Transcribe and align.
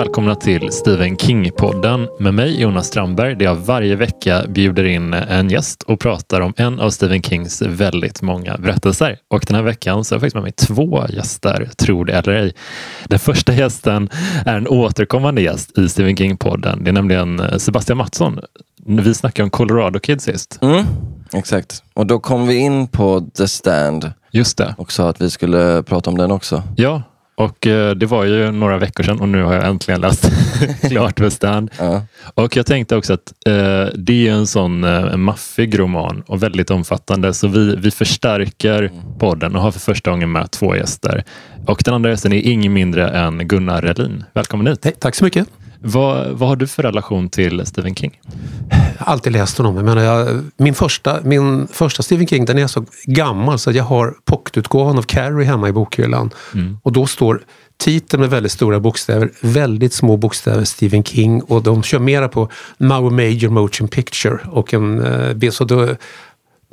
välkomna 0.00 0.34
till 0.34 0.72
Stephen 0.72 1.16
King-podden 1.16 2.08
med 2.18 2.34
mig 2.34 2.60
Jonas 2.60 2.86
Strandberg 2.86 3.34
där 3.34 3.44
jag 3.44 3.54
varje 3.54 3.96
vecka 3.96 4.44
bjuder 4.48 4.84
in 4.84 5.14
en 5.14 5.50
gäst 5.50 5.82
och 5.82 6.00
pratar 6.00 6.40
om 6.40 6.54
en 6.56 6.80
av 6.80 6.90
Stephen 6.90 7.22
Kings 7.22 7.62
väldigt 7.62 8.22
många 8.22 8.58
berättelser. 8.58 9.18
Och 9.28 9.44
den 9.46 9.56
här 9.56 9.62
veckan 9.62 10.04
så 10.04 10.14
har 10.14 10.16
jag 10.16 10.20
faktiskt 10.20 10.34
med 10.34 10.42
mig 10.42 10.52
två 10.52 11.06
gäster, 11.08 11.70
tror 11.76 12.04
det 12.04 12.12
eller 12.12 12.32
ej. 12.32 12.54
Den 13.04 13.18
första 13.18 13.54
gästen 13.54 14.08
är 14.46 14.56
en 14.56 14.68
återkommande 14.68 15.42
gäst 15.42 15.78
i 15.78 15.88
Stephen 15.88 16.16
King-podden. 16.16 16.84
Det 16.84 16.90
är 16.90 16.92
nämligen 16.92 17.60
Sebastian 17.60 17.98
Mattsson. 17.98 18.40
Vi 18.86 19.14
snackade 19.14 19.44
om 19.44 19.50
Colorado 19.50 19.98
Kid 19.98 20.20
sist. 20.20 20.58
Mm, 20.62 20.84
exakt, 21.32 21.82
och 21.94 22.06
då 22.06 22.18
kom 22.18 22.46
vi 22.46 22.56
in 22.56 22.88
på 22.88 23.26
The 23.36 23.48
Stand. 23.48 24.12
Just 24.32 24.58
det. 24.58 24.74
Och 24.78 24.92
sa 24.92 25.08
att 25.08 25.20
vi 25.20 25.30
skulle 25.30 25.82
prata 25.82 26.10
om 26.10 26.18
den 26.18 26.30
också. 26.30 26.62
Ja, 26.76 27.02
och 27.40 27.66
eh, 27.66 27.94
det 27.94 28.06
var 28.06 28.24
ju 28.24 28.50
några 28.50 28.78
veckor 28.78 29.04
sedan 29.04 29.20
och 29.20 29.28
nu 29.28 29.42
har 29.42 29.54
jag 29.54 29.66
äntligen 29.66 30.00
läst 30.00 30.30
klart 30.88 31.16
The 31.16 31.30
Stand. 31.30 31.70
Ja. 31.78 32.02
Och 32.34 32.56
jag 32.56 32.66
tänkte 32.66 32.96
också 32.96 33.12
att 33.12 33.32
eh, 33.46 33.86
det 33.94 34.28
är 34.28 34.32
en 34.32 34.46
sån 34.46 34.84
eh, 34.84 35.16
maffig 35.16 35.78
roman 35.78 36.22
och 36.26 36.42
väldigt 36.42 36.70
omfattande 36.70 37.34
så 37.34 37.48
vi, 37.48 37.76
vi 37.76 37.90
förstärker 37.90 38.92
podden 39.18 39.56
och 39.56 39.62
har 39.62 39.70
för 39.70 39.80
första 39.80 40.10
gången 40.10 40.32
med 40.32 40.50
två 40.50 40.76
gäster. 40.76 41.24
Och 41.66 41.82
den 41.84 41.94
andra 41.94 42.10
gästen 42.10 42.32
är 42.32 42.46
ingen 42.46 42.72
mindre 42.72 43.08
än 43.08 43.48
Gunnar 43.48 43.82
Relin. 43.82 44.24
Välkommen 44.32 44.66
hit. 44.66 44.84
Hej, 44.84 44.94
tack 44.98 45.14
så 45.14 45.24
mycket. 45.24 45.48
Vad, 45.82 46.28
vad 46.30 46.48
har 46.48 46.56
du 46.56 46.66
för 46.66 46.82
relation 46.82 47.28
till 47.28 47.66
Stephen 47.66 47.94
King? 47.94 48.20
Alltid 48.98 49.32
läst 49.32 49.58
honom. 49.58 49.76
Jag 49.76 49.84
menar, 49.84 50.02
jag, 50.02 50.44
min, 50.56 50.74
första, 50.74 51.20
min 51.22 51.68
första 51.68 52.02
Stephen 52.02 52.26
King 52.26 52.44
den 52.44 52.58
är 52.58 52.66
så 52.66 52.84
gammal 53.04 53.58
så 53.58 53.72
jag 53.72 53.84
har 53.84 54.14
pocketutgåvan 54.24 54.98
av 54.98 55.02
Carrie 55.02 55.46
hemma 55.46 55.68
i 55.68 55.72
bokhyllan. 55.72 56.30
Och 56.82 56.92
då 56.92 57.06
står 57.06 57.42
titeln 57.80 58.20
med 58.20 58.30
väldigt 58.30 58.52
stora 58.52 58.80
bokstäver, 58.80 59.30
väldigt 59.40 59.92
små 59.92 60.16
bokstäver, 60.16 60.64
Stephen 60.64 61.04
King. 61.04 61.42
Och 61.42 61.62
de 61.62 61.82
kör 61.82 61.98
mera 61.98 62.28
på 62.28 62.48
Now 62.78 63.12
Major 63.12 63.48
Motion 63.48 63.88
Picture. 63.88 64.38
Och 64.46 64.74
en, 64.74 65.00
eh, 65.42 65.50
så 65.50 65.64
då, 65.64 65.88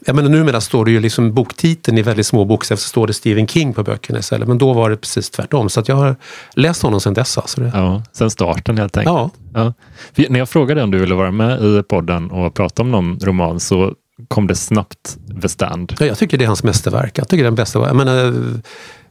jag 0.06 0.16
menar, 0.16 0.30
numera 0.30 0.62
står 0.62 0.86
det 0.86 0.92
ju 0.92 1.00
liksom 1.00 1.34
boktiteln 1.34 1.98
i 1.98 2.02
väldigt 2.02 2.26
små 2.26 2.45
bokstäver 2.45 2.80
så 2.80 2.88
står 2.88 3.08
det 3.08 3.14
Stephen 3.14 3.48
King 3.48 3.73
på 3.73 3.84
böckerna 3.84 4.20
istället. 4.20 4.48
Men 4.48 4.58
då 4.58 4.73
var 4.73 4.89
det 4.89 4.98
precis 4.98 5.30
tvärtom. 5.30 5.70
Så 5.70 5.80
att 5.80 5.88
jag 5.88 5.95
har 5.95 6.16
läst 6.56 6.81
honom 6.81 7.02
sedan 7.02 7.14
dess. 7.14 7.38
Alltså 7.38 7.62
det. 7.62 7.72
Ja, 7.73 8.04
sen 8.12 8.30
starten 8.31 8.78
helt 8.78 8.98
enkelt. 8.98 9.16
Ja. 9.54 9.73
Ja. 10.16 10.26
När 10.30 10.39
jag 10.39 10.50
frågade 10.50 10.84
om 10.84 10.92
du 10.92 10.98
ville 11.00 11.16
vara 11.16 11.31
med 11.31 11.62
i 11.62 11.84
podden 11.84 12.31
och 12.31 12.54
prata 12.54 12.81
om 12.81 12.92
någon 12.92 13.20
roman 13.20 13.59
så 13.59 13.94
kom 14.28 14.48
det 14.48 14.56
snabbt 14.56 15.17
The 15.42 15.50
Stand. 15.50 15.94
Ja, 16.00 16.06
jag 16.06 16.17
tycker 16.17 16.38
det 16.38 16.45
är 16.45 16.48
hans 16.48 16.64
mästerverk. 16.64 17.17
Jag 17.17 17.28
tycker 17.28 17.44
det 17.44 17.48
är 17.48 17.52
den 17.52 17.56
bästa. 17.56 17.80
Jag 17.80 17.95
menar, 17.95 18.34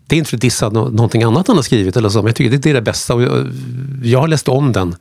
det 0.06 0.17
är 0.17 0.19
inte 0.19 0.31
för 0.31 0.37
att 0.37 0.41
dissa 0.41 0.69
nå- 0.69 0.89
någonting 0.89 1.23
annat 1.23 1.48
han 1.48 1.56
har 1.56 1.62
skrivit 1.62 1.97
eller 1.97 2.09
så, 2.09 2.19
men 2.19 2.27
jag 2.27 2.37
tycker 2.37 2.59
det, 2.59 2.71
är 2.71 2.75
det 2.75 2.83
bästa. 2.83 3.15
Och 3.15 3.23
jag, 3.23 3.47
jag 4.03 4.21
har 4.21 4.28
läst 4.28 4.48
om 4.48 4.73
den 4.73 4.97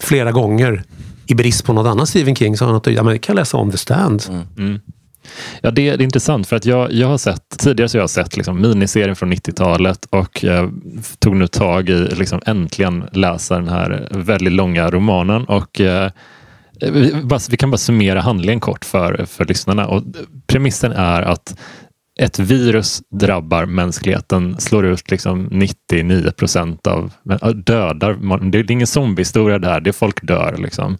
flera 0.00 0.32
gånger 0.32 0.82
i 1.26 1.34
brist 1.34 1.64
på 1.64 1.72
något 1.72 1.86
annat 1.86 2.08
Stephen 2.08 2.36
King. 2.36 2.56
Så 2.56 2.64
har 2.64 2.72
han 2.72 2.76
att, 2.76 2.86
ja, 2.86 3.02
men 3.02 3.12
jag 3.12 3.20
kan 3.20 3.36
läsa 3.36 3.56
om 3.56 3.70
The 3.70 3.78
Stand. 3.78 4.22
Ja, 5.62 5.70
det, 5.70 5.88
är 5.88 6.02
intressant 6.02 6.48
för 6.48 6.56
att 6.56 6.64
jag, 6.64 6.92
jag 6.92 7.08
har 7.08 7.18
sett, 7.18 7.58
tidigare 7.58 7.88
så 7.88 7.98
har 7.98 8.02
jag 8.02 8.10
sett 8.10 8.36
liksom 8.36 8.60
miniserien 8.60 9.16
från 9.16 9.32
90-talet 9.32 10.06
och 10.10 10.44
jag 10.44 10.72
tog 11.18 11.36
nu 11.36 11.46
tag 11.46 11.88
i, 11.88 12.08
liksom 12.14 12.40
äntligen 12.46 13.04
läsa 13.12 13.54
den 13.54 13.68
här 13.68 14.08
väldigt 14.10 14.52
långa 14.52 14.90
romanen 14.90 15.44
och 15.44 15.80
eh, 15.80 16.10
vi, 16.80 17.14
bara, 17.22 17.40
vi 17.50 17.56
kan 17.56 17.70
bara 17.70 17.78
summera 17.78 18.20
handlingen 18.20 18.60
kort 18.60 18.84
för, 18.84 19.24
för 19.24 19.44
lyssnarna. 19.44 19.86
Och 19.86 20.02
premissen 20.46 20.92
är 20.92 21.22
att 21.22 21.58
ett 22.20 22.38
virus 22.38 23.02
drabbar 23.20 23.66
mänskligheten, 23.66 24.60
slår 24.60 24.86
ut 24.86 25.10
liksom 25.10 25.48
99 25.50 26.30
procent 26.30 26.86
av, 26.86 27.12
dödar, 27.54 28.40
det 28.50 28.58
är 28.58 28.70
ingen 28.70 28.86
zombiehistoria 28.86 29.58
det 29.58 29.68
här, 29.68 29.80
det 29.80 29.90
är 29.90 29.92
folk 29.92 30.22
dör. 30.22 30.56
Liksom. 30.58 30.98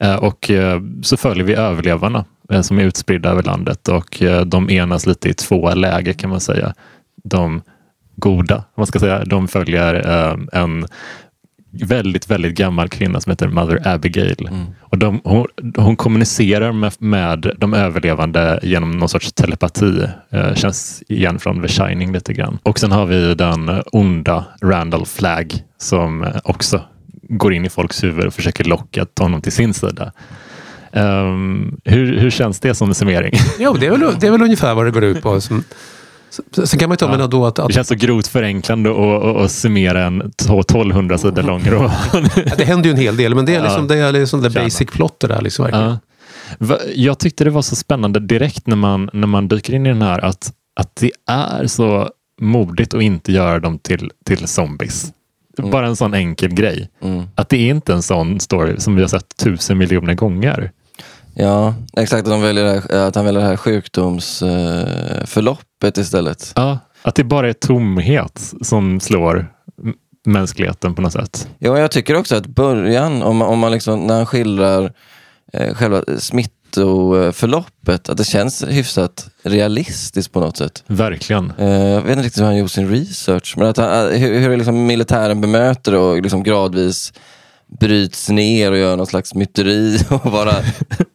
Eh, 0.00 0.16
och 0.16 0.50
eh, 0.50 0.80
så 1.02 1.16
följer 1.16 1.44
vi 1.44 1.54
överlevarna 1.54 2.24
som 2.62 2.78
är 2.78 2.82
utspridda 2.82 3.30
över 3.30 3.42
landet 3.42 3.88
och 3.88 4.22
eh, 4.22 4.40
de 4.44 4.70
enas 4.70 5.06
lite 5.06 5.28
i 5.28 5.34
två 5.34 5.74
läger 5.74 6.12
kan 6.12 6.30
man 6.30 6.40
säga. 6.40 6.74
De 7.24 7.62
goda, 8.16 8.64
man 8.76 8.86
ska 8.86 8.98
säga, 8.98 9.24
de 9.24 9.48
följer 9.48 9.94
eh, 9.94 10.60
en 10.60 10.86
väldigt, 11.82 12.30
väldigt 12.30 12.54
gammal 12.54 12.88
kvinna 12.88 13.20
som 13.20 13.30
heter 13.30 13.48
Mother 13.48 13.88
Abigail. 13.88 14.48
Och 14.80 14.98
de, 14.98 15.20
hon, 15.24 15.46
hon 15.76 15.96
kommunicerar 15.96 16.72
med, 16.72 16.92
med 16.98 17.50
de 17.58 17.74
överlevande 17.74 18.60
genom 18.62 18.90
någon 18.90 19.08
sorts 19.08 19.32
telepati. 19.32 20.06
Eh, 20.30 20.54
känns 20.54 21.02
igen 21.08 21.38
från 21.38 21.62
The 21.62 21.68
Shining 21.68 22.12
lite 22.12 22.32
grann. 22.32 22.58
Och 22.62 22.78
sen 22.78 22.92
har 22.92 23.06
vi 23.06 23.34
den 23.34 23.82
onda 23.92 24.44
Randall 24.62 25.06
Flagg 25.06 25.54
som 25.78 26.24
eh, 26.24 26.36
också 26.44 26.80
går 27.28 27.54
in 27.54 27.64
i 27.64 27.68
folks 27.68 28.04
huvud 28.04 28.26
och 28.26 28.34
försöker 28.34 28.64
locka 28.64 29.06
honom 29.20 29.42
till 29.42 29.52
sin 29.52 29.74
sida. 29.74 30.12
Ehm, 30.94 31.76
hur, 31.84 32.18
hur 32.18 32.30
känns 32.30 32.60
det 32.60 32.74
som 32.74 32.88
en 32.88 32.94
summering? 32.94 33.32
Jo, 33.58 33.72
det 33.80 33.86
är, 33.86 33.90
väl, 33.90 34.00
det 34.20 34.26
är 34.26 34.30
väl 34.30 34.42
ungefär 34.42 34.74
vad 34.74 34.84
det 34.86 34.90
går 34.90 35.04
ut 35.04 35.22
på. 35.22 35.40
Som, 35.40 35.64
så- 36.30 36.66
sen 36.66 36.78
kan 36.80 36.88
man 36.88 36.94
ju 36.94 36.96
ta 36.96 37.16
med 37.16 37.30
då 37.30 37.46
att, 37.46 37.56
Det 37.56 37.64
att 37.64 37.74
känns 37.74 37.88
så 37.88 37.94
grovt 37.94 38.26
förenklande 38.26 38.90
att- 39.44 39.50
summera 39.50 40.04
en 40.04 40.20
1200 40.20 41.18
sidor 41.18 41.42
lång 41.42 41.62
roman. 41.70 41.90
ja, 42.36 42.52
det 42.56 42.64
händer 42.64 42.84
ju 42.84 42.90
en 42.90 43.00
hel 43.00 43.16
del, 43.16 43.34
men 43.34 43.44
det 43.46 43.54
är 43.54 43.62
liksom 43.62 43.86
Ja. 43.90 43.94
det, 43.94 44.00
är 44.00 44.12
liksom 44.12 44.42
det 44.42 44.50
basic 44.50 44.90
plot 44.90 45.20
det 45.20 45.26
där. 45.26 45.40
Liksom, 45.42 45.62
verkligen. 45.64 45.86
Ja. 46.58 46.78
Jag 46.94 47.18
tyckte 47.18 47.44
det 47.44 47.50
var 47.50 47.62
så 47.62 47.76
spännande 47.76 48.20
direkt 48.20 48.66
när 48.66 48.76
man, 48.76 49.10
när 49.12 49.26
man 49.26 49.48
dyker 49.48 49.74
in 49.74 49.86
i 49.86 49.88
den 49.88 50.02
här 50.02 50.18
att, 50.24 50.52
att 50.80 50.96
det 51.00 51.10
är 51.30 51.66
så 51.66 52.08
modigt 52.40 52.94
att 52.94 53.02
inte 53.02 53.32
göra 53.32 53.58
dem 53.58 53.78
till, 53.78 54.10
till 54.26 54.48
zombies. 54.48 55.12
Bara 55.58 55.86
en 55.86 55.96
sån 55.96 56.14
enkel 56.14 56.54
grej. 56.54 56.88
Mm. 57.02 57.24
Att 57.34 57.48
det 57.48 57.56
är 57.56 57.70
inte 57.70 57.92
en 57.92 58.02
sån 58.02 58.40
story 58.40 58.74
som 58.78 58.96
vi 58.96 59.02
har 59.02 59.08
sett 59.08 59.36
tusen 59.36 59.78
miljoner 59.78 60.14
gånger. 60.14 60.70
Ja, 61.36 61.74
exakt. 61.96 62.28
De 62.28 62.42
väljer 62.42 62.64
här, 62.64 63.06
att 63.08 63.14
han 63.14 63.24
väljer 63.24 63.42
det 63.42 63.48
här 63.48 63.56
sjukdomsförloppet 63.56 65.98
istället. 65.98 66.52
Ja, 66.56 66.78
att 67.02 67.14
det 67.14 67.24
bara 67.24 67.48
är 67.48 67.52
tomhet 67.52 68.52
som 68.62 69.00
slår 69.00 69.50
mänskligheten 70.26 70.94
på 70.94 71.02
något 71.02 71.12
sätt. 71.12 71.48
Ja, 71.58 71.78
jag 71.78 71.90
tycker 71.90 72.16
också 72.16 72.36
att 72.36 72.46
början, 72.46 73.22
om 73.22 73.36
man, 73.36 73.48
om 73.48 73.58
man 73.58 73.72
liksom, 73.72 74.06
när 74.06 74.14
han 74.14 74.26
skildrar 74.26 74.92
eh, 75.52 75.74
själva 75.74 76.02
smittoförloppet, 76.18 78.08
att 78.08 78.16
det 78.16 78.24
känns 78.24 78.64
hyfsat 78.68 79.28
realistiskt 79.42 80.32
på 80.32 80.40
något 80.40 80.56
sätt. 80.56 80.84
Verkligen. 80.86 81.52
Eh, 81.58 81.68
jag 81.68 82.00
vet 82.00 82.10
inte 82.10 82.22
riktigt 82.22 82.42
hur 82.42 82.46
han 82.46 82.56
gjort 82.56 82.70
sin 82.70 82.90
research, 82.90 83.54
men 83.56 83.68
att 83.68 83.76
han, 83.76 83.88
eh, 83.88 84.18
hur, 84.18 84.38
hur 84.38 84.56
liksom 84.56 84.86
militären 84.86 85.40
bemöter 85.40 85.92
det 85.92 85.98
och 85.98 86.22
liksom 86.22 86.42
gradvis 86.42 87.12
bryts 87.80 88.28
ner 88.28 88.72
och 88.72 88.78
gör 88.78 88.96
någon 88.96 89.06
slags 89.06 89.34
myteri 89.34 89.98
och 90.10 90.30
bara 90.32 90.54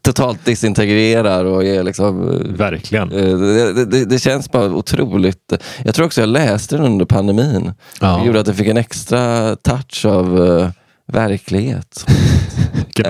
totalt 0.01 0.45
disintegrerar 0.45 1.45
och 1.45 1.63
är 1.65 1.83
liksom... 1.83 2.29
eh, 2.29 2.35
Verkligen. 2.57 3.11
eh, 3.11 3.37
Det, 3.73 3.85
det, 3.85 4.05
det 4.05 4.19
känns 4.19 4.51
bara 4.51 4.65
otroligt. 4.65 5.53
Jag 5.85 5.95
tror 5.95 6.05
också 6.05 6.21
jag 6.21 6.29
läste 6.29 6.75
den 6.77 6.85
under 6.85 7.05
pandemin. 7.05 7.71
Ja. 8.01 8.17
Det 8.17 8.27
gjorde 8.27 8.39
att 8.39 8.45
det 8.45 8.53
fick 8.53 8.67
en 8.67 8.77
extra 8.77 9.55
touch 9.55 10.05
av 10.05 10.47
eh, 10.59 10.69
verklighet. 11.13 12.05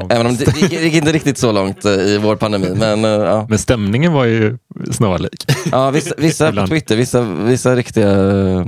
Även 0.09 0.25
om 0.27 0.35
det 0.37 0.57
gick, 0.61 0.71
gick 0.81 0.93
inte 0.93 1.11
riktigt 1.11 1.37
så 1.37 1.51
långt 1.51 1.85
i 1.85 2.17
vår 2.17 2.35
pandemi. 2.35 2.69
Men 2.75 3.05
eh, 3.05 3.11
ja. 3.11 3.45
Men 3.49 3.57
stämningen 3.57 4.13
var 4.13 4.25
ju 4.25 4.57
snarlik. 4.91 5.45
Ja, 5.71 5.91
vissa, 5.91 6.15
vissa 6.17 6.51
på. 6.53 6.67
Twitter, 6.67 6.95
vissa, 6.95 7.21
vissa 7.21 7.75
riktiga 7.75 8.09
eh, 8.11 8.65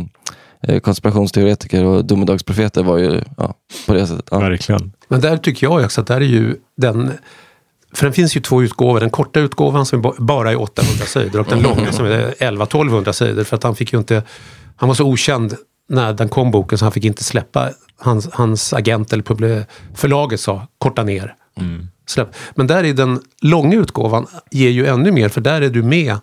konspirationsteoretiker 0.82 1.86
och 1.86 2.06
domedagsprofeter 2.06 2.84
var 2.84 2.98
ju 2.98 3.22
ja, 3.38 3.54
på 3.88 3.94
det 3.94 4.08
sättet. 4.08 4.28
Ja. 4.32 4.40
Verkligen. 4.40 4.92
Men 5.08 5.22
där 5.22 5.38
tycker 5.38 5.68
jag 5.68 5.86
också 5.86 6.02
att 6.02 6.08
där 6.08 6.16
är 6.16 6.26
ju 6.26 6.56
den... 6.78 7.12
För 7.94 8.06
den 8.06 8.14
finns 8.14 8.38
ju 8.38 8.42
två 8.42 8.64
utgåvor. 8.64 9.00
Den 9.00 9.10
korta 9.10 9.40
utgåvan 9.40 9.86
som 9.86 10.00
är 10.00 10.04
ba- 10.04 10.16
bara 10.18 10.52
är 10.52 10.62
800 10.62 11.06
sidor 11.06 11.40
och 11.40 11.48
den 11.50 11.62
långa 11.62 11.92
som 11.92 12.06
är 12.06 12.32
11-1200 12.40 13.12
sidor. 13.12 13.44
För 13.44 13.56
att 13.56 13.64
han 13.64 13.76
fick 13.76 13.94
ju 13.94 14.00
inte... 14.00 14.24
Han 14.76 14.88
var 14.90 14.94
så 14.96 15.06
okänd 15.06 15.56
när 15.90 16.14
den 16.14 16.30
kom 16.30 16.52
boken 16.52 16.78
så 16.78 16.86
han 16.86 16.92
fick 16.92 17.06
inte 17.06 17.24
släppa. 17.24 17.70
Hans, 17.98 18.30
hans 18.32 18.74
agent 18.74 19.14
eller 19.14 19.24
publi- 19.24 19.66
förlaget 19.96 20.40
sa 20.40 20.68
korta 20.78 21.04
ner. 21.04 21.36
Släpp. 22.08 22.28
Men 22.56 22.68
där 22.68 22.84
i 22.84 22.94
den 22.94 23.20
långa 23.42 23.76
utgåvan 23.76 24.28
ger 24.52 24.70
ju 24.70 24.86
ännu 24.86 25.12
mer 25.12 25.30
för 25.30 25.42
där 25.42 25.62
är 25.62 25.70
du 25.70 25.84
med 25.84 26.18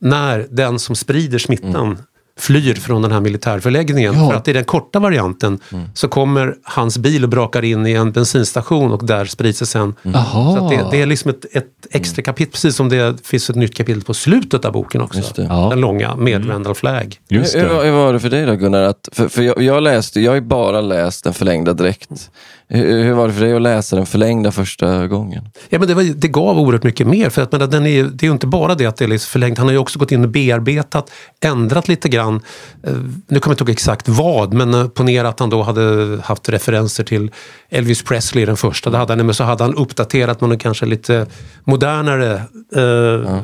när 0.00 0.46
den 0.50 0.78
som 0.78 0.96
sprider 0.96 1.38
smittan 1.38 1.98
flyr 2.38 2.74
från 2.74 3.02
den 3.02 3.12
här 3.12 3.20
militärförläggningen. 3.20 4.14
Ja. 4.14 4.30
För 4.30 4.36
att 4.36 4.48
i 4.48 4.52
den 4.52 4.64
korta 4.64 4.98
varianten 4.98 5.58
så 5.94 6.08
kommer 6.08 6.54
hans 6.62 6.98
bil 6.98 7.22
och 7.24 7.30
brakar 7.30 7.64
in 7.64 7.86
i 7.86 7.92
en 7.92 8.12
bensinstation 8.12 8.92
och 8.92 9.06
där 9.06 9.24
sprids 9.24 9.58
det 9.58 9.66
sen. 9.66 9.94
Jaha. 10.02 10.56
Så 10.56 10.64
att 10.64 10.70
det, 10.70 10.86
det 10.90 11.02
är 11.02 11.06
liksom 11.06 11.30
ett, 11.30 11.44
ett 11.56 11.66
extra 11.90 12.22
kapitel, 12.22 12.52
precis 12.52 12.76
som 12.76 12.88
det 12.88 13.26
finns 13.26 13.50
ett 13.50 13.56
nytt 13.56 13.74
kapitel 13.76 14.02
på 14.02 14.14
slutet 14.14 14.64
av 14.64 14.72
boken 14.72 15.00
också. 15.00 15.18
Just 15.18 15.34
det. 15.36 15.46
Ja. 15.48 15.68
Den 15.70 15.80
långa 15.80 16.16
med 16.16 16.50
Randall 16.50 16.74
Flagg. 16.74 17.20
Just 17.28 17.54
Hur, 17.56 17.60
hur, 17.60 17.68
var- 17.68 17.84
det. 17.84 17.90
hur 17.90 17.96
var 17.96 18.12
det 18.12 18.20
för 18.20 18.30
dig 18.30 18.46
då 18.46 18.54
Gunnar? 18.54 18.82
Att, 18.82 19.08
för 19.12 19.28
för 19.28 19.42
jag, 19.42 19.62
jag, 19.62 19.82
läste, 19.82 20.20
jag 20.20 20.30
har 20.30 20.36
ju 20.36 20.40
bara 20.40 20.80
läst 20.80 21.24
den 21.24 21.34
förlängda 21.34 21.72
direkt 21.72 22.30
Hur, 22.68 23.04
hur 23.04 23.12
var 23.12 23.28
det 23.28 23.34
för 23.34 23.40
dig 23.40 23.54
att 23.54 23.62
läsa 23.62 23.96
den 23.96 24.06
förlängda 24.06 24.52
första 24.52 25.06
gången? 25.06 25.48
Ja, 25.68 25.78
men 25.78 25.88
det, 25.88 25.94
var, 25.94 26.02
det 26.02 26.28
gav 26.28 26.58
oerhört 26.58 26.82
mycket 26.82 27.06
mer. 27.06 27.30
För 27.30 27.42
att, 27.42 27.52
men 27.52 27.70
den 27.70 27.86
är, 27.86 28.04
det 28.04 28.24
är 28.24 28.26
ju 28.26 28.32
inte 28.32 28.46
bara 28.46 28.74
det 28.74 28.86
att 28.86 28.96
det 28.96 29.04
är 29.04 29.08
liksom 29.08 29.30
förlängt. 29.30 29.58
Han 29.58 29.66
har 29.66 29.72
ju 29.72 29.78
också 29.78 29.98
gått 29.98 30.12
in 30.12 30.24
och 30.24 30.28
bearbetat, 30.28 31.10
ändrat 31.44 31.88
lite 31.88 32.08
grann. 32.08 32.34
Eh, 32.82 32.92
nu 33.28 33.40
kommer 33.40 33.40
jag 33.40 33.52
inte 33.52 33.62
ihåg 33.62 33.70
exakt 33.70 34.08
vad, 34.08 34.52
men 34.52 34.74
eh, 34.74 34.88
ponera 34.88 35.28
att 35.28 35.40
han 35.40 35.50
då 35.50 35.62
hade 35.62 36.18
haft 36.24 36.48
referenser 36.48 37.04
till 37.04 37.30
Elvis 37.68 38.02
Presley, 38.02 38.44
den 38.44 38.56
första. 38.56 38.90
Det 38.90 38.98
hade 38.98 39.12
han, 39.12 39.26
men 39.26 39.34
så 39.34 39.44
hade 39.44 39.64
han 39.64 39.74
uppdaterat 39.74 40.40
med 40.40 40.52
en 40.52 40.58
kanske 40.58 40.86
lite 40.86 41.26
modernare 41.64 42.42
eh, 42.76 42.82
ja. 42.82 43.42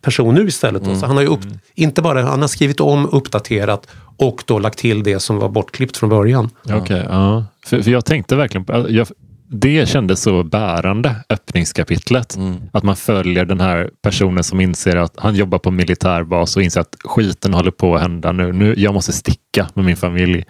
person 0.00 0.34
nu 0.34 0.48
istället. 0.48 0.82
Mm. 0.82 1.00
Så 1.00 1.06
han 1.06 1.16
har 1.16 1.22
ju 1.22 1.28
upp, 1.28 1.40
inte 1.74 2.02
bara, 2.02 2.22
han 2.22 2.40
har 2.40 2.48
skrivit 2.48 2.80
om, 2.80 3.08
uppdaterat 3.12 3.86
och 4.16 4.42
då 4.46 4.58
lagt 4.58 4.78
till 4.78 5.02
det 5.02 5.20
som 5.20 5.38
var 5.38 5.48
bortklippt 5.48 5.96
från 5.96 6.10
början. 6.10 6.50
Okej, 6.64 6.76
okay, 6.76 7.02
ja. 7.08 7.44
För, 7.66 7.82
för, 7.82 7.90
jag 7.90 8.04
tänkte 8.04 8.36
verkligen 8.36 8.64
på, 8.64 8.86
jag, 8.88 9.06
det 9.52 9.88
kändes 9.88 10.22
så 10.22 10.42
bärande, 10.42 11.16
öppningskapitlet. 11.28 12.36
Mm. 12.36 12.56
Att 12.72 12.82
man 12.82 12.96
följer 12.96 13.44
den 13.44 13.60
här 13.60 13.90
personen 14.02 14.44
som 14.44 14.60
inser 14.60 14.96
att 14.96 15.14
han 15.16 15.34
jobbar 15.34 15.58
på 15.58 15.70
militärbas 15.70 16.56
och 16.56 16.62
inser 16.62 16.80
att 16.80 16.96
skiten 17.04 17.54
håller 17.54 17.70
på 17.70 17.94
att 17.94 18.02
hända 18.02 18.32
nu. 18.32 18.52
nu 18.52 18.74
jag 18.78 18.94
måste 18.94 19.12
sticka 19.12 19.68
med 19.74 19.84
min 19.84 19.96
familj. 19.96 20.44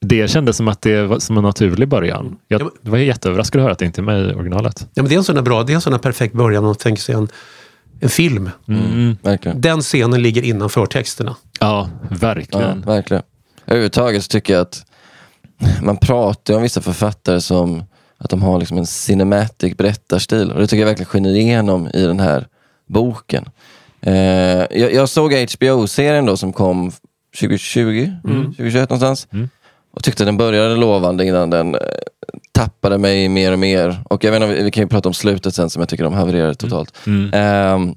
Det 0.00 0.30
kändes 0.30 0.56
som 0.56 0.68
att 0.68 0.82
det 0.82 1.02
var 1.02 1.18
som 1.18 1.36
en 1.36 1.42
naturlig 1.42 1.88
början. 1.88 2.36
Jag 2.48 2.70
var 2.80 2.98
jätteöverraskad 2.98 3.60
att 3.60 3.62
höra 3.62 3.72
att 3.72 3.78
det 3.78 3.84
inte 3.84 4.00
är 4.00 4.02
med 4.02 4.30
i 4.30 4.34
originalet. 4.34 4.86
Ja, 4.94 5.02
men 5.02 5.08
det 5.08 5.14
är 5.14 5.18
en 5.18 5.24
sån 5.24 5.44
bra, 5.44 5.62
det 5.62 5.72
är 5.72 5.74
en 5.74 5.80
sån 5.80 5.98
perfekt 5.98 6.34
början 6.34 6.64
man 6.64 6.74
tänker 6.74 7.02
sig 7.02 7.14
en, 7.14 7.28
en 8.00 8.08
film. 8.08 8.50
Mm. 8.68 9.16
Den 9.54 9.80
scenen 9.80 10.22
ligger 10.22 10.42
innanför 10.42 10.86
texterna. 10.86 11.36
Ja, 11.60 11.88
verkligen. 12.10 12.82
Ja, 12.84 12.92
verkligen. 12.92 13.22
Överhuvudtaget 13.66 14.24
så 14.24 14.28
tycker 14.28 14.52
jag 14.52 14.62
att 14.62 14.84
man 15.82 15.96
pratar 15.96 16.54
om 16.54 16.62
vissa 16.62 16.80
författare 16.80 17.40
som 17.40 17.84
att 18.18 18.30
de 18.30 18.42
har 18.42 18.58
liksom 18.58 18.78
en 18.78 18.86
cinematic 18.86 19.76
berättarstil. 19.76 20.52
Och 20.52 20.60
det 20.60 20.66
tycker 20.66 20.80
jag 20.80 20.86
verkligen 20.86 21.06
skiner 21.06 21.30
igenom 21.30 21.88
i 21.94 22.02
den 22.02 22.20
här 22.20 22.46
boken. 22.86 23.48
Eh, 24.00 24.14
jag, 24.14 24.92
jag, 24.92 25.08
såg 25.08 25.32
HBO-serien 25.32 26.26
då 26.26 26.36
som 26.36 26.52
kom 26.52 26.92
2020, 27.40 28.12
mm. 28.24 28.44
2021 28.44 28.90
någonstans. 28.90 29.28
Mm. 29.32 29.48
Och 29.98 30.04
tyckte 30.04 30.24
den 30.24 30.36
började 30.36 30.76
lovande 30.76 31.24
innan 31.24 31.50
den 31.50 31.74
eh, 31.74 31.80
tappade 32.52 32.98
mig 32.98 33.28
mer 33.28 33.52
och 33.52 33.58
mer. 33.58 34.02
Och 34.04 34.24
jag 34.24 34.32
vet 34.32 34.42
inte, 34.42 34.62
vi 34.62 34.70
kan 34.70 34.82
ju 34.82 34.88
prata 34.88 35.08
om 35.08 35.14
slutet 35.14 35.54
sen 35.54 35.70
som 35.70 35.80
jag 35.80 35.88
tycker 35.88 36.04
de 36.04 36.12
havererade 36.12 36.54
totalt. 36.54 36.94
Mm. 37.06 37.32
Eh, 37.32 37.94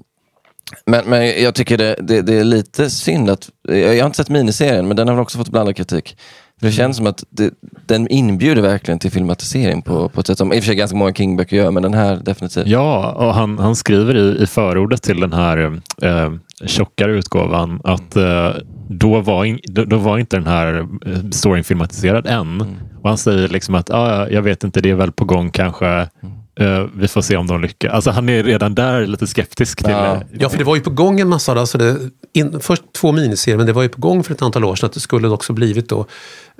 men, 0.86 1.04
men 1.04 1.42
jag 1.42 1.54
tycker 1.54 1.78
det, 1.78 1.96
det, 1.98 2.22
det, 2.22 2.34
är 2.34 2.44
lite 2.44 2.90
synd 2.90 3.30
att, 3.30 3.50
jag 3.68 3.98
har 3.98 4.06
inte 4.06 4.16
sett 4.16 4.28
miniserien 4.28 4.88
men 4.88 4.96
den 4.96 5.08
har 5.08 5.14
väl 5.14 5.22
också 5.22 5.38
fått 5.38 5.48
blandad 5.48 5.76
kritik. 5.76 6.16
Det 6.62 6.72
känns 6.72 6.96
som 6.96 7.06
att 7.06 7.24
det, 7.30 7.50
den 7.86 8.08
inbjuder 8.08 8.62
verkligen 8.62 8.98
till 8.98 9.10
filmatisering 9.10 9.82
på, 9.82 10.08
på 10.08 10.20
ett 10.20 10.26
sätt 10.26 10.38
som 10.38 10.52
i 10.52 10.58
och 10.58 10.62
för 10.62 10.66
sig 10.66 10.74
ganska 10.74 10.96
många 10.96 11.12
King-böcker 11.12 11.56
gör, 11.56 11.70
men 11.70 11.82
den 11.82 11.94
här 11.94 12.16
definitivt. 12.16 12.66
Ja, 12.66 13.12
och 13.12 13.34
han, 13.34 13.58
han 13.58 13.76
skriver 13.76 14.16
i, 14.16 14.42
i 14.42 14.46
förordet 14.46 15.02
till 15.02 15.20
den 15.20 15.32
här 15.32 15.80
eh, 16.02 16.32
tjockare 16.66 17.12
utgåvan 17.12 17.80
att 17.84 18.16
eh, 18.16 18.50
då, 18.88 19.20
var 19.20 19.44
in, 19.44 19.58
då, 19.64 19.84
då, 19.84 19.96
var 19.96 20.18
inte 20.18 20.36
den 20.36 20.46
här 20.46 20.86
eh, 21.06 21.30
storyn 21.30 21.64
filmatiserad 21.64 22.26
än. 22.26 22.60
Mm. 22.60 22.74
Och 23.02 23.08
han 23.08 23.18
säger 23.18 23.48
liksom 23.48 23.74
att 23.74 23.90
ah, 23.90 24.28
jag 24.28 24.42
vet 24.42 24.64
inte, 24.64 24.80
det 24.80 24.90
är 24.90 24.94
väl 24.94 25.12
på 25.12 25.24
gång 25.24 25.50
kanske. 25.50 26.08
Uh, 26.60 26.86
vi 26.94 27.08
får 27.08 27.22
se 27.22 27.36
om 27.36 27.46
de 27.46 27.60
lyckas. 27.60 27.92
Alltså 27.92 28.10
han 28.10 28.28
är 28.28 28.42
redan 28.42 28.74
där 28.74 29.06
lite 29.06 29.26
skeptisk 29.26 29.78
till 29.78 29.90
ja. 29.90 30.02
det. 30.02 30.26
Ja, 30.38 30.48
för 30.48 30.58
det 30.58 30.64
var 30.64 30.76
ju 30.76 30.82
på 30.82 30.90
gång 30.90 31.20
en 31.20 31.28
massa, 31.28 31.52
alltså 31.52 31.78
det, 31.78 31.96
in, 32.32 32.60
först 32.60 32.82
två 32.92 33.12
miniserier, 33.12 33.56
men 33.56 33.66
det 33.66 33.72
var 33.72 33.82
ju 33.82 33.88
på 33.88 34.00
gång 34.00 34.24
för 34.24 34.34
ett 34.34 34.42
antal 34.42 34.64
år 34.64 34.74
sedan 34.74 34.86
att 34.86 34.92
det 34.92 35.00
skulle 35.00 35.28
också 35.28 35.52
blivit 35.52 35.88
då 35.88 35.98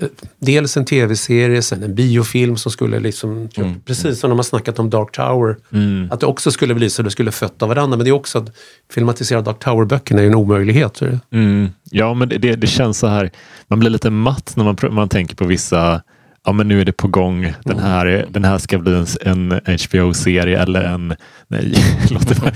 uh, 0.03 0.09
dels 0.39 0.77
en 0.77 0.85
tv-serie, 0.85 1.63
sen 1.63 1.83
en 1.83 1.95
biofilm 1.95 2.57
som 2.57 2.73
skulle 2.73 3.01
liksom, 3.01 3.49
mm. 3.57 3.81
precis 3.81 4.21
som 4.21 4.31
de 4.31 4.39
har 4.39 4.43
snackat 4.45 4.79
om 4.79 4.91
Dark 4.91 5.13
Tower, 5.13 5.57
mm. 5.73 6.09
att 6.13 6.21
det 6.21 6.27
också 6.27 6.51
skulle 6.51 6.75
bli 6.75 6.91
så 6.91 7.03
det 7.03 7.11
skulle 7.11 7.33
fött 7.33 7.63
av 7.63 7.69
varandra. 7.69 7.97
Men 7.97 8.05
det 8.05 8.11
är 8.11 8.13
också 8.13 8.39
att 8.39 8.57
filmatisera 8.93 9.43
Dark 9.43 9.59
Tower-böckerna 9.59 10.19
är 10.19 10.23
ju 10.23 10.29
en 10.29 10.35
omöjlighet. 10.35 11.01
Mm. 11.31 11.69
Ja, 11.91 12.15
men 12.15 12.29
det, 12.29 12.39
det, 12.39 12.57
det, 12.57 12.67
känns 12.67 12.99
så 12.99 13.07
här, 13.07 13.31
man 13.69 13.81
blir 13.81 13.91
lite 13.91 14.11
matt 14.11 14.53
när 14.57 14.65
man, 14.65 14.77
man 14.91 15.09
tänker 15.09 15.37
på 15.37 15.45
vissa 15.45 16.03
ja 16.45 16.53
men 16.53 16.69
nu 16.69 16.81
är 16.81 16.85
det 16.85 16.93
på 16.93 17.09
gång. 17.09 17.43
Den 17.43 17.79
mm. 17.79 17.85
här, 17.85 18.27
den 18.31 18.45
här 18.45 18.59
ska 18.59 18.79
bli 18.79 19.05
en, 19.21 19.53
en 19.65 19.79
HBO-serie 19.89 20.63
eller 20.63 20.83
en... 20.83 21.15
Nej, 21.49 21.75
låt 22.11 22.29
det, 22.29 22.53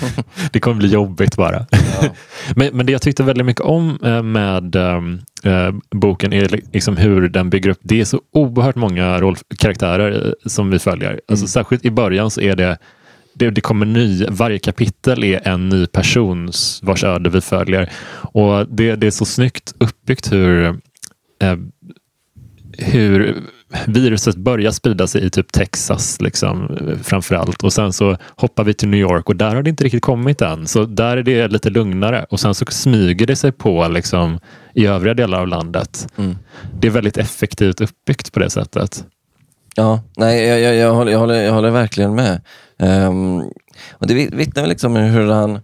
det 0.52 0.60
kommer 0.60 0.76
bli 0.76 0.88
jobbigt 0.88 1.36
bara. 1.36 1.66
Ja. 1.70 2.08
men, 2.56 2.76
men 2.76 2.86
det 2.86 2.92
jag 2.92 3.02
tyckte 3.02 3.22
väldigt 3.22 3.46
mycket 3.46 3.62
om 3.62 3.98
eh, 4.04 4.22
med 4.22 4.76
äh, 4.76 5.72
boken 5.90 6.32
är 6.32 6.60
liksom 6.72 6.96
hur 6.96 7.28
den 7.28 7.50
bygger 7.50 7.70
upp. 7.70 7.80
Det 7.82 8.00
är 8.00 8.04
så 8.04 8.20
oerhört 8.32 8.76
många 8.76 9.20
rollkaraktärer 9.20 10.34
som 10.46 10.70
vi 10.70 10.78
följer. 10.78 11.10
Alltså, 11.10 11.22
mm. 11.22 11.30
Alltså, 11.30 11.46
särskilt 11.46 11.84
i 11.84 11.90
början 11.90 12.30
så 12.30 12.40
är 12.40 12.56
det 12.56 12.78
det, 13.38 13.50
det 13.50 13.60
kommer 13.60 13.86
ny, 13.86 14.26
varje 14.30 14.58
kapitel 14.58 15.24
är 15.24 15.48
en 15.48 15.68
ny 15.68 15.86
persons 15.86 16.80
vars 16.82 17.04
öde 17.04 17.30
vi 17.30 17.40
följer. 17.40 17.92
Och 18.12 18.68
det, 18.68 18.96
det 18.96 19.06
är 19.06 19.10
så 19.10 19.24
snyggt 19.24 19.74
uppbyggt 19.78 20.32
hur, 20.32 20.64
eh, 21.42 21.56
hur 22.78 23.36
viruset 23.86 24.36
börjar 24.36 24.70
sprida 24.70 25.06
sig 25.06 25.26
i 25.26 25.30
typ 25.30 25.52
Texas 25.52 26.20
liksom, 26.20 26.78
framförallt 27.02 27.62
och 27.62 27.72
sen 27.72 27.92
så 27.92 28.16
hoppar 28.36 28.64
vi 28.64 28.74
till 28.74 28.88
New 28.88 29.00
York 29.00 29.28
och 29.28 29.36
där 29.36 29.54
har 29.54 29.62
det 29.62 29.70
inte 29.70 29.84
riktigt 29.84 30.02
kommit 30.02 30.42
än. 30.42 30.66
Så 30.66 30.84
där 30.84 31.16
är 31.16 31.22
det 31.22 31.48
lite 31.48 31.70
lugnare 31.70 32.26
och 32.30 32.40
sen 32.40 32.54
så 32.54 32.64
smyger 32.68 33.26
det 33.26 33.36
sig 33.36 33.52
på 33.52 33.88
liksom, 33.88 34.38
i 34.74 34.86
övriga 34.86 35.14
delar 35.14 35.40
av 35.40 35.48
landet. 35.48 36.08
Mm. 36.16 36.36
Det 36.80 36.86
är 36.86 36.92
väldigt 36.92 37.16
effektivt 37.16 37.80
uppbyggt 37.80 38.32
på 38.32 38.40
det 38.40 38.50
sättet. 38.50 39.04
Ja, 39.74 40.02
nej, 40.16 40.46
jag, 40.46 40.60
jag, 40.60 40.74
jag, 40.74 40.94
håller, 40.94 41.12
jag, 41.12 41.18
håller, 41.18 41.42
jag 41.42 41.52
håller 41.52 41.70
verkligen 41.70 42.14
med. 42.14 42.40
Um, 42.78 43.40
och 43.92 44.06
Det 44.06 44.14
vittnar 44.14 44.62
väl 44.62 44.68
liksom 44.68 44.96
om 44.96 45.02
hur 45.02 45.30
han... 45.30 45.60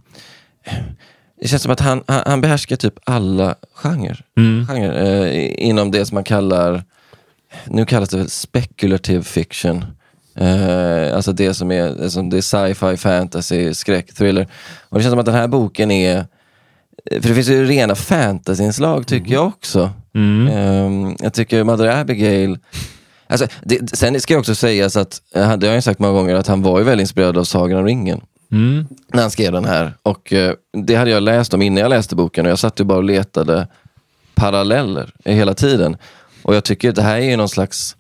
Det 1.41 1.49
känns 1.49 1.62
som 1.62 1.73
att 1.73 1.81
han, 1.81 2.03
han, 2.06 2.23
han 2.26 2.41
behärskar 2.41 2.76
typ 2.76 2.94
alla 3.05 3.55
genrer. 3.75 4.25
Mm. 4.37 4.67
genre 4.67 5.26
eh, 5.26 5.69
inom 5.69 5.91
det 5.91 6.06
som 6.06 6.15
man 6.15 6.25
kallar 6.25 6.85
nu 7.66 7.87
kallas 7.87 8.08
det 8.08 8.31
speculative 8.31 9.22
fiction. 9.22 9.84
Eh, 10.34 11.16
alltså 11.16 11.32
det 11.32 11.54
som 11.54 11.70
är, 11.70 12.02
alltså 12.02 12.22
det 12.22 12.37
är 12.37 12.40
sci-fi, 12.40 12.96
fantasy, 12.96 13.75
skräck, 13.75 14.14
thriller. 14.14 14.49
Och 14.88 14.99
det 14.99 15.02
känns 15.02 15.12
som 15.12 15.19
att 15.19 15.26
den 15.26 15.34
här 15.34 15.49
boken 15.49 15.90
är, 15.90 16.26
för 17.10 17.28
det 17.28 17.34
finns 17.34 17.49
ju 17.49 17.64
rena 17.64 17.94
fantasyinslag 17.94 19.06
tycker 19.06 19.26
mm. 19.26 19.32
jag 19.32 19.46
också. 19.46 19.90
Mm. 20.14 20.49
Eh, 20.49 21.14
jag 21.20 21.34
tycker 21.34 21.64
Mother 21.64 22.00
Abigail, 22.00 22.58
alltså, 23.26 23.46
det, 23.62 23.96
sen 23.96 24.20
ska 24.20 24.34
jag 24.34 24.40
också 24.40 24.55
sägas 24.55 24.96
att, 24.96 25.22
det 25.32 25.40
har 25.40 25.58
jag 25.62 25.75
ju 25.75 25.82
sagt 25.82 26.00
många 26.00 26.12
gånger, 26.12 26.34
att 26.34 26.46
han 26.46 26.62
var 26.62 26.78
ju 26.78 26.84
väldigt 26.84 27.05
inspirerad 27.05 27.38
av 27.38 27.44
Sagan 27.44 27.78
om 27.78 27.84
ringen. 27.84 28.20
Mm. 28.53 28.86
När 29.12 29.22
han 29.22 29.31
skrev 29.31 29.53
den 29.53 29.65
här. 29.65 29.94
Och 30.03 30.32
eh, 30.32 30.55
det 30.72 30.94
hade 30.94 31.10
jag 31.10 31.22
läst 31.22 31.55
om 31.55 31.62
innan 31.62 31.82
jag 31.82 31.91
läste 31.91 32.17
boken 32.17 32.46
och 32.46 32.50
jag 32.50 32.58
satt 32.58 32.81
ju 32.81 32.84
bara 32.84 32.98
och 32.98 33.05
letade 33.05 33.69
paralleller 34.34 35.15
hela 35.24 35.55
tiden. 35.55 35.96
Och 36.43 36.55
jag 36.55 36.65
tycker 36.65 36.89
att 36.89 36.94
det 36.94 37.03
här 37.03 37.17
är 37.17 37.31
ju 37.31 37.37
någon 37.37 37.49
slags 37.49 37.96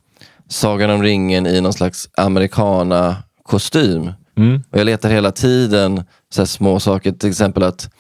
Sagan 0.48 0.90
om 0.90 1.02
ringen 1.02 1.46
i 1.46 1.60
någon 1.60 1.72
slags 1.72 2.08
americana-kostym. 2.16 4.12
Mm. 4.36 4.62
Och 4.70 4.78
jag 4.78 4.84
letar 4.84 5.10
hela 5.10 5.32
tiden 5.32 6.04
så 6.34 6.46
små 6.46 6.80
saker, 6.80 7.12
till 7.12 7.28
exempel 7.28 7.62
att 7.62 7.90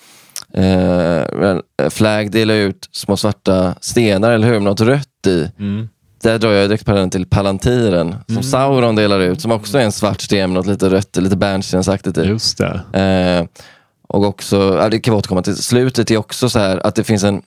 eh, 0.54 1.90
Flag 1.90 2.30
delar 2.30 2.54
ut 2.54 2.88
små 2.92 3.16
svarta 3.16 3.74
stenar, 3.80 4.32
eller 4.32 4.46
hur? 4.46 4.54
Med 4.54 4.62
något 4.62 4.80
rött 4.80 5.26
i. 5.26 5.50
Mm. 5.58 5.88
Där 6.22 6.38
drar 6.38 6.52
jag 6.52 6.70
direkt 6.70 6.84
parallellen 6.84 7.10
till 7.10 7.26
Palantiren, 7.26 8.14
som 8.26 8.34
mm. 8.34 8.42
Sauron 8.42 8.96
delar 8.96 9.20
ut, 9.20 9.40
som 9.40 9.50
också 9.50 9.78
är 9.78 9.82
en 9.82 9.92
svart 9.92 10.20
sten 10.20 10.50
med 10.50 10.54
något 10.54 10.66
lite 10.66 10.90
rött, 10.90 11.16
lite 11.16 11.36
bärnstensaktigt 11.36 12.18
i. 12.18 12.22
Just 12.22 12.58
det. 12.58 12.80
Eh, 13.00 13.62
och 14.08 14.24
också, 14.24 14.88
det 14.90 15.00
kan 15.00 15.14
vi 15.14 15.18
återkomma 15.18 15.42
till, 15.42 15.56
slutet 15.56 16.10
är 16.10 16.16
också 16.16 16.48
så 16.48 16.58
här 16.58 16.86
att 16.86 16.94
det 16.94 17.04
finns 17.04 17.24
en 17.24 17.42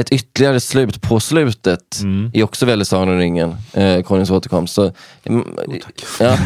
ett 0.00 0.12
ytterligare 0.12 0.60
slut 0.60 1.02
på 1.02 1.20
slutet 1.20 2.00
mm. 2.02 2.30
är 2.34 2.42
också 2.42 2.66
väldigt 2.66 2.88
Sagan 2.88 3.08
om 3.08 3.18
ringen, 3.18 3.56
eh, 3.72 4.02
Konungens 4.02 4.30
återkomst. 4.30 4.74
Så, 4.74 4.92
mm, 5.24 5.40
oh, 5.40 5.76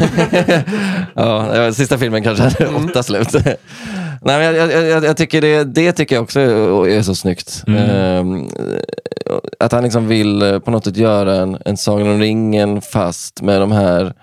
ja. 1.15 1.55
ja, 1.55 1.73
sista 1.73 1.97
filmen 1.97 2.23
kanske 2.23 2.43
hade 2.43 2.65
mm. 2.65 2.85
åtta 2.85 3.03
slut. 3.03 3.33
Nej, 3.33 4.39
men 4.39 4.55
jag, 4.55 4.71
jag, 4.71 5.03
jag, 5.03 5.17
tycker 5.17 5.41
det, 5.41 5.63
det 5.63 5.91
tycker 5.91 6.15
jag 6.15 6.23
också 6.23 6.39
är 6.39 7.01
så 7.01 7.15
snyggt. 7.15 7.63
Mm. 7.67 8.35
Eh, 8.35 8.47
att 9.59 9.71
han 9.71 9.83
liksom 9.83 10.07
vill 10.07 10.59
på 10.65 10.71
något 10.71 10.85
sätt 10.85 10.97
göra 10.97 11.35
en, 11.35 11.57
en 11.65 11.77
Sagan 11.77 12.07
om 12.07 12.19
ringen 12.19 12.81
fast 12.81 13.41
med 13.41 13.61
de 13.61 13.71
här 13.71 14.13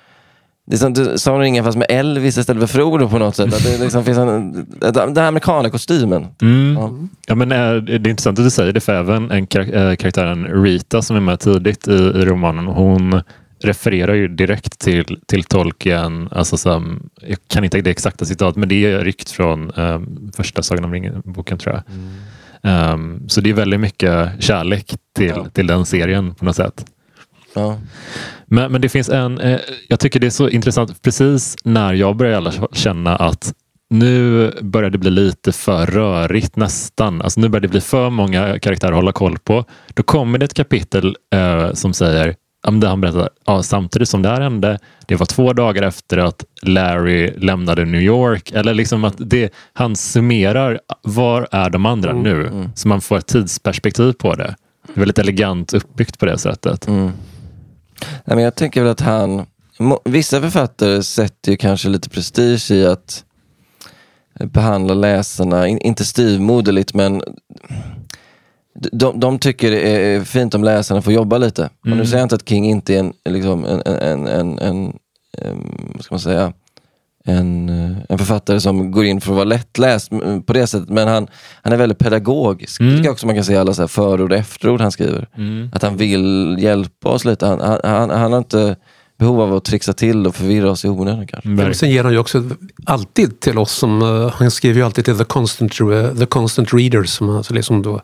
det 0.68 0.74
är 0.74 0.78
som 0.78 0.92
du 0.92 1.18
sa 1.18 1.32
ringen 1.32 1.64
fast 1.64 1.78
med 1.78 1.86
Elvis 1.90 2.38
istället 2.38 2.60
för 2.60 2.78
Frodo 2.78 3.08
på 3.08 3.18
något 3.18 3.36
sätt. 3.36 3.54
Att 3.54 3.64
det 3.64 3.78
liksom 3.78 4.04
finns 4.04 4.18
en, 4.18 4.66
den 4.80 5.16
här 5.16 5.28
amerikanerkostymen. 5.28 6.26
Mm. 6.42 6.74
Ja. 6.74 6.92
ja. 7.26 7.34
men 7.34 7.52
eh, 7.52 7.74
det 7.74 7.92
är 7.92 8.08
intressant 8.08 8.38
att 8.38 8.44
du 8.44 8.50
säger 8.50 8.72
det 8.72 8.80
för 8.80 8.94
även 8.94 9.30
en 9.30 9.46
kar 9.46 9.60
eh, 9.60 9.96
karaktären 9.96 10.62
Rita 10.62 11.02
som 11.02 11.16
är 11.16 11.20
med 11.20 11.40
tidigt 11.40 11.88
i, 11.88 11.92
i 11.92 12.24
romanen. 12.24 12.66
Hon 12.66 13.20
refererar 13.62 14.14
ju 14.14 14.28
direkt 14.28 14.78
till, 14.78 15.20
till 15.26 15.44
Tolkien. 15.44 16.28
Alltså 16.32 16.56
som, 16.56 17.10
jag 17.20 17.38
kan 17.48 17.64
inte 17.64 17.80
det 17.80 17.90
exakta 17.90 18.24
citat 18.24 18.56
men 18.56 18.68
det 18.68 18.84
är 18.84 19.04
ryckt 19.04 19.30
från 19.30 19.70
um, 19.70 20.30
första 20.36 20.62
Sagan 20.62 20.84
om 20.84 20.92
ringen-boken 20.92 21.58
tror 21.58 21.74
jag. 21.74 21.82
Mm. 22.62 22.92
Um, 22.94 23.28
så 23.28 23.40
det 23.40 23.50
är 23.50 23.54
väldigt 23.54 23.80
mycket 23.80 24.28
kärlek 24.38 24.94
till, 25.16 25.32
ja. 25.36 25.46
till 25.52 25.66
den 25.66 25.86
serien 25.86 26.34
på 26.34 26.44
något 26.44 26.56
sätt. 26.56 26.84
Ja. 27.58 27.78
Men, 28.46 28.72
men 28.72 28.80
det 28.80 28.88
finns 28.88 29.08
en, 29.08 29.40
eh, 29.40 29.58
jag 29.88 30.00
tycker 30.00 30.20
det 30.20 30.26
är 30.26 30.30
så 30.30 30.48
intressant, 30.48 31.02
precis 31.02 31.56
när 31.64 31.94
jag 31.94 32.16
börjar 32.16 32.68
känna 32.72 33.16
att 33.16 33.52
nu 33.90 34.50
börjar 34.62 34.90
det 34.90 34.98
bli 34.98 35.10
lite 35.10 35.52
för 35.52 35.86
rörigt 35.86 36.56
nästan. 36.56 37.22
Alltså 37.22 37.40
nu 37.40 37.48
börjar 37.48 37.62
det 37.62 37.68
bli 37.68 37.80
för 37.80 38.10
många 38.10 38.58
karaktärer 38.58 38.92
att 38.92 38.96
hålla 38.96 39.12
koll 39.12 39.38
på. 39.38 39.64
Då 39.94 40.02
kommer 40.02 40.38
det 40.38 40.44
ett 40.44 40.54
kapitel 40.54 41.16
eh, 41.34 41.72
som 41.72 41.92
säger 41.92 42.34
där 42.62 42.88
han 42.88 43.00
berättar, 43.00 43.28
ja, 43.46 43.62
samtidigt 43.62 44.08
som 44.08 44.22
det 44.22 44.28
här 44.28 44.40
hände, 44.40 44.78
det 45.06 45.16
var 45.16 45.26
två 45.26 45.52
dagar 45.52 45.82
efter 45.82 46.18
att 46.18 46.44
Larry 46.62 47.32
lämnade 47.36 47.84
New 47.84 48.00
York. 48.00 48.50
Eller 48.52 48.74
liksom 48.74 49.04
att 49.04 49.14
det, 49.18 49.52
han 49.72 49.96
summerar, 49.96 50.80
var 51.02 51.48
är 51.50 51.70
de 51.70 51.86
andra 51.86 52.10
Mm, 52.10 52.22
nu? 52.22 52.68
Så 52.74 52.88
man 52.88 53.00
får 53.00 53.18
ett 53.18 53.26
tidsperspektiv 53.26 54.12
på 54.12 54.34
det. 54.34 54.54
Det 54.86 54.92
är 54.94 54.98
väldigt 54.98 55.18
elegant 55.18 55.74
uppbyggt 55.74 56.18
på 56.18 56.26
det 56.26 56.38
sättet. 56.38 56.86
Mm. 56.88 57.12
Nej, 58.24 58.36
men 58.36 58.38
jag 58.44 58.54
tänker 58.54 58.82
väl 58.82 58.90
att 58.90 59.00
han, 59.00 59.46
vissa 60.04 60.40
författare 60.40 61.02
sätter 61.02 61.50
ju 61.50 61.56
kanske 61.56 61.88
lite 61.88 62.08
prestige 62.08 62.70
i 62.70 62.86
att 62.86 63.24
behandla 64.44 64.94
läsarna, 64.94 65.68
in, 65.68 65.78
inte 65.78 66.04
styvmoderligt 66.04 66.94
men 66.94 67.22
de, 68.92 69.20
de 69.20 69.38
tycker 69.38 69.70
det 69.70 69.80
är 69.80 70.20
fint 70.20 70.54
om 70.54 70.64
läsarna 70.64 71.02
får 71.02 71.12
jobba 71.12 71.38
lite. 71.38 71.64
Och 71.64 71.70
nu 71.86 71.92
Mm. 71.92 72.06
säger 72.06 72.18
jag 72.18 72.24
inte 72.24 72.34
att 72.34 72.48
King 72.48 72.64
inte 72.70 72.94
är 72.94 72.98
en, 72.98 73.12
liksom 73.28 73.64
en, 73.64 73.82
en, 73.86 74.26
en, 74.26 74.58
en, 74.58 74.98
en 75.38 75.72
ska 76.00 76.14
man 76.14 76.20
säga, 76.20 76.52
en, 77.28 77.68
eh, 77.68 77.96
en 78.08 78.18
författare 78.18 78.60
som 78.60 78.90
går 78.90 79.04
in 79.04 79.20
för 79.20 79.30
att 79.32 79.36
vara 79.36 79.44
lättläst 79.44 80.12
mm, 80.12 80.42
på 80.42 80.52
det 80.52 80.66
sättet. 80.66 80.88
Men 80.88 81.08
han, 81.08 81.26
han 81.62 81.72
är 81.72 81.76
väldigt 81.76 81.98
pedagogisk. 81.98 82.80
Det 82.80 82.90
tycker 82.90 83.04
jag 83.04 83.12
också 83.12 83.26
man 83.26 83.34
kan 83.34 83.44
se 83.44 83.52
i 83.52 83.56
alla 83.56 83.74
så 83.74 83.82
här 83.82 83.86
förord 83.88 84.32
och 84.32 84.38
efterord 84.38 84.80
han 84.80 84.92
skriver. 84.92 85.28
Mm. 85.36 85.70
Att 85.74 85.82
han 85.82 85.96
vill 85.96 86.56
hjälpa 86.60 87.08
oss 87.08 87.24
lite. 87.24 87.46
Han, 87.46 87.60
han, 87.60 87.80
han, 87.84 88.10
han 88.10 88.32
har 88.32 88.38
inte 88.38 88.76
behov 89.18 89.40
av 89.40 89.54
att 89.54 89.64
trixa 89.64 89.92
till 89.92 90.26
och 90.26 90.34
förvirra 90.34 90.70
oss 90.70 90.84
i 90.84 90.88
onödan 90.88 91.26
kanske. 91.26 91.48
Men 91.48 91.56
Verkligen. 91.56 91.74
sen 91.74 91.90
ger 91.90 92.04
han 92.04 92.12
ju 92.12 92.18
också 92.18 92.44
alltid 92.84 93.40
till 93.40 93.58
oss 93.58 93.72
som, 93.72 94.02
eh, 94.02 94.30
han 94.34 94.50
skriver 94.50 94.76
ju 94.80 94.86
alltid 94.86 95.04
till 95.04 95.18
the 95.18 95.24
constant, 95.24 95.80
eh, 95.80 96.14
the 96.18 96.26
constant 96.26 96.74
readers 96.74 97.10
som, 97.10 97.30
alltså 97.30 97.54
liksom 97.54 97.82
då, 97.82 98.00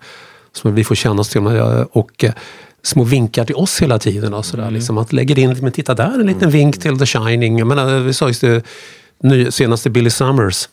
som 0.53 0.75
vi 0.75 0.85
får 0.85 0.95
kännas 0.95 1.29
till. 1.29 1.47
eh, 1.47 1.81
Och 1.93 2.25
små 2.83 3.05
vinkar 3.05 3.45
till 3.45 3.55
oss 3.55 3.83
hela 3.83 3.99
tiden. 3.99 4.35
Och 4.35 4.45
sådär, 4.45 4.71
liksom, 4.71 4.99
att 4.99 5.13
lägger 5.13 5.39
in, 5.39 5.57
men 5.63 5.73
titta 5.73 5.95
där 5.95 6.21
en 6.21 6.27
liten 6.27 6.51
vink 6.51 6.81
till 6.81 6.99
The 6.99 7.07
Shining. 7.07 7.59
Jag 7.59 7.67
menar, 7.67 7.99
vi 7.99 8.13
sa 8.15 8.27
just 8.29 8.41
det 8.41 8.63
ny, 9.23 9.51
senaste 9.51 9.91
Billy 9.91 10.11
Summers. 10.11 10.69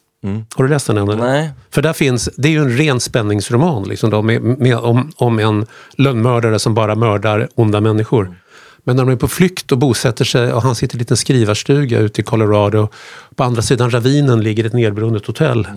Har 0.56 0.64
du 0.64 0.70
läst 0.70 0.88
den? 0.88 0.98
Eller? 0.98 1.16
Nej. 1.16 1.50
För 1.70 1.82
där 1.82 1.94
finns, 1.94 2.30
det 2.38 2.48
är 2.48 2.52
ju 2.52 2.60
en 2.60 2.78
ren 2.78 3.00
spänningsroman 3.00 3.84
liksom 3.84 4.10
då, 4.10 4.22
med, 4.22 4.42
med, 4.42 4.78
om, 4.78 5.12
om 5.16 5.40
en 5.40 5.66
lönnmördare 5.98 6.60
som 6.60 6.74
bara 6.74 6.96
mördar 6.96 7.48
onda 7.56 7.82
människor. 7.82 8.36
Men 8.84 8.96
när 8.96 9.06
de 9.06 9.12
är 9.12 9.16
på 9.16 9.28
flykt 9.28 9.72
och 9.72 9.78
bosätter 9.78 10.26
sig 10.26 10.54
och 10.54 10.62
han 10.62 10.76
sitter 10.76 10.96
i 10.96 10.98
en 10.98 11.00
liten 11.00 11.18
skrivarstuga 11.18 12.00
ute 12.00 12.22
i 12.22 12.24
Colorado. 12.24 12.88
På 13.36 13.44
andra 13.44 13.62
sidan 13.62 13.92
ravinen 13.92 14.44
ligger 14.44 14.66
ett 14.66 14.74
nedbrunnet 14.74 15.26
hotell. 15.26 15.68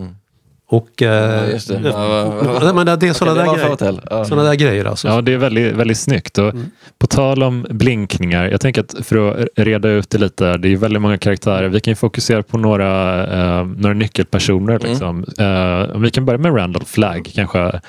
Och, 0.77 1.03
eh, 1.03 1.09
Ja, 1.09 1.47
just 1.47 1.69
det. 1.69 1.81
Ja, 1.85 2.73
men 2.75 2.87
det 2.87 3.09
är 3.09 3.13
sådana 3.13 3.43
det 3.43 3.51
där, 3.51 3.77
grejer. 3.77 4.01
Ja. 4.11 4.25
såna 4.25 4.43
där 4.43 4.55
grejer. 4.55 4.85
Alltså. 4.85 5.09
Ja, 5.09 5.21
det 5.21 5.33
är 5.33 5.37
väldigt, 5.37 5.75
väldigt 5.75 5.99
snyggt. 5.99 6.39
Och 6.39 6.55
På 6.99 7.07
tal 7.07 7.43
om 7.43 7.67
blinkningar, 7.71 8.49
jag 8.49 8.61
tänker 8.61 8.81
att 8.81 8.95
för 9.07 9.31
att 9.31 9.49
reda 9.57 9.89
ut 9.89 10.11
det 10.11 10.19
lite, 10.19 10.57
det 10.57 10.73
är 10.73 10.77
väldigt 10.77 11.03
många 11.03 11.19
karaktärer. 11.19 11.69
Vi 11.69 11.81
kan 11.81 11.91
ju 11.91 11.97
fokusera 11.97 12.43
på 12.43 12.59
några, 12.59 13.23
eh, 13.59 13.67
några 13.67 13.95
nyckelpersoner. 13.95 14.79
Liksom. 14.79 15.25
Eh, 15.39 15.97
om 15.97 16.03
vi 16.03 16.11
kan 16.11 16.25
börja 16.25 16.39
med 16.39 16.57
Randall 16.57 16.85
Flagg, 16.85 17.33
kanske 17.35 17.61
eh, 17.61 17.81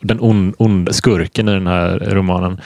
den 0.00 0.20
ond, 0.20 0.54
ond 0.58 0.94
skurken 0.94 1.48
i 1.48 1.52
den 1.52 1.66
här 1.66 1.98
romanen. 1.98 2.60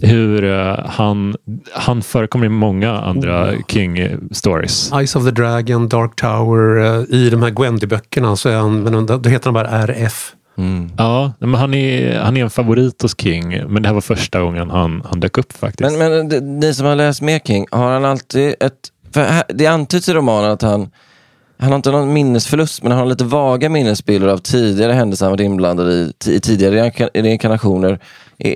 Hur 0.00 0.44
eh, 0.44 0.78
han, 0.86 1.36
han 1.72 2.02
förekommer 2.02 2.46
i 2.46 2.48
många 2.48 2.92
andra 3.00 3.52
King-stories. 3.68 4.98
Eyes 4.98 5.16
of 5.16 5.24
the 5.24 5.30
Dragon, 5.30 5.88
Dark 5.88 6.16
Tower, 6.16 6.84
eh, 6.84 7.16
i 7.16 7.30
de 7.30 7.42
här 7.42 7.50
Gwendy-böckerna 7.50 8.36
så 8.36 8.48
är 8.48 8.56
han, 8.56 8.82
men 8.82 9.06
då 9.06 9.28
heter 9.28 9.44
han 9.44 9.54
bara 9.54 9.68
RF. 9.68 10.34
Mm. 10.58 10.90
Ja, 10.96 11.32
men 11.38 11.54
han 11.54 11.74
är, 11.74 12.18
han 12.18 12.36
är 12.36 12.42
en 12.42 12.50
favorit 12.50 13.02
hos 13.02 13.20
King, 13.20 13.48
men 13.68 13.82
det 13.82 13.88
här 13.88 13.94
var 13.94 14.00
första 14.00 14.40
gången 14.40 14.70
han, 14.70 15.02
han 15.04 15.20
dök 15.20 15.38
upp 15.38 15.52
faktiskt. 15.52 15.98
Men, 15.98 16.28
men 16.28 16.58
ni 16.60 16.74
som 16.74 16.86
har 16.86 16.96
läst 16.96 17.22
mer 17.22 17.38
King, 17.38 17.66
har 17.70 17.92
han 17.92 18.04
alltid 18.04 18.54
ett... 18.60 18.78
För 19.14 19.20
här, 19.20 19.44
det 19.48 19.66
antyds 19.66 20.08
i 20.08 20.12
romanen 20.12 20.50
att 20.50 20.62
han, 20.62 20.90
han 21.62 21.72
har 21.72 21.76
inte 21.76 21.90
någon 21.90 22.12
minnesförlust, 22.12 22.82
men 22.82 22.92
han 22.92 23.00
har 23.00 23.06
lite 23.06 23.24
vaga 23.24 23.68
minnesbilder 23.68 24.28
av 24.28 24.38
tidigare 24.38 24.92
händelser 24.92 25.26
han 25.26 25.32
varit 25.32 25.44
inblandad 25.44 25.92
i, 25.92 26.12
i 26.26 26.40
tidigare 26.40 26.90
reinkarnationer. 27.14 27.98
Är, 28.38 28.50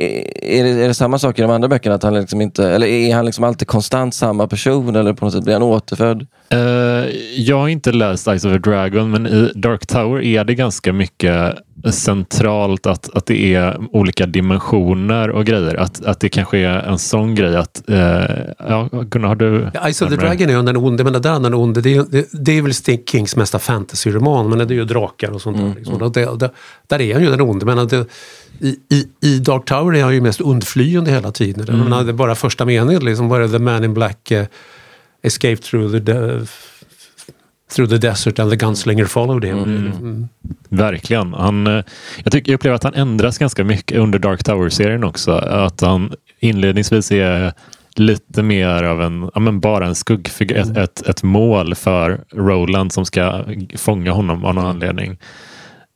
är, 0.45 0.65
det, 0.65 0.71
är 0.71 0.89
det 0.89 0.95
samma 0.95 1.19
sak 1.19 1.39
i 1.39 1.43
de 1.43 1.51
andra 1.51 1.69
böckerna? 1.69 1.95
Att 1.95 2.03
han 2.03 2.15
liksom 2.15 2.41
inte, 2.41 2.69
eller 2.69 2.87
är 2.87 3.15
han 3.15 3.25
liksom 3.25 3.45
alltid 3.45 3.69
konstant 3.69 4.15
samma 4.15 4.47
person? 4.47 4.97
Eller 4.97 5.13
på 5.13 5.25
något 5.25 5.35
sätt 5.35 5.45
blir 5.45 5.55
han 5.55 5.63
återfödd? 5.63 6.27
Uh, 6.55 6.59
jag 7.37 7.59
har 7.59 7.69
inte 7.69 7.93
läst 7.93 8.29
Eyes 8.29 8.45
of 8.45 8.53
a 8.53 8.59
Dragon, 8.59 9.11
men 9.11 9.27
i 9.27 9.53
Dark 9.55 9.87
Tower 9.87 10.23
är 10.23 10.45
det 10.45 10.55
ganska 10.55 10.93
mycket 10.93 11.55
centralt 11.91 12.87
att, 12.87 13.17
att 13.17 13.27
det 13.27 13.55
är 13.55 13.79
olika 13.93 14.27
dimensioner 14.27 15.31
och 15.31 15.45
grejer. 15.45 15.75
Att, 15.75 16.05
att 16.05 16.21
det 16.21 16.29
kanske 16.29 16.59
är 16.59 16.79
en 16.79 16.99
sån 16.99 17.35
grej 17.35 17.57
att... 17.57 17.83
Uh, 17.91 17.97
ja, 18.59 18.89
Gunnar, 18.93 19.29
har 19.29 19.35
du... 19.35 19.71
Ja, 19.75 19.85
Eyes 19.85 20.03
of 20.03 20.09
the? 20.09 20.17
Dragon 20.17 20.49
är 20.49 20.53
ju 20.53 20.63
den 20.63 20.77
onde, 20.77 21.05
men 21.05 21.13
det 21.13 21.19
där 21.19 21.37
är 21.37 21.41
den 21.41 21.55
onde. 21.55 21.81
Det 21.81 21.97
är, 21.97 22.05
det, 22.11 22.29
det 22.33 22.59
är 22.59 22.63
väl 22.63 22.75
Stig 22.75 23.09
Kings 23.09 23.37
mesta 23.37 23.59
fantasy-roman, 23.59 24.49
men 24.49 24.59
det 24.59 24.75
är 24.75 24.79
ju 24.79 24.85
drakar 24.85 25.31
och 25.31 25.43
sånt 25.43 25.59
där. 25.59 25.75
Liksom. 25.77 26.03
Och 26.03 26.13
det, 26.13 26.39
det, 26.39 26.51
där 26.87 27.01
är 27.01 27.15
han 27.15 27.23
ju 27.23 27.31
den 27.31 27.41
onde, 27.41 27.67
men 27.67 27.89
det, 27.89 28.07
i, 28.61 28.69
i, 28.69 29.09
i 29.23 29.39
Dark 29.39 29.65
Tower 29.65 29.97
är 29.97 30.03
han 30.03 30.15
ju 30.15 30.21
mest 30.21 30.41
undflyende 30.41 31.11
hela 31.11 31.33
tiden. 31.33 31.65
Jag 31.69 31.79
menar, 31.79 32.05
det 32.05 32.11
är 32.11 32.13
bara 32.13 32.35
första 32.35 32.65
meningen, 32.65 33.05
liksom, 33.05 33.29
bara 33.29 33.49
the 33.49 33.59
man 33.59 33.85
in 33.85 33.95
black 33.95 34.33
uh, 34.33 34.43
escaped 35.23 35.63
through 35.63 35.93
the, 35.93 35.99
de- 35.99 36.47
through 37.71 37.91
the 37.91 37.99
desert 37.99 38.39
and 38.39 38.51
the 38.51 38.57
gunslinger 38.57 39.05
followed 39.05 39.45
him. 39.45 39.59
Mm. 39.59 40.29
Verkligen. 40.69 41.33
Han, 41.33 41.67
eh, 41.67 41.85
jag, 42.25 42.33
tycker, 42.33 42.53
jag 42.53 42.59
upplever 42.59 42.77
att 42.77 42.85
han 42.85 42.95
ändras 42.95 43.39
ganska 43.39 43.65
mycket 43.65 43.99
under 43.99 44.19
Dark 44.19 44.45
Tower-serien 44.45 45.05
också. 45.05 45.33
Att 45.33 45.81
han 45.81 46.13
inledningsvis 46.41 47.13
är 47.13 47.53
lite 47.95 48.43
mer 48.43 48.83
av 48.83 49.03
en, 49.03 49.31
ja, 49.35 49.41
men 49.41 49.61
bara 49.61 49.87
en 49.87 49.95
skuggfigur, 49.95 50.57
ett, 50.57 50.77
ett, 50.77 51.09
ett 51.09 51.23
mål 51.23 51.75
för 51.75 52.25
Roland 52.33 52.93
som 52.93 53.07
ska 53.07 53.45
fånga 53.77 54.13
honom 54.13 54.45
av 54.45 54.55
någon 54.55 54.67
anledning. 54.67 55.19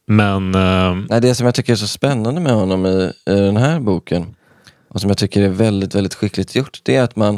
Men 0.07 0.55
eh, 0.55 0.95
Nej, 1.09 1.21
det 1.21 1.35
som 1.35 1.47
jag 1.47 1.55
tycker 1.55 1.73
är 1.73 1.77
så 1.77 1.87
spännande 1.87 2.41
med 2.41 2.53
honom 2.53 2.87
i, 2.87 3.13
i 3.27 3.35
den 3.35 3.57
här 3.57 3.81
boken 3.81 4.35
och 4.89 5.01
som 5.01 5.11
jag 5.11 5.19
tycker 5.19 5.43
är 5.43 5.49
väldigt, 5.49 5.95
väldigt 5.95 6.15
skickligt 6.15 6.55
gjort, 6.55 6.81
det 6.83 6.97
är 6.97 7.03
att 7.03 7.17
man... 7.17 7.35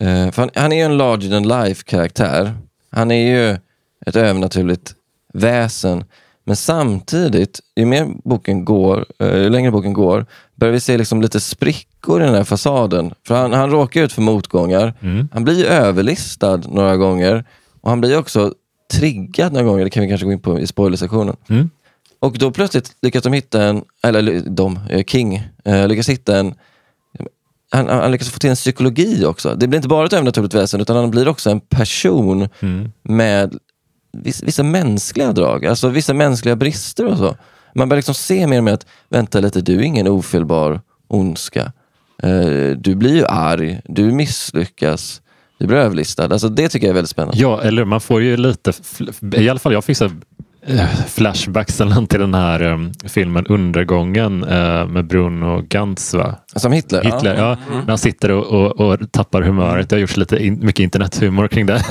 Eh, 0.00 0.30
för 0.30 0.36
han, 0.36 0.50
han 0.54 0.72
är 0.72 0.76
ju 0.76 0.82
en 0.82 0.96
larger 0.96 1.30
than 1.30 1.48
life-karaktär. 1.48 2.54
Han 2.92 3.10
är 3.10 3.26
ju 3.26 3.58
ett 4.06 4.16
övernaturligt 4.16 4.94
väsen. 5.34 6.04
Men 6.44 6.56
samtidigt, 6.56 7.60
ju 7.76 7.86
mer 7.86 8.08
boken 8.24 8.64
går, 8.64 9.06
eh, 9.18 9.36
ju 9.36 9.50
längre 9.50 9.70
boken 9.70 9.92
går, 9.92 10.26
börjar 10.54 10.72
vi 10.72 10.80
se 10.80 10.98
liksom 10.98 11.22
lite 11.22 11.40
sprickor 11.40 12.22
i 12.22 12.24
den 12.24 12.34
här 12.34 12.44
fasaden. 12.44 13.14
För 13.26 13.34
han, 13.34 13.52
han 13.52 13.70
råkar 13.70 14.02
ut 14.02 14.12
för 14.12 14.22
motgångar. 14.22 14.94
Mm. 15.00 15.28
Han 15.32 15.44
blir 15.44 15.64
överlistad 15.64 16.56
några 16.56 16.96
gånger 16.96 17.44
och 17.80 17.90
han 17.90 18.00
blir 18.00 18.18
också 18.18 18.54
triggad 18.92 19.52
några 19.52 19.66
gånger. 19.66 19.84
Det 19.84 19.90
kan 19.90 20.02
vi 20.02 20.08
kanske 20.08 20.26
gå 20.26 20.32
in 20.32 20.40
på 20.40 20.60
i 20.60 20.66
spoilersektionen. 20.66 21.36
Mm. 21.48 21.70
Och 22.18 22.38
då 22.38 22.50
plötsligt 22.50 22.92
lyckas 23.02 23.22
de 23.22 23.32
hitta 23.32 23.62
en, 23.62 23.82
eller 24.02 24.40
de, 24.40 24.78
eh, 24.90 25.04
King, 25.04 25.48
eh, 25.64 25.88
lyckas 25.88 26.08
hitta 26.08 26.38
en 26.38 26.54
han, 27.72 27.88
han 27.88 28.10
lyckas 28.10 28.30
få 28.30 28.38
till 28.38 28.50
en 28.50 28.56
psykologi 28.56 29.24
också. 29.24 29.54
Det 29.54 29.68
blir 29.68 29.76
inte 29.76 29.88
bara 29.88 30.06
ett 30.06 30.12
övernaturligt 30.12 30.54
väsen 30.54 30.80
utan 30.80 30.96
han 30.96 31.10
blir 31.10 31.28
också 31.28 31.50
en 31.50 31.60
person 31.60 32.48
Mm. 32.60 32.92
med 33.02 33.54
vissa, 34.12 34.46
vissa 34.46 34.62
mänskliga 34.62 35.32
drag, 35.32 35.66
alltså 35.66 35.88
vissa 35.88 36.14
mänskliga 36.14 36.56
brister 36.56 37.06
och 37.06 37.18
så. 37.18 37.36
Man 37.74 37.88
börjar 37.88 37.98
liksom 37.98 38.14
se 38.14 38.46
mer 38.46 38.58
och 38.58 38.64
mer 38.64 38.72
att, 38.72 38.86
vänta 39.08 39.40
lite, 39.40 39.60
du 39.60 39.76
är 39.76 39.82
ingen 39.82 40.08
ofelbar 40.08 40.80
ondska. 41.08 41.72
Eh, 42.22 42.70
du 42.76 42.94
blir 42.94 43.14
ju 43.16 43.24
arg, 43.26 43.80
du 43.84 44.12
misslyckas, 44.12 45.22
du 45.58 45.66
blir 45.66 45.76
överlistad. 45.76 46.24
Alltså 46.24 46.48
det 46.48 46.68
tycker 46.68 46.86
jag 46.86 46.90
är 46.90 46.94
väldigt 46.94 47.10
spännande. 47.10 47.38
Ja, 47.40 47.62
eller 47.62 47.84
man 47.84 48.00
får 48.00 48.22
ju 48.22 48.36
lite, 48.36 48.72
i 49.36 49.48
alla 49.48 49.58
fall 49.58 49.72
jag 49.72 49.84
fick 49.84 49.96
så 49.96 50.10
flashbacks 51.08 51.80
eller 51.80 51.94
något 51.94 52.10
till 52.10 52.20
den 52.20 52.34
här 52.34 52.60
eh, 52.72 52.78
filmen 53.08 53.46
Undergången 53.46 54.44
eh, 54.44 54.86
med 54.86 55.06
Bruno 55.06 55.62
Gantz. 55.68 56.14
Va? 56.14 56.34
Som 56.56 56.72
Hitler. 56.72 57.02
Hitler, 57.04 57.34
Ja. 57.34 57.56
ja. 57.70 57.74
När 57.80 57.88
han 57.88 57.98
sitter 57.98 58.30
och, 58.30 58.46
och, 58.46 58.80
och 58.92 59.12
tappar 59.12 59.42
humöret. 59.42 59.88
Det 59.90 59.96
har 59.96 60.00
gjorts 60.00 60.16
lite 60.16 60.44
in, 60.46 60.58
mycket 60.66 60.80
internethumor 60.82 61.48
kring 61.48 61.66
det. 61.66 61.82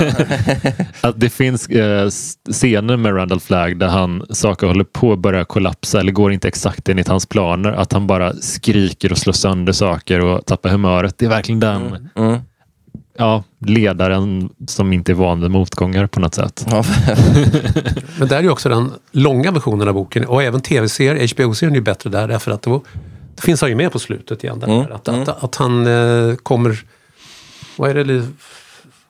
att 1.00 1.20
det 1.20 1.30
finns 1.30 1.68
eh, 1.68 2.06
s- 2.06 2.34
scener 2.52 2.96
med 2.96 3.16
Randall 3.16 3.40
Flagg 3.40 3.78
där 3.78 3.88
han 3.88 4.22
saker 4.30 4.66
håller 4.66 4.84
på 4.84 5.12
att 5.12 5.18
börja 5.18 5.44
kollapsa 5.44 6.00
eller 6.00 6.12
går 6.12 6.32
inte 6.32 6.48
exakt 6.48 6.88
enligt 6.88 7.08
hans 7.08 7.26
planer. 7.26 7.72
Att 7.72 7.92
han 7.92 8.06
bara 8.06 8.32
skriker 8.34 9.12
och 9.12 9.18
slår 9.18 9.32
sönder 9.32 9.72
saker 9.72 10.20
och 10.24 10.46
tappar 10.46 10.70
humöret. 10.70 11.18
Det 11.18 11.24
är 11.24 11.30
verkligen 11.30 11.60
den 11.60 12.08
Mm. 12.16 12.38
ja, 13.18 13.44
ledaren 13.64 14.50
som 14.66 14.92
inte 14.92 15.12
är 15.12 15.14
van 15.14 15.40
vid 15.40 15.50
motgångar 15.50 16.06
på 16.06 16.20
något 16.20 16.34
sätt. 16.34 16.66
Ja. 16.70 16.84
Men 18.18 18.28
där 18.28 18.36
är 18.36 18.42
ju 18.42 18.50
också 18.50 18.68
den 18.68 18.92
långa 19.10 19.50
versionen 19.50 19.88
av 19.88 19.94
boken 19.94 20.24
och 20.24 20.42
även 20.42 20.60
tv-serien, 20.60 21.28
HBO-serien 21.28 21.72
är 21.72 21.76
ju 21.76 21.82
bättre 21.82 22.10
där 22.10 22.28
därför 22.28 22.50
att 22.50 22.62
då, 22.62 22.82
Det 23.36 23.42
finns 23.42 23.60
han 23.60 23.70
ju 23.70 23.76
med 23.76 23.92
på 23.92 23.98
slutet 23.98 24.44
igen. 24.44 24.58
Där, 24.58 24.68
Mm, 24.68 24.92
att, 24.92 25.08
att, 25.08 25.44
att 25.44 25.56
han 25.56 25.86
eh, 25.86 26.34
kommer... 26.34 26.78
Vad 27.76 27.90
är 27.90 28.04
det? 28.04 28.26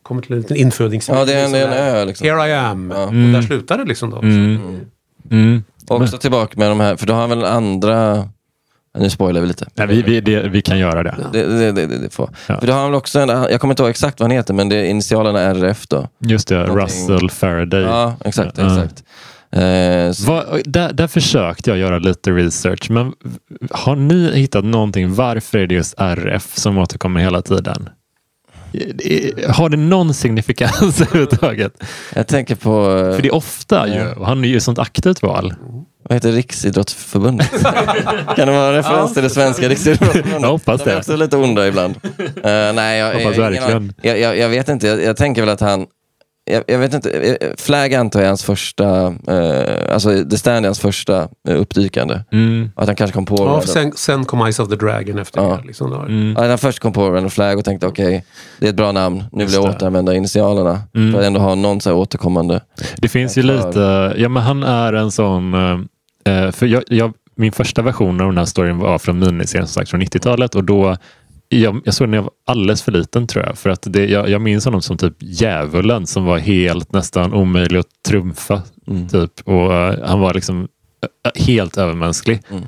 Kommer 0.03 0.23
till 0.23 0.33
en 0.33 0.41
liten 0.41 0.57
infödings... 0.57 1.09
Ja, 1.09 1.25
det 1.25 1.35
är 1.35 1.45
en, 1.45 1.53
det 1.53 1.67
en 1.67 1.73
ö 1.73 2.05
liksom. 2.05 2.27
Here 2.27 2.49
I 2.49 2.53
am. 2.53 2.93
Ja. 2.97 3.05
Och 3.05 3.13
där 3.13 3.43
slutar 3.43 3.79
det 3.79 3.85
liksom 3.85 4.11
då. 4.11 4.19
Mm. 4.19 5.65
Också 5.89 6.19
tillbaka 6.19 6.55
med 6.57 6.71
de 6.71 6.81
här, 6.81 6.97
för 6.97 7.07
då 7.07 7.13
har 7.13 7.21
han 7.21 7.31
väl 7.31 7.45
andra... 7.45 8.29
Nu 8.99 9.11
spoilar 9.11 9.41
vi 9.41 9.47
lite. 9.47 9.67
Nej, 9.75 9.87
vi, 9.87 10.03
vi, 10.03 10.21
det, 10.21 10.43
vi 10.49 10.63
kan 10.63 10.79
göra 10.79 11.03
det. 11.03 11.17
Det, 11.33 11.73
det, 11.73 11.87
det, 11.87 12.15
får. 12.15 12.31
Ja. 12.47 12.61
För 12.61 12.67
då 12.67 12.73
har 12.73 12.81
han 12.81 12.91
väl 12.91 12.99
också 12.99 13.19
en, 13.21 13.29
jag 13.29 13.61
kommer 13.61 13.73
inte 13.73 13.83
ihåg 13.83 13.91
exakt 13.91 14.21
vad 14.21 14.25
han 14.31 14.37
heter, 14.37 14.55
men 14.55 14.69
det 14.69 14.77
är 14.77 14.85
initialerna 14.85 15.41
RF 15.41 15.87
då. 15.87 16.09
Just 16.19 16.49
det, 16.49 16.67
Någonting- 16.67 17.09
Russell 17.09 17.31
Faraday. 17.31 17.83
Ja, 17.83 18.17
exakt. 18.25 18.59
Ja. 18.59 18.65
exakt. 18.85 19.05
Så, 20.17 20.27
Vad- 20.33 20.61
där, 20.65 20.93
där 20.93 21.07
försökte 21.07 21.71
jag 21.71 21.79
göra 21.79 21.99
lite 21.99 22.31
research, 22.31 22.91
men 22.91 23.13
har 23.71 23.97
ni 23.97 24.33
hittat 24.35 24.65
någonting? 24.65 25.15
Varför 25.15 25.59
är 25.59 25.67
det 25.67 25.75
just 25.75 25.95
RF 25.99 26.57
som 26.57 26.79
återkommer 26.79 27.21
hela 27.21 27.43
tiden? 27.43 27.89
Har 29.49 29.69
det 29.69 29.77
någon 29.77 30.15
signifikans 30.15 30.83
överhuvudtaget? 31.01 31.83
jag 32.15 32.27
tänker 32.27 32.55
på, 32.55 32.71
För 33.15 33.23
det 33.23 33.29
är 33.29 33.35
ofta 33.35 33.89
ju, 33.89 34.25
han 34.25 34.45
är 34.45 34.49
ju 34.49 34.57
ett 34.57 34.63
sånt 34.63 34.79
aktivt 34.79 35.23
val. 35.23 35.55
Vad 36.03 36.15
heter 36.17 36.33
Riksidrottsförbundet? 36.33 37.51
kan 38.37 38.47
det 38.47 38.53
vara 38.53 38.69
en 38.69 38.75
referens 38.75 39.15
till 39.15 39.23
det 39.23 39.31
svenska 39.31 39.69
Riksidrottsförbundet? 39.69 40.43
Jag 40.43 40.49
hoppas 40.49 40.83
De 40.83 40.91
är 40.91 40.95
det. 40.95 40.99
också 40.99 41.17
lite 41.17 41.37
onda 41.37 41.69
ibland. 41.69 41.95
Eh, 42.19 42.73
nej, 42.75 42.99
jag, 42.99 43.07
Hoppas 43.15 43.37
jag, 43.37 43.51
verkligen. 43.51 43.95
jag, 44.03 44.19
jag, 44.19 44.39
jag 44.39 44.49
vet 44.49 44.69
inte, 44.69 44.87
jag, 44.87 45.03
jag 45.03 45.17
tänker 45.17 45.43
väl 45.43 45.49
att 45.51 45.61
han 45.61 45.87
jag, 46.45 46.65
jag 46.67 46.79
vet 46.79 46.95
inte, 46.95 47.11
eh, 47.11 47.49
Flag 47.59 47.95
antar 47.95 48.21
jag 48.21 48.25
är 48.25 48.29
hans 48.29 48.45
första, 48.45 49.07
eh, 49.29 49.95
alltså 49.95 50.25
The 50.31 50.39
Stand 50.39 50.65
är 50.65 50.69
hans 50.69 50.81
första 50.81 51.29
eh, 51.49 51.61
uppdykande. 51.61 52.21
Mm. 52.33 52.71
Att 52.77 52.87
han 52.87 52.97
kanske 52.97 53.15
kom 53.15 53.27
på 53.27 53.37
Ja, 53.37 53.63
sen, 53.67 53.93
sen 53.97 54.25
kom 54.25 54.41
Eyes 54.43 54.59
of 54.59 54.69
the 54.69 54.77
Dragon 54.77 55.19
efter 55.19 55.41
Ja. 55.41 55.59
det. 55.63 55.67
Liksom 55.67 55.91
då. 55.91 55.97
Mm. 56.01 56.35
Ja, 56.39 56.49
han 56.49 56.59
först 56.59 56.79
kom 56.81 56.93
på 56.93 57.11
Random 57.11 57.31
Flag 57.31 57.59
och 57.59 57.65
tänkte 57.65 57.87
okej, 57.87 58.25
det 58.59 58.67
är 58.67 58.71
ett 58.71 58.77
bra 58.77 58.93
namn, 58.93 59.25
nu 59.33 59.45
vill 59.45 59.55
jag 59.55 59.65
det. 59.65 59.71
återanvända 59.71 60.15
initialerna. 60.15 60.81
Mm. 60.95 61.13
För 61.13 61.21
att 61.21 61.27
ändå 61.27 61.41
ha 61.41 61.55
någon 61.55 61.81
så 61.81 61.91
här 61.91 61.97
återkommande. 61.97 62.61
Det 62.97 63.09
finns 63.09 63.39
ju 63.39 63.43
lite, 63.43 64.15
ja 64.17 64.29
men 64.29 64.43
han 64.43 64.63
är 64.63 64.93
en 64.93 65.11
sån, 65.11 65.53
för 66.53 66.67
jag, 66.67 66.83
jag, 66.87 67.13
min 67.35 67.53
första 67.53 67.83
version 67.83 68.21
av 68.21 68.27
den 68.27 68.39
här 68.39 68.45
storyn 68.45 68.79
var 68.79 68.99
från 68.99 69.19
miniserien 69.19 69.67
som 69.67 69.75
sagt 69.75 69.91
från 69.91 70.03
90-talet 70.03 70.55
och 70.55 70.65
då 70.65 70.97
jag, 71.59 71.81
jag 71.85 71.95
såg 71.95 72.05
den 72.05 72.11
när 72.11 72.19
jag 72.19 72.23
var 72.23 72.33
alldeles 72.47 72.83
för 72.83 72.93
liten 72.93 73.27
tror 73.27 73.45
jag. 73.45 73.59
För 73.59 73.71
att 73.71 73.87
det, 73.91 74.07
jag, 74.07 74.29
jag 74.29 74.41
minns 74.41 74.65
honom 74.65 74.83
som 74.83 74.97
typ 74.97 75.15
djävulen 75.19 76.07
som 76.07 76.25
var 76.25 76.39
helt 76.39 76.93
nästan 76.93 77.35
omöjlig 77.35 77.79
att 77.79 78.03
trumfa. 78.09 78.63
Mm. 78.87 79.09
Typ. 79.09 79.31
Och 79.45 79.75
eh, 79.75 80.09
Han 80.09 80.21
var 80.21 80.35
liksom 80.35 80.69
eh, 81.25 81.43
helt 81.47 81.79
övermänsklig. 81.79 82.43
Mm. 82.51 82.63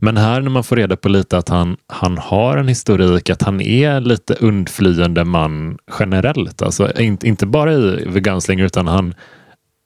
Men 0.00 0.16
här 0.16 0.40
när 0.40 0.50
man 0.50 0.64
får 0.64 0.76
reda 0.76 0.96
på 0.96 1.08
lite 1.08 1.38
att 1.38 1.48
han, 1.48 1.76
han 1.86 2.18
har 2.18 2.56
en 2.56 2.68
historik, 2.68 3.30
att 3.30 3.42
han 3.42 3.60
är 3.60 4.00
lite 4.00 4.34
undflyende 4.34 5.24
man 5.24 5.78
generellt. 5.98 6.62
Alltså, 6.62 7.00
inte, 7.00 7.28
inte 7.28 7.46
bara 7.46 7.74
i 7.74 8.08
The 8.12 8.20
Gunslinger 8.20 8.64
utan 8.64 8.88
han, 8.88 9.14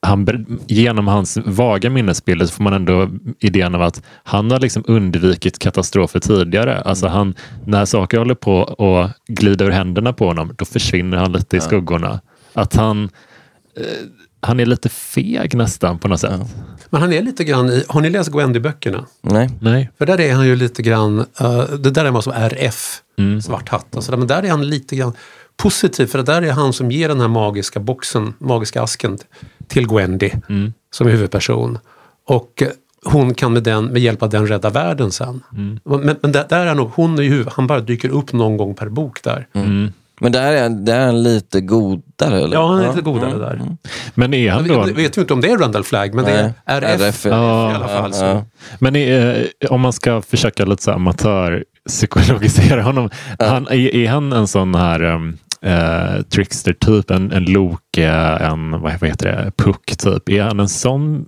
han, 0.02 0.47
genom 0.66 1.09
hans 1.09 1.38
vaga 1.45 1.90
minnesbilder 1.90 2.47
så 2.47 2.52
får 2.52 2.64
man 2.64 2.73
ändå 2.73 3.09
idén 3.40 3.75
av 3.75 3.83
att 3.83 4.02
han 4.25 4.50
har 4.50 4.59
liksom 4.61 4.85
undvikit 4.87 5.59
katastrofer 5.59 6.21
tidigare. 6.21 6.80
Alltså 6.80 7.07
han, 7.07 7.35
när 7.64 7.85
saker 7.85 8.19
håller 8.19 8.35
på 8.35 8.64
att 8.64 9.16
glida 9.35 9.64
ur 9.64 9.71
händerna 9.71 10.12
på 10.12 10.26
honom, 10.26 10.52
då 10.59 10.64
försvinner 10.64 11.16
han 11.16 11.33
lite 11.33 11.57
i 11.57 11.61
skuggorna. 11.61 12.21
Att 12.52 12.75
han, 12.75 13.04
eh, 13.76 13.85
han 14.40 14.61
är 14.61 14.66
lite 14.66 14.88
feg 14.88 15.54
nästan 15.54 15.99
på 15.99 16.09
något 16.09 16.21
sätt. 16.21 16.40
Men 16.90 17.00
han 17.00 17.12
är 17.12 17.23
lite 17.23 17.45
grann 17.45 17.69
i... 17.71 17.85
Har 17.88 18.00
ni 18.00 18.11
läst 18.11 18.30
Gwendy-böckerna? 18.30 19.04
Nej. 19.23 19.50
Nej. 19.61 19.90
För 19.99 20.07
där 20.07 20.21
är 20.21 20.35
han 20.35 20.47
ju 20.47 20.57
lite 20.57 20.83
grann... 20.83 21.19
eh, 21.40 21.62
det 21.62 21.90
där 21.90 22.04
är 22.04 22.11
man 22.11 22.23
som 22.23 22.33
RF, 22.33 23.02
Mm. 23.19 23.42
svart 23.42 23.69
hatt. 23.69 23.97
sådär. 23.99 24.19
Men 24.19 24.26
där 24.28 24.42
är 24.42 24.50
han 24.50 24.69
lite 24.69 24.97
grann 24.97 25.12
positiv. 25.62 26.07
För 26.07 26.19
det 26.19 26.25
där 26.25 26.43
är 26.43 26.50
han 26.52 26.73
som 26.73 26.90
ger 26.90 27.09
den 27.09 27.21
här 27.21 27.29
magiska 27.29 27.81
boxen, 27.81 28.35
magiska 28.38 28.83
asken 28.83 29.19
till 29.69 29.87
Gwendy 29.88 30.31
Mm. 30.49 30.73
som 30.95 31.07
är 31.07 31.11
huvudperson. 31.11 31.78
Och 32.26 32.63
eh, 32.63 32.69
hon 33.04 33.35
kan 33.35 33.52
med, 33.52 33.63
den, 33.63 33.85
med 33.85 34.02
hjälp 34.02 34.23
av 34.23 34.30
den 34.30 34.47
rädda 34.47 34.71
världen 34.71 35.13
sen. 35.13 35.43
Mm. 35.52 35.80
Men, 35.85 36.17
men 36.23 36.32
där, 36.32 36.47
där 36.49 36.67
är 36.67 36.75
nog, 36.75 36.91
hon 36.95 37.19
är 37.19 37.23
ju 37.23 37.45
han 37.52 37.67
bara 37.67 37.80
dyker 37.80 38.08
upp 38.08 38.32
någon 38.32 38.56
gång 38.56 38.75
per 38.75 38.89
bok 38.89 39.23
där. 39.23 39.47
Mm. 39.52 39.93
Men 40.23 40.32
där 40.32 40.52
är, 40.52 40.63
han- 40.63 40.85
där 40.85 41.00
är 41.00 41.06
han 41.06 41.23
lite 41.23 41.61
godare 41.61 42.39
eller? 42.43 42.56
Ja, 42.56 42.67
han 42.69 42.80
är 42.80 42.89
lite 42.89 43.00
godare 43.02 43.39
där. 43.39 43.63
Men 44.15 44.35
är 44.35 44.50
han 44.50 44.69
då... 44.69 44.82
vi 44.82 44.93
vet 44.93 45.17
ju 45.17 45.21
inte 45.21 45.35
om 45.35 45.41
det 45.41 45.50
är 45.50 45.58
Randall 45.58 45.85
Flagg, 45.85 46.15
men 46.15 46.25
det 46.25 46.30
är 46.30 46.43
Nej, 46.43 46.52
RF, 46.65 47.00
RF 47.00 47.26
är- 47.26 47.30
Ja. 47.30 47.73
i 47.73 47.75
alla 47.75 47.89
fall. 47.89 48.13
Så. 48.13 48.25
Ja, 48.25 48.45
Men 48.78 48.97
är, 48.97 49.47
om 49.71 49.80
man 49.80 49.93
ska 49.93 50.23
försöka 50.23 50.65
lite 50.65 50.82
så 50.82 50.91
amatörpsykologisera 50.91 52.82
honom. 52.82 53.11
Han, 53.39 53.67
är, 53.69 53.95
är 53.97 54.08
han 54.08 54.32
en 54.32 54.47
sån 54.47 54.75
här 54.75 55.02
um, 55.02 55.39
eh, 55.65 56.23
trickster-typ? 56.23 57.11
En, 57.11 57.33
en 57.33 57.45
Loke, 57.45 58.09
en 58.41 58.81
vad, 58.81 58.93
heter 58.93 59.27
det, 59.27 59.53
Puck 59.65 59.97
typ? 59.97 60.29
Är 60.29 60.43
han 60.43 60.61
en 60.61 60.69
sån 60.69 61.27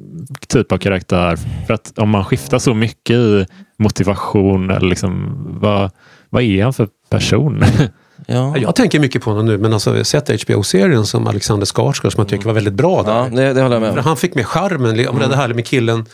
typ 0.49 0.73
av 0.73 0.79
karaktär? 0.79 1.39
För 1.67 1.75
att 1.75 1.99
om 1.99 2.09
man 2.09 2.25
skiftar 2.25 2.59
så 2.59 2.75
mycket 2.75 3.17
i 3.17 3.47
motivation, 3.79 4.71
eller 4.71 4.89
liksom, 4.89 5.37
vad, 5.61 5.91
vad 6.31 6.43
är 6.43 6.65
han 6.65 6.73
för 6.73 6.89
person? 7.11 7.65
ja. 8.27 8.57
Jag 8.57 8.77
tänker 8.77 9.01
mycket 9.01 9.23
på 9.23 9.31
honom 9.31 9.47
nu, 9.47 9.59
men 9.59 9.73
alltså, 9.73 9.91
jag 9.91 9.97
har 9.97 10.05
sett 10.05 10.43
HBO-serien 10.43 11.07
som 11.07 11.27
Alexander 11.27 11.67
Skarsgård 11.67 12.13
som 12.13 12.21
jag 12.21 12.29
tycker 12.29 12.47
var 12.47 12.53
väldigt 12.53 12.75
bra 12.75 13.03
där. 13.03 13.13
ja 13.13 13.29
det, 13.33 13.53
det 13.53 13.63
håller 13.63 13.77
jag 13.77 13.83
med 13.83 13.91
om. 13.91 13.99
Han 13.99 14.17
fick 14.17 14.35
med 14.35 14.47
charmen, 14.47 14.97
li- 14.97 15.09
det 15.29 15.37
här 15.37 15.55
med 15.55 15.67
killen 15.67 16.05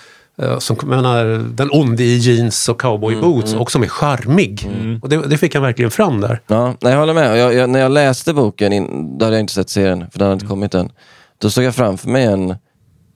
som 0.58 0.76
jag 0.80 0.88
menar, 0.88 1.24
den 1.54 1.68
onde 1.72 2.02
i 2.04 2.16
jeans 2.18 2.68
och 2.68 2.80
cowboyboots 2.80 3.54
och 3.54 3.70
som 3.70 3.82
är 3.82 3.86
charmig. 3.88 4.68
Och 5.02 5.08
det, 5.08 5.16
det 5.26 5.38
fick 5.38 5.54
han 5.54 5.62
verkligen 5.62 5.90
fram 5.90 6.20
där. 6.20 6.40
Ja, 6.46 6.74
jag 6.80 6.96
håller 6.98 7.14
med. 7.14 7.38
Jag, 7.38 7.54
jag, 7.54 7.70
när 7.70 7.80
jag 7.80 7.92
läste 7.92 8.34
boken, 8.34 8.72
in, 8.72 9.18
då 9.18 9.24
hade 9.24 9.36
jag 9.36 9.40
inte 9.40 9.52
sett 9.52 9.70
serien, 9.70 10.10
för 10.12 10.18
den 10.18 10.26
hade 10.28 10.32
inte 10.34 10.46
kommit 10.46 10.74
än. 10.74 10.92
Då 11.38 11.50
såg 11.50 11.64
jag 11.64 11.74
framför 11.74 12.08
mig 12.08 12.24
en 12.24 12.54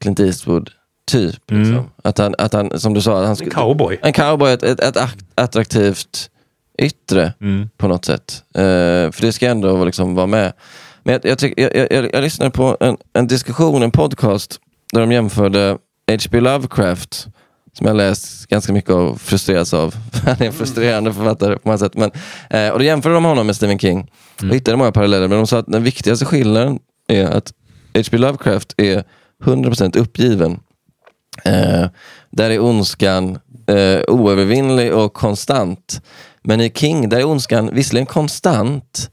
Clint 0.00 0.20
Eastwood-typ. 0.20 1.50
Liksom. 1.50 1.84
Att, 2.04 2.18
han, 2.18 2.34
att 2.38 2.52
han, 2.52 2.80
som 2.80 2.94
du 2.94 3.00
sa, 3.00 3.12
att 3.12 3.20
han 3.20 3.30
En 3.30 3.36
skulle, 3.36 3.50
cowboy. 3.50 3.98
en 4.02 4.12
cowboy, 4.12 4.52
ett, 4.52 4.62
ett, 4.62 4.80
ett 4.80 4.96
att- 4.96 5.16
attraktivt 5.34 6.28
yttre 6.78 7.32
Mm. 7.40 7.68
på 7.76 7.88
något 7.88 8.04
sätt. 8.04 8.42
Eh, 8.54 8.62
för 9.12 9.20
det 9.20 9.32
ska 9.32 9.46
ändå 9.48 9.84
liksom 9.84 10.14
vara 10.14 10.26
med. 10.26 10.52
Men 11.04 11.12
jag, 11.12 11.24
jag, 11.24 11.38
tyck, 11.38 11.54
jag, 11.56 12.08
jag 12.12 12.22
lyssnade 12.22 12.50
på 12.50 12.76
en, 12.80 12.96
en 13.12 13.26
diskussion, 13.26 13.82
en 13.82 13.90
podcast, 13.90 14.60
där 14.92 15.00
de 15.00 15.12
jämförde 15.12 15.78
H.P. 16.12 16.40
Lovecraft, 16.40 17.26
som 17.78 17.86
jag 17.86 17.96
läst 17.96 18.46
ganska 18.46 18.72
mycket 18.72 18.90
och 18.90 19.20
frustrerats 19.20 19.74
av. 19.74 19.94
Han 20.24 20.36
är 20.38 20.46
en 20.46 20.52
frustrerande 20.52 21.12
författare 21.12 21.54
på 21.54 21.60
många 21.68 21.78
sätt. 21.78 21.94
Men, 21.94 22.10
eh, 22.50 22.68
och 22.68 22.78
då 22.78 22.84
jämförde 22.84 23.14
de 23.14 23.24
honom 23.24 23.46
med 23.46 23.56
Stephen 23.56 23.78
King. 23.78 24.10
Och 24.42 24.54
hittade 24.54 24.76
många 24.76 24.92
paralleller, 24.92 25.28
men 25.28 25.38
de 25.38 25.46
sa 25.46 25.58
att 25.58 25.66
den 25.66 25.82
viktigaste 25.82 26.24
skillnaden 26.24 26.78
är 27.08 27.24
att 27.24 27.52
H.P. 27.94 28.18
Lovecraft 28.18 28.74
är 28.76 29.04
100% 29.44 29.98
uppgiven. 29.98 30.60
Eh, 31.44 31.86
där 32.30 32.50
är 32.50 32.60
ondskan 32.60 33.38
eh, 33.66 34.00
oövervinnlig 34.08 34.94
och 34.94 35.12
konstant. 35.12 36.02
Men 36.42 36.60
i 36.60 36.70
King, 36.70 37.08
där 37.08 37.18
är 37.18 37.24
ondskan 37.24 37.70
visserligen 37.72 38.06
konstant, 38.06 39.10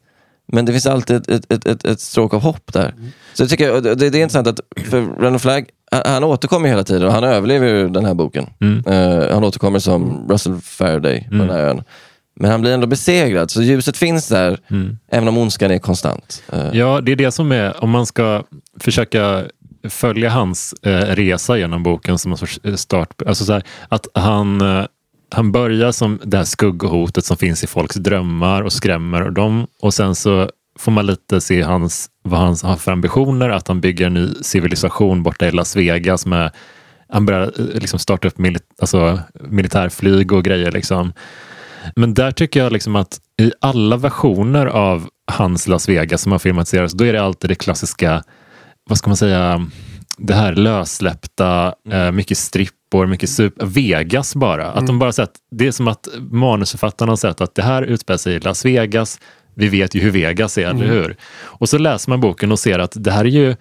men 0.51 0.65
det 0.65 0.71
finns 0.71 0.85
alltid 0.85 1.15
ett, 1.29 1.51
ett, 1.51 1.65
ett, 1.65 1.85
ett, 1.85 1.99
stråk 1.99 2.33
av 2.33 2.41
hopp 2.41 2.73
där. 2.73 2.93
Så 3.33 3.43
jag 3.43 3.49
tycker, 3.49 3.81
det, 3.81 3.95
det 3.95 4.05
är 4.05 4.21
intressant 4.21 4.47
att 4.47 4.59
för 4.85 5.01
Randall 5.01 5.39
Flagg, 5.39 5.69
han, 5.91 6.23
återkommer 6.23 6.69
hela 6.69 6.83
tiden 6.83 7.07
och 7.07 7.13
han 7.13 7.23
överlever 7.23 7.67
ju 7.67 7.89
den 7.89 8.05
här 8.05 8.13
boken. 8.13 8.45
Mm. 8.61 8.83
Eh, 8.87 9.33
han 9.33 9.43
återkommer 9.43 9.79
som 9.79 10.25
Russell 10.29 10.57
Faraday 10.61 11.27
på 11.29 11.35
den 11.35 11.49
här 11.49 11.59
ön. 11.59 11.83
Men 12.41 12.51
han 12.51 12.61
blir 12.61 12.73
ändå 12.73 12.87
besegrad, 12.87 13.51
så 13.51 13.61
ljuset 13.61 13.97
finns 13.97 14.27
där, 14.27 14.57
Mm. 14.71 14.97
även 15.11 15.27
om 15.27 15.37
ondskan 15.37 15.71
är 15.71 15.79
konstant. 15.79 16.43
Eh, 16.53 16.67
Ja, 16.73 17.01
det 17.01 17.11
är 17.11 17.15
det 17.15 17.31
som 17.31 17.51
är, 17.51 17.83
om 17.83 17.89
man 17.89 18.05
ska 18.05 18.43
försöka 18.79 19.43
följa 19.89 20.29
hans 20.29 20.73
eh, 20.83 20.91
resa 20.99 21.57
genom 21.57 21.83
boken 21.83 22.17
som 22.17 22.31
en 22.31 22.37
sorts 22.37 22.59
start. 22.75 23.21
Alltså 23.27 23.45
så 23.45 23.53
här, 23.53 23.63
att 23.89 24.07
han, 24.13 24.61
han 25.31 25.51
börjar 25.51 25.91
som 25.91 26.19
det 26.23 26.37
här 26.37 26.43
skugghotet 26.43 27.25
som 27.25 27.37
finns 27.37 27.63
i 27.63 27.67
folks 27.67 27.95
drömmar 27.95 28.61
och 28.61 28.73
skrämmer 28.73 29.29
dem. 29.29 29.67
Och 29.81 29.93
sen 29.93 30.15
så 30.15 30.49
får 30.79 30.91
man 30.91 31.05
lite 31.05 31.41
se 31.41 31.61
hans, 31.61 32.09
vad 32.23 32.39
han 32.39 32.55
har 32.63 32.75
för 32.75 32.91
ambitioner. 32.91 33.49
Att 33.49 33.67
han 33.67 33.81
bygger 33.81 34.05
en 34.05 34.13
ny 34.13 34.33
civilisation 34.41 35.23
borta 35.23 35.47
i 35.47 35.51
Las 35.51 35.75
Vegas 35.75 36.25
med 36.25 36.51
han 37.09 37.25
börjar 37.25 37.41
eh, 37.41 37.79
liksom 37.79 37.99
starta 37.99 38.27
upp 38.27 38.37
milit, 38.37 38.63
alltså, 38.81 39.19
militärflyg 39.33 40.31
och 40.31 40.43
grejer. 40.43 40.71
Liksom. 40.71 41.13
Men 41.95 42.13
där 42.13 42.31
tycker 42.31 42.63
jag 42.63 42.71
liksom 42.71 42.95
att 42.95 43.19
i 43.41 43.51
alla 43.61 43.97
versioner 43.97 44.65
av 44.65 45.09
hans 45.31 45.67
Las 45.67 45.89
Vegas 45.89 46.21
som 46.21 46.31
har 46.31 46.39
filmatiserats, 46.39 46.93
då 46.93 47.05
är 47.05 47.13
det 47.13 47.21
alltid 47.21 47.49
det 47.49 47.55
klassiska, 47.55 48.23
vad 48.89 48.97
ska 48.97 49.09
man 49.09 49.17
säga, 49.17 49.69
det 50.17 50.33
här 50.33 50.55
lössläppta, 50.55 51.73
eh, 51.91 52.11
mycket 52.11 52.37
strippor, 52.37 53.05
mycket 53.05 53.29
super, 53.29 53.65
Vegas 53.65 54.35
bara. 54.35 54.71
Att 54.71 54.87
de 54.87 54.99
bara 54.99 55.11
sett, 55.11 55.31
det 55.51 55.67
är 55.67 55.71
som 55.71 55.87
att 55.87 56.07
manusförfattarna 56.31 57.11
har 57.11 57.17
sett 57.17 57.41
att 57.41 57.55
det 57.55 57.63
här 57.63 57.83
utspelar 57.83 58.17
sig 58.17 58.33
i 58.33 58.39
Las 58.39 58.65
Vegas, 58.65 59.19
vi 59.55 59.67
vet 59.69 59.95
ju 59.95 59.99
hur 59.99 60.11
Vegas 60.11 60.57
är, 60.57 60.61
eller 60.67 60.85
hur? 60.87 61.15
Och 61.43 61.69
så 61.69 61.77
läser 61.77 62.09
man 62.09 62.21
boken 62.21 62.51
och 62.51 62.59
ser 62.59 62.79
att 62.79 62.91
det 62.95 63.11
här 63.11 63.25
är 63.25 63.29
ju 63.29 63.55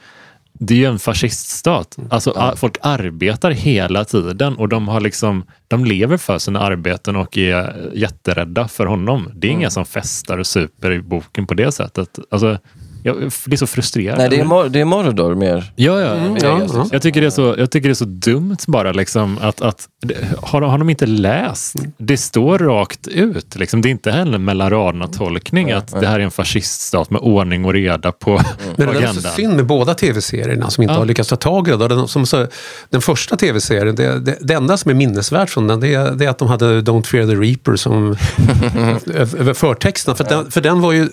det 0.60 0.74
är 0.74 0.78
ju 0.78 0.84
en 0.84 0.98
fasciststat. 0.98 1.96
Alltså, 2.10 2.32
a- 2.36 2.54
Folk 2.56 2.76
arbetar 2.82 3.50
hela 3.50 4.04
tiden 4.04 4.56
och 4.56 4.68
de, 4.68 4.88
har 4.88 5.00
liksom, 5.00 5.44
de 5.68 5.84
lever 5.84 6.16
för 6.16 6.38
sina 6.38 6.60
arbeten 6.60 7.16
och 7.16 7.38
är 7.38 7.90
jätterädda 7.94 8.68
för 8.68 8.86
honom. 8.86 9.30
Det 9.34 9.46
är 9.46 9.50
inga 9.50 9.70
som 9.70 9.84
festar 9.86 10.38
och 10.38 10.46
super 10.46 10.92
i 10.92 11.02
boken 11.02 11.46
på 11.46 11.54
det 11.54 11.72
sättet. 11.72 12.18
Alltså, 12.30 12.58
jag, 13.02 13.16
det 13.44 13.52
är 13.52 13.56
så 13.56 13.66
frustrerande. 13.66 14.22
Nej, 14.22 14.30
det 14.30 14.40
är, 14.40 14.44
Mor- 14.44 14.68
det 14.68 14.80
är 14.80 14.84
Mordor 14.84 15.34
mer. 15.34 15.72
Ja, 15.76 16.00
ja. 16.00 16.14
Mm, 16.14 16.36
ja, 16.42 16.60
ja. 16.74 16.86
Jag, 16.92 17.02
tycker 17.02 17.20
det 17.20 17.26
är 17.26 17.30
så, 17.30 17.54
jag 17.58 17.70
tycker 17.70 17.88
det 17.88 17.92
är 17.92 17.94
så 17.94 18.04
dumt 18.04 18.56
bara 18.66 18.92
liksom 18.92 19.38
att, 19.42 19.60
att 19.60 19.88
har, 20.42 20.60
de- 20.60 20.70
har 20.70 20.78
de 20.78 20.90
inte 20.90 21.06
läst? 21.06 21.74
Det 21.98 22.16
står 22.16 22.58
rakt 22.58 23.08
ut. 23.08 23.56
Liksom. 23.56 23.82
Det 23.82 23.88
är 23.88 23.90
inte 23.90 24.10
heller 24.10 24.38
mellan 24.38 24.70
raderna-tolkning 24.70 25.70
att 25.72 26.00
det 26.00 26.06
här 26.06 26.20
är 26.20 26.24
en 26.24 26.30
fasciststat 26.30 27.10
med 27.10 27.20
ordning 27.20 27.64
och 27.64 27.72
reda 27.72 28.12
på 28.12 28.30
Men 28.76 28.86
det 28.94 29.00
är 29.02 29.12
så 29.12 29.20
synd 29.28 29.56
med 29.56 29.66
båda 29.66 29.94
tv-serierna 29.94 30.70
som 30.70 30.82
inte 30.82 30.94
Ja. 30.94 30.98
har 30.98 31.06
lyckats 31.06 31.28
ta 31.28 31.36
tag 31.36 31.68
i 31.68 31.70
det. 31.70 31.88
Den, 31.88 32.08
som, 32.08 32.26
så, 32.26 32.46
den 32.90 33.00
första 33.00 33.36
tv-serien, 33.36 33.94
det, 33.96 34.18
det, 34.20 34.38
det 34.40 34.54
enda 34.54 34.76
som 34.76 34.90
är 34.90 34.94
minnesvärt 34.94 35.50
från 35.50 35.66
den 35.66 35.80
det 35.80 35.94
är, 35.94 36.10
det 36.10 36.24
är 36.24 36.28
att 36.30 36.38
de 36.38 36.48
hade 36.48 36.80
Don't 36.80 37.04
Fear 37.06 37.26
the 37.26 37.34
Reaper 37.34 37.76
som 37.76 38.16
över 39.14 39.54
förtexten. 39.54 40.16
För, 40.16 40.24
den, 40.24 40.50
för 40.50 40.60
den 40.60 40.80
var 40.80 40.92
ju 40.92 41.08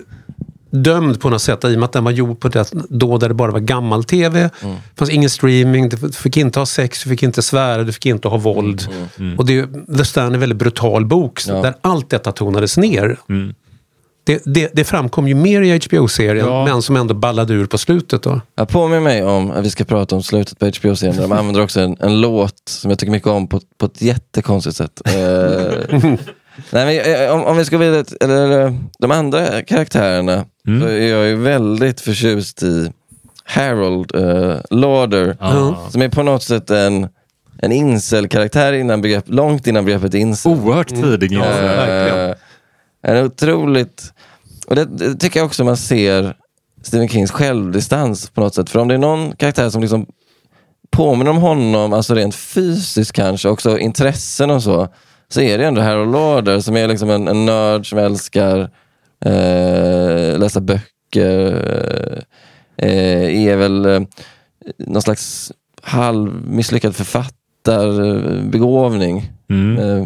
dömd 0.83 1.21
på 1.21 1.29
något 1.29 1.41
sätt 1.41 1.63
i 1.63 1.67
och 1.67 1.71
med 1.79 1.83
att 1.83 1.91
den 1.91 2.03
var 2.03 2.11
gjord 2.11 2.39
på 2.39 2.47
det, 2.47 2.71
då 2.89 3.17
där 3.17 3.27
det 3.27 3.33
bara 3.35 3.51
var 3.51 3.59
gammal-tv. 3.59 4.39
Det 4.39 4.49
fanns 4.97 5.09
ingen 5.11 5.29
streaming, 5.29 5.89
du 5.89 6.11
fick 6.11 6.38
inte 6.38 6.59
ha 6.59 6.65
sex, 6.65 7.03
du 7.03 7.09
fick 7.09 7.23
inte 7.23 7.41
svära, 7.41 7.83
du 7.83 7.93
fick 7.93 8.05
inte 8.05 8.27
ha 8.27 8.38
våld. 8.38 8.88
Och 9.38 9.45
det, 9.45 9.67
The 9.97 10.05
Stand 10.05 10.29
är 10.29 10.33
en 10.33 10.39
väldigt 10.39 10.57
brutal 10.59 11.05
bok 11.05 11.41
Ja. 11.47 11.53
där 11.61 11.73
allt 11.81 12.09
detta 12.09 12.31
tonades 12.31 12.77
ner. 12.77 13.17
Det, 14.23 14.41
det, 14.45 14.69
det 14.73 14.83
framkom 14.83 15.27
ju 15.27 15.35
mer 15.35 15.61
i 15.61 15.79
HBO-serien, 15.79 16.45
Ja. 16.47 16.65
men 16.65 16.81
som 16.81 16.95
ändå 16.95 17.13
ballade 17.13 17.53
ur 17.53 17.65
på 17.65 17.77
slutet. 17.77 18.23
Då. 18.23 18.41
Jag 18.55 18.69
påminner 18.69 19.01
mig 19.01 19.23
om 19.23 19.51
att 19.51 19.65
vi 19.65 19.69
ska 19.69 19.83
prata 19.83 20.15
om 20.15 20.23
slutet 20.23 20.59
på 20.59 20.65
HBO-serien. 20.65 21.17
De 21.17 21.31
använder 21.31 21.61
också 21.63 21.79
en, 21.81 21.97
en 21.99 22.21
låt 22.21 22.53
som 22.69 22.89
jag 22.91 22.99
tycker 22.99 23.11
mycket 23.11 23.27
om 23.29 23.47
på, 23.47 23.61
på 23.77 23.85
ett 23.85 24.01
jättekonstigt 24.01 24.75
sätt. 24.77 25.01
Eh, 25.05 26.13
nej, 26.71 26.85
men, 27.05 27.25
eh, 27.25 27.33
om, 27.35 27.43
om 27.45 27.57
vi 27.57 27.65
ska 27.65 27.77
vidare, 27.77 28.03
till- 28.03 28.17
eller, 28.21 28.77
de 28.99 29.11
andra 29.11 29.61
karaktärerna, 29.61 30.45
Mm. 30.67 30.81
så 30.81 30.87
är 30.87 31.07
jag 31.11 31.25
ju 31.27 31.35
väldigt 31.35 32.01
förtjust 32.01 32.63
i 32.63 32.91
Harold 33.43 34.15
uh, 34.15 34.55
Lauder. 34.69 35.37
Ja. 35.39 35.87
Som 35.91 36.01
är 36.01 36.09
på 36.09 36.23
något 36.23 36.43
sätt 36.43 36.69
en, 36.69 37.07
en 37.61 37.71
incel-karaktär 37.71 38.73
innan 38.73 39.01
begrepp, 39.01 39.23
långt 39.27 39.67
innan 39.67 39.85
begreppet 39.85 40.13
incel. 40.13 40.51
Oerhört 40.51 40.89
tidig 40.89 41.31
Ja, 41.31 41.37
info. 41.37 41.61
verkligen. 41.61 42.29
Eh, 42.29 42.35
en 43.01 43.25
otroligt... 43.25 44.13
Och 44.67 44.75
det, 44.75 44.85
det 44.85 45.15
tycker 45.15 45.39
jag 45.39 45.45
också 45.45 45.63
man 45.63 45.77
ser 45.77 46.35
Stephen 46.83 47.07
Kings 47.09 47.31
självdistans 47.31 48.29
på 48.29 48.41
något 48.41 48.55
sätt. 48.55 48.69
För 48.69 48.79
om 48.79 48.87
det 48.87 48.93
är 48.93 48.97
någon 48.97 49.35
karaktär 49.35 49.69
som 49.69 49.81
liksom 49.81 50.05
påminner 50.91 51.31
om 51.31 51.37
honom, 51.37 51.93
alltså 51.93 52.15
rent 52.15 52.35
fysiskt 52.35 53.11
kanske, 53.11 53.49
också 53.49 53.77
intressen 53.79 54.51
och 54.51 54.63
så, 54.63 54.87
så 55.27 55.41
är 55.41 55.57
det 55.57 55.65
ändå 55.65 55.81
Harold 55.81 56.11
Lauder 56.11 56.59
som 56.59 56.77
är 56.77 56.88
liksom 56.88 57.09
en, 57.09 57.27
en 57.27 57.45
nörd 57.45 57.89
som 57.89 57.99
älskar 57.99 58.59
eh, 59.25 60.39
läsa 60.39 60.61
böcker. 60.61 62.23
Eh, 62.77 63.47
är 63.47 63.55
väl 63.55 63.85
eh, 63.85 64.01
någon 64.77 65.01
slags 65.01 65.51
halvmisslyckad 65.81 66.95
författarbegåvning. 66.95 69.31
Mm. 69.49 69.77
Eh, 69.77 70.05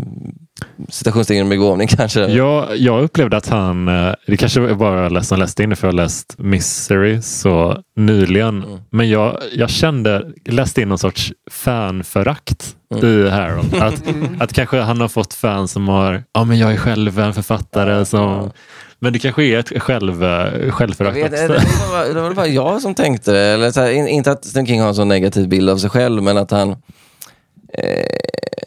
citationstecken 0.89 1.50
begåvning 1.50 1.88
kanske. 1.98 2.26
Jag, 2.26 2.78
jag 2.78 3.04
upplevde 3.04 3.38
att 3.38 3.48
han, 3.48 3.88
eh, 3.88 4.13
det 4.28 4.38
kanske 4.38 4.60
var 4.60 4.74
bara 4.74 5.04
jag 5.04 5.12
läste, 5.12 5.38
läste 5.38 5.63
in 5.63 5.69
det 5.69 5.76
för 5.76 5.88
jag 5.88 5.93
har 5.93 5.98
läst 5.98 6.36
Misery 6.38 7.22
så 7.22 7.84
nyligen. 7.95 8.63
Mm. 8.63 8.80
Men 8.89 9.10
jag, 9.10 9.38
jag 9.54 9.69
kände, 9.69 10.26
läste 10.45 10.82
in 10.82 10.89
någon 10.89 10.98
sorts 10.98 11.34
fanförakt 11.52 12.76
Mm. 12.93 13.06
i 13.26 13.30
Harold. 13.30 13.76
Att, 13.76 14.04
att 14.39 14.54
kanske 14.54 14.80
han 14.80 15.02
har 15.02 15.08
fått 15.08 15.34
fans 15.34 15.72
som 15.72 15.88
har, 15.88 16.24
ja 16.34 16.43
men 16.43 16.58
jag 16.58 16.74
är 16.74 16.78
själv 16.78 17.19
en 17.19 17.34
författare 17.34 18.06
som 18.06 18.52
men 19.00 19.13
det 19.13 19.19
kanske 19.19 19.43
är 19.43 19.60
ett 19.60 19.82
själv, 19.82 20.24
eh, 20.24 20.72
självförakt 20.72 21.17
vet, 21.17 21.32
det, 21.32 21.43
också. 21.43 21.54
det, 21.54 21.91
var, 21.91 22.13
det 22.13 22.22
var 22.22 22.34
bara 22.34 22.48
jag 22.48 22.82
som 22.82 22.95
tänkte 22.95 23.32
det. 23.32 23.39
Eller 23.39 23.72
så 23.72 23.82
här, 23.82 23.89
in, 23.91 24.08
inte 24.08 24.32
att 24.32 24.45
Stephen 24.45 24.67
King 24.67 24.82
har 24.82 24.88
en 24.88 24.95
så 24.95 25.04
negativ 25.04 25.48
bild 25.48 25.69
av 25.69 25.78
sig 25.78 25.89
själv, 25.89 26.24
men 26.24 26.38
att 26.38 26.52
han... 26.52 26.69
Eh, 27.74 28.06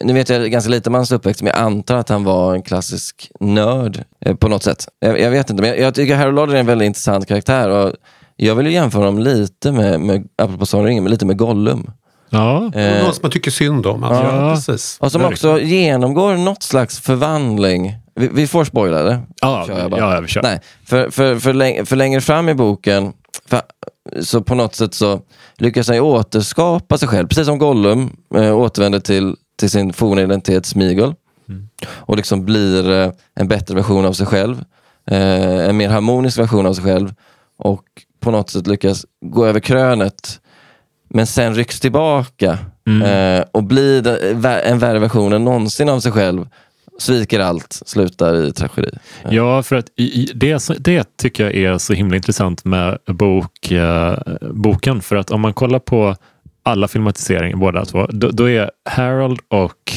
nu 0.03 0.13
vet 0.13 0.29
jag 0.29 0.51
ganska 0.51 0.69
lite 0.71 0.89
om 0.89 0.93
hans 0.93 1.11
uppväxt, 1.11 1.41
men 1.41 1.53
jag 1.55 1.59
antar 1.65 1.95
att 1.97 2.09
han 2.09 2.23
var 2.23 2.53
en 2.55 2.61
klassisk 2.61 3.31
nörd 3.39 4.03
eh, 4.25 4.35
på 4.35 4.47
något 4.47 4.63
sätt. 4.63 4.87
Jag, 4.99 5.19
jag 5.19 5.31
vet 5.31 5.49
inte, 5.49 5.61
men 5.61 5.69
jag, 5.69 5.79
jag 5.79 5.95
tycker 5.95 6.15
Harold 6.15 6.35
Lauder 6.35 6.55
är 6.55 6.59
en 6.59 6.65
väldigt 6.65 6.85
intressant 6.85 7.27
karaktär. 7.27 7.69
Och 7.69 7.93
jag 8.35 8.55
vill 8.55 8.65
ju 8.65 8.71
jämföra 8.73 9.05
honom 9.05 9.19
lite 9.23 9.71
med, 9.71 9.99
med 10.01 10.27
apropå 10.37 10.65
Sagan 10.65 11.05
lite 11.05 11.25
med 11.25 11.37
Gollum. 11.37 11.91
Ja, 12.29 12.71
Eh, 12.75 13.03
Någon 13.03 13.13
som 13.13 13.19
man 13.21 13.31
tycker 13.31 13.51
synd 13.51 13.85
om. 13.85 14.03
Alltså, 14.03 14.23
Ja. 14.23 14.47
ja. 14.49 14.55
precis. 14.55 14.97
och 15.01 15.11
som 15.11 15.25
också 15.25 15.59
genomgår 15.59 16.37
något 16.37 16.63
slags 16.63 16.99
förvandling. 16.99 17.95
Vi, 18.15 18.27
vi 18.27 18.47
får 18.47 18.65
spoila 18.65 19.03
det. 19.03 19.19
ja, 19.41 19.63
Kör 19.67 19.79
jag 19.79 19.91
bara. 19.91 20.15
ja, 20.15 20.19
vi 20.21 20.27
kör. 20.27 20.41
Nej, 20.41 20.59
för, 20.85 21.09
för, 21.09 21.35
för, 21.39 21.53
läng- 21.53 21.85
för 21.85 21.95
längre 21.95 22.21
fram 22.21 22.49
i 22.49 22.53
boken, 22.53 23.13
för, 23.49 23.61
så 24.21 24.41
på 24.41 24.55
något 24.55 24.75
sätt 24.75 24.93
så 24.93 25.19
lyckas 25.57 25.87
han 25.87 25.95
ju 25.97 26.01
återskapa 26.01 26.97
sig 26.97 27.07
själv. 27.07 27.27
Precis 27.27 27.45
som 27.45 27.57
Gollum 27.57 28.09
eh, 28.35 28.57
återvänder 28.57 28.99
till, 28.99 29.35
till 29.63 29.69
sin 29.69 29.93
forna 29.93 30.21
identitet 30.21 30.65
Smeagol. 30.65 31.15
Och 31.87 32.17
liksom 32.17 32.45
blir 32.45 32.91
eh, 32.91 33.11
en 33.35 33.47
bättre 33.47 33.75
version 33.75 34.05
av 34.05 34.13
sig 34.13 34.25
själv. 34.25 34.63
Eh, 35.11 35.69
en 35.69 35.77
mer 35.77 35.89
harmonisk 35.89 36.39
version 36.39 36.65
av 36.65 36.73
sig 36.73 36.83
själv. 36.83 37.13
Och 37.57 37.83
på 38.19 38.31
något 38.31 38.49
sätt 38.49 38.67
lyckas 38.67 39.05
gå 39.25 39.45
över 39.45 39.59
krönet. 39.59 40.39
Men 41.09 41.27
sen 41.27 41.55
rycks 41.55 41.79
tillbaka 41.79 42.59
eh, 43.05 43.43
och 43.51 43.63
blir 43.63 44.07
en 44.45 44.79
värre 44.79 44.99
version 44.99 45.33
än 45.33 45.43
någonsin 45.43 45.89
av 45.89 45.99
sig 45.99 46.11
själv. 46.11 46.47
Sviker 46.99 47.39
allt, 47.39 47.81
slutar 47.85 48.45
i 48.45 48.51
tragedi. 48.51 48.89
Ja, 49.29 49.63
för 49.63 49.75
att 49.75 49.85
det, 50.35 50.69
det 50.79 51.17
tycker 51.17 51.43
jag 51.43 51.55
är 51.55 51.77
så 51.77 51.93
himla 51.93 52.15
intressant 52.15 52.65
med 52.65 52.97
bok, 53.07 53.71
boken. 54.41 55.01
För 55.01 55.15
att 55.15 55.31
om 55.31 55.41
man 55.41 55.53
kollar 55.53 55.79
på 55.79 56.15
alla 56.63 56.87
filmatiseringar, 56.87 57.57
båda 57.57 57.85
två, 57.85 58.07
då, 58.09 58.29
då 58.31 58.49
är 58.49 58.71
Harold 58.89 59.39
och 59.47 59.93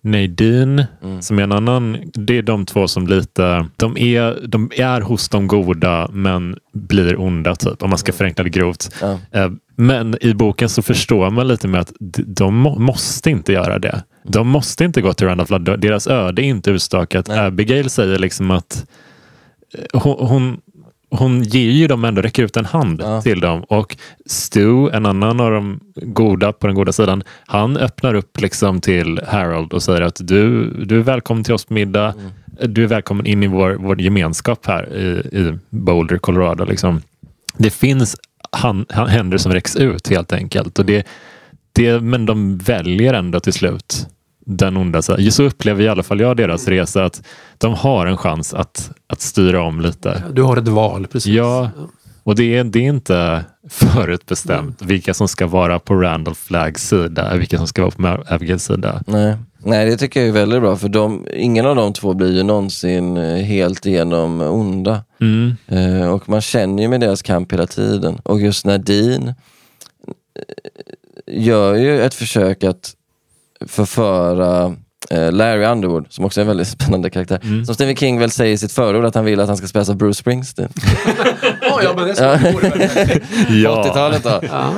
Nadine, 0.00 0.86
som 1.20 1.38
är 1.38 1.42
en 1.42 1.52
annan, 1.52 1.96
det 2.14 2.38
är 2.38 2.42
de 2.42 2.66
två 2.66 2.88
som 2.88 3.06
lite, 3.06 3.66
de 3.76 3.96
är, 3.98 4.46
de 4.46 4.70
är 4.76 5.00
hos 5.00 5.28
de 5.28 5.46
goda 5.46 6.08
men 6.12 6.56
blir 6.72 7.20
onda, 7.20 7.54
typ, 7.54 7.82
om 7.82 7.90
man 7.90 7.98
ska 7.98 8.12
förenkla 8.12 8.44
det 8.44 8.50
grovt. 8.50 8.94
Eh, 9.32 9.50
Men 9.76 10.16
i 10.20 10.34
boken 10.34 10.68
så 10.68 10.82
förstår 10.82 11.30
man 11.30 11.48
lite 11.48 11.68
med 11.68 11.80
att 11.80 11.92
de 12.26 12.56
må, 12.56 12.78
måste 12.78 13.30
inte 13.30 13.52
göra 13.52 13.78
det. 13.78 14.02
De 14.24 14.48
måste 14.48 14.84
inte 14.84 15.00
gå 15.00 15.12
till 15.12 15.26
Rand 15.26 15.40
of 15.40 15.48
Blood. 15.48 15.80
Deras 15.80 16.06
öde 16.06 16.42
är 16.42 16.46
inte 16.46 16.70
utstakat. 16.70 17.28
Nej. 17.28 17.38
Abigail 17.38 17.90
säger 17.90 18.18
liksom 18.18 18.50
att 18.50 18.86
eh, 19.74 20.00
hon, 20.02 20.26
hon, 20.28 20.60
hon 21.12 21.42
ger 21.42 21.70
ju 21.70 21.86
dem 21.86 22.04
ändå, 22.04 22.22
räcker 22.22 22.42
ut 22.42 22.56
en 22.56 22.64
hand 22.64 23.00
Ja. 23.04 23.22
till 23.22 23.40
dem. 23.40 23.64
Och 23.68 23.96
Stu, 24.26 24.88
en 24.90 25.06
annan 25.06 25.40
av 25.40 25.50
de 25.50 25.80
goda 25.94 26.52
på 26.52 26.66
den 26.66 26.76
goda 26.76 26.92
sidan, 26.92 27.22
han 27.46 27.76
öppnar 27.76 28.14
upp 28.14 28.40
liksom 28.40 28.80
till 28.80 29.20
Harold 29.28 29.72
och 29.72 29.82
säger 29.82 30.00
att 30.00 30.16
du, 30.20 30.70
du 30.84 30.98
är 30.98 31.02
välkommen 31.02 31.44
till 31.44 31.54
oss 31.54 31.64
på 31.64 31.74
middag. 31.74 32.14
Du 32.62 32.82
är 32.84 32.86
välkommen 32.86 33.26
in 33.26 33.42
i 33.42 33.46
vår, 33.46 33.76
vår 33.80 34.00
gemenskap 34.00 34.66
här 34.66 34.94
i, 34.94 35.38
i 35.38 35.58
Boulder, 35.70 36.18
Colorado. 36.18 36.64
Liksom. 36.64 37.02
Det 37.56 37.70
finns 37.70 38.16
han, 38.50 38.86
han, 38.88 39.08
händer 39.08 39.38
som 39.38 39.52
räcks 39.52 39.76
ut 39.76 40.08
helt 40.08 40.32
enkelt. 40.32 40.78
Och 40.78 40.86
det, 40.86 41.06
det, 41.72 42.00
men 42.00 42.26
de 42.26 42.58
väljer 42.58 43.14
ändå 43.14 43.40
till 43.40 43.52
slut 43.52 44.06
den 44.46 44.76
onda 44.76 45.02
sidan. 45.02 45.32
Så 45.32 45.42
upplever 45.42 45.84
i 45.84 45.88
alla 45.88 46.02
fall 46.02 46.20
jag 46.20 46.36
deras 46.36 46.68
resa 46.68 47.04
att 47.04 47.22
de 47.58 47.74
har 47.74 48.06
en 48.06 48.16
chans 48.16 48.54
att, 48.54 48.90
att 49.06 49.20
styra 49.20 49.62
om 49.62 49.80
lite. 49.80 50.22
Du 50.32 50.42
har 50.42 50.56
ett 50.56 50.68
val, 50.68 51.06
precis. 51.06 51.32
Ja, 51.32 51.70
och 52.22 52.34
det 52.34 52.56
är, 52.56 52.64
det 52.64 52.78
är 52.78 52.88
inte 52.88 53.44
förutbestämt 53.70 54.82
vilka 54.82 55.14
som 55.14 55.28
ska 55.28 55.46
vara 55.46 55.78
på 55.78 55.94
Randall 55.94 56.34
Flags 56.34 56.88
sida, 56.88 57.36
vilka 57.36 57.58
som 57.58 57.66
ska 57.66 57.82
vara 57.82 58.16
på 58.16 58.34
Abigails 58.34 58.64
sida. 58.64 59.02
Nej. 59.06 59.36
Nej, 59.64 59.86
det 59.86 59.96
tycker 59.96 60.20
jag 60.20 60.28
är 60.28 60.32
väldigt 60.32 60.60
bra. 60.60 60.76
För 60.76 60.88
de, 60.88 61.26
ingen 61.34 61.66
av 61.66 61.76
de 61.76 61.92
två 61.92 62.14
blir 62.14 62.32
ju 62.32 62.42
någonsin 62.42 63.16
eh, 63.16 63.36
helt 63.36 63.86
igenom 63.86 64.40
onda. 64.40 65.04
Mm. 65.20 65.56
Eh, 65.66 66.12
och 66.12 66.28
man 66.28 66.40
känner 66.40 66.82
ju 66.82 66.88
med 66.88 67.00
deras 67.00 67.22
kamp 67.22 67.52
hela 67.52 67.66
tiden. 67.66 68.18
Och 68.22 68.40
just 68.40 68.66
Nadine 68.66 69.28
eh, 69.28 69.34
gör 71.26 71.74
ju 71.74 72.02
ett 72.02 72.14
försök 72.14 72.64
att 72.64 72.94
förföra 73.68 74.76
eh, 75.10 75.32
Larry 75.32 75.64
Underwood, 75.64 76.06
som 76.08 76.24
också 76.24 76.40
är 76.40 76.42
en 76.42 76.48
väldigt 76.48 76.68
spännande 76.78 77.10
karaktär. 77.10 77.40
Mm. 77.42 77.64
Som 77.64 77.74
Stephen 77.74 77.96
King 77.96 78.18
väl 78.18 78.30
säger 78.30 78.54
i 78.54 78.58
sitt 78.58 78.72
förord 78.72 79.04
att 79.04 79.14
han 79.14 79.24
vill 79.24 79.40
att 79.40 79.48
han 79.48 79.56
ska 79.56 79.66
spelas 79.66 79.88
av 79.88 79.96
Bruce 79.96 80.14
Springsteen. 80.18 80.68
Ja, 81.60 81.80
ja, 81.82 81.92
men 81.96 82.04
det 82.08 82.14
Ja. 82.18 82.38
ska 82.38 83.18
Ja. 83.54 83.84
80-talet 83.84 84.22
då. 84.22 84.30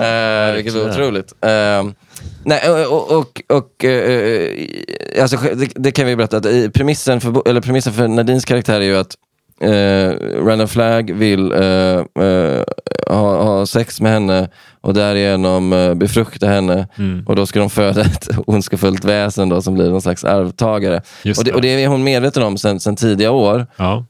Eh, 0.05 0.55
vilket 0.55 0.75
var 0.75 0.91
otroligt. 0.91 1.33
Eh, 1.41 1.85
nej, 2.45 2.87
och, 2.87 3.11
och, 3.19 3.43
och 3.49 3.85
eh, 3.85 4.51
alltså, 5.21 5.37
det, 5.55 5.69
det 5.75 5.91
kan 5.93 6.07
vi 6.07 6.17
berätta, 6.17 6.37
att 6.37 6.47
i 6.47 6.71
premissen 6.71 7.21
för, 7.21 7.49
eller 7.49 7.61
premissen 7.61 7.93
för 7.93 8.09
Nadines 8.09 8.45
karaktär 8.45 8.81
är 8.81 8.85
ju 8.85 8.97
att 8.97 9.15
eh, 9.61 10.11
Random 10.45 10.69
Flag 10.69 11.11
vill 11.11 11.53
eh, 11.53 12.25
eh, 12.25 12.63
ha, 13.09 13.43
ha 13.43 13.67
sex 13.67 14.01
med 14.01 14.13
henne 14.13 14.49
och 14.81 14.95
därigenom 14.95 15.73
eh, 15.73 15.95
befrukta 15.95 16.47
henne. 16.47 16.89
Mm. 16.99 17.25
Och 17.27 17.37
då 17.37 17.47
ska 17.47 17.59
de 17.59 17.71
föda 17.71 18.01
ett 18.01 18.29
ondskefullt 18.47 19.05
väsen 19.05 19.49
då, 19.49 19.63
som 19.63 19.75
blir 19.75 19.91
någon 19.91 20.03
slags 20.03 20.25
arvtagare. 20.25 21.03
Just 21.23 21.39
Och 21.39 21.45
det, 21.45 21.53
och 21.53 21.61
det 21.61 21.69
är 21.69 21.89
hon 21.89 22.05
medveten 22.05 22.43
om 22.43 22.59
sen, 22.59 22.81
sen 22.81 22.97
tidiga 22.97 23.31
år. 23.31 23.67
Ja. 23.77 24.05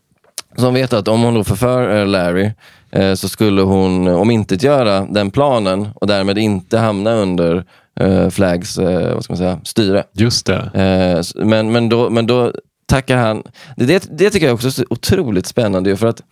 Så 0.57 0.65
hon 0.65 0.75
vet 0.75 0.93
att 0.93 1.09
om 1.09 1.23
hon 1.23 1.35
då 1.35 1.45
förför 1.45 2.01
eh, 2.01 2.07
Larry 2.07 2.51
eh, 2.91 3.15
så 3.15 3.29
skulle 3.29 3.63
hon 3.63 4.09
omintetgöra 4.09 5.01
den 5.01 5.31
planen 5.31 5.89
och 5.95 6.07
därmed 6.07 6.39
inte 6.39 6.79
hamna 6.79 7.13
under 7.13 7.65
eh, 8.01 8.29
Flags 8.29 8.79
eh, 8.79 9.15
vad 9.15 9.25
ska 9.25 9.33
man 9.33 9.39
säga, 9.39 9.61
styre. 9.65 10.05
Just 10.13 10.47
det. 10.47 10.71
Eh, 10.75 11.45
men, 11.45 11.73
men, 11.73 11.89
då, 11.89 12.11
men 12.11 12.27
då 12.27 12.53
tackar 12.95 13.17
han... 13.17 13.43
Det, 13.77 14.19
det, 14.19 14.31
tycker 14.31 14.47
jag 14.47 14.55
också 14.55 14.67
är 14.67 14.71
så 14.71 14.85
otroligt 14.91 15.47
spännande 15.47 15.97
för 15.97 16.07
att 16.07 16.23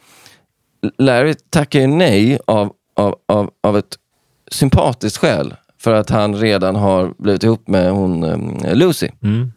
Larry 0.98 1.35
tackar 1.51 1.81
ju 1.81 1.87
nej 1.87 2.38
av, 2.46 2.72
av, 2.96 3.16
av, 3.29 3.51
av 3.62 3.79
ett 3.79 3.96
sympatiskt 4.51 5.18
skäl. 5.18 5.55
För 5.79 5.94
att 5.94 6.11
han 6.11 6.35
redan 6.35 6.77
har 6.77 7.14
blivit 7.18 7.42
ihop 7.44 7.68
med 7.68 7.90
hon 7.90 8.25
eh, 8.64 8.75
Lucy. 8.75 9.09
Mm. 9.22 9.53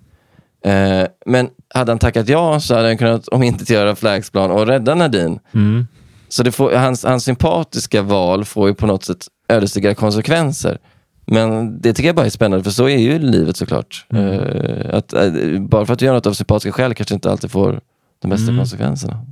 Eh, 0.65 1.07
men 1.25 1.49
hade 1.73 1.91
han 1.91 1.99
tackat 1.99 2.29
ja 2.29 2.59
så 2.59 2.75
hade 2.75 2.87
han 2.87 2.97
kunnat 2.97 3.27
omintetgöra 3.27 3.95
Flags 3.95 4.29
plan 4.29 4.51
och 4.51 4.67
rädda 4.67 4.95
Nadine. 4.95 5.39
Mm. 5.53 5.87
Så 6.29 6.51
får, 6.51 6.71
hans, 6.71 7.03
hans 7.03 7.23
sympatiska 7.23 8.01
val 8.01 8.45
får 8.45 8.67
ju 8.67 8.73
på 8.73 8.87
något 8.87 9.03
sätt 9.03 9.27
ödesdigra 9.49 9.95
konsekvenser. 9.95 10.77
Men 11.27 11.81
det 11.81 11.93
tycker 11.93 12.09
jag 12.09 12.15
bara 12.15 12.25
är 12.25 12.29
spännande, 12.29 12.63
för 12.63 12.71
så 12.71 12.89
är 12.89 12.97
ju 12.97 13.19
livet 13.19 13.57
såklart. 13.57 14.05
Eh, 14.13 14.95
att, 14.97 15.13
eh, 15.13 15.31
bara 15.59 15.85
för 15.85 15.93
att 15.93 15.99
du 15.99 16.05
gör 16.05 16.13
något 16.13 16.27
av 16.27 16.33
sympatiska 16.33 16.71
skäl 16.71 16.93
kanske 16.93 17.15
inte 17.15 17.31
alltid 17.31 17.51
får 17.51 17.79
de 18.21 18.27
bästa 18.27 18.43
Mm. 18.51 18.57
konsekvenserna. 18.57 19.25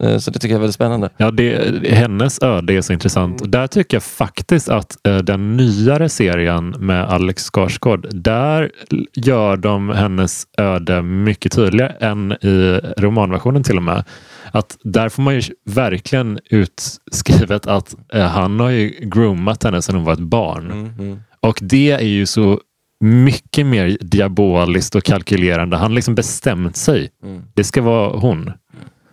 Eh, 0.00 0.18
så 0.18 0.30
det 0.30 0.38
tycker 0.38 0.52
jag 0.54 0.58
är 0.58 0.60
väldigt 0.60 0.74
spännande. 0.74 1.08
Ja, 1.16 1.30
det, 1.30 1.88
hennes 1.88 2.42
öde 2.42 2.72
är 2.74 2.80
så 2.80 2.92
intressant. 2.92 3.40
Och 3.40 3.48
där 3.48 3.66
tycker 3.66 3.96
jag 3.96 4.02
faktiskt 4.02 4.68
att 4.68 4.96
den 5.22 5.56
nyare 5.56 6.08
serien 6.08 6.74
med 6.78 7.04
Alex 7.04 7.44
Skarsgård, 7.44 8.06
där 8.10 8.70
gör 9.14 9.56
de 9.56 9.88
hennes 9.88 10.46
öde 10.58 11.02
mycket 11.02 11.52
tydligare 11.52 11.92
än 12.00 12.32
i 12.32 12.80
romanversionen 12.98 13.62
till 13.62 13.76
och 13.76 13.82
med. 13.82 14.04
Att 14.52 14.76
där 14.82 15.08
får 15.08 15.22
man 15.22 15.34
ju 15.34 15.42
verkligen 15.64 16.38
utskrivet 16.50 17.66
att 17.66 17.94
eh, 18.14 18.22
han 18.26 18.60
har 18.60 18.70
ju 18.70 18.88
groomat 19.02 19.62
henne 19.64 19.82
sedan 19.82 19.94
hon 19.94 20.04
var 20.04 20.12
ett 20.12 20.18
barn. 20.18 20.70
Mm. 20.70 21.18
Och 21.40 21.58
det 21.62 21.90
är 21.90 22.00
ju 22.00 22.26
så 22.26 22.60
mycket 23.00 23.66
mer 23.66 23.98
diaboliskt 24.00 24.94
och 24.94 25.04
kalkylerande. 25.04 25.76
Han 25.76 25.90
har 25.90 25.94
liksom 25.94 26.14
bestämt 26.14 26.76
sig. 26.76 27.10
Mm. 27.24 27.42
Det 27.54 27.64
ska 27.64 27.82
vara 27.82 28.18
hon. 28.18 28.52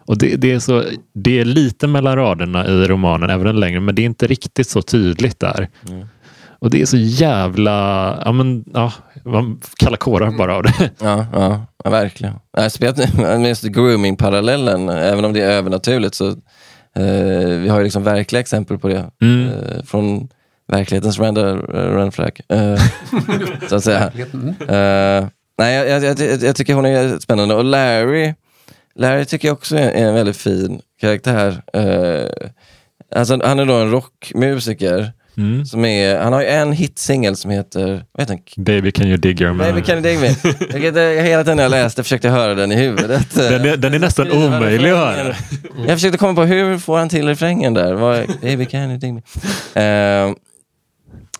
Och 0.08 0.18
det, 0.18 0.36
det, 0.36 0.52
är 0.52 0.60
så, 0.60 0.84
det 1.14 1.40
är 1.40 1.46
lite 1.46 1.88
mellan 1.88 2.16
raderna 2.16 2.68
i 2.68 2.88
romanen, 2.88 3.30
även 3.30 3.60
längre, 3.60 3.80
men 3.80 3.96
det 3.96 4.02
är 4.02 4.06
inte 4.06 4.28
riktigt 4.28 4.70
så 4.70 4.82
tydligt 4.82 5.40
där. 5.40 5.70
Mm. 5.90 6.08
Och 6.60 6.70
det 6.70 6.82
är 6.82 6.86
så 6.86 6.98
jävla... 6.98 7.72
Ja, 8.26 8.32
men, 8.32 8.66
ja, 8.74 8.94
man 9.26 9.62
kallar 9.78 9.98
kårar 9.98 10.32
bara 10.32 10.56
av 10.56 10.64
det. 10.64 10.74
Ja, 11.02 11.26
ja, 11.34 11.66
ja 11.84 11.90
verkligen. 11.90 12.34
Just 13.46 13.64
grooming-parallellen, 13.64 14.90
även 14.90 15.26
om 15.26 15.34
det 15.34 15.42
är 15.42 15.52
övernaturligt, 15.52 16.16
så 16.16 16.28
eh, 16.96 17.60
vi 17.62 17.68
har 17.70 17.78
ju 17.78 17.84
liksom 17.84 18.04
verkliga 18.04 18.40
exempel 18.40 18.78
på 18.78 18.88
det. 18.88 19.12
Mm. 19.22 19.50
Eh, 19.50 19.84
från 19.86 20.28
verklighetens 20.68 21.20
Randall 21.20 21.62
Rand 21.68 22.14
Flag, 22.14 22.42
eh, 22.50 22.82
så 23.70 23.76
att 23.76 23.84
säga. 23.84 24.12
Eh, 24.68 25.28
nej, 25.58 25.76
jag, 25.76 26.04
jag, 26.04 26.20
jag, 26.20 26.44
jag 26.44 26.56
tycker 26.56 26.74
hon 26.74 26.86
är 26.86 27.20
spännande. 27.20 27.56
Och 27.56 27.64
Larry, 27.64 28.34
Larry 28.96 29.26
tycker 29.26 29.48
jag 29.48 29.56
också 29.56 29.78
är 29.78 29.92
en 29.92 30.14
väldigt 30.14 30.38
fin 30.38 30.82
karaktär. 31.02 31.62
Uh, 31.78 32.50
alltså, 33.16 33.40
han 33.44 33.60
är 33.60 33.66
då 33.66 33.74
en 33.74 33.92
rockmusiker. 33.92 35.12
Mm. 35.38 35.66
Som 35.66 35.86
är, 35.86 36.20
han 36.20 36.34
har 36.34 36.42
ju 36.42 36.48
en 36.48 36.72
hitsingel 36.72 37.36
som 37.36 37.52
heter, 37.52 38.06
vad 38.12 38.22
heter 38.22 38.40
den? 38.56 38.64
Baby 38.64 38.92
can 38.92 39.08
you 39.08 39.18
dig 39.18 39.42
your 39.42 39.54
man? 39.54 39.68
Baby 39.68 39.82
Can 39.82 39.96
You 39.96 40.02
Dig 40.04 40.18
Me. 40.18 40.36
Jag, 40.80 41.24
hela 41.24 41.44
tiden 41.44 41.58
jag 41.58 41.72
läste 41.72 42.04
försökte 42.04 42.30
höra 42.30 42.54
den 42.54 42.72
i 42.72 42.76
huvudet. 42.76 43.36
Den 43.36 43.66
är, 43.66 43.78
den 43.78 43.94
är 43.94 44.00
nästan 44.00 44.32
omöjlig 44.32 44.90
att 44.90 44.98
höra. 44.98 45.36
Jag 45.88 45.96
försökte 45.96 46.18
komma 46.18 46.34
på 46.34 46.44
hur 46.44 46.78
får 46.78 46.98
han 46.98 47.10
till 47.10 47.28
refrängen 47.28 47.74
där? 47.74 47.94
Vad, 47.94 48.28
Baby 48.42 48.66
Can 48.66 48.90
You 48.90 48.98
Dig 48.98 49.12
Me. 49.12 49.22
Eh, 49.82 50.34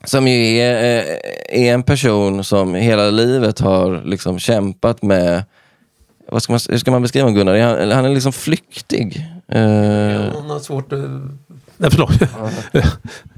som 0.06 0.28
ju 0.28 0.58
är, 0.58 0.98
eh, 1.00 1.66
är 1.68 1.74
en 1.74 1.84
person 1.84 2.44
som 2.44 2.76
hela 2.76 3.10
livet 3.10 3.60
har 3.60 4.02
liksom 4.06 4.40
kämpat 4.40 5.02
med, 5.02 5.44
vad 6.32 6.44
ska 6.44 6.54
man, 6.54 6.60
hur 6.70 6.78
ska 6.78 6.92
man 6.92 7.02
beskriva 7.02 7.32
Gunnar? 7.32 7.58
Han, 7.60 7.92
han 7.92 8.06
är 8.06 8.10
liksom 8.10 8.34
flyktig. 8.34 9.28
Eh, 9.48 9.62
Han 10.34 10.50
har 10.50 10.60
svårt 10.60 10.94
att... 10.94 11.00
Nej, 11.78 11.92
förlåt. 11.92 12.12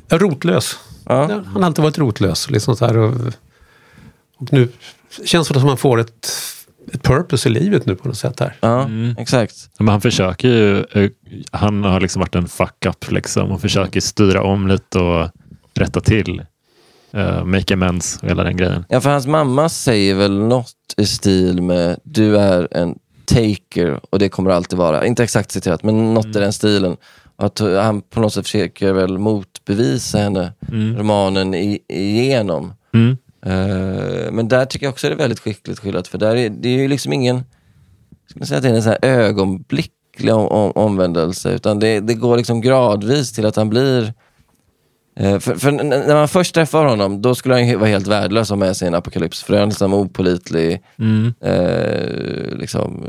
rotlös. 0.21 0.79
ja. 1.05 1.21
Han 1.31 1.45
har 1.55 1.63
alltid 1.63 1.83
varit 1.83 1.97
rotlös. 1.97 2.49
Liksom 2.49 2.75
så 2.75 2.85
här 2.85 2.97
och, 2.97 3.13
och 4.37 4.53
nu 4.53 4.69
känns 5.25 5.47
det 5.47 5.53
som 5.53 5.61
att 5.61 5.65
man 5.65 5.77
får 5.77 5.99
ett, 5.99 6.29
ett 6.93 7.03
purpose 7.03 7.49
i 7.49 7.51
livet 7.51 7.85
nu 7.85 7.95
på 7.95 8.07
något 8.07 8.17
sätt 8.17 8.39
här. 8.39 8.55
ja, 8.59 8.81
Mm. 8.83 9.15
exakt. 9.19 9.55
Men 9.79 9.87
han 9.87 10.01
försöker 10.01 10.47
ju, 10.47 10.79
eh, 10.79 11.09
han 11.51 11.83
har 11.83 11.99
liksom 12.01 12.19
varit 12.19 12.35
en 12.35 12.47
fuck-up 12.47 13.11
liksom 13.11 13.51
och 13.51 13.61
försöker 13.61 13.99
styra 14.01 14.43
om 14.43 14.67
lite 14.67 14.99
och 14.99 15.29
rätta 15.73 16.01
till. 16.01 16.41
Uh, 17.17 17.45
make 17.45 17.73
amends 17.73 18.19
och 18.21 18.29
hela 18.29 18.43
den 18.43 18.57
grejen. 18.57 18.85
Ja, 18.89 19.01
för 19.01 19.09
hans 19.09 19.27
mamma 19.27 19.69
säger 19.69 20.15
väl 20.15 20.39
något 20.39 20.73
i 20.97 21.05
stil 21.05 21.61
med 21.61 21.99
du 22.03 22.37
är 22.37 22.67
en 22.71 22.95
taker 23.25 23.99
och 24.09 24.19
det 24.19 24.29
kommer 24.29 24.51
alltid 24.51 24.77
vara. 24.77 25.05
Inte 25.05 25.23
exakt 25.23 25.51
citerat, 25.51 25.83
men 25.83 26.13
något 26.13 26.25
i 26.25 26.39
den 26.39 26.53
stilen. 26.53 26.97
Att 27.35 27.59
han 27.59 28.01
på 28.01 28.19
något 28.19 28.33
sätt 28.33 28.45
försöker 28.45 28.93
väl 28.93 29.17
motbevisa 29.17 30.17
henne 30.17 30.53
Mm. 30.71 30.97
romanen 30.97 31.53
i, 31.53 31.79
igenom. 31.87 32.73
Mm. 32.93 33.17
Eh, 33.45 34.31
men 34.31 34.47
där 34.47 34.65
tycker 34.65 34.85
jag 34.85 34.91
också 34.91 35.07
det 35.07 35.13
är 35.13 35.17
väldigt 35.17 35.39
skickligt 35.39 35.79
skildrat, 35.79 36.07
för 36.07 36.17
där 36.17 36.35
är, 36.35 36.49
det 36.49 36.69
är 36.69 36.77
ju 36.77 36.87
liksom 36.87 37.13
ingen, 37.13 37.43
ska 38.29 38.39
man 38.39 38.47
säga 38.47 38.57
att 38.57 38.63
det 38.63 38.69
är 38.69 38.73
en 38.73 38.83
sån 38.83 38.95
här 39.01 39.09
ögonblicklig 39.09 40.33
om, 40.33 40.47
om, 40.47 40.71
omvändelse, 40.71 41.51
utan 41.51 41.79
det, 41.79 41.99
det 41.99 42.13
går 42.13 42.37
liksom 42.37 42.61
gradvis 42.61 43.33
till 43.33 43.45
att 43.45 43.55
han 43.55 43.69
blir 43.69 44.13
För, 45.19 45.55
för 45.55 45.67
n- 45.69 45.89
när 45.89 46.13
man 46.15 46.27
först 46.27 46.55
träffar 46.55 46.85
honom, 46.85 47.21
då 47.21 47.35
skulle 47.35 47.53
han 47.55 47.67
ju 47.67 47.75
vara 47.75 47.89
helt 47.89 48.07
värdelös 48.07 48.41
att 48.41 48.49
ha 48.49 48.65
med 48.65 48.77
sig 48.77 48.87
en 48.87 48.95
apokalyps. 48.95 49.43
För 49.43 49.53
han 49.53 49.61
är 49.63 49.67
liksom 49.67 49.93
opolitlig. 49.93 50.81
Mm. 50.99 51.33
Eh, 51.41 52.57
liksom, 52.57 53.07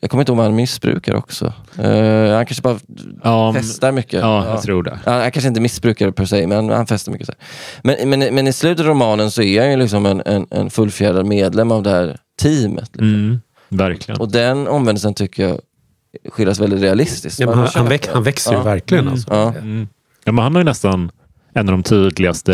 jag 0.00 0.10
kommer 0.10 0.22
inte 0.22 0.32
ihåg 0.32 0.38
om 0.38 0.44
han 0.44 0.54
missbrukar 0.54 1.14
också. 1.14 1.52
Eh, 1.78 2.34
han 2.34 2.46
kanske 2.46 2.62
bara 2.62 2.78
Ja, 3.22 3.52
festar 3.54 3.92
mycket. 3.92 4.20
ja, 4.20 4.46
jag 4.46 4.62
tror 4.62 4.82
det. 4.82 4.98
Ja, 5.04 5.12
han 5.12 5.30
kanske 5.30 5.48
inte 5.48 5.60
missbrukar 5.60 6.10
per 6.10 6.24
se, 6.24 6.46
men 6.46 6.68
han 6.70 6.86
festar 6.86 7.12
mycket. 7.12 7.26
Så 7.26 7.32
här. 7.38 7.96
Men, 7.96 8.10
men, 8.10 8.34
men 8.34 8.46
i 8.46 8.52
slutet 8.52 8.80
av 8.80 8.86
romanen 8.90 9.30
så 9.30 9.42
är 9.42 9.60
han 9.60 9.70
ju 9.70 9.76
liksom 9.76 10.06
en, 10.06 10.22
en, 10.26 10.46
en 10.50 10.70
fullfjädrad 10.70 11.26
medlem 11.26 11.70
av 11.72 11.82
det 11.82 11.90
här 11.90 12.16
teamet. 12.42 12.88
Liksom. 12.92 13.08
Mm. 13.14 13.40
Verkligen. 13.68 14.20
Och 14.20 14.30
den 14.32 14.68
omvändelsen 14.68 15.14
tycker 15.14 15.48
jag 15.48 15.58
skildras 16.32 16.60
väldigt 16.60 16.80
realistiskt. 16.82 17.40
Ja, 17.40 17.54
han, 17.54 17.68
han, 17.74 17.98
han 18.12 18.22
växer 18.22 18.52
ju 18.52 18.62
verkligen. 18.62 19.04
Mm. 19.04 19.12
Alltså. 19.12 19.28
Ja. 19.34 19.48
Mm. 19.54 19.88
Ja, 20.24 20.32
men 20.32 20.42
han 20.44 20.54
har 20.54 20.60
ju 20.60 20.64
nästan 20.64 21.10
en 21.54 21.68
av 21.68 21.72
de 21.72 21.82
tydligaste 21.82 22.52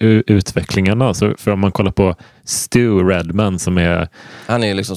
u- 0.00 0.22
utvecklingarna. 0.26 1.14
Så 1.14 1.34
för 1.38 1.50
om 1.50 1.60
man 1.60 1.72
kollar 1.72 1.92
på 1.92 2.14
Stu 2.44 2.98
Redman 3.08 3.58
som 3.58 3.78
är, 3.78 4.08
Han 4.46 4.64
är 4.64 4.74
liksom 4.74 4.96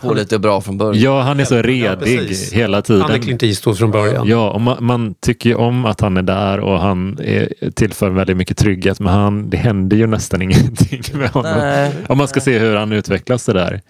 pålitlig 0.00 0.36
och 0.36 0.40
bra 0.40 0.60
från 0.60 0.78
början. 0.78 1.02
ja 1.02 1.22
han 1.22 1.40
är 1.40 1.44
så 1.44 1.62
redig 1.62 2.18
precis. 2.28 2.52
hela 2.52 2.82
tiden. 2.82 3.02
Han 3.02 3.10
är 3.10 3.18
Clint 3.18 3.42
Eastwood 3.42 3.78
från 3.78 3.90
början. 3.90 4.26
Ja, 4.28 4.50
och 4.50 4.60
man, 4.60 4.76
man 4.84 5.14
tycker 5.20 5.50
ju 5.50 5.56
om 5.56 5.84
att 5.84 6.00
han 6.00 6.16
är 6.16 6.22
där 6.22 6.60
och 6.60 6.78
han 6.80 7.18
är, 7.22 7.70
tillför 7.74 8.10
väldigt 8.10 8.36
mycket 8.36 8.56
trygghet. 8.58 9.00
Men 9.00 9.12
han, 9.14 9.50
det 9.50 9.56
händer 9.56 9.96
ju 9.96 10.06
nästan 10.06 10.42
ingenting 10.52 11.02
med 11.14 11.28
honom. 11.30 11.52
Nej. 11.58 11.92
Om 12.08 12.18
man 12.18 12.28
ska 12.28 12.40
se 12.40 12.58
hur 12.58 12.76
han 12.76 12.92
utvecklas 12.92 13.46
det 13.46 13.52
där. 13.52 13.80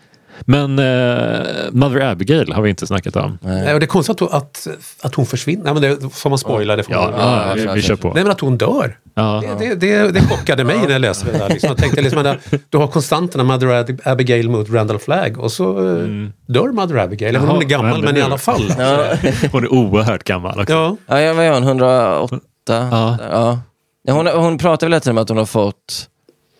Men 0.46 0.78
eh, 0.78 1.46
Mother 1.72 2.00
Abigail 2.00 2.52
har 2.52 2.62
vi 2.62 2.70
inte 2.70 2.86
snackat 2.86 3.16
om. 3.16 3.38
Nej, 3.42 3.74
och 3.74 3.80
det 3.80 3.84
är 3.84 3.88
konstigt 3.88 4.22
att, 4.22 4.32
att, 4.34 4.66
att 5.02 5.14
hon 5.14 5.26
försvinner. 5.26 5.64
Nej, 5.64 5.72
men 5.74 5.82
det 5.82 6.14
får 6.14 6.30
man 6.30 6.38
spoila. 6.38 6.76
Det 6.76 6.82
får 6.82 6.94
Ja, 6.94 7.00
man. 7.10 7.20
ja, 7.20 7.44
ja, 7.48 7.54
vi, 7.54 7.74
vi 7.74 7.82
kör 7.82 7.96
på. 7.96 8.12
Nej, 8.14 8.22
men 8.22 8.32
att 8.32 8.40
hon 8.40 8.58
dör. 8.58 8.98
Ja. 9.14 9.42
Det, 9.58 9.64
det, 9.64 9.74
det, 9.74 10.10
det 10.10 10.20
chockade 10.20 10.64
mig 10.64 10.76
när 10.82 10.90
jag 10.90 11.00
läste 11.00 11.32
det 11.32 11.38
där. 11.38 11.48
Liksom. 11.48 11.68
Jag 11.68 11.76
tänkte 11.76 12.00
liksom, 12.02 12.26
att 12.26 12.36
du 12.70 12.78
har 12.78 12.86
konstanterna 12.86 13.44
Mother 13.44 13.66
Ab- 13.66 14.00
Abigail 14.04 14.48
mot 14.50 14.70
Randall 14.70 14.98
Flagg 14.98 15.38
och 15.38 15.52
så 15.52 15.78
eh, 15.78 16.04
dör 16.46 16.72
Mother 16.72 16.96
Abigail. 16.98 17.36
Om 17.36 17.42
hon 17.42 17.50
är 17.56 17.60
Jaha, 17.60 17.68
gammal, 17.68 17.90
vad 17.92 18.04
men 18.04 18.16
i 18.16 18.20
alla 18.22 18.38
fall. 18.38 18.72
Ja. 18.78 19.04
Hon 19.52 19.64
är 19.64 19.72
oerhört 19.72 20.24
gammal 20.24 20.60
också. 20.60 20.72
Ja. 20.72 20.96
Ja, 21.06 21.20
jag 21.20 21.34
var 21.34 21.50
hon 21.54 21.62
108. 21.62 22.40
Ja. 22.68 23.16
Ja. 23.30 23.58
Ja, 24.04 24.12
hon, 24.14 24.26
hon 24.26 24.58
pratar 24.58 24.86
väl 24.86 24.90
lite 24.96 25.10
om 25.10 25.18
att 25.18 25.28
hon 25.28 25.38
har 25.38 25.44
fått, 25.46 26.08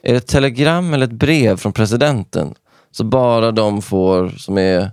är 0.04 0.12
det 0.12 0.16
ett 0.18 0.26
telegram 0.26 0.94
eller 0.94 1.06
ett 1.06 1.12
brev 1.12 1.56
från 1.56 1.72
presidenten? 1.72 2.54
Så 2.92 3.04
bara 3.04 3.50
de 3.52 3.82
får 3.82 4.28
som 4.28 4.58
är, 4.58 4.90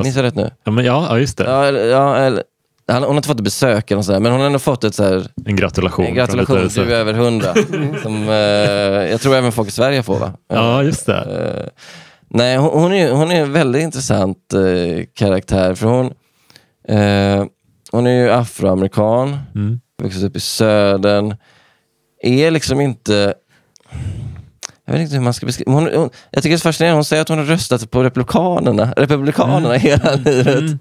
minns 0.00 0.16
jag 0.16 0.22
rätt 0.22 0.34
nu? 0.34 0.50
Ja, 0.64 0.70
men 0.70 0.84
ja, 0.84 1.06
ja, 1.10 1.18
just 1.18 1.38
det. 1.38 1.44
Ja, 1.44 1.64
eller, 1.64 1.84
ja, 1.88 2.16
eller, 2.16 2.42
han, 2.88 3.02
hon 3.02 3.10
har 3.10 3.16
inte 3.16 3.28
fått 3.28 3.36
ett 3.38 3.44
besök 3.44 3.90
eller 3.90 4.02
sådär, 4.02 4.20
men 4.20 4.32
hon 4.32 4.40
har 4.40 4.46
ändå 4.46 4.58
fått 4.58 4.84
ett 4.84 4.94
så 4.94 5.04
här, 5.04 5.26
En 5.46 5.56
gratulation. 5.56 6.04
en 6.04 6.14
gratulation, 6.14 6.62
lite- 6.62 6.84
du 6.84 6.94
är 6.94 6.98
över 6.98 7.12
hundra. 7.12 7.54
som, 8.02 8.28
eh, 8.28 8.34
jag 9.10 9.20
tror 9.20 9.34
även 9.36 9.52
folk 9.52 9.68
i 9.68 9.72
Sverige 9.72 10.02
får 10.02 10.18
va? 10.18 10.32
Ja, 10.48 10.82
just 10.82 11.06
det. 11.06 11.16
Eh, 11.64 11.82
nej, 12.28 12.56
hon, 12.56 12.82
hon, 12.82 12.92
är, 12.92 13.12
hon 13.12 13.30
är 13.30 13.40
en 13.40 13.52
väldigt 13.52 13.82
intressant 13.82 14.52
eh, 14.54 15.04
karaktär. 15.14 15.74
För 15.74 15.86
hon, 15.86 16.12
Eh, 16.88 17.44
hon 17.92 18.06
är 18.06 18.22
ju 18.24 18.30
afroamerikan, 18.30 19.38
Mm. 19.54 19.80
vuxit 20.02 20.24
upp 20.24 20.36
i 20.36 20.40
södern. 20.40 21.36
Är 22.22 22.50
liksom 22.50 22.80
inte... 22.80 23.34
Jag 24.92 24.98
vet 24.98 25.02
inte 25.04 25.14
hur 25.16 25.22
man 25.22 25.34
ska 25.34 25.46
beskriva... 25.46 25.72
Hon, 25.72 25.82
hon, 25.94 26.10
jag 26.30 26.42
tycker 26.42 26.56
det 26.56 26.60
är 26.60 26.62
fascinerande, 26.62 26.96
hon 26.96 27.04
säger 27.04 27.22
att 27.22 27.28
hon 27.28 27.38
har 27.38 27.44
röstat 27.44 27.90
på 27.90 28.02
Republikanerna, 28.04 28.92
Republikanerna 28.96 29.68
Mm. 29.74 29.80
hela 29.80 30.14
livet. 30.14 30.78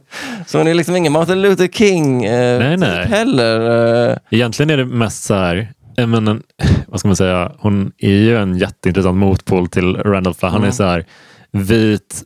Så 0.47 0.57
hon 0.57 0.67
är 0.67 0.73
liksom 0.73 0.95
ingen 0.95 1.11
Martin 1.13 1.41
Luther 1.41 1.67
King 1.67 2.25
eh, 2.25 2.59
Nej, 2.59 2.71
typ 2.71 2.79
nej. 2.79 3.07
heller. 3.07 4.09
Eh, 4.11 4.17
Egentligen 4.29 4.69
är 4.69 4.77
det 4.77 4.85
mest 4.85 5.23
så 5.23 5.33
här, 5.33 5.71
jag 5.95 6.09
menar, 6.09 6.39
vad 6.87 6.99
ska 6.99 7.07
man 7.09 7.15
säga, 7.15 7.51
hon 7.59 7.91
är 7.97 8.09
ju 8.11 8.37
en 8.37 8.57
jätteintressant 8.57 9.17
motpol 9.17 9.67
till 9.67 9.95
Randolph. 9.95 10.39
Han 10.45 10.53
är 10.53 10.57
Mm. 10.57 10.71
så 10.71 10.83
här 10.83 11.05
vit, 11.51 12.23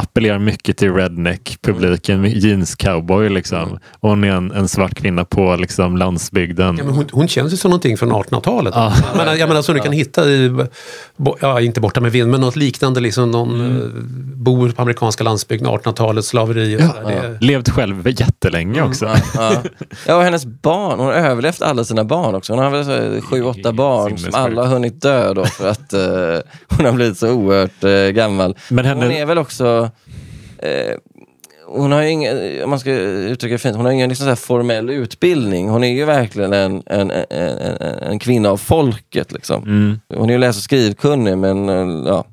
appellerar 0.00 0.38
mycket 0.38 0.76
till 0.76 0.92
redneck-publiken, 0.94 2.20
med 2.20 2.32
jeans 2.36 2.74
cowboy 2.74 3.28
liksom. 3.28 3.78
Och 4.00 4.08
hon 4.10 4.24
är 4.24 4.28
en, 4.32 4.52
en 4.52 4.68
svart 4.68 4.94
kvinna 4.94 5.24
på 5.24 5.56
liksom 5.56 5.96
landsbygden. 5.96 6.76
Ja, 6.78 6.84
men 6.84 6.94
hon, 6.94 7.06
hon 7.12 7.28
känns 7.28 7.52
ju 7.52 7.56
som 7.56 7.70
någonting 7.70 7.96
från 7.96 8.12
1800-talet. 8.12 8.74
Ja. 8.76 8.92
Jag 9.10 9.16
menar, 9.18 9.34
jag 9.34 9.48
menar 9.48 9.62
som 9.62 9.74
du 9.74 9.80
kan 9.80 9.92
hitta 9.92 10.28
i, 10.28 10.50
bo- 11.16 11.36
ja 11.40 11.60
inte 11.60 11.80
borta 11.80 12.00
med 12.00 12.12
vind, 12.12 12.30
men 12.30 12.40
något 12.40 12.56
liknande. 12.56 13.00
Liksom 13.00 13.30
någon 13.30 13.50
Mm. 13.60 13.76
eh, 13.76 13.82
bor 14.36 14.70
på 14.70 14.82
amerikanska 14.82 15.24
landsbygden, 15.24 15.66
1800-talet, 15.68 16.24
slaveri 16.24 16.76
och 16.76 16.80
sådär. 16.80 17.36
Det, 17.40 17.46
Levt 17.46 17.68
själv 17.68 18.08
jättelänge 18.20 18.82
också. 18.82 19.04
ja, 19.06 19.16
ja. 19.34 19.62
ja, 20.06 20.16
och 20.16 20.22
hennes 20.22 20.46
barn. 20.46 20.98
Hon 20.98 21.06
har 21.06 21.14
överlevt 21.14 21.62
alla 21.62 21.84
sina 21.84 22.04
barn 22.04 22.34
också. 22.34 22.52
Hon 22.52 22.62
har 22.64 22.70
väl 22.70 23.20
sju, 23.20 23.42
åtta 23.42 23.72
barn 23.72 24.18
som 24.18 24.34
alla 24.34 24.62
har 24.62 24.68
hunnit 24.74 25.02
dö 25.02 25.34
då 25.34 25.44
för 25.44 25.68
att 25.68 25.92
eh, 25.92 26.00
hon 26.68 26.86
har 26.86 26.92
blivit 26.92 27.18
så 27.18 27.30
oerhört 27.32 27.84
eh, 27.84 27.90
gammal. 28.14 28.56
Men 28.68 28.84
henne- 28.84 29.02
Hon 29.04 29.12
är 29.12 29.26
väl 29.26 29.38
också... 29.38 29.89
Eh, 30.58 30.94
hon 31.66 31.92
har 31.92 32.02
ju 32.02 32.08
ingen, 32.08 32.62
om 32.64 32.70
man 32.70 32.80
ska 32.80 32.92
uttrycka 32.92 33.52
det 33.52 33.58
fint, 33.58 33.76
hon 33.76 33.84
har 33.84 33.92
ingen 33.92 34.08
liksom 34.08 34.26
så 34.26 34.36
formell 34.36 34.90
utbildning. 34.90 35.68
Hon 35.68 35.84
är 35.84 35.94
ju 35.94 36.04
verkligen 36.04 36.52
en, 36.52 36.82
en, 36.86 37.10
en, 37.10 37.76
en, 38.02 38.18
kvinna 38.18 38.50
av 38.50 38.56
folket. 38.56 39.32
Liksom. 39.32 39.62
Mm. 39.62 40.00
Hon 40.14 40.28
är 40.28 40.32
ju 40.32 40.38
läs 40.38 40.56
och 40.56 40.62
skrivkunnig 40.62 41.38
men 41.38 41.68
eh, 41.68 42.08
ja, 42.12 42.24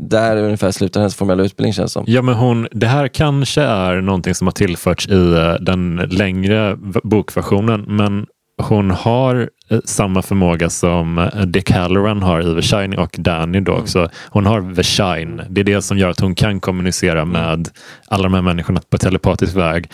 där 0.00 0.36
ungefär 0.36 0.70
slutar 0.70 1.00
hennes 1.00 1.14
formella 1.14 1.42
utbildning 1.42 1.72
känns 1.72 1.92
som. 1.92 2.04
Ja, 2.06 2.22
men 2.22 2.34
hon, 2.34 2.68
det 2.72 2.86
här 2.86 3.08
kanske 3.08 3.62
är 3.62 4.00
någonting 4.00 4.34
som 4.34 4.46
har 4.46 4.52
tillförts 4.52 5.08
i 5.08 5.32
eh, 5.32 5.54
den 5.60 5.96
längre 5.96 6.76
bokversionen, 7.02 7.84
men 7.88 8.26
hon 8.58 8.90
har 8.90 9.50
eh, 9.68 9.78
samma 9.84 10.22
förmåga 10.22 10.70
som 10.70 11.18
eh, 11.18 11.40
Dick 11.40 11.70
Halloran 11.70 12.22
har 12.22 12.40
i 12.40 12.54
The 12.54 12.62
Shining 12.62 12.98
och 12.98 13.16
Danny 13.18 13.60
då 13.60 13.72
också. 13.72 14.10
Hon 14.28 14.46
har 14.46 14.74
The 14.74 14.82
Shine. 14.82 15.42
Det 15.48 15.60
är 15.60 15.64
det 15.64 15.82
som 15.82 15.98
gör 15.98 16.10
att 16.10 16.20
hon 16.20 16.34
kan 16.34 16.60
kommunicera 16.60 17.24
med 17.24 17.68
alla 18.08 18.22
de 18.22 18.34
här 18.34 18.42
människorna 18.42 18.80
på 18.90 18.98
telepatisk 18.98 19.56
väg. 19.56 19.90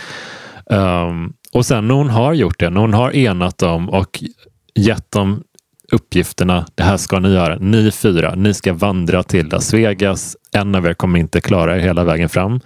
Um, 0.66 1.33
och 1.53 1.66
sen 1.66 1.88
när 1.88 1.94
hon 1.94 2.11
har 2.11 2.33
gjort 2.33 2.59
det, 2.59 2.70
när 2.70 2.81
hon 2.81 2.94
har 2.94 3.16
enat 3.16 3.59
dem 3.59 3.90
och 3.90 4.24
gett 4.74 5.11
dem 5.11 5.42
uppgifterna, 5.92 6.66
det 6.74 6.83
här 6.83 6.96
ska 6.96 7.18
ni 7.18 7.33
göra. 7.33 7.59
Ni 7.59 7.90
fyra, 7.90 8.35
ni 8.35 8.55
ska 8.55 8.72
vandra 8.72 9.22
till 9.22 9.48
Las 9.48 9.74
Vegas. 9.74 10.37
En 10.53 10.74
av 10.74 10.87
er 10.87 10.94
kommer 10.94 11.18
inte 11.18 11.40
klara 11.40 11.77
er 11.77 11.81
hela 11.81 12.05
vägen 12.05 12.29
fram. 12.29 12.61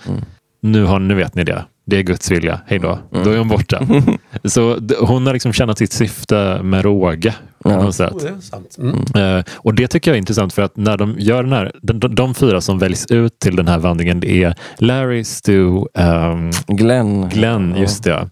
Nu, 0.61 0.85
har, 0.85 0.99
nu 0.99 1.15
vet 1.15 1.35
ni 1.35 1.45
det. 1.45 1.65
Det 1.89 1.97
är 1.99 2.03
Guds 2.03 2.31
vilja. 2.31 2.61
Hej 2.67 2.79
då. 2.79 2.99
Då 3.25 3.31
är 3.31 3.39
hon 3.39 3.49
borta. 3.49 3.81
Så 4.45 4.79
hon 5.01 5.27
har 5.27 5.33
liksom 5.33 5.53
tjänat 5.53 5.79
sitt 5.79 5.93
syfte 5.93 6.61
med 6.63 6.85
råge. 6.85 7.35
På 7.63 7.71
Ja. 7.71 7.83
något 7.83 7.95
sätt. 7.95 8.13
oh, 8.13 8.23
det 8.23 8.29
är 8.29 8.41
sant. 8.41 8.77
Mm. 8.79 9.37
Eh, 9.39 9.45
och 9.57 9.75
det 9.75 9.89
tycker 9.89 10.11
jag 10.11 10.15
är 10.17 10.19
intressant 10.19 10.53
för 10.53 10.63
att 10.63 10.77
när 10.77 10.97
de 10.97 11.15
gör 11.19 11.43
den 11.43 11.53
här, 11.53 11.73
de, 11.83 12.01
de, 12.01 12.15
de 12.15 12.35
fyra 12.35 12.61
som 12.61 12.79
väljs 12.79 13.07
ut 13.07 13.39
till 13.39 13.57
den 13.57 13.69
här 13.69 13.79
vandringen, 13.79 14.21
det 14.21 14.43
är 14.43 14.55
Larry, 14.79 15.25
Stu, 15.25 15.85
ehm, 15.95 16.51
Glenn. 16.67 17.29
Glenn, 17.29 17.73
Ja. 17.77 17.81
just 17.81 18.05
det. 18.05 18.29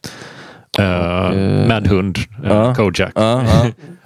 Uh, 0.78 0.84
eh, 0.84 1.66
med 1.68 1.86
hund, 1.86 2.18
uh, 2.18 2.24
ja. 2.44 2.74
Kojak. 2.74 3.12
Ja, 3.14 3.44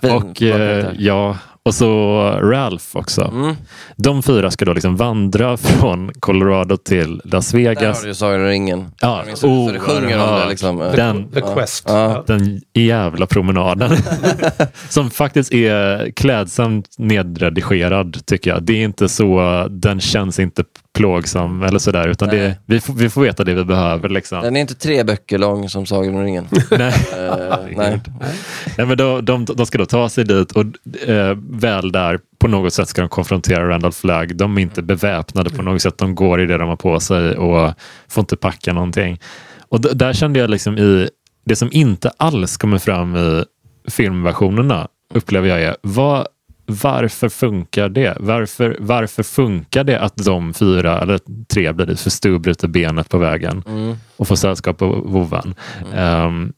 ja. 0.00 0.14
Och 0.16 0.42
eh, 0.42 0.86
ja, 0.98 1.36
och 1.62 1.75
så 1.75 2.20
Ralph 2.42 2.85
också. 2.92 3.23
Mm. 3.23 3.57
De 3.96 4.23
fyra 4.23 4.51
ska 4.51 4.64
då 4.64 4.73
liksom 4.73 4.96
vandra 4.96 5.57
från 5.57 6.11
Colorado 6.20 6.77
till 6.77 7.20
Las 7.25 7.51
Där 7.51 7.59
Vegas. 7.59 7.96
har 7.96 8.03
du 8.03 8.09
ju 8.09 8.14
Sagan 8.14 8.40
om 8.40 8.46
ringen. 8.46 8.92
Ja, 9.01 9.25
så, 9.35 9.49
oh, 9.49 9.73
det 9.73 9.79
sjunger 9.79 10.03
om 10.03 10.11
ja. 10.11 10.38
det. 10.38 10.49
Liksom. 10.49 10.79
Den, 10.79 11.31
The 11.33 11.40
Quest. 11.40 11.85
Ja. 11.88 12.12
Ja. 12.12 12.25
den 12.27 12.61
jävla 12.75 13.27
promenaden. 13.27 13.90
som 14.88 15.11
faktiskt 15.11 15.53
är 15.53 16.11
klädsamt 16.11 16.87
nedredigerad 16.99 18.27
tycker 18.27 18.51
jag. 18.51 18.62
Det 18.62 18.73
är 18.73 18.85
inte 18.85 19.09
så, 19.09 19.66
den 19.70 20.01
känns 20.01 20.38
inte 20.38 20.64
plågsam 20.94 21.62
eller 21.62 21.79
sådär 21.79 22.09
utan 22.09 22.29
det, 22.29 22.57
vi, 22.66 22.81
får, 22.81 22.94
vi 22.94 23.11
får 23.11 23.22
veta 23.22 23.44
det 23.44 23.55
vi 23.55 23.64
behöver. 23.64 24.09
Liksom. 24.09 24.42
Den 24.42 24.57
är 24.57 24.61
inte 24.61 24.74
tre 24.74 25.05
böcker 25.05 25.38
lång 25.38 25.68
som 25.68 25.87
Sagan 25.87 26.14
om 26.14 26.22
ringen. 26.22 26.48
Nej. 26.70 26.94
Eh, 27.18 27.59
nej. 27.76 28.00
Nej, 28.79 28.87
men 28.87 28.96
då, 28.96 29.20
de, 29.20 29.44
de 29.44 29.66
ska 29.66 29.79
då 29.79 29.87
ta 29.87 30.09
sig 30.09 30.24
dit 30.24 30.53
och 30.53 30.64
eh, 31.09 31.37
väl 31.50 31.92
där 31.92 32.20
på 32.38 32.48
något 32.48 32.72
sätt 32.72 32.88
ska 32.88 33.00
de 33.03 33.09
konfrontera 33.09 33.68
Randall 33.68 33.92
Flagg. 33.92 34.37
De 34.37 34.59
är 34.59 34.62
inte 34.62 34.83
beväpnade 34.83 35.50
på 35.50 35.62
något 35.62 35.83
sätt. 35.83 35.98
De 35.98 36.14
går 36.14 36.40
i 36.40 36.46
det 36.46 36.59
de 36.59 36.68
har 36.68 36.76
på 36.76 37.00
sig 37.00 37.37
och 37.37 37.72
får 38.09 38.22
inte 38.22 38.37
packa 38.37 38.72
någonting. 38.72 39.20
Och 39.68 39.81
där 39.81 40.12
kände 40.12 40.38
jag 40.38 40.50
liksom 40.50 40.79
i 40.79 41.09
det 41.46 41.57
som 41.57 41.68
inte 41.72 42.11
alls 42.16 42.57
kommer 42.57 42.79
fram 42.79 43.16
i 43.16 43.44
filmversionerna 43.88 44.88
upplever 45.14 45.48
jag 45.48 45.62
är 45.62 45.76
vad, 45.83 46.26
varför 46.70 47.28
funkar 47.28 47.88
det? 47.88 48.16
Varför, 48.20 48.76
varför 48.80 49.22
funkar 49.22 49.85
det 49.85 50.00
att 50.00 50.16
de 50.16 50.54
fyra 50.54 51.00
eller 51.00 51.20
tre 51.48 51.72
blir 51.72 51.87
det 51.87 51.96
för 51.96 52.11
Stu 52.11 52.38
bryter 52.38 52.68
benet 52.68 53.09
på 53.09 53.18
vägen 53.18 53.62
Mm. 53.66 53.96
och 54.16 54.28
får 54.28 54.37
sällskap 54.37 54.83
av 54.83 54.88
vovvan? 55.11 55.54
Ehm, 55.94 56.52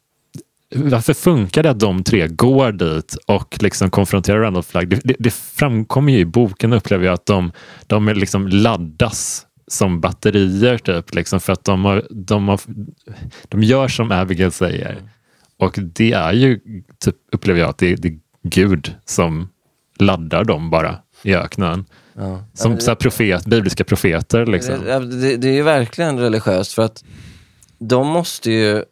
varför 0.75 1.15
funkar 1.15 1.63
det 1.63 1.71
att 1.71 1.81
de 1.81 2.05
tre 2.05 2.29
går 2.29 2.73
dit 2.73 3.17
och 3.27 3.59
liksom 3.63 3.91
konfronterar 3.91 4.41
Randall 4.41 4.63
Flagg? 4.63 4.89
Det, 4.89 5.01
det, 5.05 5.17
det 5.19 5.35
framkommer 5.35 6.13
ju 6.13 6.19
i 6.19 6.25
boken 6.25 6.73
upplever 6.73 7.07
jag 7.07 7.15
att 7.15 7.27
de, 7.27 7.53
de 7.87 8.09
liksom 8.09 8.49
laddas 8.49 9.47
som 9.67 10.01
batterier 10.01 10.79
typ, 10.79 11.15
liksom, 11.15 11.41
för 11.41 11.53
att 11.53 11.65
de, 11.65 11.85
har, 11.85 12.07
de, 12.11 12.49
har, 12.49 12.61
de 13.49 13.63
gör 13.63 13.89
som 13.89 14.13
Abigail 14.13 14.53
säger. 14.53 14.99
Och 15.59 15.79
det 15.83 16.13
är 16.13 16.33
ju, 16.33 16.61
typ, 17.05 17.17
upplever 17.33 17.61
jag, 17.61 17.69
att 17.69 17.79
det, 17.79 17.95
det 17.95 18.09
är 18.09 18.19
Gud 18.43 18.95
som 19.05 19.49
laddar 20.05 20.45
dem 20.45 20.71
bara 20.71 20.99
i 21.23 21.35
öknen. 21.35 21.85
Ja. 22.15 22.45
Som 22.55 22.81
så 22.81 22.91
här 22.91 22.95
profet, 22.97 23.45
bibliska 23.47 23.85
profeter. 23.85 24.47
Liksom. 24.47 24.75
Det, 24.85 24.99
det, 24.99 25.37
det 25.37 25.49
är 25.49 25.53
ju 25.53 25.63
verkligen 25.63 26.19
religiöst 26.19 26.73
för 26.73 26.83
att 26.83 27.05
de 27.79 28.07
måste 28.07 28.51
ju... 28.51 28.85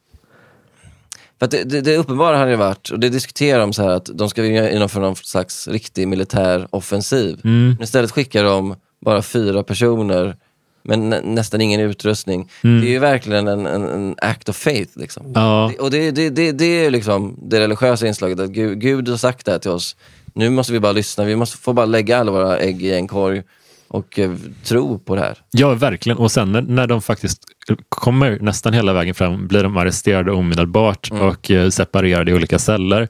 För 1.39 1.47
det, 1.47 1.65
det, 1.65 1.81
det 1.81 1.97
uppenbara 1.97 2.37
hade 2.37 2.57
varit, 2.57 2.89
och 2.91 3.01
det 3.01 3.09
diskuterar 3.09 3.61
de 3.61 3.73
så 3.73 3.83
här 3.83 3.91
att 3.91 4.11
de 4.15 4.29
ska 4.31 4.45
genomföra 4.45 5.03
någon 5.03 5.17
slags 5.17 5.69
riktig 5.69 6.09
militär 6.09 6.67
offensiv. 6.71 7.41
Mm. 7.45 7.69
Men 7.69 7.83
istället 7.83 8.11
skickar 8.11 8.45
de 8.45 8.77
bara 9.01 9.23
fyra 9.23 9.63
personer 9.63 10.37
men 10.83 11.11
nä, 11.11 11.21
nästan 11.25 11.61
ingen 11.61 11.81
utrustning. 11.81 12.49
Mm. 12.65 12.81
Det 12.81 12.87
är 12.89 12.91
ju 12.91 12.99
verkligen 12.99 13.49
en, 13.49 13.67
en, 13.67 13.89
en 13.89 14.15
act 14.19 14.49
of 14.49 14.57
faith. 14.57 14.99
Liksom. 14.99 15.33
Ja, 15.35 15.71
Det- 15.73 15.79
Och 15.83 15.91
det, 15.91 16.11
det, 16.11 16.31
det, 16.31 16.53
det 16.53 16.65
är 16.65 16.85
ju 16.85 16.91
liksom 16.91 17.39
det 17.43 17.61
religiösa 17.61 18.07
inslaget, 18.07 18.41
att 18.41 18.51
Gud, 18.51 18.81
Gud 18.81 19.09
har 19.09 19.17
sagt 19.17 19.47
det 19.47 19.53
här 19.53 19.59
till 19.59 19.71
oss. 19.71 19.97
Nu 20.41 20.51
måste 20.51 20.73
vi 20.73 20.81
bara 20.81 20.93
lyssna, 20.93 21.25
vi 21.25 21.37
måste 21.37 21.59
få 21.59 21.73
bara 21.73 21.87
lägga 21.87 22.19
alla 22.19 22.33
våra 22.33 22.59
ägg 22.59 22.83
i 22.83 22.95
en 22.95 23.09
korg 23.09 23.43
och 23.89 24.19
eh, 24.19 24.31
tro 24.65 24.99
på 24.99 25.15
det 25.15 25.21
här. 25.21 25.39
ja, 25.51 25.75
verkligen. 25.75 26.19
Och 26.19 26.33
sen 26.33 26.53
när, 26.53 26.63
när 26.63 26.87
de 26.87 27.03
faktiskt 27.03 27.43
kommer 27.89 28.39
nästan 28.41 28.73
hela 28.73 28.93
vägen 28.93 29.15
fram 29.15 29.49
blir 29.49 29.63
de 29.63 29.77
arresterade 29.77 30.33
omedelbart 30.33 31.11
och 31.13 31.51
eh, 31.51 31.69
separerade 31.69 32.31
i 32.31 32.35
olika 32.35 32.59
celler. 32.59 33.09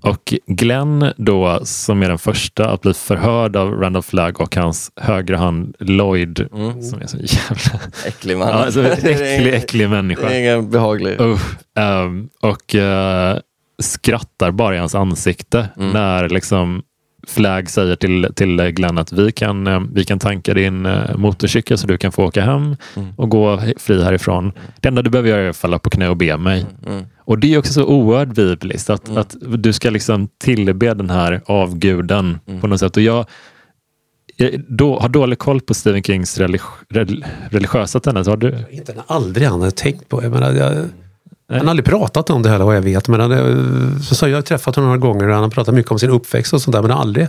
Och 0.00 0.34
Glenn 0.46 1.12
då, 1.16 1.60
som 1.64 2.02
är 2.02 2.08
den 2.08 2.18
första 2.18 2.70
att 2.70 2.80
bli 2.80 2.94
förhörd 2.94 3.56
av 3.56 3.72
Randall 3.72 4.02
Flagg 4.02 4.40
och 4.40 4.56
hans 4.56 4.90
högra 4.96 5.36
hand 5.38 5.76
Lloyd, 5.78 6.48
som 6.90 7.00
är 7.02 7.06
så 7.06 7.16
jävla... 7.16 7.80
Äcklig 8.06 8.38
man. 8.38 8.48
Ja, 8.48 8.54
alltså, 8.54 8.84
äcklig, 8.86 9.54
äcklig 9.54 9.90
människa. 9.90 10.28
Det 10.28 10.34
är 10.34 10.40
ingen 10.40 10.70
behaglig. 10.70 11.20
Usch. 11.20 11.56
Ehm, 11.78 12.28
och 12.40 12.74
eh, 12.74 13.38
skrattar 13.82 14.50
bara 14.50 14.74
i 14.74 14.78
hans 14.78 14.94
ansikte 14.94 15.68
när 15.92 16.28
liksom 16.28 16.82
Flagg 17.28 17.70
säger 17.70 17.96
till, 17.96 18.28
till 18.34 18.56
Glenn 18.62 18.98
att 18.98 19.12
vi 19.12 19.32
kan, 19.32 19.66
eh, 19.66 19.80
vi 19.92 20.04
kan 20.04 20.18
tanka 20.18 20.54
din 20.54 20.86
eh, 20.86 21.16
motorcykel 21.16 21.78
så 21.78 21.86
du 21.86 21.98
kan 21.98 22.12
få 22.12 22.24
åka 22.24 22.42
hem 22.42 22.76
och 23.16 23.28
gå 23.30 23.60
fri 23.76 24.02
härifrån. 24.04 24.52
Det 24.80 24.88
enda 24.88 25.02
du 25.02 25.10
behöver 25.10 25.28
göra 25.30 25.40
är 25.40 25.48
att 25.48 25.56
falla 25.56 25.78
på 25.78 25.90
knä 25.90 26.08
och 26.08 26.16
be 26.16 26.36
mig. 26.36 26.66
Och 27.18 27.38
det 27.38 27.54
är 27.54 27.58
också 27.58 27.72
så 27.72 27.84
oerhört 27.84 28.28
bibliskt 28.34 28.90
att, 28.90 29.16
att 29.16 29.36
du 29.40 29.72
ska 29.72 29.90
liksom 29.90 30.28
tillbe 30.38 30.94
den 30.94 31.10
här 31.10 31.40
avguden 31.46 32.38
på 32.60 32.66
något 32.66 32.80
sätt. 32.80 32.96
Och 32.96 33.02
jag, 33.02 33.26
jag 34.36 34.60
då, 34.68 34.98
har 35.00 35.08
dålig 35.08 35.38
koll 35.38 35.60
på 35.60 35.74
Stephen 35.74 36.02
Kings 36.02 36.38
religi- 36.38 36.84
rel- 36.88 37.24
religiösa 37.50 38.00
tendenser. 38.00 38.30
Har 38.30 38.36
du? 38.38 38.54
Inte 38.70 38.94
aldrig 39.06 39.46
han 39.48 39.60
hade 39.60 39.72
tänkt 39.72 40.08
på. 40.08 40.22
Jag 40.22 40.32
menar, 40.32 40.52
jag, 40.52 40.84
han 41.48 41.60
har 41.60 41.70
aldrig 41.70 41.84
pratat 41.84 42.30
om 42.30 42.42
det 42.42 42.48
heller 42.48 42.64
vad 42.64 42.76
jag 42.76 42.82
vet. 42.82 43.08
Men 43.08 43.20
han, 43.20 44.02
så, 44.02 44.14
så 44.14 44.28
jag 44.28 44.36
har 44.36 44.42
träffat 44.42 44.76
honom 44.76 44.90
några 44.90 45.00
gånger 45.00 45.28
och 45.28 45.34
han 45.34 45.42
har 45.42 45.50
pratat 45.50 45.74
mycket 45.74 45.92
om 45.92 45.98
sin 45.98 46.10
uppväxt 46.10 46.52
och 46.52 46.62
sånt 46.62 46.74
där. 46.74 46.82
Men 46.82 46.90
har 46.90 47.00
aldrig, 47.00 47.28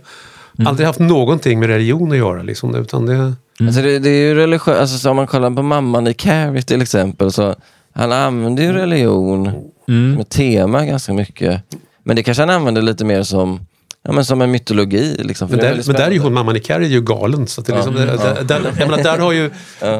aldrig 0.65 0.87
haft 0.87 0.99
någonting 0.99 1.59
med 1.59 1.69
religion 1.69 2.11
att 2.11 2.17
göra. 2.17 2.43
Liksom, 2.43 2.75
utan 2.75 3.05
det, 3.05 3.33
Alltså 3.59 3.81
det, 3.81 3.99
det 3.99 4.09
är 4.09 4.27
ju 4.27 4.35
religiöst, 4.35 4.81
alltså 4.81 4.97
så 4.97 5.09
om 5.09 5.15
man 5.15 5.27
kollar 5.27 5.51
på 5.51 5.61
mamman 5.61 6.07
i 6.07 6.13
Carrie 6.13 6.61
till 6.61 6.81
exempel 6.81 7.31
så 7.31 7.55
han 7.93 8.11
använder 8.11 8.63
ju 8.63 8.71
religion 8.71 9.51
som 9.85 10.17
ett 10.19 10.29
tema 10.29 10.85
ganska 10.85 11.13
mycket. 11.13 11.63
Men 12.03 12.15
det 12.15 12.23
kanske 12.23 12.41
han 12.41 12.49
använder 12.49 12.81
lite 12.81 13.05
mer 13.05 13.23
som, 13.23 13.59
ja, 14.07 14.13
men 14.13 14.25
som 14.25 14.41
en 14.41 14.51
mytologi. 14.51 15.15
Liksom, 15.19 15.49
för 15.49 15.57
Men 15.57 15.65
där, 15.65 15.83
men 15.85 15.95
där 15.95 16.07
är 16.07 16.11
ju 16.11 16.19
hon, 16.19 16.33
mamman 16.33 16.55
i 16.55 16.59
Carrie, 16.59 16.87
är 16.87 16.91
ju 16.91 17.01
galen. 17.01 17.47
Så 17.47 17.61
att 17.61 17.67
det 17.67 17.73
är 17.73 17.75
liksom, 17.75 17.95
Ja. 17.95 18.05
där, 18.05 18.43
där, 18.43 18.73
jag 18.79 18.89
menar, 18.89 19.03
där 19.03 19.17
har 19.17 19.31
ju 19.31 19.51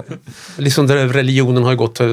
liksom 0.57 0.87
där 0.87 1.07
religionen 1.07 1.63
har 1.63 1.75
gått 1.75 1.99
eh, 1.99 2.07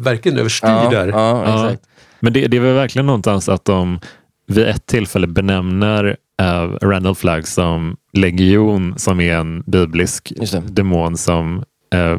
verkligen 0.00 0.38
överstyr 0.38 0.68
ja, 0.68 0.90
där. 0.90 1.08
Ja, 1.08 1.68
Ja. 1.68 1.76
Men 2.20 2.32
det, 2.32 2.46
det 2.46 2.56
är 2.56 2.60
väl 2.60 2.74
verkligen 2.74 3.06
någonstans 3.06 3.48
att 3.48 3.64
de 3.64 4.00
vid 4.46 4.66
ett 4.66 4.86
tillfälle 4.86 5.26
benämner 5.26 6.16
uh, 6.42 6.76
Randall 6.82 7.14
Flagg 7.14 7.48
som 7.48 7.96
legion 8.12 8.94
som 8.96 9.20
är 9.20 9.34
en 9.34 9.62
biblisk 9.66 10.32
demon 10.68 11.16
som 11.16 11.64
eh, 11.94 12.18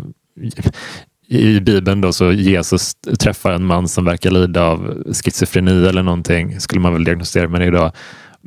i 1.28 1.60
Bibeln 1.60 2.02
då 2.02 2.14
så 2.14 2.32
Jesus 2.32 2.96
träffar 3.20 3.52
en 3.52 3.66
man 3.66 3.88
som 3.88 4.06
verkar 4.06 4.32
lida 4.32 4.64
av 4.64 5.04
schizofreni 5.14 5.88
eller 5.88 6.04
någonting, 6.04 6.60
skulle 6.60 6.82
man 6.82 6.94
väl 6.94 7.04
diagnostisera 7.04 7.48
med 7.48 7.62
det 7.62 7.68
idag. 7.68 7.92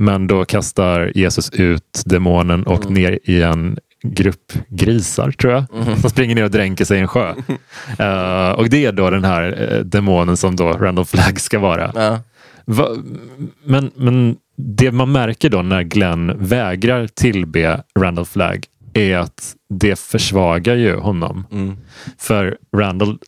Men 0.00 0.26
då 0.26 0.44
kastar 0.44 1.12
Jesus 1.14 1.50
ut 1.50 2.02
demonen 2.06 2.62
och 2.62 2.82
Mm. 2.82 2.94
ner 2.94 3.18
i 3.24 3.42
en 3.42 3.78
grupp 4.02 4.52
grisar, 4.68 5.30
tror 5.30 5.52
jag, 5.52 5.64
som 6.00 6.10
springer 6.10 6.34
ner 6.34 6.44
och 6.44 6.50
dränker 6.50 6.84
sig 6.84 6.98
i 6.98 7.00
en 7.00 7.08
sjö. 7.08 7.34
Eh, 7.98 8.50
och 8.50 8.68
det 8.70 8.84
är 8.84 8.92
då 8.92 9.10
den 9.10 9.24
här 9.24 9.72
eh, 9.72 9.80
demonen 9.80 10.36
som 10.36 10.56
då 10.56 10.72
Randall 10.72 11.04
Flagg 11.04 11.40
ska 11.40 11.58
vara. 11.58 11.92
Ja. 11.94 12.18
Va, 12.64 12.88
men, 13.64 13.90
men 13.94 14.36
det 14.56 14.92
man 14.92 15.12
märker 15.12 15.48
då 15.50 15.62
när 15.62 15.82
Glenn 15.82 16.32
vägrar 16.38 17.06
tillbe 17.06 17.82
Randall 17.98 18.26
Flagg 18.26 18.64
är 18.94 19.16
att 19.18 19.54
det 19.68 19.98
försvagar 19.98 20.76
ju 20.76 20.96
honom. 20.96 21.46
Mm. 21.52 21.76
För 22.18 22.56
Randall 22.76 23.18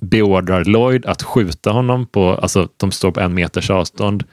beordrar 0.00 0.64
Lloyd 0.64 1.06
att 1.06 1.22
skjuta 1.22 1.70
honom 1.70 2.06
på, 2.06 2.34
alltså 2.34 2.68
de 2.76 2.90
står 2.92 3.10
på 3.10 3.20
en 3.20 3.34
meters 3.34 3.70
avstånd. 3.70 4.24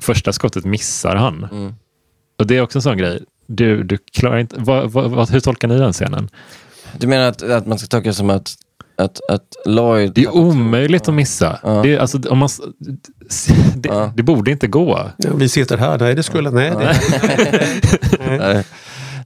Första 0.00 0.32
skottet 0.32 0.64
missar 0.64 1.16
han. 1.16 1.48
Mm. 1.52 1.74
Och 2.38 2.46
det 2.46 2.56
är 2.56 2.60
också 2.60 2.78
en 2.78 2.82
sån 2.82 2.98
grej. 2.98 3.22
Du, 3.46 3.82
du 3.82 3.98
klarar 4.12 4.38
inte, 4.38 4.56
vad, 4.58 4.90
vad, 4.90 5.10
vad, 5.10 5.30
hur 5.30 5.40
tolkar 5.40 5.68
ni 5.68 5.78
den 5.78 5.92
scenen? 5.92 6.28
Du 6.98 7.06
menar 7.06 7.28
att, 7.28 7.42
att 7.42 7.66
man 7.66 7.78
ska 7.78 7.86
tolka 7.86 8.12
som 8.12 8.30
att, 8.30 8.54
att, 8.96 9.20
att 9.30 9.56
Lloyd... 9.64 10.12
Det 10.14 10.22
är 10.22 10.34
omöjligt 10.34 11.08
att 11.08 11.14
missa. 11.14 11.58
Ja. 11.62 11.82
Det, 11.82 11.94
är, 11.94 11.98
alltså, 11.98 12.18
om 12.28 12.38
man, 12.38 12.48
det, 13.74 13.88
Ja. 13.88 14.12
det 14.16 14.22
borde 14.22 14.50
inte 14.50 14.66
gå. 14.66 15.10
Ja, 15.16 15.30
vi 15.34 15.48
sitter 15.48 15.78
här, 15.78 15.98
nej 15.98 16.14
det 16.14 16.22
skulle, 16.22 16.50
nej. 16.50 16.70
Det, 16.70 16.96
Nej, 18.38 18.64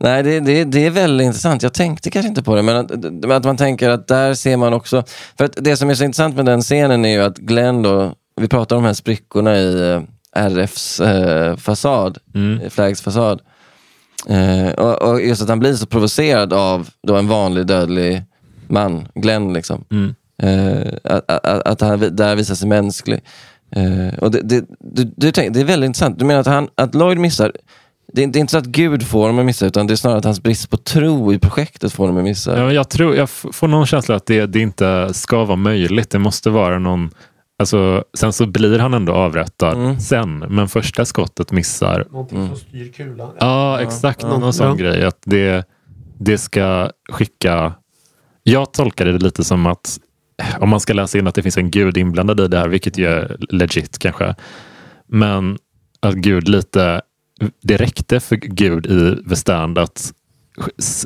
Nej 0.01 0.23
det, 0.23 0.41
det, 0.41 0.65
det 0.65 0.87
är 0.87 0.91
väldigt 0.91 1.25
intressant. 1.25 1.63
Jag 1.63 1.73
tänkte 1.73 2.11
kanske 2.11 2.29
inte 2.29 2.43
på 2.43 2.55
det, 2.55 2.63
men 2.63 2.77
att, 2.77 3.31
att 3.31 3.45
man 3.45 3.57
tänker 3.57 3.91
att 3.91 4.09
där 4.09 4.35
ser 4.35 4.57
man 4.57 4.75
också... 4.75 5.05
För 5.39 5.45
att 5.45 5.57
det 5.57 5.77
som 5.77 5.91
är 5.91 5.95
så 5.95 6.05
intressant 6.05 6.37
med 6.37 6.47
den 6.47 6.61
scenen 6.63 7.05
är 7.05 7.13
ju 7.13 7.23
att 7.23 7.39
Glenn 7.39 7.83
då, 7.83 8.13
vi 8.41 8.49
pratar 8.49 8.77
om 8.77 8.83
de 8.83 8.87
här 8.87 8.95
sprickorna 8.95 9.57
i 9.57 9.91
eh, 9.91 10.03
RFs 10.35 11.01
eh, 11.01 11.57
fasad, 11.57 12.19
Mm. 12.35 12.61
eh, 12.61 12.69
Flags 12.71 13.03
fasad. 13.03 13.41
Eh, 14.29 14.73
och, 14.75 15.03
och 15.03 15.23
just 15.23 15.43
att 15.43 15.49
han 15.49 15.59
blir 15.59 15.75
så 15.75 15.87
provocerad 15.87 16.53
av 16.53 16.89
då 17.07 17.17
en 17.17 17.29
vanlig 17.29 17.67
dödlig 17.67 18.23
man, 18.69 19.09
Glenn 19.15 19.53
liksom. 19.53 19.85
Mm. 19.91 20.15
Eh, 20.43 20.93
att, 21.05 21.31
att, 21.31 21.63
att 21.67 21.81
han 21.81 22.17
där 22.17 22.37
visar 22.37 22.55
sig 22.55 22.69
mänsklig. 22.69 23.21
Eh, 23.77 24.19
och 24.19 24.31
det, 24.31 24.41
det, 24.43 24.65
du, 24.81 25.13
du 25.17 25.33
tänk, 25.33 25.55
det 25.55 25.61
är 25.61 25.65
väldigt 25.65 25.87
intressant. 25.87 26.19
Du 26.19 26.25
menar 26.25 26.41
att, 26.41 26.47
han, 26.47 26.69
att 26.75 26.95
Lloyd 26.95 27.19
missar, 27.19 27.53
det 28.13 28.21
är, 28.21 28.25
inte- 28.25 28.33
det 28.37 28.39
är 28.39 28.41
inte 28.41 28.51
så 28.51 28.59
att 28.59 28.65
Gud 28.67 29.07
får 29.07 29.21
honom 29.21 29.39
att 29.39 29.47
missa, 29.47 29.67
utan 29.67 29.87
det 29.87 29.95
är 29.95 29.97
snarare 29.97 30.19
att 30.19 30.25
hans 30.25 30.43
brist 30.43 30.71
på 30.71 30.77
tro 30.77 31.33
i 31.33 31.39
projektet 31.39 31.93
får 31.93 32.05
honom 32.07 32.19
att 32.19 32.25
missa. 32.25 32.59
Ja, 32.59 32.73
jag, 32.73 32.89
tror, 32.89 33.17
jag 33.17 33.31
får 33.31 33.69
någon 33.69 33.87
känsla 33.87 34.15
att 34.17 34.27
det, 34.27 34.47
det 34.47 34.61
inte 34.61 35.15
ska 35.15 35.45
vara 35.45 35.57
möjligt. 35.57 36.11
Det 36.11 36.19
måste 36.19 36.51
vara 36.51 36.79
någon... 36.79 37.11
Alltså, 37.59 38.05
sen 38.15 38.33
så 38.33 38.47
blir 38.47 38.79
han 38.79 38.95
ändå 38.95 39.13
avrättad 39.13 39.77
Mm. 39.79 40.01
sen, 40.01 40.39
men 40.39 40.69
första 40.69 41.05
skottet 41.05 41.53
missar. 41.53 42.07
Någonting 42.11 42.47
som 42.47 42.57
styr 42.57 42.93
kulan. 42.93 43.31
Ja, 43.41 43.81
exakt. 43.81 44.23
ja, 44.23 44.39
någon 44.39 44.53
sån 44.53 44.67
ja. 44.67 44.75
grej. 44.75 45.05
Att 45.05 45.19
det, 45.25 45.69
det 46.19 46.39
ska 46.39 46.91
skicka... 47.13 47.73
Jag 48.43 48.73
tolkade 48.73 49.13
det 49.13 49.19
lite 49.19 49.45
som 49.45 49.67
att 49.67 49.99
om 50.61 50.69
man 50.69 50.81
ska 50.81 50.93
läsa 50.93 51.19
in 51.19 51.27
att 51.27 51.35
det 51.35 51.43
finns 51.43 51.59
en 51.59 51.71
gud 51.71 51.97
inblandad 51.97 52.41
i 52.41 52.49
det 52.49 52.59
här, 52.59 52.69
vilket 52.69 52.99
ju 52.99 53.07
är 53.07 53.37
legit 53.51 53.99
kanske. 53.99 54.35
Men 55.07 55.59
att 56.01 56.15
Gud 56.15 56.49
lite... 56.49 57.03
Det 57.63 57.77
räckte 57.77 58.21
för 58.21 58.37
Gud 58.37 58.87
i 58.87 59.29
The 59.29 59.37
Stand 59.37 59.79
att 59.79 60.13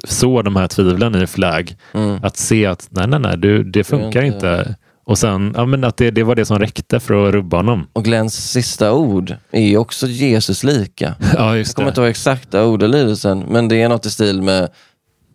så 0.09 0.43
de 0.43 0.57
här 0.57 0.69
tvivlen 0.69 1.15
i 1.23 1.27
Flag. 1.27 1.77
Mm. 1.95 2.19
Att 2.23 2.37
se 2.37 2.67
att 2.67 2.89
nej, 2.91 3.07
nej, 3.07 3.21
nej, 3.21 3.37
du, 3.39 3.65
det 3.65 3.85
funkar 3.85 4.23
inte- 4.23 4.37
inte. 4.37 4.77
Och 5.09 5.19
sen 5.19 5.53
ja, 5.57 5.67
men 5.67 5.85
att 5.85 5.97
det, 5.97 6.11
det 6.11 6.23
var 6.23 6.35
det 6.35 6.45
som 6.45 6.59
räckte 6.59 7.01
för 7.01 7.29
att 7.29 7.35
rubba 7.35 7.57
honom. 7.57 7.87
Och 7.93 8.05
Glenns 8.05 8.51
sista 8.53 8.93
ord 8.93 9.37
är 9.51 9.61
ju 9.63 9.77
också 9.77 10.07
Jesus 10.07 10.65
lika. 10.65 11.15
Ja, 11.37 11.49
Jag 11.49 11.59
just 11.59 11.75
kommer 11.75 11.87
det. 11.87 11.91
inte 11.91 12.01
ihåg 12.01 12.11
exakta 12.11 12.65
ordalydelsen, 12.67 13.39
men 13.49 13.69
det 13.69 13.83
är 13.83 13.89
något 13.89 14.07
i 14.07 14.11
stil 14.11 14.43
med 14.43 14.69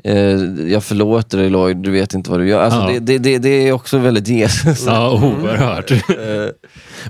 eh, 0.03 0.15
jag 0.71 0.83
förlåter 0.83 1.37
dig 1.37 1.49
Lloyd, 1.49 1.77
du 1.77 1.91
vet 1.91 2.13
inte 2.13 2.31
vad 2.31 2.39
du 2.39 2.47
gör. 2.49 2.61
Alltså, 2.61 2.79
Ja. 2.79 2.87
det, 2.87 2.99
det, 2.99 3.17
det, 3.17 3.37
det 3.37 3.67
är 3.67 3.71
också 3.71 3.97
väldigt 3.97 4.27
Jesus. 4.27 4.83
Ja, 4.85 5.11
oerhört. 5.11 5.91
Eh, 5.91 5.97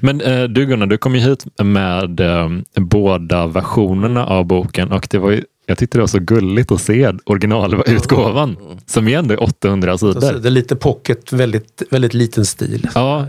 Men 0.01 0.21
eh, 0.21 0.43
du 0.43 0.65
Gunnar, 0.65 0.85
du 0.85 0.97
kom 0.97 1.15
ju 1.15 1.21
hit 1.21 1.45
med 1.63 2.19
eh, 2.19 2.49
båda 2.75 3.47
versionerna 3.47 4.25
av 4.25 4.45
boken 4.45 4.91
och 4.91 5.07
det 5.09 5.17
var 5.17 5.31
ju, 5.31 5.43
jag 5.65 5.77
tyckte 5.77 5.97
det 5.97 6.01
var 6.01 6.07
så 6.07 6.19
gulligt 6.19 6.71
att 6.71 6.81
se 6.81 7.13
originalutgåvan 7.25 8.57
som 8.85 9.07
är 9.07 9.17
ändå 9.17 9.35
800 9.35 9.91
Alltså, 9.91 10.13
sidor. 10.21 10.39
det 10.39 10.49
är 10.49 10.51
lite 10.51 10.75
pocket, 10.75 11.33
väldigt, 11.33 11.83
väldigt 11.89 12.13
liten 12.13 12.45
stil. 12.45 12.87
Ja, 12.95 13.25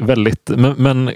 väldigt. 0.00 0.50
Men, 0.56 0.74
men 0.78 1.10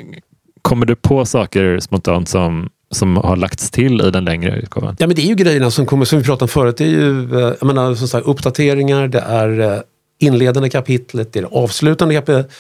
kommer 0.63 0.87
du 0.87 0.95
på 0.97 1.25
saker 1.25 1.79
spontant 1.81 2.29
som, 2.29 2.69
som 2.91 3.17
har 3.17 3.37
lagts 3.37 3.71
till 3.71 4.01
i 4.01 4.11
den 4.11 4.25
längre 4.25 4.61
utgåvan? 4.61 4.97
Ja, 4.99 5.07
men 5.07 5.17
det 5.17 5.23
är 5.23 5.27
ju 5.27 5.35
grejerna 5.35 5.71
som 5.71 5.87
kommer, 5.87 6.05
som 6.05 6.19
vi 6.19 6.25
pratade 6.25 6.45
om 6.45 6.49
förut. 6.49 6.77
Det 6.77 6.85
är 6.85 6.89
ju 6.89 7.39
eh, 7.39 7.55
jag 7.61 7.67
menar, 7.67 7.95
som 7.95 8.09
sagt, 8.09 8.27
uppdateringar, 8.27 9.09
det 9.09 9.21
är 9.21 9.61
eh, 9.61 9.81
inledande 10.19 10.71
kapitlet, 10.71 11.33
det 11.33 11.39
är 11.39 11.43
det 11.43 11.49
avslutande 11.49 12.15
kapitlet. 12.15 12.51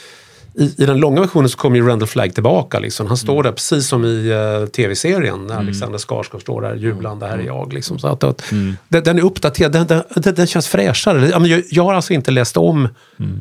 I, 0.55 0.83
I 0.83 0.87
den 0.87 1.01
långa 1.01 1.21
versionen 1.21 1.49
så 1.49 1.59
kommer 1.59 1.77
ju 1.77 1.87
Randall 1.87 2.09
Flagg 2.09 2.35
tillbaka. 2.35 2.79
Liksom. 2.79 3.07
Han 3.07 3.17
står 3.17 3.43
där 3.43 3.53
precis 3.53 3.87
som 3.87 4.05
i 4.05 4.33
uh, 4.33 4.67
tv-serien 4.67 5.47
när 5.47 5.59
Alexander 5.59 5.99
Skarsgård 5.99 6.41
står 6.41 6.63
där 6.63 6.75
jublande, 6.75 7.27
här 7.27 7.39
är 7.39 7.43
jag. 7.43 7.73
Liksom. 7.73 7.99
Så 7.99 8.09
att, 8.09 8.25
att, 8.25 8.43
den, 8.89 9.03
den 9.05 9.19
är 9.19 9.23
uppdaterad, 9.23 9.73
den, 9.73 9.87
den, 9.87 10.35
den, 10.35 10.47
känns 10.47 10.69
fräschare. 10.69 11.47
Jag, 11.49 11.63
jag 11.71 11.85
har 11.85 11.95
alltså 11.95 12.13
inte 12.13 12.31
läst 12.31 12.57
om, 12.57 12.89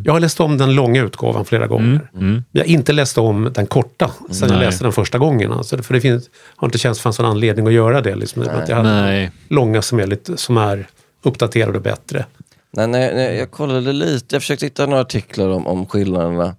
jag 0.03 0.13
har 0.13 0.19
läst 0.19 0.39
om 0.39 0.57
den 0.57 0.75
långa 0.75 1.03
utgåvan 1.03 1.45
flera 1.45 1.67
gånger. 1.67 2.09
Mm. 2.13 2.43
Jag 2.51 2.61
har 2.61 2.67
inte 2.67 2.93
läst 2.93 3.17
om 3.17 3.51
den 3.53 3.65
korta 3.65 4.11
sen 4.31 4.49
jag 4.49 4.57
Nej. 4.57 4.65
läste 4.65 4.83
den 4.83 4.93
första 4.93 5.17
gången. 5.17 5.51
Alltså, 5.51 5.77
för 5.77 5.93
det 5.93 6.01
finns, 6.01 6.29
har 6.55 6.67
inte 6.67 6.77
känts 6.77 7.01
fanns 7.01 7.19
någon 7.19 7.31
anledning 7.31 7.67
att 7.67 7.73
göra 7.73 8.01
det. 8.01 8.15
Liksom. 8.15 8.41
Att 8.41 8.69
jag 8.69 8.75
hade 8.75 9.01
Nej. 9.01 9.31
långa 9.47 9.81
som 9.81 9.99
är, 9.99 10.07
lite, 10.07 10.37
som 10.37 10.57
är 10.57 10.87
uppdaterade 11.23 11.77
och 11.77 11.83
bättre. 11.83 12.25
Nej, 12.71 12.87
nej, 12.87 13.11
nej, 13.15 13.37
jag 13.37 13.51
kollade 13.51 13.93
lite, 13.93 14.35
jag 14.35 14.41
försökte 14.41 14.65
hitta 14.65 14.85
några 14.85 15.01
artiklar 15.01 15.49
om, 15.49 15.67
om 15.67 15.85
skillnaderna. 15.85 16.55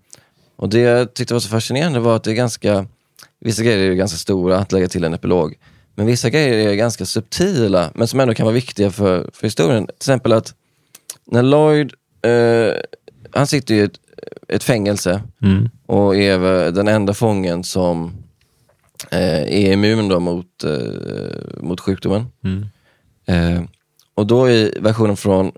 Och 0.61 0.69
det 0.69 0.81
jag 0.81 1.15
tyckte 1.15 1.35
var 1.35 1.41
så 1.41 1.49
fascinerande 1.49 2.01
var 2.01 2.17
att 2.17 2.25
det 2.25 2.31
är 2.31 2.35
ganska, 2.35 2.87
vissa 3.41 3.63
grejer 3.63 3.91
är 3.91 3.95
ganska 3.95 4.17
stora 4.19 4.59
att 4.59 4.73
lägga 4.73 4.89
till 4.89 5.05
en 5.05 5.15
epilog. 5.15 5.59
Men 5.95 6.07
vissa 6.07 6.31
grejer 6.31 6.69
är 6.69 6.75
ganska 6.75 7.07
subtila, 7.07 7.91
men 7.95 8.09
som 8.09 8.21
ändå 8.21 8.35
kan 8.35 8.45
vara 8.47 8.55
viktiga 8.55 8.91
för, 8.91 9.31
för 9.33 9.47
historien. 9.47 9.87
Till 9.87 9.95
exempel 9.97 10.33
att 10.33 10.55
när 11.27 11.43
Lloyd, 11.43 11.93
eh, 12.23 12.75
han 13.33 13.47
sitter 13.47 13.75
i 13.75 13.81
ett, 13.81 13.93
ett 14.49 14.65
fängelse 14.65 15.23
Mm. 15.43 15.69
och 15.87 16.17
är 16.17 16.71
den 16.71 16.89
enda 16.89 17.15
fången 17.15 17.65
som 17.65 18.13
eh, 19.11 19.43
är 19.43 19.73
immun 19.73 20.09
då 20.09 20.21
mot, 20.21 20.65
eh, 20.65 21.61
mot 21.61 21.81
sjukdomen. 21.81 22.27
Mm. 22.45 22.67
Eh, 23.27 23.63
och 24.15 24.27
då 24.27 24.51
i 24.51 24.75
versionen 24.81 25.17
från 25.17 25.53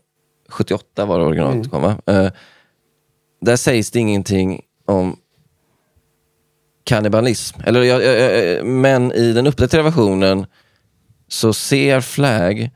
78 0.49 1.05
var 1.05 1.19
det 1.19 1.25
originalet 1.25 1.71
kom 1.71 1.83
va? 1.83 1.97
Eh, 2.07 2.29
där 3.41 3.57
sägs 3.57 3.91
det 3.91 3.99
ingenting 3.99 4.61
om 4.85 5.16
kannibalism. 6.85 7.61
Eller, 7.64 7.83
jag- 7.83 8.05
jag- 8.05 8.18
jag- 8.57 8.66
men 8.66 9.12
i 9.12 9.33
den 9.33 9.47
uppdaterade 9.47 9.89
versionen 9.89 10.47
så 11.28 11.53
ser 11.53 12.01
Flag 12.01 12.70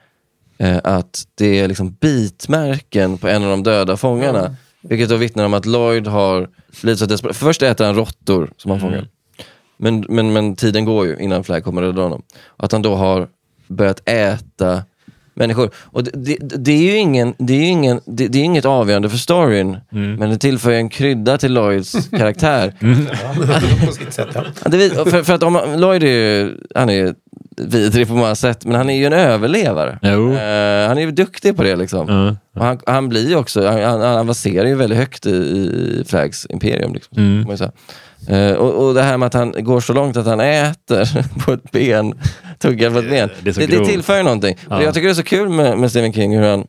eh, 0.59 0.79
att 0.85 1.25
det 1.35 1.61
är 1.61 1.69
liksom 1.69 1.93
bitmärken 1.93 3.19
på 3.19 3.29
en 3.29 3.43
av 3.45 3.51
de 3.51 3.63
döda 3.63 3.97
fångarna. 3.97 4.57
Vilket 4.81 5.09
då 5.09 5.17
vittnar 5.17 5.45
om 5.45 5.55
att 5.55 5.67
Lloyd 5.67 6.07
har 6.07 6.49
blivit 6.83 6.99
så 6.99 7.07
desperat. 7.07 7.37
För 7.37 7.47
först 7.47 7.63
äter 7.63 7.85
han 7.85 7.95
råttor 7.95 8.51
som 8.57 8.71
han 8.71 8.81
fångar. 8.81 9.09
Men, 9.77 10.05
men, 10.09 10.33
men 10.33 10.57
tiden 10.57 10.85
går 10.85 11.07
ju 11.07 11.17
innan 11.19 11.45
Flag 11.45 11.65
kommer 11.65 11.83
att 11.83 11.89
rädda 11.89 12.03
honom. 12.03 12.23
Att 12.57 12.73
han 12.73 12.83
då 12.83 12.95
har 12.95 13.29
börjat 13.69 14.09
äta 14.09 14.83
människor. 15.37 15.71
Och 15.77 16.05
det, 16.05 16.11
det, 16.15 16.37
det 16.41 16.73
är 16.73 16.93
ju 16.93 16.97
ingen, 16.97 17.35
det 17.39 17.53
är 17.55 17.63
ingen, 17.63 18.01
det, 18.05 18.29
det 18.29 18.39
är 18.39 18.43
inget 18.45 18.65
avgörande 18.65 19.09
för 19.11 19.17
storyn. 19.19 19.77
Men 20.19 20.31
det 20.31 20.39
tillför 20.39 20.73
en 20.73 20.89
krydda 20.89 21.39
till 21.39 21.53
Lloyds 21.53 22.09
karaktär. 22.11 22.73
vis- 24.79 24.93
för, 25.11 25.23
för 25.23 25.35
att 25.35 25.43
om, 25.43 25.61
Lloyd 25.77 26.03
är 26.03 26.07
ju, 26.09 26.57
han 26.75 26.89
är 26.89 26.95
ju 26.95 27.15
vidrig 27.59 28.09
på 28.09 28.15
många 28.15 28.35
sätt, 28.35 28.65
men 28.65 28.75
han 28.75 28.91
är 28.91 28.97
ju 28.97 29.05
en 29.07 29.13
överlevare. 29.13 29.99
Eh, 30.33 30.89
han 30.89 30.99
är 30.99 31.01
ju 31.01 31.11
duktig 31.11 31.57
på 31.57 31.63
det. 31.63 31.77
liksom. 31.77 32.09
Ja. 32.09 32.37
Och 32.61 32.67
han, 32.67 32.79
han 32.87 33.09
blir 33.09 33.37
också, 33.37 33.67
han 33.67 33.81
han 33.83 34.03
avancerar 34.19 34.67
ju 34.67 34.75
väldigt 34.75 34.99
högt 34.99 35.27
i, 35.27 35.31
i 35.31 36.05
Flags 36.09 36.47
imperium. 36.51 36.95
Liksom, 36.95 37.17
Mm. 37.19 37.47
Eh, 38.29 38.53
och, 38.53 38.87
och 38.87 38.95
det 38.95 39.03
här 39.03 39.17
med 39.17 39.27
att 39.27 39.35
han 39.35 39.55
går 39.59 39.81
så 39.81 39.93
långt 39.93 40.17
att 40.17 40.27
han 40.27 40.41
äter 40.41 41.09
på 41.45 41.53
ett 41.53 41.71
ben, 41.71 42.15
tuggar 42.59 42.91
på 42.91 42.99
ett 42.99 43.11
ben. 43.11 43.31
det 43.43 43.51
det, 43.51 43.67
det 43.67 43.85
tillför 43.85 44.17
ju 44.17 44.23
någonting. 44.23 44.57
Ja. 44.71 44.77
Och 44.77 44.83
Jag 44.83 44.95
tycker 44.95 45.07
det 45.07 45.13
är 45.13 45.15
så 45.15 45.23
kul 45.23 45.49
med, 45.49 45.79
med 45.79 45.91
Stephen 45.91 46.13
King, 46.13 46.39
hur 46.39 46.47
han 46.47 46.65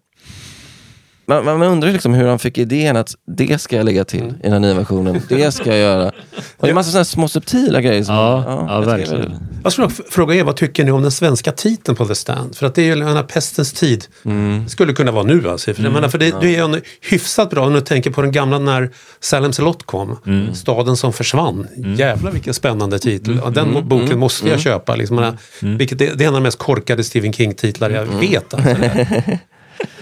man, 1.28 1.46
man 1.46 1.64
undrar 1.64 1.92
liksom 1.92 2.14
hur 2.14 2.28
han 2.28 2.40
fick 2.40 2.58
idén 2.58 2.98
att 2.98 3.16
det 3.38 3.62
ska 3.62 3.76
jag 3.76 3.86
lägga 3.86 4.06
till 4.06 4.20
Mm. 4.22 4.36
i 4.36 4.40
den 4.44 4.52
här 4.52 4.60
nya 4.60 4.74
versionen. 4.74 5.22
Det 5.30 5.52
ska 5.52 5.70
jag 5.70 5.80
göra. 5.80 6.06
Och 6.08 6.14
det 6.60 6.66
är 6.68 6.70
en 6.70 6.76
massa 6.76 6.92
sådana 6.92 7.06
små 7.06 7.28
subtila 7.28 7.82
grejer. 7.82 8.04
Som, 8.04 8.16
Ja, 8.16 8.44
ja, 8.48 8.74
jag 8.74 8.84
tycker 8.84 8.98
verkligen. 8.98 9.22
det- 9.32 9.40
Jag 9.64 9.72
skulle 9.72 9.90
fråga 9.90 10.36
er, 10.36 10.44
vad 10.44 10.56
tycker 10.56 10.84
ni 10.84 10.92
om 10.92 11.02
den 11.02 11.12
svenska 11.12 11.52
titeln 11.52 11.96
på 11.98 12.06
The 12.06 12.16
Stand? 12.16 12.56
För 12.56 12.66
att 12.66 12.76
det 12.76 12.82
är 12.82 12.86
ju 12.86 12.96
den 12.96 13.16
här 13.16 13.24
pestens 13.24 13.74
tid. 13.74 14.06
Mm. 14.26 14.64
Det 14.64 14.70
skulle 14.70 14.94
kunna 14.94 15.12
vara 15.12 15.24
nu 15.24 15.50
alltså. 15.50 15.74
För, 15.74 15.84
jag 15.84 15.94
menar, 15.94 16.10
för 16.10 16.18
det, 16.18 16.34
det 16.42 16.48
är 16.48 16.68
ju 16.68 16.76
en 16.76 16.82
hyfsat 17.02 17.50
bra, 17.50 17.66
om 17.68 17.74
du 17.74 17.82
tänker 17.82 18.10
på 18.12 18.22
den 18.22 18.32
gamla 18.32 18.60
när 18.60 18.90
Salem's 19.22 19.62
Lot 19.62 19.84
kom. 19.86 20.20
Mm. 20.26 20.56
Staden 20.56 20.98
som 20.98 21.14
försvann. 21.14 21.68
Jävlar 21.98 22.32
vilken 22.32 22.54
spännande 22.54 23.00
titel. 23.00 23.40
Ja, 23.44 23.50
den 23.50 23.70
Mm. 23.70 23.88
boken 23.88 24.20
måste 24.20 24.48
jag 24.50 24.60
köpa. 24.60 24.96
Liksom, 24.96 25.18
Jag 25.18 25.24
menar, 25.62 25.78
vilket 25.78 26.00
det, 26.00 26.14
det 26.18 26.24
är 26.24 26.28
en 26.28 26.34
av 26.36 26.42
de 26.42 26.44
mest 26.44 26.58
korkade 26.60 27.04
Stephen 27.04 27.34
King-titlar 27.34 27.90
jag 27.90 28.04
Mm. 28.08 28.20
vet. 28.20 28.54
Alltså. 28.54 28.70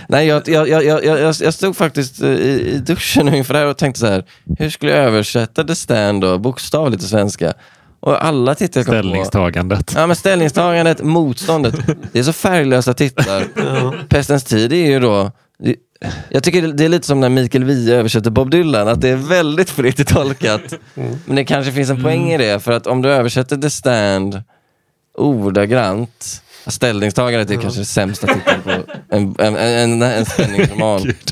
Nej, 0.10 0.28
jag, 0.28 0.48
jag, 0.50 0.70
jag, 0.70 0.86
jag, 0.86 1.06
jag, 1.06 1.36
jag 1.42 1.54
stod 1.54 1.76
faktiskt 1.78 2.22
eh, 2.22 2.30
i, 2.30 2.72
i 2.76 2.78
duschen 2.78 3.36
inför 3.36 3.54
det 3.54 3.60
här 3.60 3.68
och 3.68 3.78
tänkte 3.78 4.00
så 4.00 4.08
här, 4.08 4.24
hur 4.60 4.70
skulle 4.70 4.92
jag 4.92 5.04
översätta 5.06 5.64
The 5.64 5.76
Stand 5.76 6.22
då, 6.22 6.38
bokstavligt 6.38 7.00
till 7.02 7.10
svenska? 7.10 7.54
Och 8.00 8.26
alla 8.26 8.56
titlar 8.56 8.80
jag 8.80 8.86
på, 8.86 8.92
Ställningstagandet. 8.92 9.94
Ja, 9.96 10.08
men 10.08 10.16
ställningstagandet, 10.16 11.04
motståndet. 11.04 11.76
Det 12.12 12.20
är 12.20 12.24
så 12.24 12.34
färglösa 12.34 12.94
titlar. 12.94 13.44
Pestens 14.10 14.44
tid 14.44 14.74
är 14.74 14.86
ju 14.92 15.00
då... 15.00 15.32
det- 15.60 15.76
Jag 16.30 16.44
tycker 16.44 16.62
det- 16.68 16.86
är 16.86 16.90
lite 16.90 17.08
som 17.08 17.20
när 17.20 17.30
Mikael 17.30 17.64
Wiehe 17.64 17.96
översätter 17.96 18.30
Bob 18.32 18.52
Dylan, 18.52 18.88
att 18.88 19.02
det 19.02 19.10
är 19.10 19.16
väldigt 19.16 19.70
fritt 19.70 20.08
tolkat. 20.08 20.62
Men 21.26 21.36
det 21.36 21.46
kanske 21.46 21.72
finns 21.72 21.90
en 21.90 22.04
poäng 22.04 22.32
i 22.32 22.38
det, 22.38 22.60
för 22.60 22.72
att 22.72 22.88
om 22.88 23.02
du 23.02 23.10
översätter 23.10 23.58
The 23.58 23.70
Stand 23.70 24.42
ordagrant, 25.18 26.42
ställningstagandet 26.72 27.52
är 27.52 27.62
kanske 27.62 27.80
det 27.82 27.86
sämsta 27.86 28.28
titeln 28.28 28.62
på 28.64 28.70
en, 29.16 29.36
en, 29.40 29.56
en, 29.56 30.02
en 30.02 30.26
spänningsroman. 30.26 31.14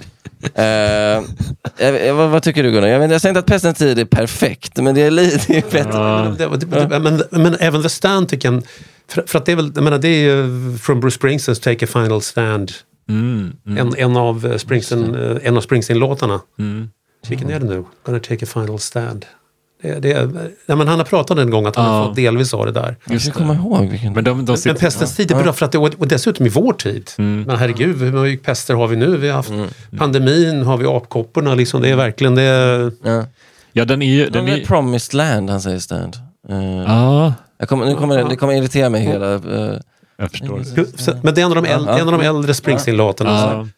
Jag- 1.78 2.06
jag- 2.06 2.14
vad, 2.14 2.30
vad 2.30 2.44
tycker 2.44 2.64
du 2.64 2.72
Gunnar? 2.72 2.88
Jag, 2.88 3.00
vet, 3.00 3.12
jag 3.12 3.22
säger 3.22 3.32
inte 3.32 3.40
att 3.40 3.46
Pestens 3.46 3.78
tid 3.78 4.00
är 4.00 4.06
perfekt, 4.06 4.78
men 4.78 4.96
det 4.96 5.02
är 5.02 5.12
lite 5.12 5.54
bättre. 5.72 5.90
Ja. 5.94 6.36
Det, 6.38 6.58
det, 6.58 6.86
det, 6.86 7.00
men, 7.00 7.24
men 7.32 7.56
även 7.60 7.84
The 7.84 7.90
Stand 7.90 8.30
tycker 8.30 8.52
jag, 8.52 8.64
för, 9.10 9.24
för 9.28 9.40
att 9.40 9.46
det 9.46 9.52
är 9.52 9.56
väl, 9.56 9.72
jag 9.76 9.84
menar, 9.84 9.98
det 9.98 10.08
är 10.08 10.24
ju 10.36 10.78
från 10.78 11.00
Bruce 11.00 11.16
Springsteens 11.16 11.60
Take 11.60 11.86
a 11.86 11.88
Final 11.94 12.22
Stand. 12.22 12.72
Mm, 13.10 13.52
mm, 13.68 13.78
En, 13.88 13.96
en 13.98 14.18
av 14.18 14.46
eh, 14.46 14.58
Springsteen, 14.58 15.16
eh, 15.16 15.38
en 15.48 15.58
av 15.58 15.62
Springsteen-låtarna. 15.62 16.40
mm. 16.60 16.90
Vilken 17.28 17.50
är 17.50 17.60
det 17.60 17.66
nu? 17.66 17.84
Gonna 18.06 18.20
take 18.20 18.46
a 18.46 18.48
final 18.54 18.80
stand. 18.80 19.26
Det, 19.84 20.00
det, 20.00 20.30
ja, 20.66 20.76
men 20.76 20.88
han 20.88 20.98
har 21.00 21.06
pratat 21.06 21.38
en 21.38 21.50
gång 21.50 21.66
att 21.66 21.76
han 21.76 21.86
har 21.86 21.98
Ja. 22.00 22.08
fått 22.08 22.16
delvis 22.16 22.54
av 22.54 22.66
det 22.66 22.72
där. 22.72 22.96
Jag 23.10 23.22
ska 23.22 23.32
komma 23.32 23.54
ihåg 23.56 23.86
vilken... 23.90 24.14
Men 24.14 24.24
de, 24.24 24.38
de 24.46 24.52
Men 24.52 24.58
sitter, 24.58 24.80
pestens 24.80 25.16
tid 25.16 25.32
är 25.32 25.44
bra 25.44 25.54
för 25.54 25.66
att 25.66 25.72
det, 25.72 25.78
och 25.78 26.08
dessutom 26.08 26.46
i 26.46 26.50
vår 26.50 26.74
tid. 26.74 27.10
Mm. 27.18 27.44
Men 27.48 27.58
herregud, 27.58 27.98
hur 27.98 28.12
mycket 28.12 28.46
pester 28.46 28.74
har 28.74 28.88
vi 28.88 28.96
nu? 28.96 29.18
Vi 29.18 29.28
har 29.30 29.36
haft 29.36 29.50
Mm. 29.50 29.68
pandemin, 29.98 30.62
har 30.64 30.78
vi 30.78 30.86
apkopporna. 30.88 31.56
Liksom, 31.56 31.82
det 31.82 31.90
är 31.90 31.96
verkligen 31.96 32.36
det. 32.36 32.92
Ja. 33.04 33.26
ja, 33.74 33.86
den 33.86 34.02
är 34.02 34.06
ju... 34.16 34.30
Den 34.30 34.48
är, 34.48 34.58
är 34.58 34.66
Promised 34.66 35.14
Land, 35.18 35.50
han 35.50 35.62
säger 35.62 35.80
Stand. 35.80 36.16
Eh, 36.50 36.58
ja, 36.88 37.34
jag 37.58 37.70
kommer, 37.70 37.86
nu 37.86 37.96
kommer 37.96 38.18
det, 38.18 38.26
det 38.30 38.36
kommer 38.36 38.54
irritera 38.54 38.90
mig 38.90 39.02
hela... 39.02 39.34
eh, 39.34 39.40
jag 40.18 40.32
förstår. 40.32 40.62
Så- 40.98 41.12
Men 41.24 41.34
det 41.34 41.42
är 41.42 41.46
en 41.46 41.58
av 41.58 41.64
de, 41.64 41.66
äl, 41.70 41.84
Ja. 41.88 42.00
en 42.00 42.08
av 42.14 42.20
de 42.20 42.26
äldre 42.28 42.54
Springsteen-låtarna. 42.54 43.70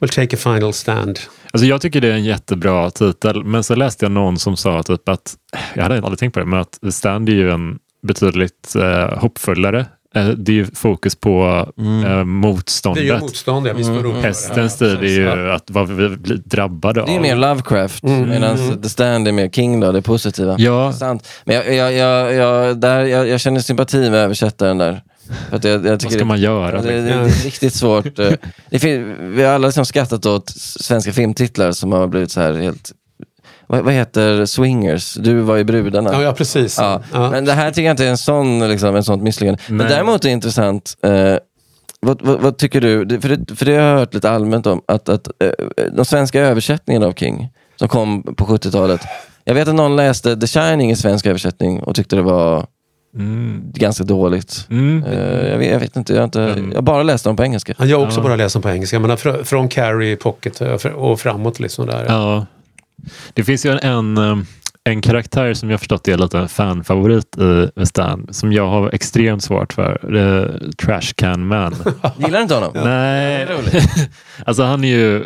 We'll 0.00 0.14
take 0.14 0.36
a 0.36 0.38
final 0.38 0.72
stand. 0.72 1.18
Alltså 1.52 1.66
jag 1.66 1.80
tycker 1.80 2.00
det 2.00 2.08
är 2.08 2.12
en 2.12 2.24
jättebra 2.24 2.90
titel, 2.90 3.44
men 3.44 3.64
så 3.64 3.74
läste 3.74 4.04
jag 4.04 4.12
någon 4.12 4.38
som 4.38 4.56
sa 4.56 4.82
typ 4.82 5.08
att, 5.08 5.34
jag 5.74 5.82
hade 5.82 5.96
aldrig 5.96 6.18
tänkt 6.18 6.34
på 6.34 6.40
det, 6.40 6.46
men 6.46 6.60
att 6.60 6.80
The 6.80 6.92
Stand 6.92 7.28
är 7.28 7.32
ju 7.32 7.50
en 7.50 7.78
betydligt 8.02 8.74
eh, 8.76 9.18
hoppfullare. 9.18 9.86
Eh, 10.14 10.28
det 10.28 10.52
är 10.52 10.54
ju 10.54 10.66
fokus 10.66 11.16
på 11.16 11.66
eh, 11.78 11.82
Det 11.84 12.08
är 12.08 12.18
ju 12.18 12.24
motståndet. 12.24 13.20
motstånd, 13.20 13.66
ja. 13.66 13.72
Vi 13.74 13.84
står 13.84 14.14
det. 14.14 14.20
Hästens 14.20 14.78
tid 14.78 14.98
är 15.02 15.08
ju 15.08 15.50
att 15.50 15.70
vad 15.70 15.88
vi 15.88 16.08
blir 16.08 16.36
drabbade 16.36 17.00
det 17.00 17.12
är 17.12 17.16
av. 17.16 17.22
mer 17.22 17.36
Lovecraft, 17.36 18.02
medan 18.02 18.82
The 18.82 18.88
Stand 18.88 19.28
är 19.28 19.32
mer 19.32 19.48
King 19.48 19.80
då, 19.80 19.92
det 19.92 20.02
positiva. 20.02 20.56
Ja, 20.58 20.92
Sant. 20.92 21.28
Men 21.44 21.56
jag, 21.56 21.74
jag, 21.74 21.92
jag, 21.92 22.34
jag, 22.34 22.80
där, 22.80 23.04
jag, 23.04 23.28
jag 23.28 23.40
känner 23.40 23.60
sympati 23.60 24.10
med 24.10 24.20
översättaren 24.20 24.78
där. 24.78 25.02
För 25.48 25.56
att 25.56 25.64
jag, 25.64 25.86
jag 25.86 26.02
vad 26.02 26.12
ska 26.12 26.24
man 26.24 26.40
göra? 26.40 26.82
det, 26.82 26.92
det, 26.92 27.02
det 27.02 27.10
är 27.12 27.24
riktigt 27.44 27.74
svårt. 27.74 28.18
eh. 28.18 28.32
Det 28.70 28.78
fin, 28.78 29.16
vi 29.36 29.42
har 29.42 29.54
alla 29.54 29.66
liksom 29.66 29.84
skrattat 29.86 30.26
åt 30.26 30.50
svenska 30.80 31.12
filmtitlar 31.12 31.72
som 31.72 31.92
har 31.92 32.06
blivit 32.06 32.30
så 32.30 32.40
här 32.40 32.52
helt... 32.54 32.92
Vad, 33.66 33.84
vad 33.84 33.94
heter 33.94 34.46
Swingers? 34.46 35.14
Du 35.14 35.40
var 35.40 35.58
i 35.58 35.64
brudarna. 35.64 36.12
Ja, 36.12 36.22
ja, 36.22 36.32
precis. 36.32 36.78
Ja, 36.78 37.02
Ja. 37.12 37.30
Men 37.30 37.44
det 37.44 37.52
här 37.52 37.70
tycker 37.70 37.82
jag 37.82 37.92
inte 37.92 38.04
är 38.04 38.10
en 38.10 38.18
sån, 38.18 38.68
liksom, 38.68 38.96
en 38.96 39.04
sånt 39.04 39.22
misslyckande. 39.22 39.60
Men 39.68 39.88
däremot 39.88 40.24
är 40.24 40.28
det 40.28 40.32
intressant, 40.32 40.94
eh, 41.02 41.34
vad, 42.00 42.22
vad, 42.22 42.40
vad 42.40 42.58
tycker 42.58 42.80
du? 42.80 43.20
För 43.20 43.28
det, 43.28 43.56
för 43.56 43.66
det 43.66 43.74
har 43.76 43.82
jag 43.82 43.98
hört 43.98 44.14
lite 44.14 44.30
allmänt 44.30 44.66
om, 44.66 44.82
att, 44.88 45.08
att 45.08 45.26
eh, 45.26 45.50
de 45.92 46.04
svenska 46.04 46.40
översättningarna 46.40 47.06
av 47.06 47.12
King, 47.12 47.48
som 47.76 47.88
kom 47.88 48.22
på 48.22 48.44
70-talet. 48.46 49.00
Jag 49.44 49.54
vet 49.54 49.68
att 49.68 49.74
någon 49.74 49.96
läste 49.96 50.36
The 50.36 50.46
Shining 50.46 50.90
i 50.90 50.96
svensk 50.96 51.26
översättning 51.26 51.82
och 51.82 51.94
tyckte 51.94 52.16
det 52.16 52.22
var 52.22 52.66
Mm. 53.14 53.62
ganska 53.74 54.04
dåligt. 54.04 54.66
Mm. 54.70 55.04
Eh, 55.04 55.48
jag, 55.48 55.58
vet, 55.58 55.70
jag 55.72 55.80
vet 55.80 55.96
inte, 55.96 56.12
jag 56.12 56.20
har, 56.20 56.24
inte, 56.24 56.42
Mm. 56.42 56.68
jag 56.70 56.76
har 56.76 56.82
bara 56.82 57.02
läst 57.02 57.24
dem 57.24 57.36
på 57.36 57.42
engelska. 57.44 57.74
Ja, 57.78 57.84
Jag 57.84 57.98
har 57.98 58.06
också 58.06 58.18
Ja. 58.20 58.22
bara 58.24 58.36
läst 58.36 58.52
dem 58.52 58.62
på 58.62 58.70
engelska. 58.70 59.00
Menar, 59.00 59.16
fr- 59.16 59.44
från 59.44 59.68
Carrie 59.68 60.16
Pocket 60.16 60.60
och 60.60 60.66
fr- 60.66 60.92
och 60.92 61.20
framåt. 61.20 61.60
Liksom 61.60 61.86
där. 61.86 62.04
Ja. 62.08 62.46
Det 63.34 63.44
finns 63.44 63.66
ju 63.66 63.70
en, 63.70 63.78
en, 63.78 64.18
eh, 64.18 64.38
en 64.84 65.02
karaktär 65.02 65.54
som 65.54 65.70
jag 65.70 65.78
förstått 65.80 66.08
är 66.08 66.16
lite 66.16 66.38
en 66.38 66.48
fanfavorit 66.48 67.36
i 67.38 67.68
The 67.78 67.86
Stand, 67.86 68.34
som 68.36 68.52
jag 68.52 68.66
har 68.68 68.90
extremt 68.94 69.42
svårt 69.44 69.72
för. 69.72 70.14
Uh, 70.16 70.70
Trash 70.70 71.12
Can 71.16 71.46
Man. 71.46 71.74
Gillar 72.18 72.38
du 72.38 72.42
inte 72.42 72.54
honom? 72.54 72.72
Nej, 72.74 73.46
alltså 74.46 74.62
han 74.62 74.84
är 74.84 74.88
ju 74.88 75.16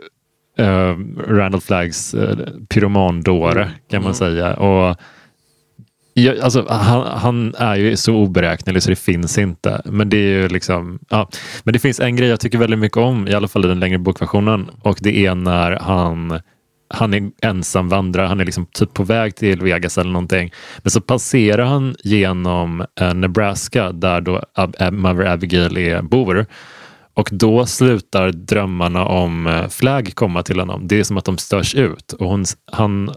uh, 0.61 0.97
Randall 1.29 1.61
Flaggs 1.61 2.15
uh, 2.15 2.31
pyromandåre 2.69 3.71
kan 3.91 4.03
man 4.03 4.15
säga. 4.15 4.55
Och 4.57 4.97
Ja, 6.17 6.33
alltså, 6.43 6.67
han, 6.69 7.07
han 7.17 7.55
är 7.59 7.77
ju 7.77 7.97
så 7.97 8.15
oberäknelig 8.15 8.83
så 8.83 8.91
det 8.91 8.97
finns 8.97 9.39
inte. 9.39 9.83
Men 9.85 10.09
det 10.09 10.17
är 10.17 10.43
ju 10.43 10.49
liksom, 10.49 10.99
ja. 11.09 11.29
Men 11.65 11.73
det 11.73 11.79
finns 11.79 12.01
en 12.01 12.17
grej 12.17 12.29
jag 12.29 12.41
tycker 12.41 12.59
väldigt 12.59 12.79
mycket 12.79 12.99
om, 12.99 13.29
i 13.29 13.35
alla 13.35 13.49
fall 13.49 13.65
i 13.65 13.69
den 13.69 13.81
längre 13.81 13.99
bokversionen. 13.99 14.71
Och 14.83 14.99
det 15.01 15.27
är 15.27 15.35
när 15.35 15.71
han, 15.71 16.41
han 16.89 17.15
är 17.15 17.31
ensam 17.43 17.89
vandrare. 17.89 18.27
Han 18.27 18.41
är 18.41 18.45
liksom 18.45 18.67
typ 18.67 18.95
på 18.95 19.05
väg 19.05 19.37
till 19.37 19.61
Vegas 19.63 19.99
eller 19.99 20.11
någonting. 20.11 20.53
Men 20.83 20.91
så 20.91 21.01
passerar 21.01 21.65
han 21.65 21.97
genom 22.05 22.85
eh, 23.01 23.15
Nebraska 23.15 23.93
där 23.93 24.21
då 24.21 24.43
Ab- 24.55 24.77
Ab- 24.79 24.91
Mother 24.91 25.25
Abigail 25.27 25.77
är, 25.79 26.03
bor. 26.03 26.47
Och 27.15 27.29
då 27.33 27.67
slutar 27.67 28.33
drömmarna 28.33 29.05
om 29.07 29.45
Flagg 29.45 29.73
Flag 29.73 30.15
komma 30.15 30.43
till 30.43 30.59
honom. 30.59 30.89
Det 30.89 31.01
är 31.01 31.05
som 31.05 31.17
att 31.17 31.25
de 31.25 31.39
störs 31.39 31.75
ut 31.75 32.13
och 32.13 32.29
hon, 32.29 32.45
han 32.73 33.11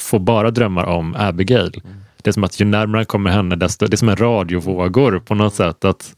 får 0.00 0.18
bara 0.18 0.50
drömmar 0.50 0.84
om 0.84 1.14
Abigail. 1.18 1.80
Mm. 1.84 1.96
Det 2.24 2.30
är 2.30 2.32
som 2.32 2.44
att 2.44 2.60
ju 2.60 2.64
närmare 2.64 2.98
han 2.98 3.06
kommer 3.06 3.30
henne, 3.30 3.56
desto, 3.56 3.86
det 3.86 3.94
är 3.94 3.96
som 3.96 4.08
en 4.08 4.16
radiovågor 4.16 5.18
på 5.20 5.34
något 5.34 5.54
sätt. 5.54 5.84
Att 5.84 6.14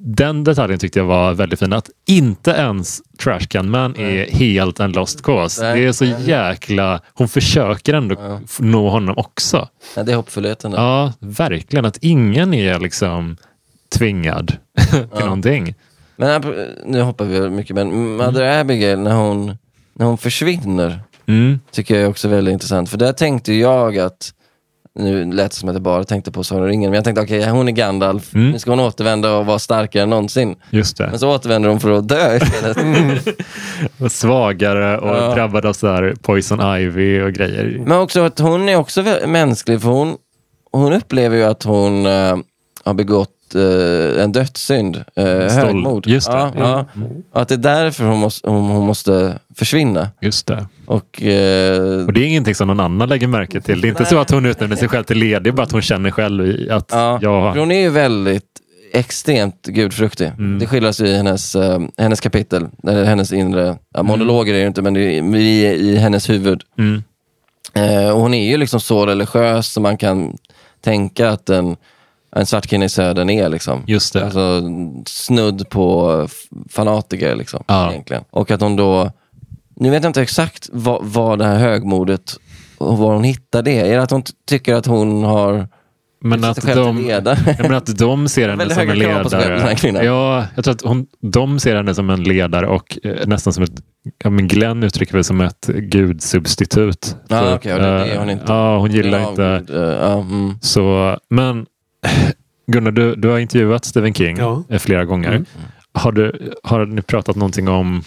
den 0.00 0.44
detaljen 0.44 0.78
tyckte 0.78 0.98
jag 0.98 1.06
var 1.06 1.34
väldigt 1.34 1.58
fin. 1.58 1.72
Att 1.72 1.90
inte 2.06 2.50
ens 2.50 3.00
Trashcan 3.22 3.70
Man 3.70 3.96
är 3.96 4.30
helt 4.30 4.80
en 4.80 4.92
lost 4.92 5.22
cause. 5.22 5.62
Nej. 5.62 5.80
Det 5.80 5.86
är 5.86 5.92
så 5.92 6.04
jäkla... 6.04 7.00
Hon 7.14 7.28
försöker 7.28 7.94
ändå 7.94 8.14
Ja. 8.18 8.40
nå 8.58 8.88
honom 8.90 9.18
också. 9.18 9.68
Ja, 9.96 10.02
det 10.02 10.12
är 10.12 10.16
hoppfullheten. 10.16 10.72
Ja, 10.72 11.12
verkligen. 11.18 11.84
Att 11.84 11.98
ingen 12.00 12.54
är 12.54 12.78
liksom 12.78 13.36
tvingad 13.98 14.56
till 14.90 15.24
någonting. 15.24 15.74
Men 16.16 16.42
ap- 16.42 16.68
nu 16.86 17.00
hoppar 17.02 17.24
vi 17.24 17.50
mycket, 17.50 17.74
men 17.76 18.16
Mother 18.16 18.60
Abigail 18.60 18.98
när 18.98 19.14
hon, 19.14 19.56
när 19.94 20.06
hon 20.06 20.18
försvinner, 20.18 21.00
Mm. 21.28 21.60
tycker 21.70 21.94
jag 21.94 22.04
är 22.04 22.08
också 22.08 22.28
väldigt 22.28 22.52
intressant. 22.52 22.90
För 22.90 22.96
där 22.98 23.12
tänkte 23.12 23.52
jag 23.54 23.98
att, 23.98 24.32
nu 24.96 25.32
lät 25.32 25.50
det 25.50 25.56
som 25.56 25.68
att 25.68 25.74
jag 25.74 25.82
bara 25.82 26.04
tänkte 26.04 26.32
på 26.32 26.44
Sagan 26.44 26.62
om 26.62 26.68
ringen, 26.68 26.90
men 26.90 26.94
jag 26.96 27.04
tänkte 27.04 27.22
okej, 27.22 27.48
hon 27.48 27.68
är 27.68 27.72
Gandalf, 27.72 28.34
Mm. 28.34 28.50
nu 28.50 28.58
ska 28.58 28.70
hon 28.70 28.80
återvända 28.80 29.36
och 29.36 29.46
vara 29.46 29.58
starkare 29.58 30.02
än 30.02 30.10
någonsin. 30.10 30.56
Just 30.70 30.96
det. 30.96 31.06
Men 31.10 31.18
så 31.18 31.34
återvänder 31.34 31.68
hon 31.68 31.80
för 31.80 31.90
att 31.90 32.08
dö 32.08 32.36
istället. 32.36 32.76
Och 34.00 34.12
svagare 34.12 34.98
och 34.98 35.08
Ja. 35.16 35.34
drabbad 35.34 35.66
av 35.66 35.72
så 35.72 35.86
här 35.86 36.14
poison 36.22 36.78
ivy 36.80 37.22
och 37.22 37.32
grejer. 37.32 37.82
Men 37.86 37.98
också 37.98 38.20
att 38.20 38.38
hon 38.38 38.68
är 38.68 38.76
också 38.76 39.04
mänsklig, 39.26 39.80
för 39.82 39.88
hon, 39.88 40.16
hon 40.72 40.92
upplever 40.92 41.36
ju 41.36 41.44
att 41.44 41.62
hon 41.62 42.06
eh, 42.06 42.36
har 42.84 42.94
begått 42.94 43.30
eh, 43.54 44.22
en 44.22 44.32
dödssynd, 44.32 44.96
uh, 44.96 45.02
Stål- 45.14 45.50
högmod. 45.50 46.06
just 46.06 46.30
det. 46.30 46.36
Ja, 46.36 46.52
ja. 46.58 46.84
Och 47.32 47.40
att 47.42 47.48
det 47.48 47.54
är 47.54 47.58
därför 47.58 48.04
hon 48.04 48.18
måste, 48.18 48.50
hon, 48.50 48.70
hon 48.70 48.86
måste 48.86 49.38
försvinna. 49.54 50.08
Just 50.20 50.46
det. 50.46 50.66
Och, 50.86 51.22
eh, 51.22 52.06
Och 52.06 52.12
det 52.12 52.20
är 52.20 52.26
ingenting 52.26 52.54
som 52.54 52.68
någon 52.68 52.80
annan 52.80 53.08
lägger 53.08 53.26
märke 53.26 53.60
till. 53.60 53.80
Det 53.80 53.88
är 53.88 53.90
inte 53.90 54.04
så 54.04 54.18
att 54.18 54.30
hon 54.30 54.46
utnämner 54.46 54.76
sig 54.76 54.88
själv 54.88 55.04
till 55.04 55.18
ledig, 55.18 55.54
bara 55.54 55.62
att 55.62 55.72
hon 55.72 55.82
känner 55.82 56.10
själv 56.10 56.72
att 56.72 56.88
Ja, 56.92 57.18
jag 57.22 57.52
hon 57.54 57.70
är 57.72 57.80
ju 57.80 57.90
väldigt 57.90 58.44
extremt 58.92 59.62
gudfruktig. 59.66 60.26
Mm. 60.26 60.58
Det 60.58 60.66
skildras 60.66 61.00
i 61.00 61.16
hennes, 61.16 61.54
eh, 61.54 61.80
hennes 61.98 62.20
kapitel, 62.20 62.66
eller 62.88 63.04
hennes 63.04 63.32
inre, 63.32 63.76
ja, 63.94 64.02
monologer 64.02 64.54
är 64.54 64.60
det 64.60 64.66
inte, 64.66 64.82
men 64.82 64.94
det 64.94 65.00
är 65.00 65.22
i, 65.36 65.64
i 65.66 65.96
hennes 65.96 66.30
huvud. 66.30 66.62
Mm. 66.78 67.02
Eh, 67.74 68.10
och 68.10 68.20
hon 68.20 68.34
är 68.34 68.50
ju 68.50 68.56
liksom 68.56 68.80
så 68.80 69.06
religiös 69.06 69.72
som 69.72 69.82
man 69.82 69.96
kan 69.96 70.36
tänka 70.84 71.30
att 71.30 71.48
en, 71.50 71.76
en 72.36 72.46
svart 72.46 72.66
kvinna 72.66 72.84
i 72.84 72.88
södern 72.88 73.30
är. 73.30 73.48
Liksom. 73.48 73.82
Just 73.86 74.12
det. 74.12 74.24
Alltså, 74.24 74.62
snudd 75.06 75.68
på 75.70 76.28
fanatiker 76.70 77.36
liksom, 77.36 77.64
Ja. 77.66 77.90
egentligen. 77.90 78.24
Och 78.30 78.50
att 78.50 78.60
hon 78.60 78.76
då, 78.76 79.10
nu 79.76 79.90
vet 79.90 80.02
jag 80.02 80.10
inte 80.10 80.22
exakt 80.22 80.68
vad, 80.72 81.04
vad 81.04 81.38
det 81.38 81.44
här 81.44 81.58
högmodet, 81.58 82.36
och 82.78 82.98
var 82.98 83.12
hon 83.14 83.24
hittar 83.24 83.62
det. 83.62 83.80
Är 83.80 83.96
det 83.96 84.02
att 84.02 84.10
hon 84.10 84.22
tycker 84.48 84.74
att 84.74 84.86
hon 84.86 85.24
har 85.24 85.68
Men 86.20 86.44
att 86.44 86.62
de? 86.74 87.06
Ja, 87.08 87.34
men 87.58 87.74
att 87.74 87.98
de 87.98 88.28
ser 88.28 88.48
henne 88.48 88.62
som 88.70 88.80
en 88.80 88.86
själv, 88.88 88.98
ledare. 88.98 90.04
Ja, 90.04 90.44
jag 90.54 90.64
tror 90.64 90.74
att 90.74 90.82
hon, 90.82 91.06
de 91.20 91.60
ser 91.60 91.76
henne 91.76 91.94
som 91.94 92.10
en 92.10 92.22
ledare 92.22 92.66
och 92.66 92.98
eh, 93.04 93.26
nästan 93.26 93.52
som 93.52 93.62
ett 93.62 93.82
Ja, 94.24 94.30
men 94.30 94.48
Glenn 94.48 94.82
uttrycker 94.82 95.12
väl 95.12 95.24
som 95.24 95.40
ett 95.40 95.66
gudsubstitut. 95.66 97.00
Typ. 97.00 97.16
okej, 97.54 97.74
och 97.74 97.80
det 97.80 98.12
Eh, 98.12 98.18
hon 98.18 98.30
inte. 98.30 98.44
Ja, 98.48 98.78
hon 98.78 98.90
gillar 98.90 99.18
Ja, 99.18 99.30
inte. 99.30 99.62
gud, 99.66 99.76
eh, 99.76 99.82
ja, 99.82 100.12
mm. 100.20 100.54
Så, 100.60 101.16
men 101.30 101.66
Gunnar, 102.66 102.90
du, 102.90 103.14
du 103.14 103.28
har 103.28 103.38
intervjuat 103.38 103.84
Stephen 103.84 104.14
King 104.14 104.36
Ja. 104.38 104.64
eh, 104.68 104.78
flera 104.78 105.04
gånger. 105.04 105.28
Mm. 105.32 105.44
Har, 105.92 106.12
du, 106.12 106.52
har 106.62 106.86
ni 106.86 107.02
pratat 107.02 107.36
någonting 107.36 107.68
om, 107.68 108.02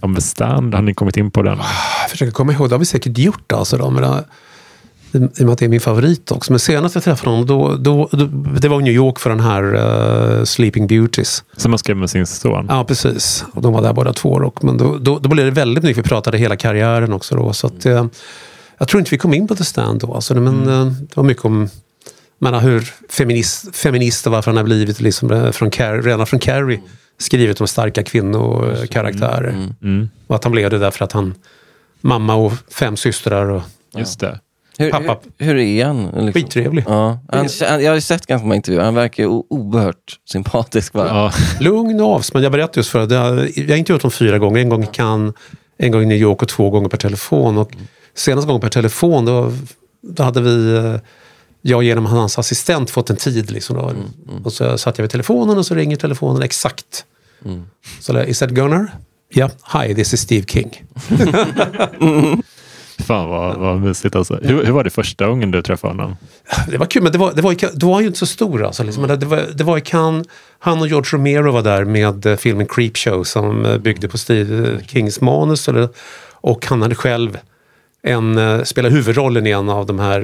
om 0.00 0.14
The 0.14 0.20
Stand? 0.20 0.74
Har 0.74 0.82
ni 0.82 0.94
kommit 0.94 1.16
in 1.16 1.30
på 1.30 1.42
den? 1.42 1.58
Jag 2.02 2.10
försöker 2.10 2.32
komma 2.32 2.52
ihåg, 2.52 2.68
det 2.68 2.74
har 2.74 2.78
vi 2.78 2.84
säkert 2.84 3.18
gjort 3.18 3.52
alltså. 3.52 3.76
Då, 3.76 3.90
men 3.90 4.02
det, 4.02 5.18
I 5.18 5.42
och 5.42 5.46
med 5.46 5.50
att 5.52 5.58
det 5.58 5.64
är 5.64 5.68
min 5.68 5.80
favorit 5.80 6.32
också. 6.32 6.52
Men 6.52 6.58
senast 6.58 6.94
jag 6.94 7.04
träffade 7.04 7.30
honom, 7.30 7.46
då, 7.46 7.76
då, 7.76 8.08
då, 8.12 8.24
det 8.60 8.68
var 8.68 8.80
i 8.80 8.84
New 8.84 8.92
York 8.92 9.18
för 9.18 9.30
den 9.30 9.40
här 9.40 9.74
eh, 10.38 10.44
Sleeping 10.44 10.86
Beauties. 10.86 11.44
Som 11.56 11.72
han 11.72 11.78
skrev 11.78 11.96
med 11.96 12.10
sin 12.10 12.26
son? 12.26 12.66
Ja, 12.68 12.84
precis. 12.84 13.44
Och 13.52 13.62
de 13.62 13.72
var 13.72 13.82
där 13.82 13.92
båda 13.92 14.12
två. 14.12 14.28
Och, 14.30 14.64
men 14.64 14.76
då, 14.76 14.98
då, 14.98 15.18
då 15.18 15.28
blev 15.28 15.44
det 15.44 15.50
väldigt 15.52 15.84
mycket, 15.84 16.04
vi 16.04 16.08
pratade 16.08 16.38
hela 16.38 16.56
karriären 16.56 17.12
också. 17.12 17.36
Då, 17.36 17.52
så 17.52 17.66
att, 17.66 17.86
eh, 17.86 18.06
jag 18.78 18.88
tror 18.88 18.98
inte 19.00 19.10
vi 19.10 19.18
kom 19.18 19.34
in 19.34 19.48
på 19.48 19.54
The 19.54 19.64
Stand 19.64 20.00
då. 20.00 20.14
Alltså, 20.14 20.34
men 20.34 20.68
eh, 20.68 20.86
det 20.86 21.16
var 21.16 21.24
mycket 21.24 21.44
om 21.44 21.68
menar, 22.42 22.60
hur 22.60 22.80
feminist, 23.08 23.76
feminist 23.76 24.26
och 24.26 24.32
varför 24.32 24.50
han 24.50 24.56
har 24.56 24.64
blivit 24.64 25.00
liksom, 25.00 25.30
eh, 25.30 25.50
från 25.50 25.70
Car- 25.70 26.02
redan 26.02 26.26
från 26.26 26.40
Carrie 26.40 26.80
skrivit 27.18 27.60
om 27.60 27.68
starka 27.68 28.02
kvinnokaraktärer. 28.02 29.48
Mm, 29.82 30.10
Och 30.26 30.36
att 30.36 30.44
han 30.44 30.52
blev 30.52 30.70
det 30.70 30.78
därför 30.78 31.04
att 31.04 31.12
han 31.12 31.34
mamma 32.00 32.34
och 32.34 32.52
fem 32.74 32.96
systrar. 32.96 33.46
Och, 33.50 33.62
just 33.96 34.20
det. 34.20 34.40
Hur, 34.78 34.90
Pappa. 34.90 35.16
hur, 35.38 35.46
hur 35.46 35.56
är 35.58 35.84
han? 35.84 36.04
Liksom? 36.04 36.32
skittrevlig. 36.32 36.84
Ja. 36.88 37.18
Han, 37.28 37.48
han, 37.68 37.82
jag 37.82 37.90
har 37.90 37.94
ju 37.94 38.00
sett 38.00 38.26
ganska 38.26 38.44
många 38.44 38.54
intervjuer. 38.56 38.84
Han 38.84 38.94
verkar 38.94 39.26
o- 39.26 39.46
oerhört 39.50 40.18
sympatisk. 40.32 40.92
Bara. 40.92 41.08
Ja, 41.08 41.32
Lugn 41.60 42.00
och 42.00 42.06
avspänd. 42.14 42.44
Jag 42.44 42.52
berättade 42.52 42.78
just 42.78 42.90
för 42.90 43.06
det. 43.06 43.14
Jag 43.14 43.22
har 43.68 43.76
intervjuat 43.76 44.02
honom 44.02 44.10
fyra 44.10 44.38
gånger. 44.38 44.60
En 44.60 44.68
gång 44.68 44.82
i 44.84 44.86
Cannes, 44.86 45.34
en 45.78 45.92
gång 45.92 46.02
i 46.02 46.06
New 46.06 46.18
York 46.18 46.42
och 46.42 46.48
två 46.48 46.70
gånger 46.70 46.88
per 46.88 46.96
telefon. 46.98 47.58
Och 47.58 47.72
senaste 48.14 48.46
gången 48.46 48.60
per 48.60 48.68
telefon 48.68 49.24
då, 49.24 49.52
då 50.02 50.22
hade 50.22 50.40
vi, 50.40 50.74
eh, 50.76 50.94
jag 51.62 51.82
genom 51.82 52.06
hans 52.06 52.38
assistent 52.38 52.90
fått 52.90 53.10
en 53.10 53.16
tid. 53.16 53.50
Liksom 53.50 53.76
då. 53.76 53.92
Och 54.44 54.52
så 54.52 54.78
satt 54.78 54.98
jag 54.98 55.02
vid 55.02 55.10
telefonen 55.10 55.58
och 55.58 55.66
så 55.66 55.74
ringer 55.74 55.96
telefonen 55.96 56.42
exakt. 56.42 57.04
Så 58.00 58.12
där, 58.12 58.24
is 58.24 58.38
that 58.38 58.50
Gunnar? 58.50 58.90
Ja, 59.28 59.50
hi, 59.72 59.94
this 59.94 60.14
is 60.14 60.20
Steve 60.20 60.46
King. 60.46 60.82
fan 63.02 63.28
vad, 63.28 63.56
vad 63.56 63.80
mysigt 63.80 64.16
alltså. 64.16 64.38
Hur, 64.42 64.64
hur 64.64 64.72
var 64.72 64.84
det 64.84 64.90
första 64.90 65.26
gången 65.26 65.50
du 65.50 65.62
träffade 65.62 65.92
honom? 65.92 66.16
Det 66.68 66.78
var 66.78 66.86
kul, 66.86 67.02
men 67.02 67.12
det 67.12 67.18
var, 67.18 67.32
det 67.32 67.42
var, 67.42 67.52
i 67.52 67.56
då 67.74 67.86
var 67.86 67.94
han 67.94 68.02
ju 68.02 68.06
inte 68.06 68.18
så 68.18 68.26
stor. 68.26 68.64
Alltså, 68.64 68.82
liksom. 68.82 69.06
Det, 69.06 69.26
var, 69.26 69.44
det 69.54 69.64
var 69.64 69.78
i 69.78 69.80
Cannes, 69.80 70.26
han 70.58 70.80
och 70.80 70.88
George 70.88 71.18
Romero 71.18 71.52
var 71.52 71.62
där 71.62 71.84
med 71.84 72.26
eh, 72.26 72.36
filmen 72.36 72.66
Creepshow 72.66 73.24
som 73.24 73.66
eh, 73.66 73.78
byggde 73.78 74.08
på 74.08 74.18
Steve 74.18 74.80
Kings 74.86 75.20
manus. 75.20 75.68
Eller, 75.68 75.88
och 76.30 76.66
han 76.66 76.82
hade 76.82 76.94
själv 76.94 77.38
en, 78.02 78.66
spelade 78.66 78.94
huvudrollen 78.94 79.46
i 79.46 79.50
en 79.50 79.68
av 79.68 79.86
de 79.86 79.98
här, 79.98 80.22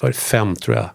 det 0.00 0.12
fem 0.12 0.56
tror 0.56 0.76
jag, 0.76 0.90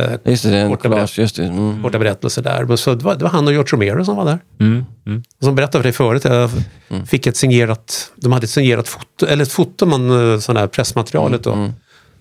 uh, 0.00 0.16
Just 0.24 0.42
det, 0.42 0.50
det 0.50 0.56
är 0.56 0.64
en 0.64 0.70
Korta 0.70 0.88
collage. 0.88 1.18
Just 1.18 1.36
det. 1.36 1.44
Mm. 1.44 1.82
korta 1.82 1.98
berättelser 1.98 2.42
där. 2.42 2.64
Men 2.64 2.78
Så 2.78 2.94
det, 2.94 3.04
var, 3.04 3.14
det 3.16 3.22
var 3.24 3.30
han 3.30 3.46
och 3.46 3.52
George 3.52 3.70
Romero 3.72 4.04
som 4.04 4.16
var 4.16 4.24
där. 4.24 4.38
Mm, 4.60 4.84
mm. 5.06 5.22
Som 5.42 5.54
berättade 5.54 5.78
för 5.78 5.82
dig 5.82 5.92
förut, 5.92 6.24
jag 6.24 6.50
Mm. 6.90 7.06
fick 7.06 7.26
ett 7.26 7.36
signerat, 7.36 8.12
de 8.16 8.32
hade 8.32 8.44
ett 8.44 8.50
signerat 8.50 8.88
foto, 8.88 9.26
eller 9.26 9.42
ett 9.42 9.52
foto, 9.52 9.86
man, 9.86 10.32
eh, 10.32 10.38
sån 10.38 10.56
här 10.56 10.66
pressmaterialet 10.66 11.42
då. 11.44 11.52
Mm. 11.52 11.72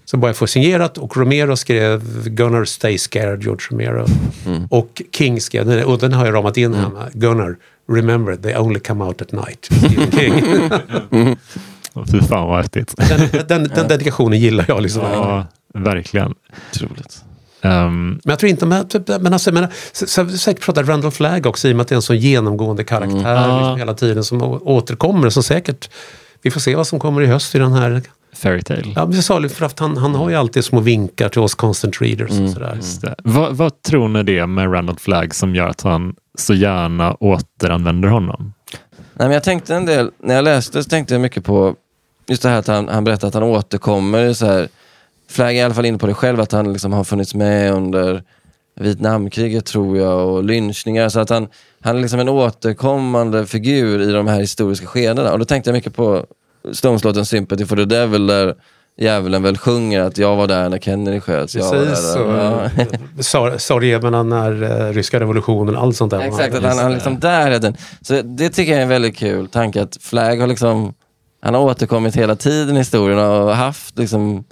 Så 0.05 0.17
bara 0.17 0.27
jag 0.29 0.35
få 0.35 0.47
signerat 0.47 0.97
och 0.97 1.17
Romero 1.17 1.55
skrev 1.55 2.27
Gunnar 2.29 2.65
Stay 2.65 2.97
Scared, 2.97 3.43
George 3.43 3.67
Romero. 3.71 4.05
Mm. 4.45 4.65
Och 4.71 5.01
King 5.17 5.41
skrev, 5.41 5.65
den- 5.65 5.85
och 5.85 5.99
den 5.99 6.13
har 6.13 6.25
jag 6.25 6.35
ramat 6.35 6.57
in 6.57 6.73
hemma, 6.73 7.07
Gunnar, 7.13 7.55
remember 7.91 8.35
they 8.35 8.55
only 8.57 8.79
come 8.79 9.03
out 9.03 9.21
at 9.21 9.31
night. 9.31 9.69
King. 10.19 10.33
Fy 12.11 12.21
fan 12.21 12.47
vad 12.47 12.57
häftigt. 12.57 12.93
den, 12.97 13.47
den, 13.47 13.63
den 13.75 13.87
dedikationen 13.87 14.39
gillar 14.39 14.65
jag. 14.67 14.81
Liksom. 14.81 15.01
Ja, 15.01 15.45
verkligen. 15.74 16.34
Otroligt. 16.72 17.24
Ehm, 17.61 18.09
Men 18.09 18.20
jag 18.32 18.39
tror 18.39 18.49
inte, 18.49 18.65
men, 18.65 18.86
men 19.22 19.34
alltså, 19.34 19.68
så, 19.93 20.30
säkert 20.30 20.63
pratar 20.65 20.84
Randall 20.84 21.11
Flagg 21.11 21.45
också 21.45 21.68
i 21.68 21.72
och 21.72 21.76
med 21.76 21.82
att 21.82 21.88
det 21.88 21.93
är 21.93 21.97
en 21.97 22.01
så 22.01 22.13
genomgående 22.13 22.84
karaktär 22.84 23.36
Ja. 23.36 23.57
liksom, 23.59 23.78
hela 23.78 23.93
tiden 23.93 24.24
som 24.24 24.41
å- 24.43 24.61
återkommer. 24.63 25.30
Som 25.30 25.43
säkert, 25.43 25.89
vi 26.41 26.51
får 26.51 26.59
se 26.59 26.76
vad 26.76 26.88
som 26.88 26.99
kommer 26.99 27.22
i 27.22 27.26
höst 27.26 27.55
i 27.55 27.59
den 27.59 27.74
här. 27.74 28.01
Fairytale. 28.34 28.84
Ja, 28.95 29.05
men 29.05 29.15
jag 29.15 29.51
för 29.51 29.65
att 29.65 29.80
han, 29.80 29.97
han 29.97 30.15
har 30.15 30.30
ju 30.30 30.36
alltid 30.36 30.65
små 30.65 30.80
vinkar 30.80 31.30
till 31.30 31.41
oss 31.41 31.55
constant 31.55 32.01
readers. 32.01 32.30
Och 32.39 32.49
sådär. 32.49 32.74
Just 32.76 33.01
det. 33.01 33.15
Vad, 33.24 33.55
vad 33.55 33.82
tror 33.82 34.07
ni 34.07 34.24
det 34.24 34.39
är 34.39 34.47
med 34.47 34.74
Randall 34.74 34.97
Flagg 34.99 35.36
som 35.36 35.55
gör 35.55 35.68
att 35.68 35.82
han 35.82 36.15
så 36.38 36.53
gärna 36.53 37.13
återanvänder 37.13 38.09
honom? 38.09 38.53
Nej, 39.13 39.28
men 39.28 39.32
jag 39.32 39.43
tänkte 39.43 39.76
en 39.76 39.86
del, 39.86 40.11
när 40.24 40.36
jag 40.36 40.43
läste 40.43 40.84
så 40.84 40.89
tänkte 40.89 41.13
jag 41.13 41.22
mycket 41.22 41.43
på 41.43 41.76
just 42.28 42.41
det 42.43 42.49
här 42.49 42.59
att 42.59 42.68
han, 42.68 42.88
han 42.88 43.03
berättar 43.03 43.28
att 43.28 43.34
han 43.34 43.43
återkommer. 43.43 44.34
Så 44.34 44.45
här, 44.45 44.68
Flagg 45.30 45.55
är 45.55 45.59
i 45.59 45.61
alla 45.61 45.73
fall 45.73 45.86
inne 45.86 45.97
på 45.97 46.07
det 46.07 46.13
själv, 46.13 46.39
att 46.39 46.51
han 46.51 46.73
liksom 46.73 46.93
har 46.93 47.03
funnits 47.03 47.36
med 47.36 47.73
under 47.73 48.23
Vietnamkriget 48.80 49.65
tror 49.65 49.97
jag 49.97 50.30
och 50.30 50.43
lynchningar. 50.43 51.09
Så 51.09 51.19
att 51.19 51.30
han, 51.30 51.47
han 51.82 51.97
är 51.97 52.01
liksom 52.01 52.19
en 52.19 52.30
återkommande 52.30 53.45
figur 53.45 54.01
i 54.01 54.11
de 54.11 54.28
här 54.28 54.39
historiska 54.39 54.88
skedena. 54.88 55.32
Och 55.32 55.39
då 55.39 55.45
tänkte 55.45 55.69
jag 55.69 55.73
mycket 55.73 55.95
på 55.95 56.25
Stones-låten 56.73 57.25
Sympathy 57.25 57.65
for 57.65 57.75
the 57.75 57.86
Devil 57.86 58.28
där 58.28 58.55
djävulen 58.99 59.43
väl 59.43 59.57
sjunger 59.57 60.01
att 60.01 60.17
jag 60.17 60.36
var 60.36 60.47
där 60.47 60.69
när 60.69 60.78
Kennedy 60.78 61.19
sköts. 61.19 61.55
jag 61.55 61.65
var 61.65 61.86
Precis. 61.86 62.13
där, 62.13 62.23
Och, 62.23 62.34
ja. 63.19 63.57
Sarajevo 63.57 64.09
när 64.23 64.63
eh, 64.63 64.93
ryska 64.93 65.19
revolutionen, 65.19 65.75
allt 65.75 65.95
sånt 65.95 66.11
där. 66.11 66.19
Exakt, 66.19 66.55
att 66.55 66.63
han, 66.63 66.78
han 66.78 66.93
liksom 66.93 67.19
där 67.19 67.51
är 67.51 67.59
den. 67.59 67.78
Så 68.01 68.21
det 68.21 68.49
tycker 68.49 68.71
jag 68.71 68.80
är 68.80 68.84
en 68.84 68.89
väldigt 68.89 69.17
kul 69.17 69.47
tanke 69.47 69.82
att 69.82 69.97
Flagg 70.01 70.39
har 70.39 70.47
liksom, 70.47 70.93
han 71.41 71.53
har 71.53 71.61
återkommit 71.61 72.15
hela 72.15 72.36
tiden 72.36 72.75
i 72.75 72.80
historien 72.80 73.19
och 73.19 73.55
haft 73.55 73.97
liksom 73.97 74.43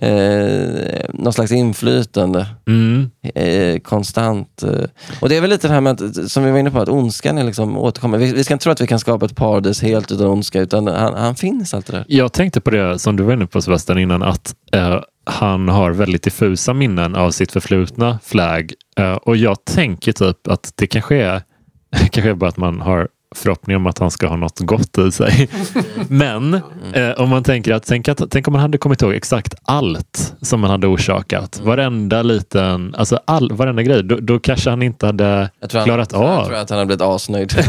eh, 0.00 1.10
någon 1.14 1.32
slags 1.32 1.52
inflytande 1.52 2.46
Mm. 2.66 3.10
eh, 3.34 3.78
konstant. 3.80 4.62
Eh. 4.62 4.84
Och 5.20 5.28
det 5.28 5.36
är 5.36 5.40
väl 5.40 5.50
lite 5.50 5.68
det 5.68 5.74
här 5.74 5.80
med 5.80 6.02
att, 6.02 6.30
som 6.30 6.44
vi 6.44 6.50
var 6.50 6.58
inne 6.58 6.70
på, 6.70 6.80
att 6.80 6.88
ondskan 6.88 7.38
är 7.38 7.44
liksom 7.44 7.76
återkommer. 7.78 8.18
Vi, 8.18 8.32
vi 8.32 8.44
ska 8.44 8.54
inte 8.54 8.62
tro 8.62 8.72
att 8.72 8.80
vi 8.80 8.86
kan 8.86 8.98
skapa 8.98 9.26
ett 9.26 9.36
paradis 9.36 9.82
helt 9.82 10.12
utan 10.12 10.26
ondska, 10.26 10.60
utan 10.60 10.86
han, 10.86 11.14
han 11.14 11.34
finns 11.34 11.74
alltid 11.74 11.94
där. 11.94 12.04
Jag 12.08 12.32
tänkte 12.32 12.60
på 12.60 12.70
det 12.70 12.98
som 12.98 13.16
du 13.16 13.22
var 13.22 13.32
inne 13.32 13.46
på 13.46 13.62
Sebastian 13.62 13.98
innan, 13.98 14.22
att 14.22 14.54
eh, 14.72 15.00
han 15.24 15.68
har 15.68 15.90
väldigt 15.90 16.22
diffusa 16.22 16.74
minnen 16.74 17.14
av 17.14 17.30
sitt 17.30 17.52
förflutna 17.52 18.18
Flagg. 18.22 18.72
Eh, 18.98 19.12
och 19.12 19.36
jag 19.36 19.64
tänker 19.64 20.12
typ 20.12 20.48
att 20.48 20.72
det 20.74 20.86
kanske 20.86 21.16
är, 21.16 21.42
kanske 22.10 22.34
bara 22.34 22.48
att 22.50 22.56
man 22.56 22.80
har 22.80 23.08
förhoppning 23.36 23.76
om 23.76 23.86
att 23.86 23.98
han 23.98 24.10
ska 24.10 24.26
ha 24.26 24.36
något 24.36 24.58
gott 24.60 24.98
i 24.98 25.12
sig. 25.12 25.48
Men 26.08 26.54
eh, 26.92 27.10
om 27.16 27.28
man 27.28 27.42
tänker 27.42 27.74
att 27.74 27.86
tänk, 27.86 28.08
att, 28.08 28.22
tänk 28.30 28.48
om 28.48 28.52
man 28.52 28.62
hade 28.62 28.78
kommit 28.78 29.02
ihåg 29.02 29.12
exakt 29.14 29.54
allt 29.62 30.34
som 30.42 30.60
man 30.60 30.70
hade 30.70 30.86
orsakat. 30.86 31.60
Varenda 31.64 32.22
liten, 32.22 32.94
alltså 32.98 33.20
all, 33.24 33.52
varenda 33.52 33.82
grej. 33.82 34.02
Då, 34.04 34.16
då 34.20 34.38
kanske 34.38 34.70
han 34.70 34.82
inte 34.82 35.06
hade 35.06 35.50
Jag 35.60 35.70
tror 35.70 35.78
han, 35.78 35.86
klarat 35.88 36.12
Jag 36.12 36.22
av. 36.22 36.44
tror 36.46 36.56
att 36.56 36.70
han 36.70 36.78
har 36.78 36.86
blivit 36.86 37.02
asnöjd. 37.02 37.52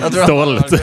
Jag 0.00 0.12
tror 0.12 0.24
Stolt. 0.24 0.82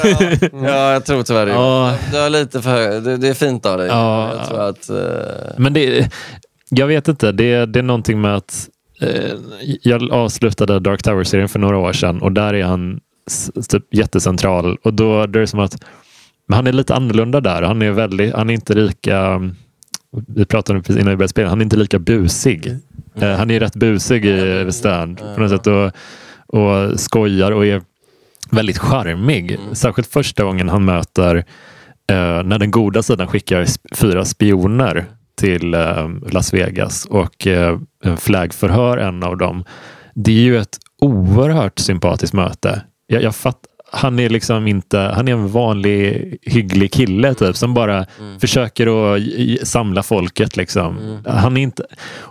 Ja, 0.54 0.70
ja, 0.70 0.94
jag 0.94 1.06
tror 1.06 1.24
tyvärr 1.24 1.46
det. 1.46 1.52
Ja. 1.52 1.96
Du 2.12 2.18
har 2.20 2.30
lite 2.30 2.62
för 2.62 3.02
det, 3.02 3.18
det 3.18 3.28
är 3.28 3.34
fint 3.34 3.66
av 3.66 3.78
dig. 3.78 3.88
Ja. 3.88 4.32
Jag 4.38 4.48
tror 4.48 4.62
att... 4.70 4.90
eh, 4.90 5.54
Men 5.58 5.74
det, 5.74 6.10
jag 6.70 6.88
vet 6.88 7.08
inte, 7.08 7.32
det, 7.32 7.66
det 7.66 7.80
är 7.80 7.84
någonting 7.84 8.22
med 8.22 8.36
att 8.36 8.68
eh, 9.02 9.32
jag 9.82 10.12
avslutade 10.12 10.80
Dark 10.80 11.04
Tower-serien 11.04 11.50
för 11.50 11.60
några 11.60 11.78
år 11.78 11.94
sedan 11.94 12.22
och 12.22 12.32
där 12.32 12.54
är 12.54 12.64
han 12.64 13.00
typ 13.70 13.94
jättecentral 13.94 14.78
och 14.84 14.94
då, 14.94 15.26
då 15.26 15.38
är 15.40 15.42
det 15.42 15.48
som 15.48 15.60
att 15.60 15.84
men 16.48 16.56
han 16.56 16.68
är 16.68 16.72
lite 16.74 16.96
annorlunda 16.96 17.42
där. 17.42 17.62
Han 17.62 17.82
är, 17.82 17.92
väldigt, 17.92 18.34
han 18.36 18.50
är 18.50 18.54
inte 18.54 18.74
lika, 18.74 19.42
vi 20.28 20.46
pratade 20.46 20.80
precis 20.80 20.96
innan 20.96 21.10
vi 21.10 21.16
började 21.16 21.30
spela, 21.32 21.50
han 21.50 21.60
är 21.62 21.64
inte 21.64 21.78
lika 21.78 22.00
busig. 22.00 22.76
Eh, 23.16 23.32
han 23.32 23.52
är 23.52 23.60
rätt 23.60 23.76
busig 23.76 24.26
i 24.26 24.64
The 24.66 24.72
Stand 24.72 25.18
på 25.36 25.42
något 25.42 25.50
sätt 25.52 25.68
och, 25.68 25.92
och 26.62 27.00
skojar 27.00 27.52
och 27.52 27.66
är 27.66 27.82
väldigt 28.52 28.78
charmig. 28.78 29.58
Särskilt 29.74 30.08
första 30.08 30.44
gången 30.44 30.70
han 30.70 30.86
möter 30.86 31.36
eh, 32.10 32.44
när 32.44 32.60
den 32.60 32.72
goda 32.72 33.04
sidan 33.04 33.28
skickar 33.28 33.62
sp- 33.62 33.96
fyra 33.96 34.26
spioner 34.26 35.06
till 35.36 35.74
eh, 35.74 36.10
Las 36.32 36.54
Vegas 36.54 37.06
och 37.06 37.48
eh, 37.48 37.80
Flagg 38.18 38.54
förhör 38.54 38.98
en 38.98 39.24
av 39.24 39.38
dem. 39.38 39.64
det 40.16 40.32
är 40.32 40.42
ju 40.44 40.58
ett 40.58 40.78
oerhört 41.02 41.80
sympatiskt 41.80 42.34
möte. 42.34 42.82
Jag, 43.08 43.24
jag 43.24 43.36
fatt, 43.36 43.58
han 43.92 44.20
är 44.20 44.30
liksom 44.30 44.68
inte, 44.68 44.98
han 45.00 45.28
är 45.28 45.32
en 45.32 45.48
vanlig 45.48 46.38
hygglig 46.42 46.92
kille 46.94 47.34
typ 47.34 47.56
som 47.58 47.74
bara 47.74 48.06
Mm. 48.20 48.40
försöker 48.40 49.14
att 49.16 49.22
samla 49.68 50.04
folket. 50.04 50.58
Liksom. 50.58 51.20
Han 51.28 51.58
är 51.58 51.62
inte, 51.62 51.84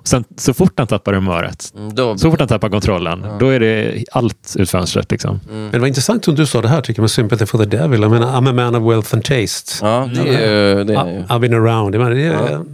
sen, 0.04 0.24
så 0.36 0.54
fort 0.54 0.72
han 0.76 0.86
tappar 0.86 1.12
humöret, 1.12 1.72
Mm, 1.76 1.94
Då, 1.94 2.18
så 2.18 2.30
fort 2.30 2.38
han 2.38 2.48
tappar 2.48 2.68
kontrollen, 2.68 3.26
då 3.40 3.48
är 3.48 3.60
det 3.60 4.04
allt 4.12 4.56
ut 4.58 4.70
fönstret. 4.70 5.10
Liksom. 5.10 5.40
Men 5.50 5.70
det 5.70 5.78
var 5.78 5.86
intressant 5.86 6.24
som 6.24 6.34
du 6.34 6.46
sa 6.46 6.62
det 6.62 6.68
här 6.68 6.80
tycker 6.80 7.00
jag 7.00 7.02
med 7.02 7.10
Sympathy 7.10 7.46
for 7.46 7.58
the 7.58 7.64
Devil. 7.76 8.02
Jag 8.02 8.10
menar, 8.10 8.40
I'm 8.40 8.50
a 8.50 8.52
man 8.52 8.74
of 8.74 8.92
wealth 8.92 9.14
and 9.14 9.24
taste. 9.24 9.86
ja, 9.86 10.08
det 10.14 10.28
är. 10.44 10.84
Det 10.84 10.94
är 10.94 11.24
I've 11.28 11.38
been 11.40 11.54
around. 11.54 11.94
Jag 11.94 11.98
menar, 12.02 12.14
det, 12.16 12.22
är, 12.22 12.32
det, 12.32 12.64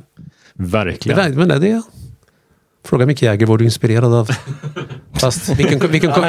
Verkligen. 0.55 1.19
är- 1.19 1.29
men 1.31 1.49
det, 1.49 1.59
det 1.59 1.71
är, 1.71 1.83
Fråga 2.85 3.07
Mick 3.07 3.23
Jagger 3.23 3.47
vad 3.47 3.59
du 3.59 3.65
inspirerad 3.65 4.15
av. 4.15 4.29
Fast 5.21 5.49
vilken, 5.49 5.91
vilken 5.91 6.13
kom, 6.13 6.25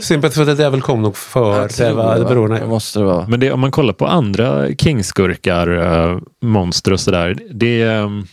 Sympathy 0.00 0.34
for 0.34 0.44
the 0.44 0.54
Devil 0.54 0.82
kom 0.82 1.02
nog 1.02 1.16
före. 1.16 1.62
Jag 1.62 1.70
tror 1.70 1.92
va? 1.92 2.18
Det 2.18 2.24
beror 2.24 2.48
Det 2.48 2.66
måste 2.66 2.98
det 2.98 3.04
vara. 3.04 3.28
Men 3.28 3.40
det, 3.40 3.52
om 3.52 3.60
man 3.60 3.70
kollar 3.70 3.92
på 3.92 4.06
andra 4.06 4.68
King-skurkar, 4.68 5.68
eh, 6.12 6.18
monster 6.42 6.92
och 6.92 7.00
sådär. 7.00 7.38
Det, 7.50 7.82
är, 7.82 8.02
mm, 8.02 8.26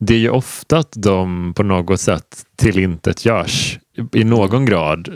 det 0.00 0.14
är 0.14 0.18
ju 0.18 0.30
ofta 0.30 0.78
att 0.78 0.92
de 0.96 1.52
på 1.56 1.62
något 1.62 2.00
sätt 2.00 2.42
tillintetgörs 2.56 3.78
i 4.12 4.24
någon 4.24 4.64
grad. 4.64 5.08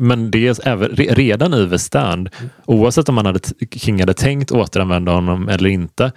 Men 0.00 0.30
det 0.30 0.48
är 0.48 0.68
även, 0.68 0.90
re- 0.90 1.14
redan 1.14 1.74
i 1.74 1.78
Stand, 1.78 2.28
oavsett 2.66 3.08
om 3.08 3.14
man 3.14 3.26
hade, 3.26 3.40
King 3.72 4.00
hade 4.00 4.14
tänkt 4.14 4.52
återanvända 4.52 5.12
honom 5.12 5.48
eller 5.48 5.68
inte. 5.68 6.12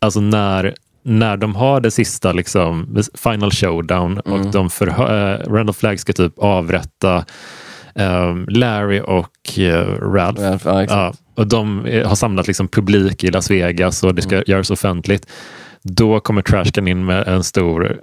Alltså 0.00 0.20
när, 0.20 0.74
när 1.02 1.36
de 1.36 1.54
har 1.54 1.80
det 1.80 1.90
sista 1.90 2.32
liksom, 2.32 2.98
final 3.14 3.50
showdown 3.50 4.18
och 4.18 4.46
de 4.46 4.70
förhör, 4.70 5.40
äh, 5.40 5.52
Randall 5.52 5.74
Flagg 5.74 6.00
ska 6.00 6.12
typ 6.12 6.38
avrätta 6.38 7.24
ehm, 7.94 8.46
Larry 8.48 9.00
och 9.00 9.58
uh, 9.58 9.74
Ralph. 10.14 10.42
Ja, 10.64 10.84
ja, 10.84 11.12
och 11.34 11.46
de 11.46 11.86
eh, 11.86 12.08
har 12.08 12.14
samlat 12.14 12.46
liksom 12.46 12.68
publik 12.68 13.24
i 13.24 13.30
Las 13.30 13.50
Vegas 13.50 14.02
och 14.02 14.14
det 14.14 14.22
ska 14.22 14.42
göras 14.46 14.70
offentligt. 14.70 15.26
Då 15.82 16.20
kommer 16.20 16.42
Trashcan 16.42 16.88
in 16.88 17.04
med 17.04 17.28
en 17.28 17.44
stor 17.44 18.00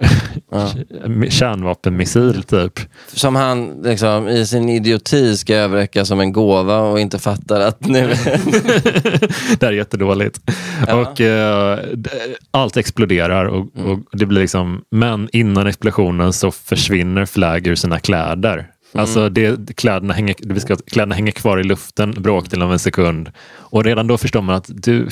kärnvapenmissil 1.28 2.42
typ. 2.42 2.80
Som 3.06 3.36
han 3.36 3.82
liksom, 3.84 4.28
i 4.28 4.46
sin 4.46 4.68
idioti 4.68 5.36
ska 5.36 5.54
överräcka 5.54 6.04
som 6.04 6.20
en 6.20 6.32
gåva 6.32 6.78
och 6.78 7.00
inte 7.00 7.18
fattar 7.18 7.60
att 7.60 7.86
nu... 7.86 8.06
det 9.58 9.62
här 9.62 9.68
är 9.68 9.72
jättedåligt. 9.72 10.40
Och 10.88 11.20
eh, 11.20 11.78
allt 12.50 12.76
exploderar 12.76 13.44
och, 13.44 13.66
och 13.76 13.98
det 14.12 14.26
blir 14.26 14.40
liksom, 14.40 14.82
men 14.90 15.28
innan 15.32 15.66
explosionen 15.66 16.32
så 16.32 16.50
försvinner 16.50 17.26
Flagg 17.26 17.66
ur 17.66 17.74
sina 17.74 17.98
kläder. 17.98 18.70
Alltså 18.92 19.28
det, 19.28 19.76
kläderna, 19.76 20.14
hänger, 20.14 20.34
det 20.38 20.82
kläderna 20.90 21.14
hänger 21.14 21.32
kvar 21.32 21.58
i 21.58 21.64
luften 21.64 22.10
bråkdelen 22.10 22.66
av 22.66 22.72
en 22.72 22.78
sekund. 22.78 23.30
Och 23.56 23.84
redan 23.84 24.06
då 24.06 24.18
förstår 24.18 24.42
man 24.42 24.54
att 24.54 24.66
du, 24.68 25.08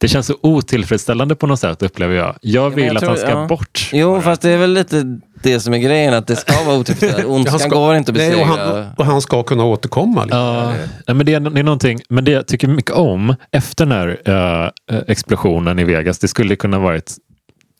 det 0.00 0.08
känns 0.08 0.26
så 0.26 0.34
otillfredsställande 0.40 1.34
på 1.34 1.46
något 1.46 1.60
sätt 1.60 1.82
upplever 1.82 2.16
jag. 2.16 2.36
Jag 2.40 2.70
vill 2.70 2.84
jag 2.84 2.96
att 2.96 3.00
tror- 3.00 3.08
han 3.08 3.18
ska 3.18 3.30
ja. 3.30 3.46
bort. 3.46 3.90
Jo, 3.92 4.20
fast 4.20 4.42
det 4.42 4.50
är 4.50 4.56
väl 4.56 4.72
lite 4.72 5.20
det 5.42 5.60
som 5.60 5.74
är 5.74 5.78
grejen, 5.78 6.14
att 6.14 6.26
det 6.26 6.36
ska 6.36 6.64
vara 6.64 6.76
otillfredsställande. 6.76 7.34
Ondskan 7.34 7.70
går 7.70 7.94
inte 7.94 8.10
att 8.10 8.16
nej, 8.16 8.30
besegra. 8.30 8.52
och, 8.52 8.58
han, 8.58 8.86
och 8.98 9.06
han 9.06 9.20
ska 9.20 9.42
kunna 9.42 9.64
återkomma. 9.64 10.24
Liksom. 10.24 10.40
Ja, 10.40 10.72
nej, 11.06 11.16
men 11.16 11.26
det, 11.26 11.34
är, 11.34 11.40
det 11.40 11.60
är 11.60 11.64
någonting, 11.64 12.00
men 12.08 12.24
det 12.24 12.30
jag 12.30 12.46
tycker 12.46 12.68
mycket 12.68 12.90
om 12.90 13.34
efter 13.52 13.86
den 13.86 13.98
här 13.98 14.20
eh, 14.88 14.98
explosionen 15.08 15.78
i 15.78 15.84
Vegas, 15.84 16.18
det 16.18 16.28
skulle 16.28 16.56
kunna 16.56 16.78
varit 16.78 17.14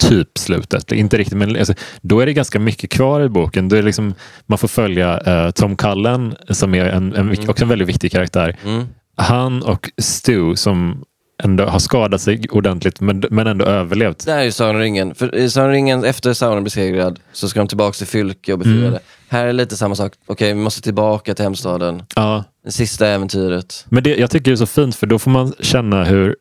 typ 0.03 0.39
slutet, 0.39 0.93
inte 0.93 1.19
riktigt, 1.19 1.39
men 1.39 1.57
alltså, 1.57 1.75
då 2.01 2.21
är 2.21 2.27
det 2.27 2.33
ganska 2.33 2.59
mycket 2.59 2.91
kvar 2.91 3.21
i 3.21 3.29
boken. 3.29 3.69
Då 3.69 3.77
är 3.77 3.83
liksom, 3.83 4.15
man 4.47 4.59
får 4.59 4.69
följa 4.69 5.21
eh, 5.21 5.51
Tom 5.51 5.77
Cullen 5.77 6.35
som 6.51 6.75
är 6.75 6.85
en, 6.85 7.15
en, 7.15 7.49
också 7.49 7.65
en 7.65 7.69
väldigt 7.69 7.89
viktig 7.89 8.13
karaktär. 8.13 8.57
Mm. 8.65 8.87
Han 9.17 9.63
och 9.63 9.91
Stu 9.99 10.57
som 10.57 11.05
ändå 11.45 11.65
har 11.65 11.79
skadat 11.79 12.21
sig 12.21 12.47
ordentligt 12.51 13.01
men, 13.01 13.25
men 13.31 13.47
ändå 13.47 13.65
överlevt. 13.65 14.25
Det 14.27 14.33
här 14.33 14.39
är 14.41 14.45
ju 14.45 14.53
Sagan. 14.53 15.15
För 15.15 15.35
i 15.35 15.51
Sagan 15.51 16.05
efter 16.05 16.33
Sauron 16.33 16.65
besegrad, 16.65 17.21
så 17.33 17.49
ska 17.49 17.61
de 17.61 17.69
tillbaka 17.69 17.93
till 17.93 18.07
Fylke 18.07 18.53
och 18.53 18.59
befria 18.59 18.77
Mm. 18.79 18.93
det. 18.93 19.01
Här 19.29 19.47
är 19.47 19.53
lite 19.53 19.77
samma 19.77 19.95
sak. 19.95 20.13
Okej, 20.27 20.49
vi 20.55 20.61
måste 20.61 20.83
tillbaka 20.83 21.35
till 21.35 21.43
hemstaden. 21.45 22.03
Ja, 22.17 22.45
Det 22.65 22.73
sista 22.73 23.07
äventyret. 23.09 23.87
Men 23.89 24.03
det, 24.03 24.17
jag 24.17 24.31
tycker 24.31 24.45
det 24.51 24.55
är 24.55 24.57
så 24.57 24.67
fint 24.67 24.97
för 24.97 25.07
då 25.07 25.19
får 25.19 25.31
man 25.31 25.53
känna 25.61 26.05
hur 26.05 26.37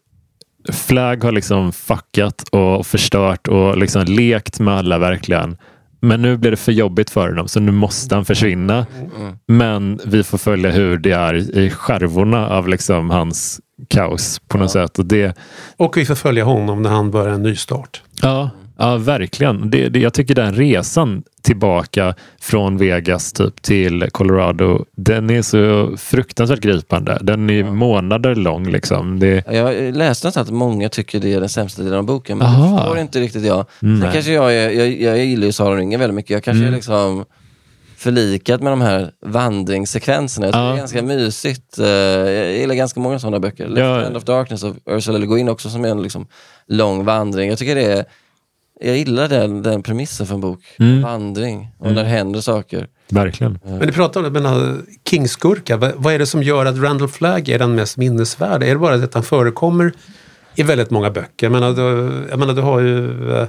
Flagg 0.72 1.24
har 1.24 1.32
liksom 1.32 1.72
fuckat 1.74 2.43
och 2.52 2.86
förstört 2.88 3.47
och 3.47 3.78
liksom 3.78 4.04
lekt 4.06 4.60
med 4.60 4.74
alla 4.74 4.97
verkligen. 4.97 5.58
Men 6.02 6.22
nu 6.22 6.38
blir 6.38 6.52
det 6.52 6.58
för 6.58 6.72
jobbigt 6.72 7.10
för 7.10 7.28
honom 7.30 7.47
så 7.47 7.60
nu 7.60 7.72
måste 7.72 8.16
han 8.16 8.26
försvinna. 8.26 8.86
Men 9.47 10.00
vi 10.06 10.24
får 10.24 10.38
följa 10.38 10.72
hur 10.72 10.97
det 10.97 11.12
är 11.12 11.58
i 11.58 11.70
skärvorna 11.70 12.50
av 12.50 12.68
liksom 12.68 13.10
hans 13.10 13.60
kaos 13.88 14.41
på 14.47 14.57
något 14.57 14.71
sätt. 14.71 14.99
Och 14.99 15.05
det, 15.05 15.38
Och 15.77 15.97
vi 15.97 16.05
får 16.05 16.15
följa 16.15 16.43
honom 16.43 16.82
när 16.82 16.89
han 16.89 17.11
börjar 17.11 17.34
en 17.34 17.43
ny 17.43 17.55
start. 17.55 18.01
ja, 18.21 18.49
ja, 18.77 18.97
verkligen. 18.97 19.69
Det, 19.69 19.89
det, 19.89 19.99
jag 19.99 20.13
tycker 20.13 20.36
den 20.36 20.55
resan 20.55 21.23
tillbaka 21.41 22.15
från 22.41 22.77
Vegas 22.77 23.34
typ 23.34 23.61
till 23.61 24.09
Colorado, 24.11 24.86
den 24.95 25.30
är 25.30 25.41
så 25.41 25.97
fruktansvärt 25.97 26.59
gripande. 26.59 27.17
Den 27.21 27.49
är 27.49 27.63
månader 27.63 28.36
lång. 28.36 28.67
Liksom. 28.67 29.19
Det, 29.19 29.43
Jag 29.51 29.95
läste 29.95 30.25
någonstans 30.25 30.38
att 30.38 30.49
många 30.49 30.89
tycker 30.89 31.19
det 31.19 31.34
är 31.34 31.39
den 31.39 31.49
sämsta 31.49 31.82
delen 31.84 31.97
av 31.99 32.05
boken, 32.05 32.38
men 32.38 32.47
Aha. 32.47 32.71
det 32.71 32.77
förstår 32.77 32.97
inte 32.99 33.19
riktigt 33.19 33.45
jag. 33.45 33.65
Sen 33.80 34.09
kanske 34.13 34.32
jag, 34.32 34.55
är, 34.55 34.69
jag, 34.69 35.01
jag 35.01 35.25
gillar 35.25 35.45
ju 35.45 35.51
Sagan 35.51 35.77
ringen 35.77 35.99
väldigt 35.99 36.15
mycket. 36.15 36.32
Jag 36.32 36.43
kanske 36.43 36.61
Mm. 36.61 36.73
är 36.73 36.75
liksom 36.77 37.25
förlikat 38.00 38.62
med 38.62 38.72
de 38.72 38.82
här 38.82 39.12
vandringssekvenserna. 39.26 40.47
Jag 40.47 40.54
tycker 40.54 40.60
Ja. 40.64 40.70
det 40.70 40.76
är 40.76 40.78
ganska 40.78 41.02
mysigt. 41.04 41.80
Eh, 41.80 41.88
Jag 41.88 42.58
gillar 42.58 42.76
ganska 42.76 43.00
många 43.00 43.20
sådana 43.20 43.39
böcker. 43.39 43.68
Left 43.68 43.80
Ja. 43.80 44.04
Hand 44.04 44.18
of 44.18 44.24
Darkness 44.24 44.64
av 44.64 44.78
Ursula 44.86 45.18
Le 45.18 45.26
Guin 45.26 45.50
också 45.50 45.70
som 45.70 45.86
är 45.86 45.89
en 45.89 46.02
liksom 46.04 46.28
lång 46.68 47.06
vandring. 47.06 47.50
Jag 47.50 47.58
tycker 47.60 47.76
det 47.76 47.84
är 47.86 48.06
jag 48.82 48.97
gillar 48.97 49.28
den, 49.28 49.64
den 49.64 49.84
premissen 49.84 50.28
för 50.28 50.34
en 50.36 50.41
bok. 50.41 50.60
Mm. 50.80 51.02
Vandring, 51.02 51.68
och 51.78 51.86
när 51.93 52.04
det 52.04 52.10
händer 52.10 52.41
saker. 52.41 52.88
verkligen. 53.10 53.60
Men 53.64 53.80
du 53.80 53.91
pratar 53.93 54.24
om 54.24 54.34
det, 54.34 54.39
men 54.41 54.84
King-skurkar. 55.10 55.78
Vad, 55.78 55.91
vad 55.95 56.14
är 56.14 56.20
det 56.20 56.26
som 56.26 56.43
gör 56.43 56.66
att 56.66 56.78
Randall 56.78 57.08
Flagg 57.08 57.50
är 57.50 57.60
den 57.60 57.76
mest 57.76 57.97
minnesvärda? 57.97 58.66
Är 58.66 58.70
det 58.74 58.80
bara 58.80 58.97
det 58.97 59.04
att 59.04 59.14
han 59.14 59.24
förekommer 59.24 59.93
i 60.56 60.64
väldigt 60.64 60.89
många 60.89 61.12
böcker? 61.12 61.45
Jag 61.47 61.52
menar, 61.52 61.74
du, 61.74 62.12
jag 62.30 62.39
menar, 62.39 62.54
du 62.54 62.62
har 62.62 62.80
ju 62.80 62.95
uh, 63.30 63.45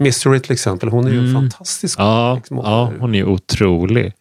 Mystery 0.00 0.40
till 0.40 0.52
exempel. 0.52 0.88
Hon 0.88 1.06
är 1.06 1.10
ju 1.10 1.18
en 1.28 1.34
fantastisk 1.34 1.98
Ja, 2.00 2.34
liksom, 2.34 2.56
ja, 2.56 2.92
hon 3.00 3.14
är 3.14 3.24
otrolig. 3.28 4.12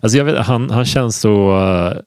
Alltså 0.00 0.18
jag 0.18 0.24
vet, 0.24 0.46
han, 0.46 0.70
han 0.70 0.84
känns 0.84 1.16
så 1.20 1.58
eh, 1.58 1.98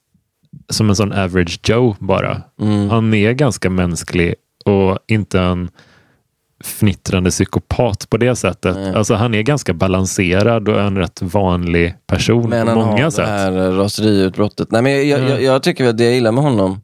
som 0.70 0.88
en 0.90 0.96
sån 0.96 1.12
average 1.12 1.60
Joe 1.70 1.96
bara. 1.98 2.42
Mm. 2.60 2.90
Han 2.90 3.14
är 3.14 3.32
ganska 3.32 3.70
mänsklig 3.70 4.34
och 4.64 4.98
inte 5.06 5.40
en 5.40 5.70
fnittrande 6.64 7.30
psykopat 7.30 8.10
på 8.10 8.16
det 8.16 8.36
sättet. 8.36 8.76
Nej. 8.76 8.94
Alltså 8.94 9.14
han 9.14 9.34
är 9.34 9.42
ganska 9.42 9.74
balanserad 9.74 10.68
och 10.68 10.80
en 10.80 10.98
rätt 10.98 11.22
vanlig 11.22 11.94
person 12.06 12.50
Men 12.50 12.66
på 12.66 12.72
han 12.72 12.78
många 12.88 13.04
har 13.04 13.10
sätt. 13.10 13.26
det 13.26 13.32
här 13.32 13.52
raseriutbrottet. 13.70 14.70
Nej, 14.70 14.82
men 14.82 14.92
jag, 14.92 15.04
jag, 15.04 15.20
Ja. 15.20 15.28
jag, 15.28 15.42
jag 15.42 15.62
tycker 15.62 15.88
att 15.88 15.98
det 15.98 16.04
jag 16.04 16.14
gillar 16.14 16.32
med 16.32 16.44
honom 16.44 16.80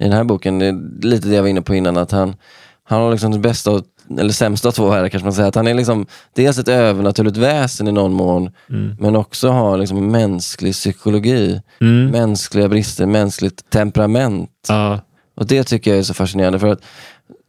i 0.00 0.04
den 0.04 0.12
här 0.12 0.24
boken, 0.24 0.58
det 0.58 0.66
är 0.66 1.02
lite 1.06 1.28
det 1.28 1.34
jag 1.34 1.42
var 1.42 1.48
inne 1.48 1.62
på 1.62 1.74
innan, 1.74 1.96
att 1.96 2.10
han, 2.12 2.36
han 2.84 3.00
har 3.02 3.10
liksom 3.10 3.32
det 3.32 3.38
bästa 3.38 3.70
och, 3.70 3.82
eller 4.18 4.32
sämsta 4.32 4.72
två 4.72 4.88
världar 4.90 5.08
kanske 5.08 5.24
man 5.26 5.32
säger. 5.32 5.48
Att 5.48 5.54
han 5.54 5.66
är 5.66 5.74
liksom 5.74 6.06
dels 6.34 6.58
ett 6.58 6.68
övernaturligt 6.68 7.36
väsen 7.36 7.88
i 7.88 7.92
någon 7.92 8.12
mån, 8.12 8.50
men 8.98 9.16
också 9.16 9.48
har 9.48 9.76
liksom 9.78 10.10
mänsklig 10.10 10.72
psykologi, 10.72 11.60
Mm. 11.80 12.06
mänskliga 12.10 12.68
brister, 12.68 13.06
mänskligt 13.06 13.70
temperament. 13.70 14.50
Ja, 14.68 15.00
Och 15.36 15.46
det 15.46 15.64
tycker 15.64 15.90
jag 15.90 15.98
är 15.98 16.02
så 16.02 16.14
fascinerande. 16.14 16.58
för 16.58 16.68
att 16.68 16.80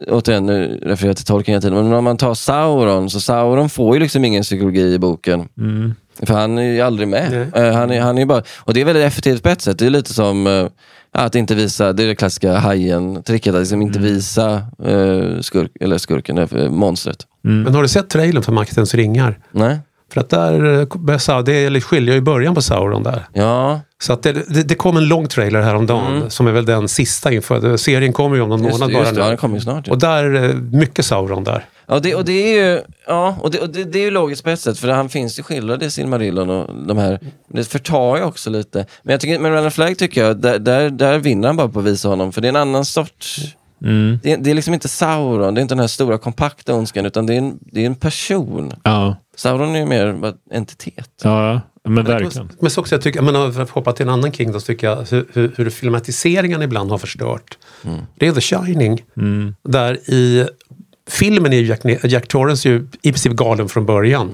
Återigen, 0.08 0.46
nu 0.46 0.80
refererar 0.84 1.10
jag 1.10 1.18
till 1.18 1.26
Tolkien 1.26 1.54
hela 1.54 1.62
tiden, 1.62 1.84
men 1.90 1.94
om 1.98 2.04
man 2.04 2.18
tar 2.18 2.34
Sauron, 2.34 3.10
så 3.10 3.20
Sauron 3.22 3.70
får 3.70 3.96
ju 3.96 4.00
liksom 4.02 4.26
ingen 4.26 4.44
psykologi 4.44 4.94
i 4.94 5.00
boken. 5.00 5.50
mm. 5.58 5.94
För 6.24 6.34
han 6.34 6.58
är 6.58 6.62
ju 6.74 6.82
aldrig 6.82 7.08
med. 7.08 7.52
Eh, 7.56 7.74
han 7.74 7.92
är, 7.92 8.02
han 8.02 8.18
är 8.18 8.26
bara, 8.26 8.44
och 8.58 8.74
det 8.74 8.82
är 8.82 8.86
väldigt 8.86 9.04
effektivt 9.06 9.44
på 9.44 9.50
ett 9.50 9.62
sätt. 9.62 9.80
Det 9.80 9.86
är 9.86 9.90
lite 9.90 10.14
som 10.14 10.48
eh, 10.48 10.68
att 11.12 11.36
inte 11.36 11.56
visa, 11.56 11.94
det 11.94 12.04
är 12.04 12.08
det 12.08 12.16
klassiska 12.16 12.58
hajen-tricket, 12.58 13.56
att 13.56 13.60
liksom 13.60 13.82
inte 13.82 14.00
visa 14.00 14.62
uh, 14.88 15.42
skurk, 15.42 15.72
eller 15.80 15.98
skurken, 15.98 16.38
uh, 16.38 16.70
monstret. 16.70 17.18
Men 17.42 17.76
har 17.76 17.82
du 17.82 17.88
sett 17.88 18.10
trailern 18.10 18.44
för 18.44 18.52
Maktens 18.52 18.96
ringar? 18.96 19.40
Nej? 19.52 19.80
För 20.14 20.22
att 20.22 20.30
där 20.30 21.70
det 21.70 21.82
skiljer 21.82 22.16
i 22.16 22.22
början 22.22 22.56
på 22.56 22.62
Sauron 22.62 23.04
där. 23.04 23.28
Ja, 23.34 23.82
Så 24.02 24.14
att 24.14 24.24
det, 24.24 24.32
det, 24.34 24.64
det 24.64 24.76
kom 24.76 24.98
en 24.98 25.08
lång 25.08 25.28
trailer 25.28 25.62
häromdagen 25.62 26.30
som 26.30 26.48
är 26.48 26.52
väl 26.52 26.66
den 26.66 26.88
sista 26.88 27.32
inför. 27.34 27.78
Serien 27.78 28.14
kommer 28.14 28.36
ju 28.36 28.42
om 28.42 28.50
någon 28.50 28.60
Mm. 28.60 28.70
just, 28.70 28.80
månad 28.80 28.92
just 28.92 29.04
bara 29.04 29.14
det. 29.14 29.20
Ja, 29.20 29.26
nu. 29.26 29.30
den 29.30 29.38
kommer 29.38 29.60
snart. 29.60 29.88
ju. 29.88 29.92
Och 29.92 30.00
där, 30.00 30.44
eh, 30.50 30.56
mycket 30.56 31.06
Sauron 31.06 31.44
där. 31.44 31.66
Ja, 31.88 32.00
det, 32.00 32.16
och 32.16 32.26
det 32.26 32.32
är 32.32 32.66
ju, 32.74 32.82
ja, 33.08 33.36
och 33.42 33.52
det, 33.52 33.60
och 33.60 33.70
det, 33.70 33.84
det 33.84 34.00
är 34.00 34.04
ju 34.04 34.12
logiskt 34.12 34.44
på 34.44 34.50
ett 34.50 34.60
sätt, 34.60 34.80
för 34.80 34.88
han 34.88 35.10
finns 35.10 35.40
ju 35.40 35.44
skildrad 35.44 35.84
i 35.84 35.92
Silmarillion 35.92 36.50
och 36.50 36.70
de 36.88 36.98
här, 36.98 37.20
det 37.48 37.64
förtar 37.64 38.18
ju 38.18 38.24
också 38.24 38.50
lite. 38.50 38.86
Men 39.04 39.12
jag 39.12 39.22
tycker, 39.22 39.40
med 39.40 39.52
Randall 39.54 39.72
Flagg 39.72 39.98
tycker 39.98 40.24
jag, 40.26 40.38
där, 40.42 40.60
där, 40.60 40.90
där 40.90 41.18
vinner 41.20 41.48
han 41.48 41.58
bara 41.58 41.70
på 41.70 41.80
att 41.80 41.86
visa 41.86 42.08
honom, 42.10 42.32
för 42.32 42.42
det 42.42 42.48
är 42.48 42.50
en 42.50 42.56
annan 42.56 42.86
sorts, 42.86 43.42
Mm. 43.84 44.20
det, 44.24 44.32
är- 44.34 44.38
det 44.38 44.50
är 44.52 44.56
liksom 44.56 44.74
inte 44.74 44.88
Sauron, 44.88 45.54
det 45.54 45.60
är 45.60 45.62
inte 45.62 45.76
den 45.76 45.80
här 45.80 45.88
stora 45.88 46.18
kompakta 46.18 46.74
ondskan, 46.76 47.06
utan 47.06 47.26
det 47.26 47.34
är 47.34 47.38
en, 47.38 47.60
det 47.62 47.82
är 47.82 47.86
en 47.86 47.96
person. 47.96 48.74
ja. 48.84 49.16
Sauron 49.36 49.76
är 49.76 49.80
ju 49.80 49.86
mer 49.86 50.34
entitet. 50.52 51.10
Ja, 51.24 51.62
Men 51.84 52.04
verkligen. 52.06 52.50
Men 52.60 52.72
så 52.72 52.82
också, 52.82 52.96
jag 52.96 53.02
tycker, 53.02 53.18
jag 53.20 53.26
menar, 53.26 53.52
för 53.52 53.62
att 53.62 53.70
hoppa 53.70 53.92
till 53.94 54.04
en 54.08 54.14
annan 54.14 54.32
King 54.32 54.52
då, 54.52 54.60
så 54.60 54.66
tycker 54.66 54.88
jag 54.88 54.96
hur, 55.10 55.52
hur, 55.56 55.70
filmatiseringen 55.70 56.62
ibland 56.62 56.92
har 56.92 56.98
förstört. 56.98 57.58
Det 58.16 58.28
är 58.28 58.32
The 58.34 58.42
Shining. 58.42 59.04
Där 59.64 60.10
i 60.10 60.48
filmen 61.08 61.54
är 61.54 61.58
ju 61.58 61.66
Jack, 61.66 61.82
Jack 62.04 62.28
Torrance 62.28 62.70
ju 62.70 62.88
i 63.02 63.12
princip 63.12 63.34
galen 63.34 63.70
från 63.70 63.86
början. 63.86 64.28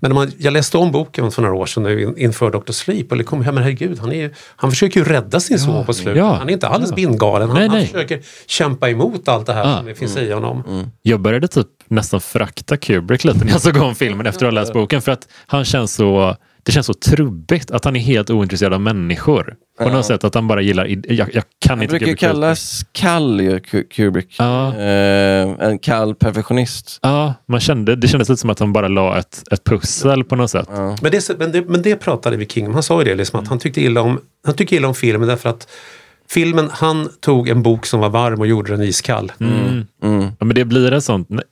Men 0.00 0.10
när 0.10 0.14
man, 0.14 0.32
jag 0.38 0.52
läste 0.52 0.76
om 0.78 0.92
boken 0.92 1.30
för 1.30 1.42
några 1.42 1.54
år 1.54 1.66
sedan 1.66 2.14
inför 2.18 2.50
Dr. 2.50 2.72
Sleep 2.72 3.10
och 3.12 3.18
det 3.18 3.24
kom, 3.24 3.42
ja, 3.42 3.52
men 3.52 3.62
herregud, 3.62 3.98
han, 3.98 4.12
är, 4.12 4.16
ju- 4.16 4.32
han 4.56 4.70
försöker 4.70 5.00
ju 5.00 5.06
rädda 5.06 5.40
sin 5.40 5.58
son 5.58 5.86
på 5.86 5.92
slutet. 5.92 6.16
ja, 6.16 6.34
han 6.34 6.48
är 6.48 6.52
inte 6.52 6.68
alls 6.68 6.86
ja. 6.90 6.94
bindgalen. 6.96 7.48
Han, 7.48 7.58
Nej, 7.58 7.68
han 7.68 7.76
nej. 7.76 7.86
försöker 7.86 8.20
kämpa 8.46 8.90
emot 8.90 9.28
allt 9.28 9.46
det 9.46 9.52
här 9.52 9.76
som 9.76 9.86
det 9.86 9.94
finns 9.94 10.16
i 10.16 10.32
honom. 10.32 10.62
Jag 11.02 11.20
började 11.20 11.48
typ 11.48 11.66
nästan 11.88 12.20
frakta 12.20 12.76
Kubrick 12.76 13.24
lite 13.24 13.44
när 13.44 13.52
jag 13.52 13.60
såg 13.60 13.76
om 13.76 13.94
filmen 13.94 14.26
efter 14.26 14.46
att 14.46 14.52
ha 14.52 14.60
läst 14.60 14.72
boken. 14.72 15.02
För 15.02 15.12
att 15.12 15.28
han 15.46 15.64
känns 15.64 15.94
så, 15.94 16.36
det 16.62 16.72
känns 16.72 16.86
så 16.86 16.94
trubbigt 16.94 17.70
att 17.70 17.84
han 17.84 17.96
är 17.96 18.00
helt 18.00 18.30
ointresserad 18.30 18.74
av 18.74 18.80
människor. 18.80 19.56
På 19.78 19.88
något 19.88 20.06
sätt 20.06 20.24
att 20.24 20.34
han 20.34 20.48
bara 20.48 20.60
gillar, 20.60 20.86
jag, 20.86 21.34
jag 21.34 21.44
kan 21.58 21.78
Han 21.78 21.82
inte 21.82 21.90
brukar 21.90 22.06
Kubrick. 22.06 22.20
kallas 22.20 22.80
kall 22.92 23.60
Kubrick. 23.90 24.36
Ja. 24.38 24.76
Eh, 24.76 25.48
en 25.60 25.78
kall 25.78 26.14
perfektionist. 26.14 26.98
Ja, 27.02 27.34
man 27.46 27.60
kände, 27.60 27.96
det 27.96 28.08
kändes 28.08 28.28
lite 28.28 28.40
som 28.40 28.50
att 28.50 28.58
han 28.58 28.72
bara 28.72 28.88
la 28.88 29.18
ett, 29.18 29.44
ett 29.50 29.64
pussel 29.64 30.24
på 30.24 30.36
något 30.36 30.50
sätt. 30.50 30.68
Men, 31.02 31.10
det, 31.10 31.38
men, 31.38 31.52
det, 31.52 31.68
men 31.68 31.82
det 31.82 31.96
pratade 31.96 32.36
vi 32.36 32.46
King 32.46 32.66
om. 32.66 32.74
Han 32.74 32.82
sa 32.82 32.98
ju 33.00 33.04
det, 33.04 33.14
liksom, 33.14 33.40
att 33.40 33.48
han 33.48 33.58
tyckte 33.58 33.80
illa 33.80 34.00
om, 34.00 34.20
han 34.46 34.54
tycker 34.54 34.76
illa 34.76 34.88
om 34.88 34.94
filmen 34.94 35.28
därför 35.28 35.48
att 35.48 35.68
filmen, 36.30 36.68
han 36.72 37.08
tog 37.20 37.48
en 37.48 37.62
bok 37.62 37.86
som 37.86 38.00
var 38.00 38.08
varm 38.08 38.40
och 38.40 38.46
gjorde 38.46 38.72
den 38.72 38.82
iskall. 38.82 39.32
Mm. 39.40 39.84
Ja, 40.38 40.44
men 40.44 40.54
det 40.54 40.64
blir 40.64 41.00
sånt 41.00 41.26
nej, 41.30 41.42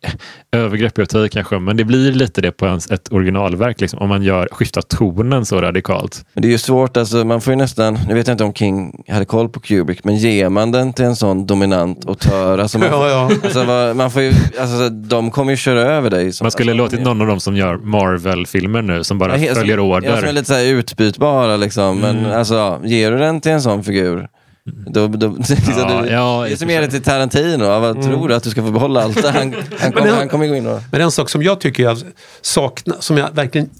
övergrepp 0.53 0.99
jag 0.99 1.09
tar 1.09 1.29
kanske, 1.29 1.59
men 1.59 1.77
det 1.77 1.85
blir 1.85 2.13
lite 2.13 2.41
det 2.41 2.53
på 2.53 2.67
ens, 2.67 2.91
ett 2.91 3.13
originalverk. 3.13 3.81
Liksom, 3.81 3.99
om 3.99 4.09
man 4.09 4.23
gör, 4.23 4.49
skiftar 4.53 4.83
tonen 4.83 5.45
så 5.45 5.61
radikalt. 5.61 6.25
Men 6.35 6.43
det 6.43 6.49
är 6.49 6.51
ju 6.53 6.59
svårt, 6.59 6.97
alltså, 6.97 7.25
man 7.25 7.41
får 7.41 7.53
ju 7.53 7.57
nästan, 7.57 7.99
nu 8.09 8.15
vet 8.15 8.27
jag 8.27 8.35
inte 8.35 8.45
om 8.45 8.55
King 8.55 9.05
hade 9.09 9.25
koll 9.25 9.49
på 9.49 9.61
Kubrick, 9.61 10.05
men 10.05 10.17
ger 10.17 10.49
man 10.49 10.73
den 10.73 10.93
till 10.93 11.05
en 11.05 11.17
sån 11.17 11.47
dominant 11.47 12.09
auteur, 12.09 12.59
alltså 12.59 12.79
man, 12.79 12.89
Ja, 12.93 13.09
ja. 13.11 13.31
Alltså, 13.45 13.65
man 13.97 14.11
får 14.11 14.23
ju, 14.23 14.33
alltså, 14.61 14.89
de 14.91 15.31
kommer 15.31 15.51
ju 15.53 15.57
köra 15.57 15.81
över 15.81 16.11
dig. 16.11 16.33
Som, 16.33 16.45
Man 16.45 16.51
skulle 16.51 16.73
alltså, 16.73 16.83
låtit 16.85 17.01
någon 17.01 17.21
av 17.21 17.27
dem 17.27 17.41
som 17.41 17.57
gör 17.57 17.77
Marvel-filmer 17.77 18.83
nu, 18.83 19.05
som 19.05 19.19
bara 19.19 19.39
Ja, 19.39 19.55
följer 19.55 19.81
order. 19.81 20.09
Ja, 20.09 20.17
som 20.17 20.29
är 20.29 20.33
lite 20.33 20.47
så 20.47 20.55
här 20.55 20.65
utbytbara 20.65 21.57
liksom. 21.57 21.99
Men 21.99 22.17
Mm. 22.19 22.39
alltså, 22.39 22.81
ger 22.85 23.11
du 23.13 23.19
den 23.19 23.41
till 23.41 23.53
en 23.53 23.63
sån 23.63 23.85
figur, 23.85 24.29
då, 24.67 25.09
då, 25.09 25.29
liksom, 25.39 25.57
Ja, 25.77 26.03
du, 26.03 26.09
ja, 26.09 26.45
det 26.49 26.53
är 26.53 26.57
som 26.57 26.69
det 26.69 26.89
till 26.89 27.03
Tarantino. 27.03 27.65
Vad 27.65 28.03
tror 28.03 28.29
du 28.29 28.35
att 28.35 28.43
du 28.43 28.51
ska 28.51 28.63
få 28.63 28.71
behålla 28.71 29.03
allt 29.03 29.23
det? 29.23 29.31
Han, 29.31 29.55
han, 29.79 29.93
kommer, 29.93 30.11
han 30.11 30.29
kommer 30.29 30.47
gå 30.47 30.55
in 30.55 30.67
och... 30.67 30.81
Men 30.93 31.01
en 31.01 31.11
sak 31.11 31.31
som 31.31 31.43
jag 31.43 31.61
tycker 31.61 31.83
jag 31.83 31.99
saknar, 32.41 32.97
som 33.01 33.17
jag 33.17 33.31
verkligen 33.33 33.71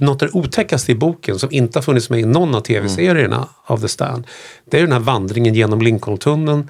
något 0.00 0.22
av 0.22 0.28
det 0.28 0.38
otäckaste 0.38 0.92
i 0.92 0.94
boken 0.94 1.38
som 1.38 1.48
inte 1.52 1.78
har 1.78 1.82
funnits 1.82 2.10
med 2.10 2.20
i 2.20 2.24
någon 2.24 2.54
av 2.54 2.60
tv-serierna 2.60 3.48
av 3.66 3.80
The 3.80 3.88
Stand. 3.88 4.26
Det 4.70 4.76
är 4.78 4.82
den 4.82 4.92
här 4.92 5.00
vandringen 5.00 5.54
genom 5.54 5.82
Lincolntunneln 5.82 6.68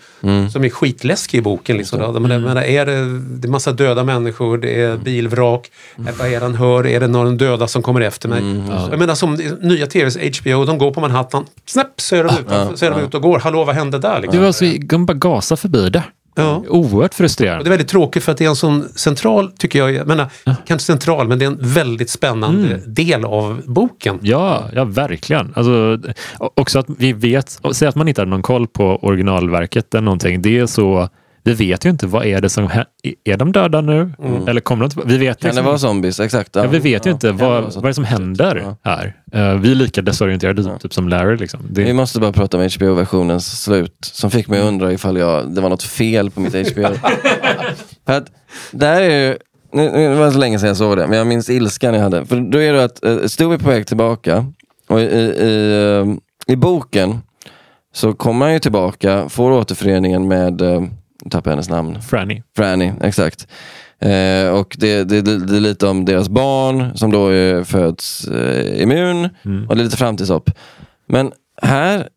som 0.53 0.65
är 0.65 0.69
skitläskig 0.71 1.39
i 1.39 1.43
boken. 1.43 1.77
Liksom. 1.77 2.01
Mm. 2.01 2.23
Men, 2.23 2.43
men 2.43 2.57
är 2.57 2.87
det, 2.87 3.19
det 3.19 3.49
är 3.49 3.51
massa 3.51 3.73
döda 3.73 4.05
människor, 4.05 4.59
det 4.59 4.83
är 4.83 4.97
bilvrak, 4.97 5.71
vad 5.97 6.29
är 6.29 6.31
det 6.31 6.47
han 6.47 6.55
hör, 6.55 6.87
är 6.87 7.01
det 7.01 7.07
någon 7.07 7.37
döda 7.37 7.69
som 7.69 7.83
kommer 7.83 8.01
efter 8.01 8.29
mig? 8.29 8.43
Jag 8.91 8.99
menar 8.99 9.15
som 9.15 9.35
nya 9.61 9.87
tvs 9.87 10.17
HBO, 10.17 10.65
de 10.65 10.79
går 10.79 10.91
på 10.91 11.01
Manhattan, 11.01 11.47
snäpp 11.67 12.01
så 12.01 12.17
är 12.17 12.25
de, 12.25 12.31
ute, 12.41 12.77
så 12.77 12.87
är 12.87 12.91
de 12.91 13.01
ute 13.01 13.17
och 13.17 13.23
går. 13.23 13.39
Hallå, 13.39 13.65
vad 13.65 13.75
hände 13.75 13.99
där? 13.99 14.15
Det 14.15 14.21
Liksom? 14.21 14.43
var 14.43 14.53
så, 14.53 14.73
de 14.81 15.07
bara 15.07 15.15
gasa 15.15 15.57
förbi 15.57 15.91
det. 15.91 16.03
Ja. 16.37 16.65
Oerhört 16.69 17.11
Och 17.11 17.15
frustrerande. 17.15 17.65
det 17.65 17.69
är 17.69 17.71
väldigt 17.71 17.89
tråkigt 17.89 18.25
för 18.25 18.33
att 18.33 18.39
det 18.39 18.45
är 18.45 18.49
en 18.49 18.57
sån 18.57 18.89
central, 18.95 19.53
tycker 19.53 19.79
jag, 19.79 19.93
jag 19.93 20.07
menar, 20.07 20.27
kanske 20.67 20.87
central, 20.87 21.29
men 21.29 21.39
det 21.39 21.45
är 21.45 21.47
en 21.47 21.59
väldigt 21.61 22.11
spännande 22.11 22.81
del 22.87 23.25
av 23.25 23.63
boken. 23.67 24.19
Ja, 24.23 24.65
ja 24.75 24.85
verkligen. 24.85 25.53
Alltså, 25.57 25.99
också 26.39 26.79
att 26.79 26.87
vi 26.99 27.13
vet, 27.13 27.59
och 27.63 27.77
säg 27.77 27.89
att 27.89 27.95
man 27.95 28.09
inte 28.09 28.21
hade 28.21 28.31
någon 28.31 28.43
koll 28.43 28.67
på 28.67 28.97
originalverket 29.03 29.95
eller 29.95 30.05
någonting. 30.05 30.43
Det 30.43 30.59
är 30.59 30.67
så, 30.67 31.09
vi 31.47 31.53
vet 31.53 31.85
ju 31.87 31.91
inte 31.91 32.07
vad 32.07 32.27
är 32.27 32.41
det 32.41 32.49
som 32.49 32.69
hä- 32.69 32.85
Är 33.25 33.37
de 33.37 33.53
döda 33.53 33.81
nu? 33.81 34.13
Eller 34.49 34.61
kommer 34.61 34.85
de 34.85 34.91
tillbaka? 34.91 35.09
Vi 35.09 35.17
vet 35.19 35.41
Kan 35.41 35.49
det 35.49 35.53
liksom, 35.53 35.65
vara 35.67 35.79
zombies? 35.79 36.21
Exakt. 36.21 36.57
ja, 36.57 36.67
vi 36.67 36.79
vet 36.79 37.07
ju 37.07 37.11
inte 37.11 37.27
det 37.27 37.33
vad, 37.33 37.65
vad 37.75 37.85
är 37.85 37.89
det 37.89 37.95
som 37.95 38.05
händer 38.05 38.75
här. 38.85 39.17
Eh, 39.33 39.55
vi 39.55 39.71
är 39.71 39.75
lika 39.75 40.03
desorienterade 40.03 40.79
typ 40.79 40.95
som 40.95 41.09
Larry. 41.09 41.37
Liksom. 41.37 41.61
Det, 41.71 41.85
Vi 41.85 41.93
måste 41.93 42.21
bara 42.21 42.33
prata 42.33 42.57
om 42.57 42.63
HBO-versionens 42.63 43.63
slut, 43.63 43.97
som 44.01 44.31
fick 44.31 44.49
mig 44.49 44.61
att 44.61 44.67
undra 44.67 44.93
ifall 44.93 45.17
jag, 45.17 45.55
det 45.55 45.61
var 45.61 45.69
något 45.71 45.83
fel 45.83 46.31
på 46.31 46.41
mitt 46.41 46.55
HBO. 46.73 46.89
För 48.07 48.13
att, 48.13 48.27
där 48.71 49.01
är 49.01 49.29
ju, 49.29 49.37
nu, 49.73 49.91
nu 49.91 50.15
var 50.15 50.27
det 50.27 50.33
så 50.33 50.39
länge 50.39 50.59
sedan 50.59 50.69
jag 50.69 50.77
såg 50.77 50.97
det, 50.97 51.07
men 51.07 51.19
jag 51.19 51.27
minns 51.27 51.51
ilskan 51.51 51.95
jag 51.95 52.01
hade. 52.03 52.27
För 52.27 52.41
då 52.41 52.59
är 52.63 52.73
det 52.73 52.85
att 52.85 53.05
uh, 53.07 53.27
Stu 53.27 53.53
är 53.53 53.59
på 53.59 53.69
väg 53.69 53.87
tillbaka, 53.87 54.47
och 54.89 55.01
i, 55.01 55.05
i, 55.05 56.03
eh, 56.49 56.53
i 56.53 56.57
boken 56.57 57.19
så 57.95 58.13
kommer 58.13 58.47
han 58.47 58.53
ju 58.55 58.61
tillbaka, 58.61 59.29
får 59.29 59.51
återföreningen 59.51 60.29
med, 60.29 60.63
uh, 60.63 60.81
nu 60.81 60.91
tappar 61.31 61.51
hennes 61.51 61.69
namn, 61.69 62.03
Franny. 62.03 62.43
Franny, 62.57 62.93
exakt. 63.01 63.49
Eh, 63.99 64.49
och 64.49 64.77
det, 64.79 65.05
det, 65.05 65.23
det, 65.23 65.57
är 65.57 65.61
lite 65.61 65.87
om 65.87 66.05
deras 66.05 66.29
barn 66.29 66.97
som 66.97 67.11
då 67.11 67.29
är, 67.29 67.65
föds 67.65 68.29
eh, 68.29 68.83
immun 68.83 69.25
och 69.69 69.77
det 69.77 69.83
är 69.83 69.85
lite 69.85 69.97
framtidshopp. 69.97 70.51
Men 71.07 71.33
här, 71.63 72.09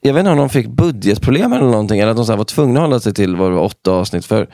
jag 0.00 0.14
vet 0.14 0.20
inte 0.20 0.30
om 0.30 0.38
de 0.38 0.48
fick 0.48 0.66
budgetproblem 0.66 1.52
eller 1.52 1.66
någonting 1.66 2.00
eller 2.00 2.10
att 2.10 2.16
de 2.16 2.26
så 2.26 2.36
var 2.36 2.44
tvungna 2.44 2.80
att 2.80 2.86
hålla 2.86 3.00
sig 3.00 3.14
till 3.14 3.36
vad 3.36 3.50
det 3.50 3.54
var, 3.54 3.62
åtta 3.62 3.90
avsnitt. 3.90 4.26
För 4.26 4.48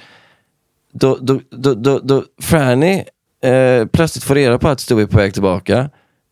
då, 0.93 1.19
då, 1.21 1.41
då, 1.51 1.75
då, 1.75 1.99
då 1.99 2.25
Franny 2.43 3.05
eh, 3.43 3.87
plötsligt 3.87 4.25
får 4.25 4.35
reda 4.35 4.59
på 4.59 4.69
att 4.69 4.81
Stu 4.81 5.01
är 5.01 5.07
på 5.07 5.17
väg 5.17 5.33
tillbaka. 5.33 5.91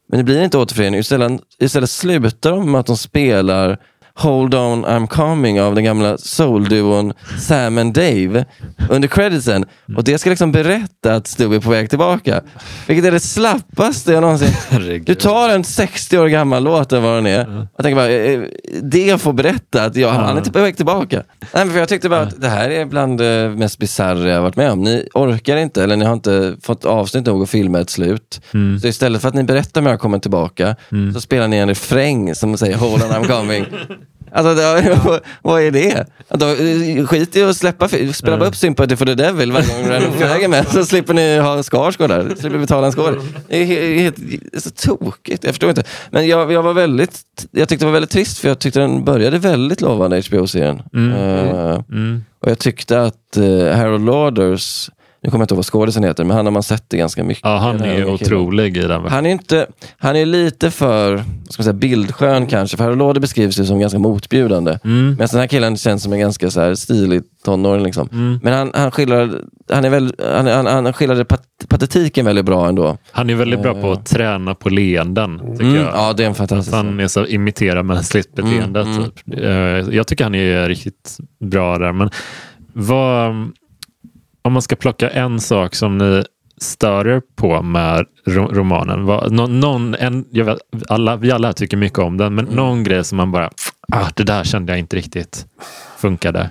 Men 0.09 0.19
det 0.19 0.25
blir 0.25 0.45
inte 0.45 0.59
återförening. 0.59 1.01
Istället, 1.01 1.41
istället 1.59 1.91
slutar 1.91 2.51
de 2.51 2.73
med 2.73 2.81
att 2.81 2.87
de 2.87 2.97
spelar 2.97 3.79
Hold 4.19 4.55
on 4.55 4.85
I'm 4.85 5.07
coming 5.07 5.61
av 5.61 5.75
den 5.75 5.85
gamla 5.85 6.19
soul-duon 6.19 7.13
Sam 7.39 7.79
and 7.79 7.95
Dave 7.95 8.45
under 8.91 9.09
creditsen. 9.09 9.65
Och 9.97 10.05
det 10.05 10.19
ska 10.19 10.31
liksom 10.31 10.53
berätta 10.53 11.15
att 11.15 11.27
Stu 11.27 11.55
är 11.55 11.61
på 11.61 11.71
väg 11.71 11.91
tillbaka. 11.91 12.43
Vilket 12.87 13.05
är 13.05 13.11
det 13.13 13.21
slappaste 13.21 14.13
jag 14.13 14.21
någonsin... 14.21 14.49
Du 15.07 15.15
tar 15.15 15.49
en 15.49 15.65
60 15.65 16.19
år 16.19 16.27
gammal 16.27 16.65
låt 16.65 16.93
eller 16.93 17.03
vad 17.03 17.17
den 17.17 17.27
är. 17.27 17.69
Jag 17.77 17.83
tänker 17.83 17.95
bara, 17.95 18.11
eh, 18.11 18.41
det 18.83 19.21
får 19.21 19.33
berätta 19.33 19.85
att 19.85 19.97
jag, 19.97 20.11
han 20.11 20.37
är 20.37 20.41
på 20.43 20.59
väg 20.61 20.77
tillbaka. 20.77 21.23
Nej, 21.41 21.65
men 21.65 21.71
för 21.71 21.79
jag 21.79 21.89
tyckte 21.89 22.09
bara 22.09 22.21
att 22.21 22.41
det 22.41 22.49
här 22.49 22.71
är 22.71 22.85
bland 22.85 23.19
det 23.19 23.55
mest 23.57 23.79
bisarra 23.79 24.29
jag 24.29 24.43
varit 24.43 24.57
med 24.57 24.71
om. 24.71 24.83
Ni 24.83 25.09
orkar 25.15 25.57
inte, 25.57 25.83
eller 25.85 25.97
ni 25.97 26.05
har 26.05 26.13
inte 26.13 26.57
fått 26.63 26.85
avsnitt 26.85 27.27
nog 27.27 27.43
att 27.43 27.51
filma 27.51 27.81
ett 27.81 27.91
slut. 27.91 28.41
Så 28.83 28.89
istället 28.89 29.23
för 29.23 29.29
att 29.29 29.35
ni 29.35 29.43
berättar 29.45 29.81
när 29.81 29.91
jag 29.91 30.01
kommer 30.01 30.19
tillbaka, 30.19 30.77
så 31.15 31.21
spelar 31.21 31.49
ni 31.49 31.57
en 31.57 31.69
refräng 31.69 32.35
som 32.35 32.59
säger 32.59 32.77
Hold 32.77 33.03
on 33.03 33.11
I'm 33.11 33.27
coming. 33.41 33.67
Alltså, 34.33 34.55
det, 34.55 35.21
vad 35.43 35.63
är 35.63 35.71
det? 35.71 36.07
Då, 36.29 36.47
eh, 36.49 37.07
skit 37.07 37.37
i 37.37 37.43
att 37.43 37.57
släppa, 37.57 37.89
spela 38.13 38.37
bara 38.37 38.49
upp 38.49 38.57
Sympathy 38.57 38.97
for 38.97 39.07
the 39.07 39.15
Devil 39.15 39.53
varje 39.53 39.67
gång 39.69 40.01
du 40.01 40.07
på 40.21 40.27
vägen 40.27 40.51
med, 40.51 40.69
så 40.69 40.85
slipper 40.85 41.15
ni 41.15 41.39
ha 41.39 41.63
Skarsgård 41.63 42.09
där. 42.11 42.35
Slipper 42.41 42.59
betala 42.59 42.87
en 42.87 42.93
skål. 42.93 43.21
Det 43.49 43.57
är 43.57 43.65
he- 43.67 43.99
helt, 43.99 44.17
det 44.17 44.57
är 44.57 44.61
så 44.61 44.71
tokigt, 44.71 45.45
jag 45.45 45.53
förstår 45.53 45.71
inte. 45.71 45.85
Men 46.11 46.29
jag, 46.29 46.53
jag 46.53 46.63
var 46.63 46.73
väldigt, 46.75 47.21
jag 47.51 47.69
tyckte 47.69 47.85
det 47.85 47.87
var 47.87 47.93
väldigt 47.93 48.11
trist 48.11 48.39
för 48.39 48.49
jag 48.49 48.59
tyckte 48.59 48.81
den 48.81 49.05
började 49.05 49.39
väldigt 49.39 49.81
lovande, 49.81 50.23
HBO-serien. 50.29 50.83
Eh, 50.95 51.81
Mm. 51.91 52.25
och 52.43 52.51
jag 52.51 52.59
tyckte 52.59 53.01
att 53.03 53.37
uh, 53.39 53.73
Harold 53.73 54.05
Lauders, 54.07 54.91
nu 55.23 55.31
kommer 55.31 55.43
jag 55.43 55.45
inte 55.45 55.55
ihåg 55.55 55.59
vad 55.59 55.67
skådisen 55.67 56.05
heter, 56.05 56.25
men 56.25 56.37
han 56.37 56.47
har 56.47 56.51
man 56.53 56.63
sett 56.63 56.85
det 56.89 56.97
ganska 56.97 57.25
mycket. 57.25 57.45
Ja, 57.45 57.57
han 57.57 57.81
är 57.81 57.95
killen. 57.97 58.09
otrolig 58.09 58.77
i 58.77 58.81
den. 58.81 59.05
Han 59.05 59.27
är, 59.27 59.31
inte, 59.31 59.67
han 59.99 60.17
är 60.17 60.27
lite 60.27 60.71
för 60.71 61.13
vad 61.15 61.25
ska 61.53 61.61
man 61.61 61.65
säga, 61.65 61.73
bildskön 61.73 62.47
kanske, 62.47 62.77
för 62.77 62.85
Harold 62.85 62.99
Lauder 62.99 63.21
beskrivs 63.21 63.59
ju 63.61 63.65
som 63.65 63.79
ganska 63.81 63.99
motbjudande. 63.99 64.79
Mm. 64.85 65.11
Medan 65.11 65.29
den 65.31 65.41
här 65.41 65.47
killen 65.47 65.77
känns 65.77 66.03
som 66.03 66.13
en 66.13 66.19
ganska 66.19 66.51
så 66.51 66.61
här 66.61 66.75
stilig 66.75 67.23
tonåring. 67.45 67.85
Liksom. 67.85 68.09
Mm. 68.13 68.41
Men 68.43 68.53
han, 68.53 68.71
han, 68.75 68.91
skildrar, 68.91 69.31
han, 69.73 69.85
är 69.85 69.91
väl, 69.91 70.15
han, 70.35 70.47
han, 70.47 70.67
han 70.67 70.93
skildrade 70.93 71.25
pat, 71.25 71.43
patetiken 71.69 72.27
väldigt 72.27 72.45
bra 72.45 72.69
ändå. 72.69 72.97
Han 73.13 73.31
är 73.31 73.35
väldigt 73.35 73.63
bra 73.63 73.75
på 73.75 73.93
att 73.93 74.07
träna 74.07 74.55
på 74.55 74.69
leenden, 74.69 75.39
tycker 75.39 75.65
Mm, 75.65 75.75
jag. 75.77 75.85
ja, 75.95 76.13
det 76.13 76.23
är 76.23 76.27
en 76.27 76.31
Att 76.33 76.39
fantastisk 76.39 76.77
han 76.77 77.01
är 77.01 77.09
så 77.09 77.27
imiterar 77.27 77.83
mänskligt 77.83 78.35
beteende. 78.35 78.81
Mm, 78.81 78.93
mm. 78.97 79.11
Typ. 79.11 79.39
Eh, 79.43 79.95
Jag 79.97 80.07
tycker 80.07 80.25
han 80.25 80.35
är 80.35 80.69
riktigt 80.69 81.17
bra 81.41 81.79
där. 81.79 81.93
Men 81.93 82.11
vad, 82.73 83.51
om 84.43 84.53
man 84.53 84.63
ska 84.63 84.77
plocka 84.77 85.11
en 85.11 85.41
sak 85.41 85.75
som 85.75 85.99
ni 85.99 86.25
stör 86.61 87.09
er 87.09 87.23
på 87.37 87.63
med 87.63 88.07
ro- 88.27 88.51
romanen. 88.53 89.05
Vad, 89.05 89.33
nå- 89.33 89.47
någon, 89.47 89.95
en, 89.95 90.25
jag 90.31 90.45
vet, 90.45 90.59
alla, 90.89 91.17
vi 91.17 91.33
alla 91.33 91.53
tycker 91.53 91.77
mycket 91.77 91.99
om 91.99 92.17
den, 92.17 92.35
men 92.35 92.45
Mm. 92.45 92.57
någon 92.57 92.85
grej 92.85 93.05
som 93.05 93.17
man 93.17 93.33
bara, 93.33 93.51
ah, 93.93 94.07
det 94.15 94.23
där 94.25 94.45
kände 94.45 94.73
jag 94.73 94.79
inte 94.79 94.97
riktigt 94.97 95.47
funkade. 95.99 96.51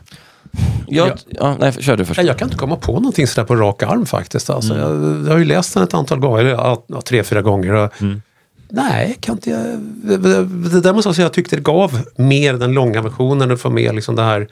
Jag, 0.87 1.11
ja. 1.29 1.55
nej, 1.59 1.73
kör 1.73 1.97
du 1.97 2.05
först. 2.05 2.17
Nej, 2.17 2.25
jag 2.27 2.37
kan 2.37 2.45
inte 2.47 2.57
komma 2.57 2.75
på 2.75 2.91
någonting 2.93 3.27
sådär 3.27 3.45
på 3.47 3.55
rak 3.55 3.83
arm 3.83 4.05
faktiskt. 4.05 4.49
Alltså, 4.49 4.73
Mm. 4.73 4.83
jag, 5.13 5.25
jag 5.27 5.31
har 5.31 5.39
ju 5.39 5.45
läst 5.45 5.73
den 5.73 5.83
ett 5.83 5.93
antal 5.93 6.19
gånger, 6.19 6.45
eller, 6.45 7.01
tre, 7.01 7.23
fyra 7.23 7.41
gånger. 7.41 7.73
Och, 7.73 8.01
Mm. 8.01 8.21
Nej, 8.69 9.17
kan 9.19 9.35
inte 9.35 9.49
jag... 9.49 9.59
Det, 9.79 10.17
det, 10.17 10.45
det 10.45 10.81
där 10.81 10.93
måste 10.93 11.07
jag 11.09 11.15
säga, 11.15 11.25
jag 11.25 11.33
tyckte 11.33 11.55
det 11.55 11.61
gav 11.61 11.99
mer 12.15 12.53
den 12.53 12.71
långa 12.73 13.01
versionen 13.01 13.51
och 13.51 13.59
få 13.59 13.69
med 13.69 13.95
liksom 13.95 14.15
det 14.15 14.21
här 14.23 14.47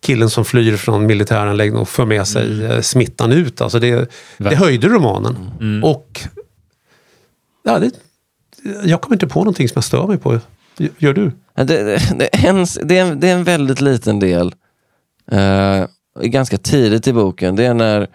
killen 0.00 0.30
som 0.30 0.44
flyr 0.44 0.76
från 0.76 1.06
militäranläggningen 1.06 1.80
och 1.80 1.88
för 1.88 2.04
med 2.04 2.26
sig 2.26 2.52
Mm. 2.52 2.70
eh, 2.70 2.80
smittan 2.80 3.32
ut. 3.32 3.60
Alltså 3.60 3.78
det, 3.78 4.10
det 4.38 4.56
höjde 4.56 4.88
romanen. 4.88 5.50
Mm. 5.60 5.84
Och 5.84 6.20
ja, 7.64 7.78
det, 7.78 7.90
jag 8.84 9.00
kommer 9.00 9.16
inte 9.16 9.26
på 9.26 9.38
någonting 9.40 9.68
som 9.68 9.72
jag 9.74 9.84
stör 9.84 10.06
mig 10.06 10.18
på. 10.18 10.40
Gör 10.98 11.12
du? 11.14 11.32
Det, 11.54 11.64
det, 11.64 12.00
det, 12.18 12.34
är 12.46 12.48
en, 12.48 12.66
det, 12.82 12.98
är 12.98 13.02
en, 13.04 13.20
det 13.20 13.28
är 13.28 13.34
en 13.34 13.44
väldigt 13.44 13.80
liten 13.80 14.20
del, 14.20 14.54
eh, 15.30 15.86
ganska 16.22 16.58
tidigt 16.58 17.06
i 17.06 17.12
boken. 17.12 17.56
Det 17.56 17.64
är 17.64 17.74
när 17.74 18.06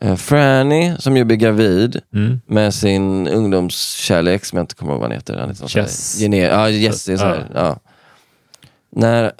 eh, 0.00 0.16
Franny, 0.16 0.92
som 0.98 1.16
ju 1.16 1.24
blir 1.24 1.36
gravid 1.36 2.00
Mm. 2.14 2.40
med 2.46 2.74
sin 2.74 3.28
ungdomskärlek, 3.28 4.44
som 4.44 4.56
jag 4.56 4.62
inte 4.62 4.74
kommer 4.74 4.92
ihåg 4.92 5.00
vad 5.00 5.10
han 5.10 5.16
heter. 5.18 5.36
Han 5.38 5.48
heter 5.48 5.68
här- 5.74 5.82
Jess. 5.82 6.18
Gener- 6.20 6.50
ja, 6.50 6.68
Jesse. 6.70 7.18
Så 7.18 7.24
här, 7.24 7.46
Ja. 7.54 7.60
ja. 7.60 7.78
När 8.96 9.32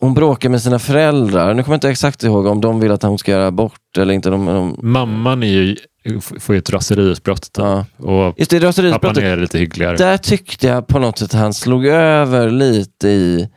hon 0.00 0.14
bråkar 0.14 0.48
med 0.48 0.62
sina 0.62 0.78
föräldrar, 0.78 1.54
nu 1.54 1.62
kommer 1.62 1.74
jag 1.74 1.76
inte 1.76 1.90
exakt 1.90 2.22
ihåg 2.22 2.46
om 2.46 2.60
de 2.60 2.80
vill 2.80 2.92
att 2.92 3.02
hon 3.02 3.18
ska 3.18 3.30
göra 3.32 3.46
abort 3.46 3.98
eller 3.98 4.14
inte. 4.14 4.30
De, 4.30 4.46
de, 4.46 4.78
Mamman 4.82 5.42
är 5.42 5.46
ju, 5.46 5.76
får 6.20 6.54
ju 6.54 6.58
ett 6.58 6.70
raseriutbrott. 6.70 7.42
typ. 7.42 7.64
ja. 7.64 7.84
Och 7.98 8.34
Just 8.38 8.50
det, 8.50 8.56
pappan 8.56 8.68
raseriutbrottet. 8.68 9.24
är 9.24 9.36
lite 9.36 9.58
hyggligare. 9.58 9.96
Där 9.96 10.16
tyckte 10.16 10.66
jag 10.66 10.86
på 10.86 10.98
något 10.98 11.18
sätt 11.18 11.32
han 11.32 11.54
slog 11.54 11.86
över 11.86 12.50
lite 12.50 13.08
i 13.08 13.48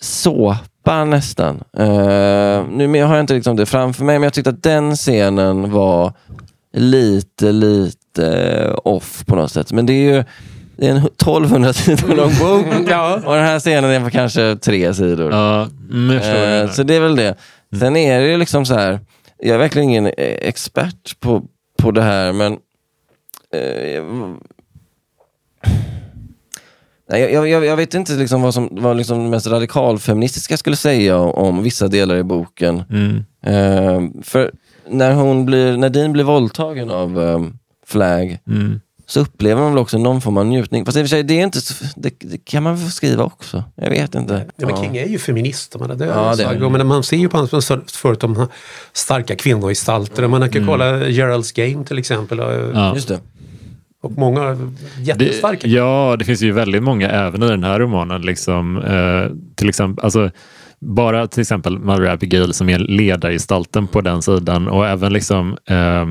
såpa 0.00 1.04
nästan. 1.04 1.56
Uh, 1.78 2.68
nu 2.70 3.02
har 3.02 3.14
jag 3.14 3.20
inte 3.20 3.34
liksom 3.34 3.56
det 3.56 3.66
framför 3.66 4.04
mig, 4.04 4.18
men 4.18 4.22
jag 4.22 4.32
tyckte 4.32 4.50
att 4.50 4.62
den 4.62 4.96
scenen 4.96 5.70
var 5.70 6.12
lite, 6.72 7.52
lite 7.52 8.70
off 8.84 9.24
på 9.26 9.36
något 9.36 9.52
sätt. 9.52 9.72
Men 9.72 9.86
det 9.86 9.92
är 9.92 10.14
ju 10.14 10.24
det 10.76 10.86
är 10.86 10.90
en 10.90 10.96
1200 10.96 11.72
sidor 11.72 12.14
lång 12.14 12.32
bok 12.40 12.88
Ja. 12.90 13.14
och 13.26 13.34
den 13.34 13.44
här 13.44 13.58
scenen 13.60 13.90
är 13.90 14.00
på 14.04 14.10
kanske 14.10 14.56
tre 14.56 14.94
sidor. 14.94 15.32
Ja, 15.32 15.68
du 15.90 16.16
Eh, 16.16 16.70
så 16.70 16.82
det 16.82 16.94
är 16.94 17.00
väl 17.00 17.16
det. 17.16 17.34
Sen 17.80 17.96
är 17.96 18.20
det 18.20 18.26
ju 18.28 18.36
liksom 18.36 18.66
så 18.66 18.74
här, 18.74 19.00
jag 19.38 19.54
är 19.54 19.58
verkligen 19.58 19.88
ingen 19.88 20.10
expert 20.18 21.20
på, 21.20 21.42
på 21.82 21.90
det 21.90 22.02
här, 22.02 22.32
men 22.32 22.56
eh, 23.54 24.00
jag- 27.08 27.20
jag, 27.20 27.32
jag- 27.32 27.48
jag, 27.48 27.64
jag 27.64 27.76
vet 27.76 27.94
inte 27.94 28.12
liksom 28.12 28.42
vad 28.42 28.54
som 28.54 28.68
vad 28.72 28.96
liksom 28.96 29.24
det 29.24 29.30
mest 29.30 29.46
radikalfeministiska 29.46 30.56
skulle 30.56 30.76
säga 30.76 31.18
om, 31.18 31.30
om 31.30 31.62
vissa 31.62 31.88
delar 31.88 32.16
i 32.16 32.22
boken. 32.22 32.82
Mm. 32.90 33.24
Eh, 33.46 34.22
för 34.22 34.52
när, 34.88 35.12
hon 35.14 35.46
blir, 35.46 35.76
när 35.76 35.88
Dean 35.90 36.12
blir 36.12 36.24
våldtagen 36.24 36.90
av 36.90 37.22
eh, 37.22 37.40
Flag 37.86 38.38
Mm. 38.46 38.80
Så 39.06 39.20
upplever 39.20 39.62
man 39.62 39.72
väl 39.72 39.78
också 39.82 39.98
någon 39.98 40.20
form 40.20 40.36
av 40.36 40.46
njutning. 40.46 40.84
Fast 40.84 40.96
i 40.96 41.00
och 41.00 41.04
för 41.04 41.08
sig, 41.08 41.22
det, 41.22 41.40
är 41.40 41.44
inte, 41.44 41.60
så- 41.60 41.84
det, 41.96 42.14
det 42.20 42.44
kan 42.44 42.62
man 42.62 42.76
väl 42.76 42.90
skriva 42.90 43.24
också. 43.24 43.64
Jag 43.74 43.90
vet 43.90 44.14
inte. 44.14 44.46
Ja, 44.56 44.66
men 44.66 44.76
King 44.76 44.96
är 44.96 45.06
ju 45.06 45.18
feminist. 45.18 45.76
Man, 45.78 45.98
det 45.98 46.04
är 46.04 46.08
Ja, 46.08 46.34
det 46.36 46.44
är 46.44 46.68
men 46.70 46.86
man 46.86 47.02
ser 47.02 47.16
ju 47.16 47.28
på 47.28 47.36
hans 47.36 47.68
förut 47.92 48.24
om 48.24 48.46
starka 48.92 49.36
kvinnogestalter. 49.36 50.28
Man 50.28 50.50
kan 50.50 50.66
kolla 50.66 50.84
Gerald's 50.98 51.72
Game 51.72 51.84
till 51.84 51.98
exempel. 51.98 52.38
Ja. 52.74 52.94
Just 52.94 53.08
det. 53.08 53.20
och 54.02 54.12
många 54.12 54.40
Det, 54.44 55.02
jättestarka. 55.02 55.66
ja, 55.68 56.16
det 56.18 56.24
finns 56.24 56.42
ju 56.42 56.52
väldigt 56.52 56.82
många 56.82 57.10
även 57.10 57.42
i 57.42 57.48
den 57.48 57.64
här 57.64 57.80
romanen. 57.80 58.22
Liksom, 58.22 58.78
eh, 58.78 59.36
till 59.54 59.68
exempel, 59.68 60.04
alltså, 60.04 60.30
bara 60.80 61.26
till 61.26 61.40
exempel 61.40 61.78
Mother 61.78 62.04
Abigail 62.06 62.52
som 62.54 62.68
är 62.68 62.78
ledargestalten 62.78 63.86
på 63.86 64.00
den 64.00 64.22
sidan 64.22 64.68
och 64.68 64.86
även 64.86 65.12
liksom 65.12 65.56
eh, 65.68 66.06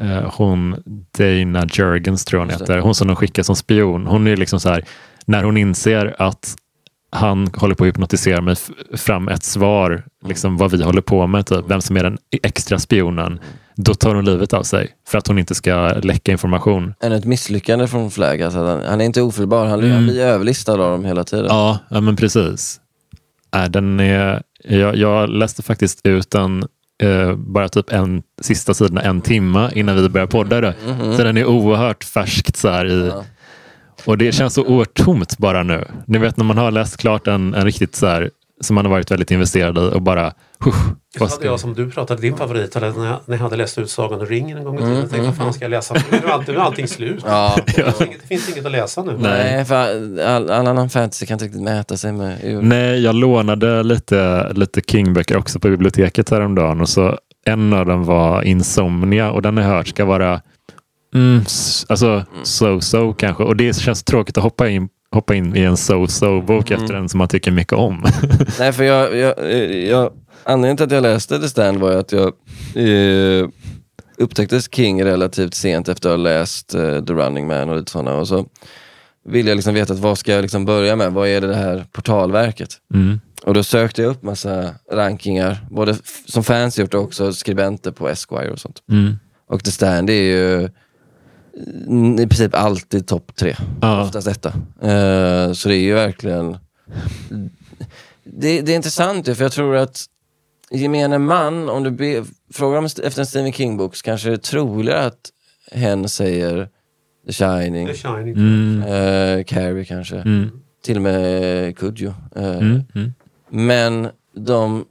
eh, 0.00 0.32
hon 0.34 0.82
Dana 1.18 1.66
Jurgens 1.66 2.24
tror 2.24 2.40
hon 2.40 2.50
heter. 2.50 2.78
Hon 2.78 2.94
som 2.94 3.06
de 3.06 3.16
skickar 3.16 3.42
som 3.42 3.56
spion. 3.56 4.06
Hon 4.06 4.26
är 4.26 4.36
liksom 4.36 4.60
så 4.60 4.68
här, 4.68 4.84
när 5.26 5.44
hon 5.44 5.56
inser 5.56 6.16
att 6.18 6.56
han 7.10 7.46
håller 7.56 7.74
på 7.74 7.84
att 7.84 7.88
hypnotisera 7.88 8.40
mig 8.40 8.56
fram 8.96 9.28
ett 9.28 9.44
svar, 9.44 10.04
liksom 10.24 10.56
vad 10.56 10.70
vi 10.70 10.82
håller 10.82 11.00
på 11.00 11.26
med, 11.26 11.46
typ, 11.46 11.64
vem 11.68 11.80
som 11.80 11.96
är 11.96 12.02
den 12.02 12.18
extra 12.42 12.78
spionen. 12.78 13.40
Då 13.74 13.94
tar 13.94 14.14
hon 14.14 14.24
livet 14.24 14.52
av 14.52 14.62
sig 14.62 14.90
för 15.08 15.18
att 15.18 15.26
hon 15.26 15.38
inte 15.38 15.54
ska 15.54 15.92
läcka 16.02 16.32
information. 16.32 16.94
än 17.00 17.12
ett 17.12 17.24
misslyckande 17.24 17.86
från 17.88 18.10
Flag. 18.10 18.42
Alltså, 18.42 18.64
han, 18.64 18.82
han 18.84 19.00
är 19.00 19.04
inte 19.04 19.22
ofelbar, 19.22 19.66
han, 19.66 19.90
han 19.90 20.06
blir 20.06 20.20
överlistad 20.20 20.72
av 20.72 20.78
dem 20.78 21.04
hela 21.04 21.24
tiden. 21.24 21.46
Ja, 21.48 21.78
ja 21.88 22.00
men 22.00 22.16
precis. 22.16 22.80
Äh, 23.54 23.64
den 23.64 24.00
är, 24.00 24.42
jag, 24.64 24.96
jag 24.96 25.28
läste 25.28 25.62
faktiskt 25.62 26.06
ut 26.06 26.30
den 26.30 26.64
eh, 27.02 27.34
bara 27.36 27.68
typ 27.68 27.92
en 27.92 28.22
sista 28.40 28.74
sidan 28.74 28.98
en 28.98 29.20
timme 29.20 29.70
innan 29.74 29.96
vi 29.96 30.08
började 30.08 30.32
podda 30.32 30.60
det. 30.60 30.74
Så 31.16 31.24
den 31.24 31.36
är 31.36 31.44
oerhört 31.44 32.04
färskt 32.04 32.56
så 32.56 32.68
här 32.68 32.86
i, 32.86 33.08
Ja. 33.14 33.24
och 34.04 34.18
det 34.18 34.32
känns 34.32 34.54
så 34.54 34.64
oerhört 34.64 34.94
tomt 34.94 35.38
bara 35.38 35.62
nu. 35.62 35.84
Ni 36.06 36.18
vet 36.18 36.36
när 36.36 36.44
man 36.44 36.58
har 36.58 36.70
läst 36.70 36.96
klart 36.96 37.26
en, 37.26 37.54
en 37.54 37.64
riktigt 37.64 37.96
så 37.96 38.06
här 38.06 38.30
som 38.60 38.74
man 38.74 38.84
har 38.84 38.90
varit 38.92 39.10
väldigt 39.10 39.30
investerad 39.30 39.78
i 39.78 39.80
och 39.80 40.02
bara 40.02 40.32
husch, 40.60 40.74
Så 41.18 41.26
hade 41.26 41.46
jag 41.46 41.60
som 41.60 41.74
du 41.74 41.90
pratade, 41.90 42.22
din 42.22 42.36
favorit, 42.36 42.76
eller 42.76 42.92
när 42.92 43.06
jag, 43.06 43.20
när 43.26 43.36
jag 43.36 43.42
hade 43.42 43.56
läst 43.56 43.78
ut 43.78 43.90
Sagan 43.90 44.20
om 44.20 44.26
ringen 44.26 44.58
en 44.58 44.64
gång 44.64 44.74
i 44.74 44.78
tiden. 44.78 44.96
Jag 44.96 45.10
tänkte, 45.10 45.26
vad 45.26 45.36
fan 45.36 45.52
ska 45.52 45.64
jag 45.64 45.70
läsa? 45.70 45.94
Nu 46.10 46.18
är 46.18 46.28
allting, 46.28 46.54
nu 46.54 46.60
är 46.60 46.64
allting 46.64 46.88
slut. 46.88 47.24
Ja. 47.26 47.58
Det, 47.66 47.72
finns 47.72 48.00
inget, 48.00 48.20
det 48.22 48.26
finns 48.26 48.48
inget 48.48 48.66
att 48.66 48.72
läsa 48.72 49.02
nu. 49.02 49.16
Nej, 49.18 49.64
för 49.64 49.74
all, 50.22 50.50
all 50.50 50.66
annan 50.66 50.90
fantasy 50.90 51.26
kan 51.26 51.34
inte 51.34 51.44
riktigt 51.44 51.62
mäta 51.62 51.96
sig 51.96 52.12
med 52.12 52.44
ur. 52.44 52.62
Nej, 52.62 53.00
jag 53.00 53.14
lånade 53.14 53.82
lite, 53.82 54.52
lite 54.52 54.80
King-böcker 54.80 55.36
också 55.36 55.60
på 55.60 55.68
biblioteket 55.68 56.30
häromdagen 56.30 56.80
och 56.80 56.88
så 56.88 57.18
en 57.44 57.72
av 57.72 57.86
dem 57.86 58.04
var 58.04 58.42
Insomnia 58.42 59.30
och 59.30 59.42
den 59.42 59.56
har 59.56 59.64
jag 59.64 59.70
hört 59.70 59.88
ska 59.88 60.04
vara 60.04 60.40
mm, 61.14 61.40
alltså 61.88 62.24
so-so 62.42 63.14
kanske. 63.14 63.42
Och 63.42 63.56
det 63.56 63.76
känns 63.76 64.04
tråkigt 64.04 64.36
att 64.36 64.42
hoppa 64.42 64.68
in, 64.68 64.88
hoppa 65.14 65.34
in 65.34 65.56
i 65.56 65.60
en 65.60 65.76
so-so 65.76 66.42
bok 66.42 66.70
efter 66.70 66.94
en 66.94 67.08
som 67.08 67.18
man 67.18 67.28
tycker 67.28 67.50
mycket 67.50 67.72
om. 67.72 68.04
Nej, 68.58 68.72
för 68.72 68.84
jag, 68.84 69.16
jag, 69.16 69.34
jag, 69.74 70.12
anledningen 70.44 70.76
till 70.76 70.86
att 70.86 70.92
jag 70.92 71.02
läste 71.02 71.38
The 71.38 71.48
Stand 71.48 71.78
var 71.78 71.92
att 71.92 72.12
jag 72.12 72.32
eh, 72.74 73.48
upptäckte 74.18 74.60
King 74.60 75.04
relativt 75.04 75.54
sent 75.54 75.88
efter 75.88 76.08
att 76.08 76.16
ha 76.16 76.24
läst 76.24 76.74
eh, 76.74 77.04
The 77.04 77.12
Running 77.12 77.46
Man 77.46 77.68
och 77.68 77.76
lite 77.76 77.90
sådana. 77.90 78.14
Och 78.14 78.28
så 78.28 78.46
ville 79.28 79.50
jag 79.50 79.56
liksom 79.56 79.74
veta 79.74 79.92
att 79.92 79.98
vad 79.98 80.18
ska 80.18 80.32
jag 80.32 80.42
liksom 80.42 80.64
börja 80.64 80.96
med? 80.96 81.12
Vad 81.12 81.28
är 81.28 81.40
det, 81.40 81.46
det 81.46 81.54
här 81.54 81.86
portalverket? 81.92 82.70
Mm. 82.94 83.20
Och 83.44 83.54
då 83.54 83.62
sökte 83.62 84.02
jag 84.02 84.10
upp 84.10 84.22
massa 84.22 84.74
rankingar, 84.92 85.66
både 85.70 85.96
som 86.26 86.44
fans 86.44 86.78
gjort 86.78 86.94
och 86.94 87.02
också 87.02 87.32
skribenter 87.32 87.90
på 87.90 88.08
Esquire 88.08 88.50
och 88.50 88.58
sånt. 88.58 88.82
Mm. 88.90 89.18
Och 89.48 89.64
The 89.64 89.70
Stand 89.70 90.10
är 90.10 90.14
ju 90.14 90.54
mm, 90.54 90.70
i 92.20 92.26
princip 92.26 92.54
alltid 92.54 93.06
topp 93.06 93.36
tre. 93.36 93.56
Ja. 93.80 94.02
Oftast 94.02 94.26
etta. 94.28 94.48
Eh, 94.82 95.52
så 95.52 95.68
det 95.68 95.74
är 95.76 95.80
ju 95.82 95.94
verkligen... 95.94 96.56
Det, 98.24 98.60
det 98.60 98.72
är 98.72 98.76
intressant 98.76 99.28
ju, 99.28 99.34
för 99.34 99.44
jag 99.44 99.52
tror 99.52 99.76
att 99.76 100.04
gemene 100.70 101.18
man, 101.18 101.68
om 101.68 101.82
du 101.82 101.90
be, 101.90 102.24
frågar 102.52 102.78
om 102.78 102.84
efter 102.84 103.18
en 103.20 103.26
Stephen 103.26 103.52
King-bok 103.52 103.96
så 103.96 104.02
kanske 104.04 104.28
det 104.28 104.34
är 104.34 104.36
troligare 104.36 105.06
att 105.06 105.30
hen 105.72 106.08
säger 106.08 106.68
The 107.26 107.32
Shining, 107.32 107.86
The 107.86 107.94
Shining. 107.94 108.34
Mm. 108.36 108.82
eh, 108.82 109.44
Carrie 109.44 109.84
kanske, 109.84 110.16
Mm. 110.16 110.50
till 110.84 110.96
och 110.96 111.02
med 111.02 111.76
Kudjo. 111.78 112.14
Eh, 112.36 112.44
Mm. 112.58 112.82
Mm. 112.94 113.12
Men 113.50 114.08
de 114.36 114.84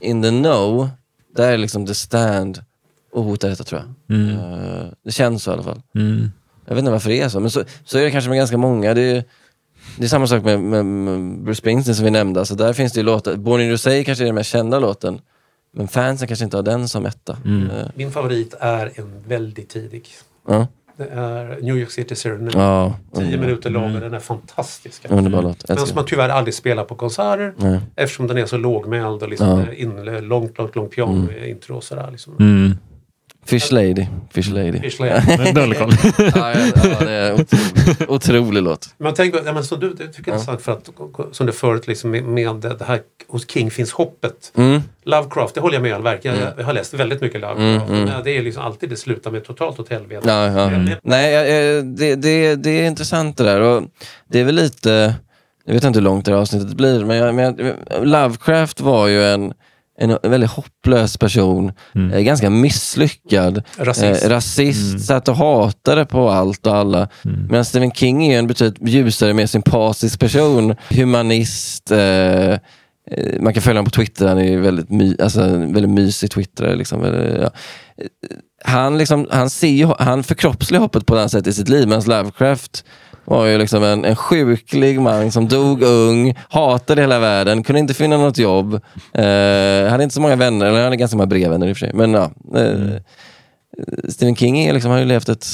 in 0.00 0.22
the 0.22 0.30
know, 0.30 0.88
där 1.36 1.52
är 1.52 1.58
liksom 1.58 1.86
The 1.86 1.94
Stand 1.94 2.60
och 3.12 3.24
Hota 3.24 3.48
detta 3.48 3.64
tror 3.64 3.80
jag. 3.80 4.18
Mm. 4.18 4.36
Eh, 4.38 4.84
det 5.04 5.10
känns 5.12 5.42
så 5.42 5.50
i 5.50 5.54
alla 5.54 5.62
fall. 5.62 5.82
Mm. 5.94 6.30
Jag 6.66 6.74
vet 6.74 6.78
inte 6.82 6.90
varför 6.92 7.08
det 7.10 7.20
är 7.20 7.28
så, 7.28 7.40
men 7.40 7.50
så, 7.50 7.64
så 7.84 7.98
är 7.98 8.02
det 8.04 8.10
kanske 8.10 8.30
med 8.30 8.38
ganska 8.38 8.56
många. 8.56 8.94
Det 8.94 9.02
är, 9.02 9.24
det 9.96 10.04
är 10.04 10.08
samma 10.08 10.26
sak 10.26 10.44
med, 10.44 10.60
med, 10.60 10.84
med 10.86 11.38
Bruce 11.44 11.58
Springsteen 11.58 11.94
som 11.94 12.04
vi 12.04 12.10
nämnde. 12.10 12.40
Alltså 12.40 12.54
där 12.54 12.72
finns 12.72 12.92
det 12.92 13.00
ju 13.00 13.04
låtar. 13.06 13.36
Born 13.36 13.60
in 13.60 13.70
USA 13.70 13.90
kanske 14.04 14.24
är 14.24 14.26
den 14.26 14.34
mest 14.34 14.50
kända 14.50 14.78
låten. 14.78 15.20
Men 15.74 15.88
fansen 15.88 16.28
kanske 16.28 16.44
inte 16.44 16.56
har 16.56 16.62
den 16.64 16.88
som 16.88 17.06
etta. 17.06 17.36
Mm. 17.44 17.70
Eh, 17.70 17.86
Min 17.94 18.10
favorit 18.10 18.54
är 18.60 18.92
en 18.94 19.22
väldigt 19.28 19.68
tidig. 19.68 20.08
ja. 20.48 20.66
Det 20.96 21.08
är 21.08 21.58
New 21.62 21.76
York 21.78 21.90
City 21.90 22.14
Serenade. 22.16 22.58
ja. 22.58 22.94
Tio 23.14 23.36
minuter 23.36 23.70
lång 23.70 23.94
och 23.94 24.00
den 24.00 24.14
är 24.14 24.18
fantastisk. 24.20 25.06
Underbar 25.08 25.42
låt. 25.42 25.68
Men 25.68 25.78
som 25.78 25.94
man 25.94 26.04
tyvärr 26.06 26.28
aldrig 26.28 26.54
spelar 26.54 26.84
på 26.84 26.94
konserter. 26.94 27.54
Nej. 27.56 27.80
Eftersom 27.96 28.26
den 28.26 28.38
är 28.38 28.46
så 28.46 28.56
lågmäld 28.56 29.22
och 29.22 29.28
liksom 29.28 29.48
Ja. 29.48 29.72
in, 29.72 30.04
långt, 30.28 30.58
långt, 30.58 30.76
långt 30.76 30.90
piano-intro 30.90 31.76
och 31.76 31.84
sådär. 31.84 32.08
Liksom. 32.10 32.36
Mm. 32.40 32.76
Fish 33.46 33.72
Lady. 33.72 34.06
Fish 34.30 34.50
Lady. 34.50 34.80
Fish 34.80 35.00
Lane. 35.00 35.52
Dålig 35.52 35.78
koll. 35.78 35.90
ja, 36.18 36.32
ja, 36.34 36.54
ja, 36.74 37.04
det 37.04 37.12
är 37.12 37.32
otrolig, 37.32 38.10
otrolig 38.10 38.62
låt. 38.62 38.94
Men 38.98 39.14
tänk, 39.14 39.34
ja, 39.46 39.52
men 39.52 39.64
som 39.64 39.80
du 39.80 39.94
det 39.94 40.08
tycker 40.08 40.30
jag 40.30 40.36
är 40.36 40.40
intressant 40.40 40.62
för 40.62 40.72
att 40.72 41.36
som 41.36 41.46
det 41.46 41.52
förut 41.52 41.86
liksom 41.86 42.10
med, 42.10 42.24
med 42.24 42.56
det 42.56 42.84
här 42.84 43.00
hos 43.28 43.50
King 43.50 43.70
finns 43.70 43.92
hoppet. 43.92 44.52
Mm. 44.56 44.82
Lovecraft, 45.04 45.54
det 45.54 45.60
håller 45.60 45.74
jag 45.74 45.82
med 45.82 45.94
all 45.94 46.02
verk. 46.02 46.20
Jag, 46.22 46.36
jag 46.56 46.64
har 46.64 46.72
läst 46.72 46.94
väldigt 46.94 47.20
mycket 47.20 47.40
Lovecraft. 47.40 47.88
Mm, 47.88 47.98
mm. 47.98 48.04
Men 48.04 48.24
det 48.24 48.36
är 48.36 48.42
liksom 48.42 48.62
alltid 48.62 48.88
det 48.88 48.96
slutar 48.96 49.30
med 49.30 49.44
totalt 49.44 49.80
åt 49.80 49.88
helvete. 49.88 50.28
Ja, 50.28 50.46
ja. 50.46 50.96
Nej, 51.02 51.34
eh, 51.34 51.82
det, 51.84 52.14
det, 52.14 52.54
det 52.54 52.70
är 52.70 52.86
intressant 52.86 53.36
det 53.36 53.44
där. 53.44 53.60
Och 53.60 53.82
det 54.28 54.40
är 54.40 54.44
väl 54.44 54.54
lite, 54.54 55.14
jag 55.64 55.74
vet 55.74 55.84
inte 55.84 55.98
hur 55.98 56.04
långt 56.04 56.24
det 56.24 56.32
här 56.32 56.38
avsnittet 56.38 56.76
blir, 56.76 57.04
men, 57.04 57.16
jag, 57.16 57.34
men 57.34 57.76
Lovecraft 58.02 58.80
var 58.80 59.08
ju 59.08 59.24
en, 59.24 59.54
en 59.98 60.18
väldigt 60.22 60.50
hopplös 60.50 61.16
person. 61.16 61.72
Mm. 61.94 62.12
Eh, 62.12 62.20
ganska 62.20 62.50
misslyckad. 62.50 63.62
Rasist. 63.76 64.24
Eh, 64.24 64.28
rasist, 64.28 65.06
satt 65.06 65.28
och 65.28 65.36
hatade 65.36 66.04
på 66.04 66.30
allt 66.30 66.66
och 66.66 66.76
alla. 66.76 67.08
Mm. 67.24 67.46
Medan 67.50 67.64
Stephen 67.64 67.92
King 67.92 68.26
är 68.26 68.38
en 68.38 68.46
betydligt 68.46 68.88
ljusare, 68.88 69.34
mer 69.34 69.46
sympatisk 69.46 70.20
person. 70.20 70.74
Humanist. 70.90 71.90
Eh, 71.90 71.98
eh, 72.50 72.58
man 73.40 73.54
kan 73.54 73.62
följa 73.62 73.78
honom 73.78 73.84
på 73.84 73.90
Twitter, 73.90 74.28
han 74.28 74.38
är 74.38 74.58
väldigt, 74.58 74.90
my, 74.90 75.16
alltså, 75.22 75.40
väldigt 75.56 75.90
mysig 75.90 76.30
twittrare. 76.30 76.76
Liksom. 76.76 77.00
Väldigt, 77.00 77.40
ja. 77.40 77.50
Eh, 77.96 78.06
han, 78.64 78.98
liksom, 78.98 79.26
han, 79.30 79.50
ser 79.50 80.02
han 80.02 80.24
förkroppsligar 80.24 80.80
hoppet 80.80 81.06
på 81.06 81.14
det 81.14 81.20
här 81.20 81.28
sättet 81.28 81.46
i 81.46 81.52
sitt 81.52 81.68
liv, 81.68 81.88
medan 81.88 82.04
Lovecraft 82.04 82.84
var 83.24 83.46
ju 83.46 83.58
liksom 83.58 83.82
en, 83.84 84.04
en 84.04 84.16
sjuklig 84.16 85.00
man 85.00 85.32
som 85.32 85.48
dog 85.48 85.82
ung, 85.82 86.34
hatade 86.48 87.00
hela 87.00 87.18
världen, 87.18 87.62
kunde 87.62 87.80
inte 87.80 87.94
finna 87.94 88.16
något 88.16 88.38
jobb. 88.38 88.74
Eh, 89.14 89.90
hade 89.90 90.02
inte 90.02 90.14
så 90.14 90.20
många 90.20 90.36
vänner, 90.36 90.66
eller 90.66 90.76
han 90.76 90.84
hade 90.84 90.96
ganska 90.96 91.16
många 91.16 91.26
brevvänner 91.26 91.66
i 91.68 91.72
och 91.72 91.76
för 91.76 91.86
sig. 91.86 91.94
Men 91.94 92.14
ja, 92.14 92.30
eh, 92.56 93.00
Stephen 94.08 94.36
King 94.36 94.58
är 94.58 94.72
liksom, 94.72 94.90
har 94.90 94.98
ju 94.98 95.04
levt 95.04 95.28
ett 95.28 95.46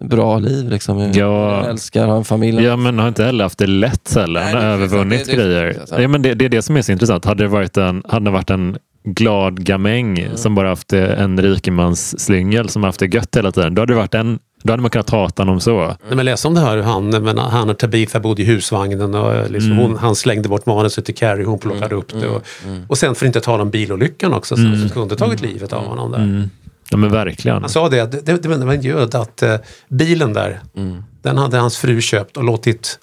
bra 0.00 0.38
liv. 0.38 0.68
Liksom. 0.70 1.12
Ja. 1.14 1.54
Han 1.56 1.64
älskar, 1.70 2.06
har 2.06 2.16
en 2.16 2.24
familj. 2.24 2.62
Ja, 2.64 2.76
men 2.76 2.98
har 2.98 3.08
inte 3.08 3.24
heller 3.24 3.44
haft 3.44 3.58
det 3.58 3.66
lätt 3.66 4.14
heller. 4.14 4.40
Han 4.40 4.54
har 4.54 4.62
övervunnit. 4.70 5.24
Det- 5.26 5.30
det- 5.30 5.36
grejer. 5.36 5.76
det 5.96 6.02
ja, 6.02 6.08
men 6.08 6.22
det, 6.22 6.34
det 6.34 6.44
är 6.44 6.48
det 6.48 6.62
som 6.62 6.76
är 6.76 6.82
så 6.82 6.92
intressant. 6.92 7.24
Hade 7.24 7.44
det 7.44 7.48
varit 7.48 7.76
en, 7.76 8.02
hade 8.08 8.24
det 8.24 8.30
varit 8.30 8.50
en 8.50 8.76
glad 9.04 9.64
gamäng 9.64 10.18
Mm. 10.18 10.36
som 10.36 10.54
bara 10.54 10.68
haft 10.68 10.92
en 10.92 11.42
rikemans 11.42 12.20
slyngel 12.20 12.68
som 12.68 12.82
haft 12.84 13.00
det 13.00 13.14
gött 13.14 13.36
hela 13.36 13.52
tiden. 13.52 13.74
Då 13.74 13.82
hade, 13.82 13.92
det 13.92 13.96
varit 13.96 14.14
en, 14.14 14.38
då 14.66 14.72
hade 14.72 14.82
man 14.82 14.90
kunnat 14.90 15.10
hata 15.10 15.42
honom 15.42 15.60
så. 15.60 15.86
Nej, 15.86 16.16
men 16.16 16.24
läs 16.24 16.44
om 16.44 16.54
det 16.54 16.60
här, 16.60 16.76
han, 16.78 17.10
men 17.10 17.38
han 17.38 17.70
och 17.70 17.78
Tabitha 17.78 18.20
bodde 18.20 18.42
i 18.42 18.44
husvagnen 18.44 19.14
och 19.14 19.50
liksom 19.50 19.72
Mm. 19.72 19.82
hon, 19.84 19.96
han 19.96 20.16
slängde 20.16 20.48
bort 20.48 20.66
manuset 20.66 21.04
till 21.04 21.14
Carrie, 21.14 21.44
hon 21.46 21.58
plockade 21.58 21.94
upp 21.94 22.20
det. 22.20 22.28
Och, 22.28 22.42
och 22.88 22.98
sen 22.98 23.14
för 23.14 23.26
inte 23.26 23.40
tala 23.40 23.62
om 23.62 23.70
bilolyckan 23.70 24.34
också 24.34 24.56
som 24.56 24.66
Mm. 24.66 24.88
kunde 24.88 25.16
tagit 25.16 25.40
livet 25.40 25.72
av 25.72 25.84
honom 25.84 26.10
där. 26.12 26.48
Ja, 26.90 26.96
men 26.96 27.12
verkligen. 27.12 27.60
Han 27.60 27.68
sa 27.70 27.88
det, 27.88 28.12
det, 28.12 28.26
det, 28.26 28.42
det 28.42 28.48
var 28.64 28.72
en 28.74 28.82
göd 28.82 29.14
att 29.14 29.42
eh, 29.42 29.54
bilen 29.88 30.32
där, 30.32 30.60
Mm. 30.76 31.02
den 31.22 31.38
hade 31.38 31.56
hans 31.58 31.76
fru 31.78 32.00
köpt 32.00 32.36
och 32.36 32.44
låtit 32.44 32.98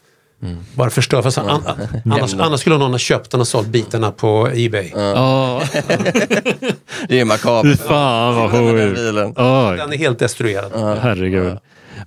bara 0.76 0.90
förstöra. 0.90 1.24
Fast 1.24 1.38
an, 1.38 1.50
annars, 2.06 2.34
annars 2.34 2.60
skulle 2.60 2.78
någon 2.78 2.92
ha 2.92 2.98
köpt 2.98 3.32
den 3.32 3.40
och 3.42 3.48
sålt 3.48 3.68
bitarna 3.68 4.12
på 4.12 4.50
Ebay. 4.54 4.92
Ja, 4.96 5.62
Det 7.10 7.20
är 7.20 7.26
makabert. 7.26 7.72
fy 7.72 7.78
fan 7.88 8.36
vad 8.36 8.52
Den 8.54 8.78
sjukt. 8.78 9.00
Den 9.78 9.94
är 9.94 9.98
helt 9.98 10.20
destruerad. 10.20 11.00
herregud. 11.02 11.58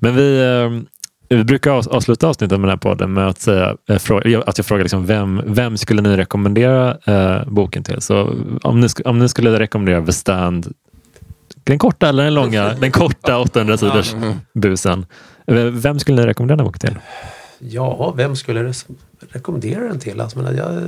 Men 0.00 0.14
vi, 0.16 0.40
eh, 0.40 1.36
vi 1.36 1.44
brukar 1.44 1.70
avs- 1.70 1.88
avsluta 1.88 2.28
avsnittet 2.28 2.60
med 2.60 2.68
den 2.68 2.70
här 2.70 2.76
podden 2.76 3.12
med 3.12 3.28
att, 3.28 3.40
säga, 3.40 3.76
eh, 3.88 3.94
frå- 3.96 4.42
att 4.46 4.58
jag 4.58 4.66
frågar 4.66 4.82
liksom 4.84 5.06
vem, 5.06 5.42
vem 5.46 5.76
skulle 5.76 6.02
ni 6.02 6.16
rekommendera 6.16 6.96
eh, 7.04 7.44
boken 7.46 7.82
till? 7.82 8.00
Så 8.00 8.32
om 8.62 8.80
ni, 8.80 8.88
om 9.04 9.18
ni 9.18 9.28
skulle 9.28 9.58
rekommendera 9.58 10.06
The 10.06 10.12
Stand, 10.12 10.72
den 11.64 11.78
korta 11.78 12.08
eller 12.08 12.24
den 12.24 12.34
långa, 12.34 12.74
den 12.80 12.92
korta 12.92 13.38
800 13.38 13.76
sidors 13.76 14.14
busen. 14.54 15.06
Eh, 15.46 15.54
Vem 15.56 15.98
skulle 15.98 16.20
ni 16.20 16.26
rekommendera 16.26 16.56
den 16.56 16.66
här 16.66 16.72
boken 16.72 16.80
till? 16.90 16.98
Ja, 17.58 18.14
vem 18.16 18.36
skulle 18.36 18.60
jag 18.60 18.74
rekommendera 19.32 19.80
den 19.80 20.00
till? 20.00 20.20
Alltså, 20.20 20.38
men 20.38 20.56
jag, 20.56 20.82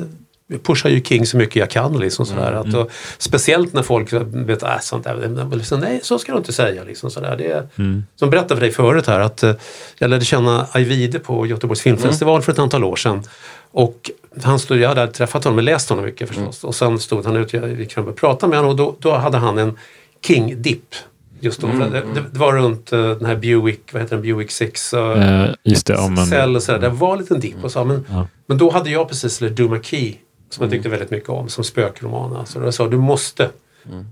jag 0.46 0.62
pushar 0.62 0.90
ju 0.90 1.00
King 1.02 1.26
så 1.26 1.36
mycket 1.36 1.56
jag 1.56 1.70
kan. 1.70 1.98
Liksom, 1.98 2.26
sådär, 2.26 2.52
att, 2.52 2.74
och, 2.74 2.90
speciellt 3.18 3.72
när 3.72 3.82
folk 3.82 4.12
vet 4.12 4.62
äh, 4.62 4.78
sånt 4.80 5.04
där, 5.04 5.56
liksom, 5.56 5.80
nej 5.80 6.00
så 6.02 6.18
ska 6.18 6.32
du 6.32 6.38
inte 6.38 6.52
säga. 6.52 6.84
Liksom, 6.84 7.10
sådär. 7.10 7.36
Det 7.36 7.50
är, 7.50 7.68
Som 8.16 8.30
berättade 8.30 8.54
för 8.54 8.60
dig 8.60 8.70
förut 8.70 9.06
här 9.06 9.20
att 9.20 9.42
eh, 9.42 9.54
jag 9.98 10.10
lärde 10.10 10.24
känna 10.24 10.66
Ajvide 10.72 11.18
på 11.18 11.46
Göteborgs 11.46 11.80
filmfestival 11.80 12.42
för 12.42 12.52
ett 12.52 12.58
antal 12.58 12.84
år 12.84 12.96
sedan. 12.96 13.22
Och 13.70 14.10
han 14.42 14.58
stod, 14.58 14.78
jag 14.78 14.88
hade 14.88 15.06
träffat 15.06 15.44
honom 15.44 15.58
och 15.58 15.64
läst 15.64 15.88
honom 15.88 16.04
mycket 16.04 16.28
förstås. 16.28 16.64
Och 16.64 16.74
sen 16.74 16.98
stod 16.98 17.24
han 17.24 17.36
ute, 17.36 17.56
jag 17.56 17.80
gick 17.80 17.92
fram 17.92 18.08
och 18.08 18.16
pratade 18.16 18.50
med 18.50 18.58
honom 18.58 18.70
och 18.70 18.76
då, 18.76 18.96
då 18.98 19.14
hade 19.16 19.38
han 19.38 19.58
en 19.58 19.78
King-dipp. 20.26 20.94
Just 21.40 21.60
då. 21.60 21.66
Det, 21.66 21.88
det, 22.14 22.24
det 22.32 22.38
var 22.38 22.52
runt 22.52 22.92
eh, 22.92 23.10
den 23.10 23.24
här 23.26 23.36
Buick, 23.36 23.92
vad 23.92 24.02
heter 24.02 24.16
den, 24.16 24.22
Buick 24.22 24.50
6. 24.50 24.94
eh, 24.94 25.00
Eh, 25.44 25.50
just 25.64 25.86
det, 25.86 25.96
om 25.96 26.14
man, 26.14 26.26
Cell 26.26 26.56
och 26.56 26.62
sådär. 26.62 26.78
Det 26.78 26.88
var 26.88 27.12
en 27.12 27.18
liten 27.18 27.40
dipp 27.40 27.64
och 27.64 27.72
så. 27.72 27.84
Men, 27.84 28.04
Ja. 28.10 28.26
men 28.46 28.58
då 28.58 28.70
hade 28.70 28.90
jag 28.90 29.08
precis 29.08 29.40
läst 29.40 29.56
Duma 29.56 29.82
Key 29.82 30.14
som 30.50 30.62
jag 30.62 30.70
tyckte 30.70 30.88
väldigt 30.88 31.10
mycket 31.10 31.28
om 31.28 31.48
som 31.48 31.64
spökroman. 31.64 32.36
Alltså, 32.36 32.64
jag 32.64 32.74
sa 32.74 32.88
du 32.88 32.96
måste 32.98 33.50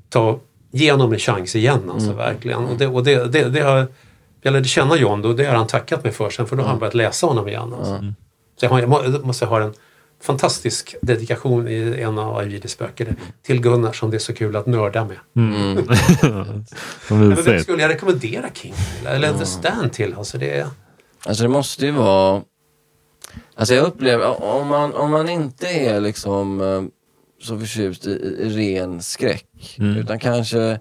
ta, 0.09 0.39
ge 0.71 0.93
honom 0.93 1.13
en 1.13 1.19
chans 1.19 1.57
igen 1.57 1.91
alltså, 1.93 2.13
verkligen. 2.13 2.59
Och 2.65 2.79
det, 2.79 2.87
och 2.87 3.05
det, 3.05 3.33
det, 3.33 3.45
det 3.49 3.61
har, 3.61 3.87
jag 4.43 4.53
lärde 4.53 4.69
känna 4.69 4.97
John 4.97 5.23
då, 5.23 5.33
det 5.33 5.45
har 5.45 5.55
han 5.57 5.67
tackat 5.67 6.05
mig 6.05 6.13
för 6.13 6.31
sen 6.31 6.47
för 6.47 6.57
då 6.57 6.63
har 6.63 6.69
han 6.71 6.79
börjat 6.79 6.95
läsa 6.95 7.27
honom 7.27 7.49
igen. 7.49 7.75
Alltså. 7.79 7.99
Så 8.61 8.65
jag, 8.67 8.71
har, 8.71 8.81
jag 8.81 8.89
må- 8.89 9.03
jag 9.05 9.27
måste 9.27 9.47
ha 9.47 9.61
en 9.63 9.75
fantastisk 10.23 10.95
dedikation 11.03 11.69
i 11.69 12.01
en 12.01 12.19
av 12.19 12.37
Ajvides 12.37 12.79
böcker 12.79 13.15
till 13.43 13.61
Gunnar 13.61 13.93
som 13.93 14.11
det 14.11 14.17
är 14.17 14.19
så 14.19 14.35
kul 14.35 14.57
att 14.57 14.67
nörda 14.67 15.05
med. 15.05 15.17
som 17.09 17.19
Men 17.19 17.29
vem 17.29 17.37
mysigt. 17.39 17.63
skulle 17.63 17.83
jag 17.83 17.89
rekommendera 17.91 18.49
King 18.55 18.75
till? 18.99 19.07
Eller 19.07 19.39
The 19.39 19.47
Stand 19.47 19.93
till? 19.93 20.15
Alltså 20.15 20.39
det 20.39 20.51
är... 20.59 20.67
Alltså 21.27 21.43
det 21.43 21.49
måste 21.49 21.87
ju 21.87 21.93
vara... 21.93 22.43
Alltså 23.55 23.75
jag 23.75 23.87
upplever, 23.87 24.43
om 24.45 24.69
man, 24.69 24.95
om 24.95 25.11
man 25.11 25.29
inte 25.29 25.67
är 25.69 26.01
liksom 26.01 26.61
eh, 26.61 26.83
så 27.47 27.59
förtjust 27.59 28.07
i, 28.07 28.11
i 28.11 28.49
ren 28.49 29.03
skräck, 29.03 29.77
Mm. 29.79 29.97
utan 29.97 30.19
kanske 30.19 30.81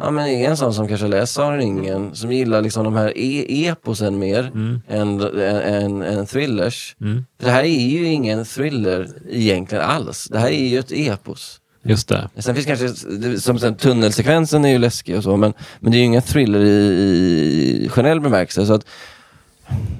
ja, 0.00 0.10
men 0.10 0.26
är 0.26 0.48
en 0.48 0.56
sån 0.56 0.74
som 0.74 0.88
kanske 0.88 1.06
läser 1.06 1.26
Sagan 1.26 1.58
ringen, 1.58 2.14
som 2.14 2.32
gillar 2.32 2.62
liksom 2.62 2.84
de 2.84 2.94
här 2.94 3.12
e 3.16 3.66
eposen 3.66 4.18
mer 4.18 4.52
än, 4.88 5.20
än, 5.38 6.02
än 6.02 6.26
thrillers. 6.26 6.96
Mm. 7.00 7.24
För 7.38 7.46
det 7.46 7.52
här 7.52 7.64
är 7.64 7.88
ju 7.88 8.06
ingen 8.06 8.44
thriller 8.44 9.08
egentligen 9.30 9.84
alls. 9.84 10.28
Det 10.30 10.38
här 10.38 10.48
är 10.48 10.68
ju 10.68 10.78
ett 10.78 10.92
epos. 10.92 11.60
Just 11.86 12.08
det. 12.08 12.28
Sen 12.38 12.54
finns 12.54 12.66
kanske, 12.66 12.88
som 13.40 13.58
sen, 13.58 13.74
tunnelsekvensen 13.74 14.64
är 14.64 14.68
ju 14.68 14.78
läskig 14.78 15.16
och 15.16 15.22
så, 15.22 15.36
men, 15.36 15.52
men 15.80 15.92
det 15.92 15.96
är 15.96 16.00
ju 16.00 16.04
ingen 16.04 16.22
thriller 16.22 16.60
i, 16.60 17.84
i 17.84 17.88
generell 17.88 18.20
bemärkelse. 18.20 18.66
Så 18.66 18.74
att, 18.74 18.86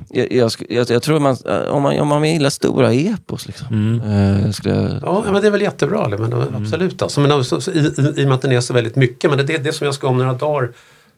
jag, 0.08 0.32
jag, 0.32 0.50
jag, 0.68 0.90
jag 0.90 1.02
tror 1.02 1.20
man, 1.20 1.36
om 1.68 1.82
man, 1.82 2.00
om 2.00 2.08
man 2.08 2.32
gillar 2.32 2.50
stora 2.50 2.92
epos 2.92 3.46
liksom. 3.46 4.00
Eh, 4.00 4.50
skulle 4.50 4.74
jag, 4.74 4.90
Ja, 5.02 5.24
men 5.32 5.40
det 5.42 5.46
är 5.46 5.50
väl 5.50 5.62
jättebra. 5.62 6.08
Men, 6.08 6.32
Absolut. 6.54 7.02
Alltså, 7.02 7.20
men, 7.20 7.32
alltså, 7.32 7.60
så, 7.60 7.70
i, 7.70 7.78
i, 7.78 8.20
I 8.20 8.24
och 8.24 8.28
med 8.28 8.32
att 8.32 8.42
den 8.42 8.52
är 8.52 8.60
så 8.60 8.74
väldigt 8.74 8.96
mycket. 8.96 9.30
Men 9.30 9.46
det 9.46 9.54
är 9.54 9.58
det 9.58 9.72
som 9.72 9.84
jag 9.84 9.94
ska 9.94 10.08
om 10.08 10.18
några 10.18 10.32
dagar. 10.32 10.72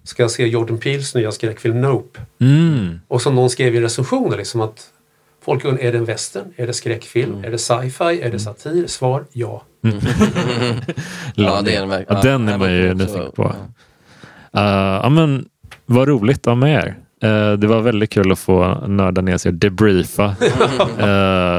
Ska 0.04 0.22
jag 0.22 0.30
se 0.30 0.46
Jordan 0.46 0.78
Peels 0.78 1.14
nya 1.14 1.32
skräckfilm 1.32 1.80
Nope. 1.80 2.20
Mm. 2.40 3.00
Och 3.08 3.22
som 3.22 3.34
någon 3.34 3.50
skrev 3.50 3.74
i 3.74 3.80
recensioner. 3.80 4.36
Liksom 4.36 4.60
att 4.60 4.84
folk 5.44 5.64
undrar, 5.64 5.84
är 5.84 5.92
det 5.92 5.98
en 5.98 6.04
western? 6.04 6.44
Är 6.56 6.66
det 6.66 6.72
skräckfilm? 6.72 7.44
Är 7.44 7.50
det 7.50 7.58
sci-fi? 7.58 8.20
Är 8.22 8.30
det 8.30 8.38
satir? 8.38 8.86
Svar 8.86 9.24
ja. 9.32 9.62
Ja, 11.34 11.62
det 11.62 11.74
är 11.74 11.80
den 11.80 11.88
verkligen. 11.88 12.16
Ja, 12.16 12.22
den 12.22 12.48
Ja, 12.48 12.54
är 12.54 12.58
man 12.58 12.72
ju 12.72 12.94
nyfiken 12.94 13.32
på. 13.36 13.44
Uh, 13.44 14.62
ja, 15.02 15.08
men, 15.08 15.48
vad 15.86 16.08
roligt 16.08 16.46
av 16.46 16.56
med 16.56 16.74
er. 16.74 16.96
Eh, 17.22 17.52
det 17.52 17.66
var 17.66 17.80
väldigt 17.80 18.10
kul 18.12 18.32
att 18.32 18.38
få 18.38 18.86
nörda 18.86 19.20
ner 19.20 19.36
sig 19.38 19.48
och 19.48 19.54
debriefa 19.54 20.24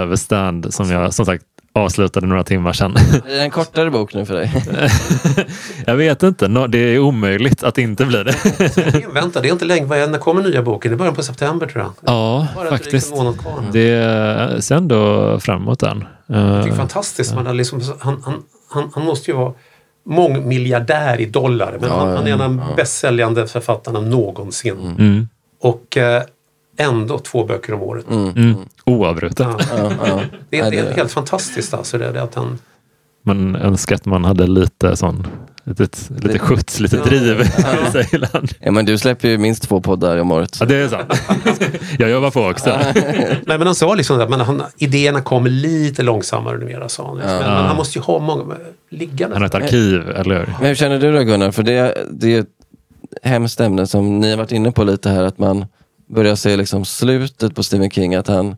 uh, 0.06 0.10
The 0.12 0.18
Stand 0.18 0.74
som 0.74 0.90
jag 0.92 1.14
som 1.14 1.26
sagt 1.26 1.44
avslutade 1.74 2.28
några 2.28 2.44
timmar 2.44 2.74
sedan. 2.74 2.96
Är 3.26 3.36
det 3.36 3.42
en 3.42 3.52
kortare 3.52 3.92
bok 3.92 4.14
nu 4.14 4.26
för 4.26 4.34
dig? 4.36 4.52
jag 5.86 5.96
vet 5.96 6.24
inte, 6.24 6.48
det 6.68 6.78
är 6.78 7.00
omöjligt 7.00 7.64
att 7.64 7.78
inte 7.78 8.06
bli 8.06 8.24
det. 8.24 8.36
Vänta, 9.14 9.42
det 9.42 9.48
är 9.48 9.52
inte 9.52 9.66
länge. 9.66 9.86
Vad 9.86 9.98
är- 10.00 10.08
När 10.08 10.18
kommer 10.20 10.42
nya 10.42 10.62
boken? 10.62 10.92
Det 10.92 10.96
är 10.96 10.98
början 10.98 11.16
på 11.16 11.24
september 11.24 11.68
tror 11.68 11.84
jag. 11.84 11.92
ja, 12.06 12.48
Bara 12.56 12.70
faktiskt. 12.70 13.12
en 13.12 13.18
månad 13.18 13.40
kvar. 13.40 13.64
Det 13.72 14.64
ser 14.64 14.76
ändå 14.76 15.40
framåt 15.40 15.80
den. 15.80 16.04
Det 16.28 16.36
är 16.38 16.72
fantastiskt. 16.72 17.36
Man 17.36 17.46
har 17.46 17.54
liksom, 17.54 17.82
han, 18.00 18.22
han, 18.26 18.34
han, 18.70 18.92
han 18.96 19.06
måste 19.06 19.32
ju 19.32 19.38
vara 19.38 19.54
mångmiljardär 20.06 21.22
i 21.22 21.26
dollar. 21.26 21.78
Men 21.82 21.90
Ja, 21.90 21.96
han, 22.00 22.18
han 22.18 22.28
är 22.28 22.32
en 22.32 22.42
av 22.42 22.50
de 22.50 22.60
ja. 22.70 22.76
bästsäljande 22.76 23.48
författarna 23.48 24.00
någonsin. 24.00 24.96
mm, 25.00 25.30
Och 25.60 25.98
eh, 25.98 26.24
ändå 26.78 27.20
två 27.20 27.46
böcker 27.46 27.74
om 27.74 27.82
året. 27.82 28.06
mm, 28.10 28.56
oavbrutet. 28.86 29.40
Ja. 29.40 29.60
Ja, 29.78 29.92
ja. 30.08 30.22
Det, 30.50 30.60
är, 30.60 30.72
det 30.72 30.78
är 30.78 30.92
helt 30.92 31.12
fantastiskt 31.12 31.74
alltså. 31.74 31.98
Det, 31.98 32.12
det 32.12 32.24
att 32.24 32.36
han, 32.36 32.60
Man 33.24 33.56
önskar 33.56 33.96
att 33.96 34.06
man 34.06 34.26
hade 34.26 34.48
lite 34.48 34.96
sån, 34.96 35.28
lite, 35.64 35.88
lite 36.10 36.40
skjuts, 36.40 36.80
lite 36.80 36.98
driv 36.98 37.42
i 37.42 37.92
sig 37.92 38.10
ibland. 38.12 38.52
ja, 38.60 38.72
men 38.72 38.86
du 38.86 38.98
släpper 38.98 39.28
ju 39.28 39.38
minst 39.38 39.64
två 39.64 39.82
poddar 39.82 40.18
om 40.18 40.32
året. 40.32 40.58
Ja, 40.60 40.66
det 40.66 40.76
är 40.76 40.88
sant. 40.88 41.14
Jag 42.00 42.10
jobbar 42.10 42.32
på 42.32 42.46
också. 42.46 42.80
nej, 42.96 43.42
men 43.46 43.62
han 43.62 43.76
sa 43.76 43.94
liksom 43.96 44.22
att 44.22 44.30
men 44.30 44.42
han, 44.42 44.64
idéerna 44.78 45.22
kommer 45.22 45.50
lite 45.50 46.04
långsammare 46.04 46.58
numera 46.58 46.90
sa 46.90 47.08
han. 47.08 47.18
Liksom. 47.18 47.38
Men, 47.38 47.54
men 47.54 47.66
han 47.66 47.76
måste 47.76 48.00
ju 48.00 48.04
ha 48.04 48.20
många 48.20 48.56
liggande. 48.90 49.36
Han 49.36 49.42
har 49.42 49.48
ett 49.48 49.56
arkiv, 49.56 50.10
eller 50.10 50.40
hur? 50.40 50.54
Men 50.60 50.68
hur 50.68 50.76
känner 50.76 51.00
du 51.00 51.12
då 51.12 51.24
Gunnar? 51.24 51.52
För 51.52 51.64
det, 51.64 51.98
det 52.12 52.36
är 52.36 52.40
ett 52.40 52.48
hemskt 53.24 53.60
ämne 53.60 53.88
som 53.88 54.20
ni 54.20 54.30
har 54.30 54.38
varit 54.38 54.52
inne 54.52 54.72
på 54.72 54.84
lite 54.84 55.10
här, 55.10 55.24
att 55.24 55.38
man 55.38 55.66
börjar 56.08 56.36
se 56.36 56.58
liksom 56.58 56.86
slutet 56.86 57.56
på 57.56 57.64
Stephen 57.64 57.90
King. 57.90 58.16
Att 58.16 58.28
han, 58.28 58.56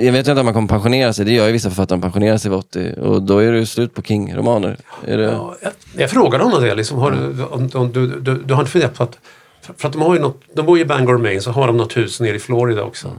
jag 0.00 0.12
vet 0.12 0.28
inte 0.28 0.40
om 0.40 0.44
man 0.44 0.54
kommer 0.54 0.68
pensionera 0.68 1.12
sig, 1.12 1.24
det 1.24 1.32
gör 1.32 1.46
ju 1.46 1.52
vissa 1.52 1.70
författare, 1.70 1.96
de 1.96 2.02
pensionerar 2.02 2.38
sig 2.38 2.50
vid 2.50 2.58
80 2.58 2.94
och 3.00 3.22
då 3.22 3.38
är 3.38 3.52
det 3.52 3.58
ju 3.58 3.66
slut 3.66 3.94
på 3.94 4.02
King-romaner. 4.02 4.76
Är 5.06 5.18
det, 5.18 5.24
Ja, 5.24 5.56
jag, 5.62 5.72
jag 5.96 6.10
frågade 6.10 6.44
honom 6.44 6.62
det. 6.62 6.74
Liksom, 6.74 6.98
har 6.98 7.10
du, 7.10 7.44
om, 7.44 7.70
om, 7.74 7.92
du, 7.92 8.20
du, 8.20 8.42
du 8.42 8.54
har 8.54 8.60
inte 8.60 8.72
funderat 8.72 8.94
på 8.94 9.02
att 9.02 9.18
för, 9.60 9.74
för 9.78 9.88
att 9.88 9.92
de 9.92 10.02
har 10.02 10.14
ju 10.14 10.20
något, 10.20 10.40
de 10.54 10.66
bor 10.66 10.78
ju 10.78 10.84
i 10.84 10.86
Bangor, 10.86 11.18
Maine, 11.18 11.42
så 11.42 11.50
har 11.50 11.66
de 11.66 11.76
något 11.76 11.96
hus 11.96 12.20
nere 12.20 12.36
i 12.36 12.38
Florida 12.38 12.82
också. 12.82 13.12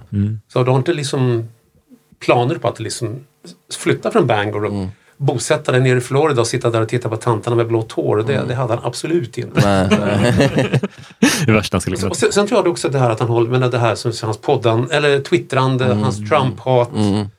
Så 0.53 0.63
du 0.63 0.71
har 0.71 0.77
inte 0.77 0.93
liksom 0.93 1.49
planer 2.19 2.55
på 2.55 2.67
att 2.67 2.79
liksom 2.79 3.25
flytta 3.73 4.11
från 4.11 4.27
Bangor 4.27 4.65
och 4.65 4.87
bosätta 5.19 5.71
dig 5.71 5.81
nere 5.81 5.97
i 5.97 6.01
Florida 6.01 6.41
och 6.41 6.47
sitta 6.47 6.69
där 6.69 6.81
och 6.81 6.89
titta 6.89 7.09
på 7.09 7.15
tanterna 7.17 7.55
med 7.55 7.67
blått 7.67 7.91
hår. 7.91 8.23
Det, 8.27 8.33
Mm. 8.35 8.47
det 8.47 8.55
hade 8.55 8.73
han 8.73 8.83
absolut 8.85 9.37
inte. 9.37 9.61
Det 11.45 11.51
värsta 11.51 11.75
han 11.75 11.81
skulle 11.81 11.97
kunna 11.97 12.13
sen, 12.13 12.31
sen 12.31 12.47
tror 12.47 12.59
jag 12.59 12.67
också 12.67 12.89
det 12.89 12.99
här 12.99 13.09
att 13.09 13.19
han 13.19 13.29
håller, 13.29 13.49
men 13.59 13.71
det 13.71 13.77
här 13.79 13.95
som 13.95 14.11
hans 14.23 14.37
poddan, 14.37 14.87
eller 14.91 15.19
twittrande, 15.19 15.85
hans 15.85 16.17
Trump-hat. 16.29 16.89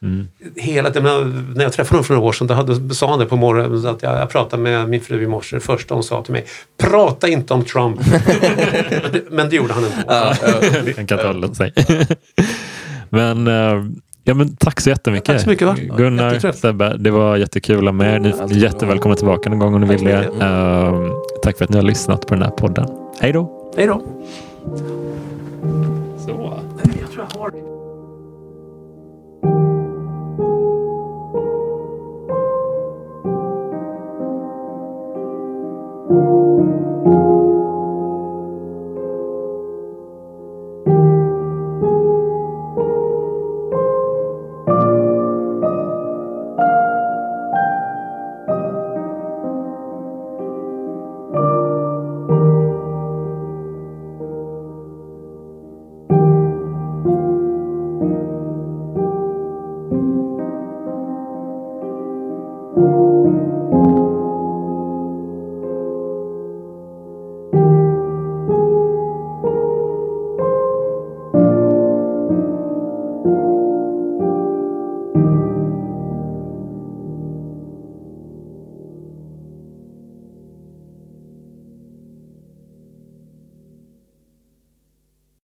Mm. 0.03 0.29
Hela, 0.57 0.91
det, 0.91 1.01
men 1.01 1.47
när 1.57 1.65
jag 1.65 1.73
träffade 1.73 1.95
honom 1.97 2.05
för 2.05 2.15
några 2.15 2.29
år 2.29 2.33
sedan, 2.33 2.47
då 2.47 2.55
hade, 2.55 2.95
sa 2.95 3.11
han 3.11 3.19
det 3.19 3.27
på 3.27 3.37
morgonen, 3.37 3.83
så 3.83 3.89
att 3.89 4.03
jag, 4.03 4.21
jag 4.21 4.31
pratade 4.31 4.63
med 4.63 4.89
min 4.89 5.01
fru 5.01 5.23
i 5.23 5.27
morse, 5.27 5.57
det 5.57 5.61
första 5.61 5.95
hon 5.95 6.03
sa 6.03 6.23
till 6.23 6.33
mig, 6.33 6.47
prata 6.83 7.29
inte 7.29 7.55
om 7.55 7.65
Trump. 7.65 8.01
men, 8.91 9.13
det, 9.13 9.23
men 9.31 9.49
det 9.51 9.57
gjorde 9.57 9.73
han 9.75 9.85
ändå. 9.85 9.97
Han 10.97 11.07
kan 11.07 11.19
inte 11.19 11.27
hålla 11.27 11.55
sig. 11.55 11.73
men, 13.11 13.47
eh, 13.47 13.85
Ja, 14.31 14.35
men 14.35 14.57
tack 14.57 14.81
så 14.81 14.91
jättemycket. 14.91 15.27
Tack 15.27 15.41
så 15.41 15.49
mycket 15.49 15.67
va? 15.67 15.77
Gunnar, 15.97 16.53
Sebbe, 16.53 16.97
det 16.97 17.11
var 17.11 17.37
jättekul 17.37 17.89
att 17.89 17.95
med 17.95 18.15
er. 18.15 18.19
Ni 18.21 18.29
är 18.29 18.57
jättevälkomna 18.57 19.17
tillbaka 19.17 19.51
någon 19.51 19.59
gång 19.59 19.75
om 19.75 19.81
ni 19.81 19.87
vill 19.87 20.05
det. 20.05 20.25
Ehm, 20.41 21.11
tack 21.43 21.59
för 21.59 21.65
att 21.65 21.71
ni 21.71 21.77
har 21.77 21.83
lyssnat 21.83 22.27
på 22.27 22.35
den 22.35 22.43
här 22.43 22.51
podden. 22.51 22.89
Hej 23.21 23.33
då! 23.33 23.73
Hej 23.77 23.87
då! 23.87 24.03
Så. 26.27 26.55
Thank 26.83 26.97
you 36.57 36.80